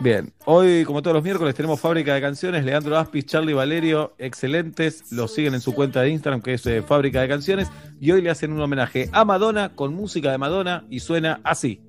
[0.00, 5.10] Bien, hoy como todos los miércoles tenemos Fábrica de Canciones, Leandro Aspis, Charlie Valerio, excelentes,
[5.10, 7.68] los siguen en su cuenta de Instagram que es eh, Fábrica de Canciones
[8.00, 11.80] y hoy le hacen un homenaje a Madonna con música de Madonna y suena así.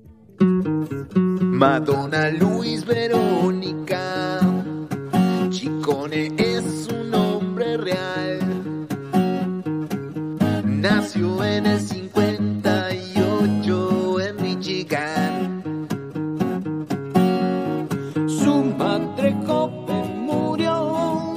[1.40, 4.40] Madonna Luis Verónica.
[5.78, 8.38] Chicone es un nombre real.
[10.64, 15.62] Nació en el 58 en Michigan.
[18.28, 21.34] Su madre joven murió.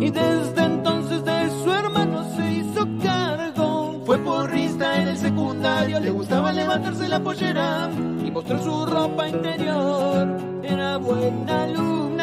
[0.00, 4.02] Y desde entonces de su hermano se hizo cargo.
[4.04, 7.88] Fue porrista en el secundario, le gustaba levantarse la pollera
[8.24, 10.28] y mostrar su ropa interior.
[10.62, 12.13] Era buena alumna.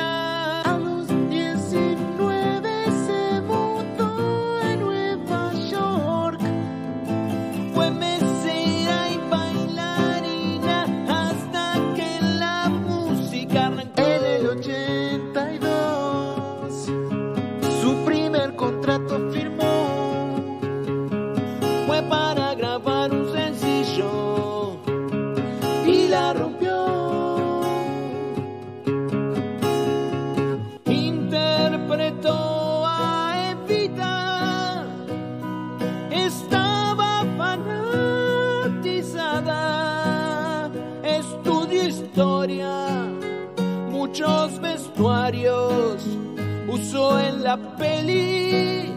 [47.09, 48.93] En la peli,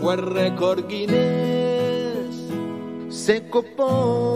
[0.00, 2.34] fue récord Guinness.
[3.08, 4.34] Se copó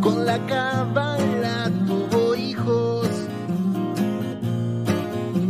[0.00, 3.08] con la cábala, tuvo hijos.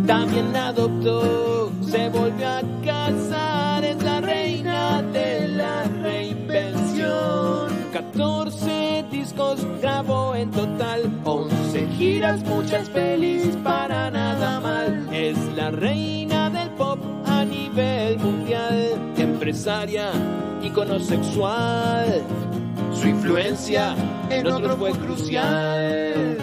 [0.06, 7.68] También adoptó, se volvió a casar, es la reina de la reinvención.
[7.92, 15.08] 14 discos grabó en total, 11 giras, muchas pelis, para nada mal.
[15.12, 16.43] Es la reina
[17.74, 20.10] nivel mundial, empresaria,
[20.62, 22.22] icono sexual.
[22.92, 23.96] Su influencia
[24.30, 26.38] en otros fue crucial.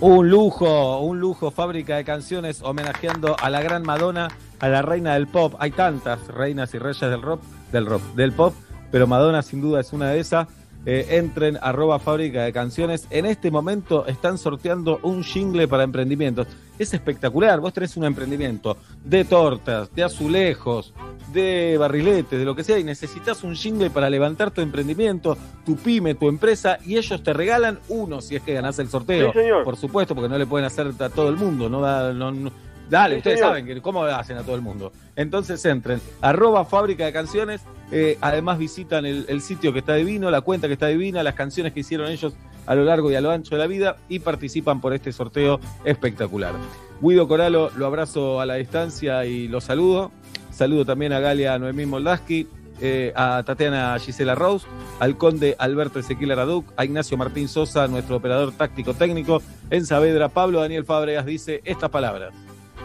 [0.00, 4.28] Un lujo, un lujo, fábrica de canciones homenajeando a la gran Madonna,
[4.60, 5.56] a la reina del pop.
[5.58, 8.54] Hay tantas reinas y reyes del rock, del rock, del pop,
[8.90, 10.48] pero Madonna sin duda es una de esas.
[10.90, 13.06] Eh, entren arroba fábrica de canciones.
[13.10, 16.46] En este momento están sorteando un jingle para emprendimientos.
[16.78, 17.60] Es espectacular.
[17.60, 20.94] Vos tenés un emprendimiento de tortas, de azulejos,
[21.34, 25.36] de barriletes, de lo que sea, y necesitas un jingle para levantar tu emprendimiento,
[25.66, 29.30] tu pyme, tu empresa, y ellos te regalan uno si es que ganás el sorteo.
[29.34, 29.64] Sí, señor.
[29.64, 31.68] Por supuesto, porque no le pueden hacer a todo el mundo.
[31.68, 32.50] No, da- no- no-
[32.90, 33.50] Dale, Sí, ustedes señor.
[33.50, 34.92] saben que cómo hacen a todo el mundo.
[35.16, 40.30] Entonces entren, arroba fábrica de canciones, eh, además visitan el, el sitio que está divino,
[40.30, 42.34] la cuenta que está divina, las canciones que hicieron ellos
[42.66, 45.58] a lo largo y a lo ancho de la vida y participan por este sorteo
[45.84, 46.52] espectacular.
[47.00, 50.10] Guido Coralo, lo abrazo a la distancia y lo saludo.
[50.50, 52.48] Saludo también a Galia Noemí Moldaski,
[52.80, 54.66] eh, a Tatiana Gisela Rose,
[54.98, 60.28] al conde Alberto Ezequiel Araduc, a Ignacio Martín Sosa, nuestro operador táctico técnico, en Saavedra,
[60.28, 62.32] Pablo Daniel Fábregas dice estas palabras.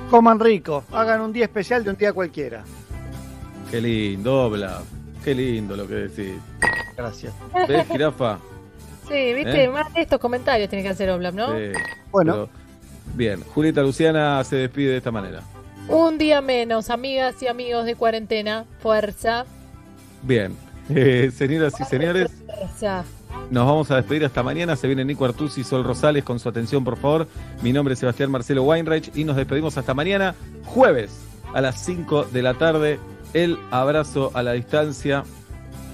[0.10, 2.64] Coman rico, hagan un día especial de un día cualquiera.
[3.72, 4.82] Qué lindo, Bla.
[5.24, 6.36] Qué lindo lo que decís.
[6.96, 7.34] Gracias.
[7.68, 8.38] ¿Ves, jirafa?
[9.08, 9.70] Sí, viste, ¿Eh?
[9.70, 11.48] más de estos comentarios tiene que hacer Oblap, ¿no?
[11.58, 11.72] Sí.
[12.14, 12.50] Pero-
[13.16, 15.42] bien, Julieta Luciana se despide de esta manera.
[15.88, 18.66] Un día menos, amigas y amigos de cuarentena.
[18.80, 19.46] Fuerza.
[20.22, 20.56] Bien,
[20.90, 23.06] Eh, señoras y señores, Fuerza.
[23.50, 24.76] Nos vamos a despedir hasta mañana.
[24.76, 27.28] Se viene Nico Artusi y Sol Rosales con su atención, por favor.
[27.62, 31.22] Mi nombre es Sebastián Marcelo Weinreich y nos despedimos hasta mañana, jueves,
[31.54, 33.00] a las 5 de la tarde.
[33.34, 35.24] El abrazo a la distancia.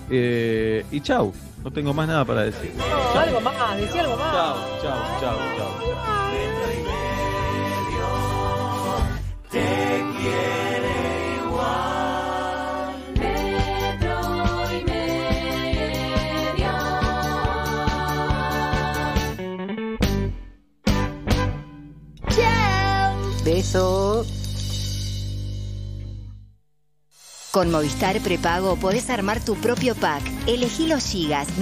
[0.09, 2.71] Eh, y chau, no tengo más nada para decir.
[2.77, 4.33] No, algo más, decía algo más.
[4.33, 6.09] Chau, chau, chau, chau.
[9.51, 10.68] Te quiere
[23.43, 24.25] Beso.
[27.51, 30.23] Con Movistar Prepago podés armar tu propio pack.
[30.47, 31.49] Elegí los gigas.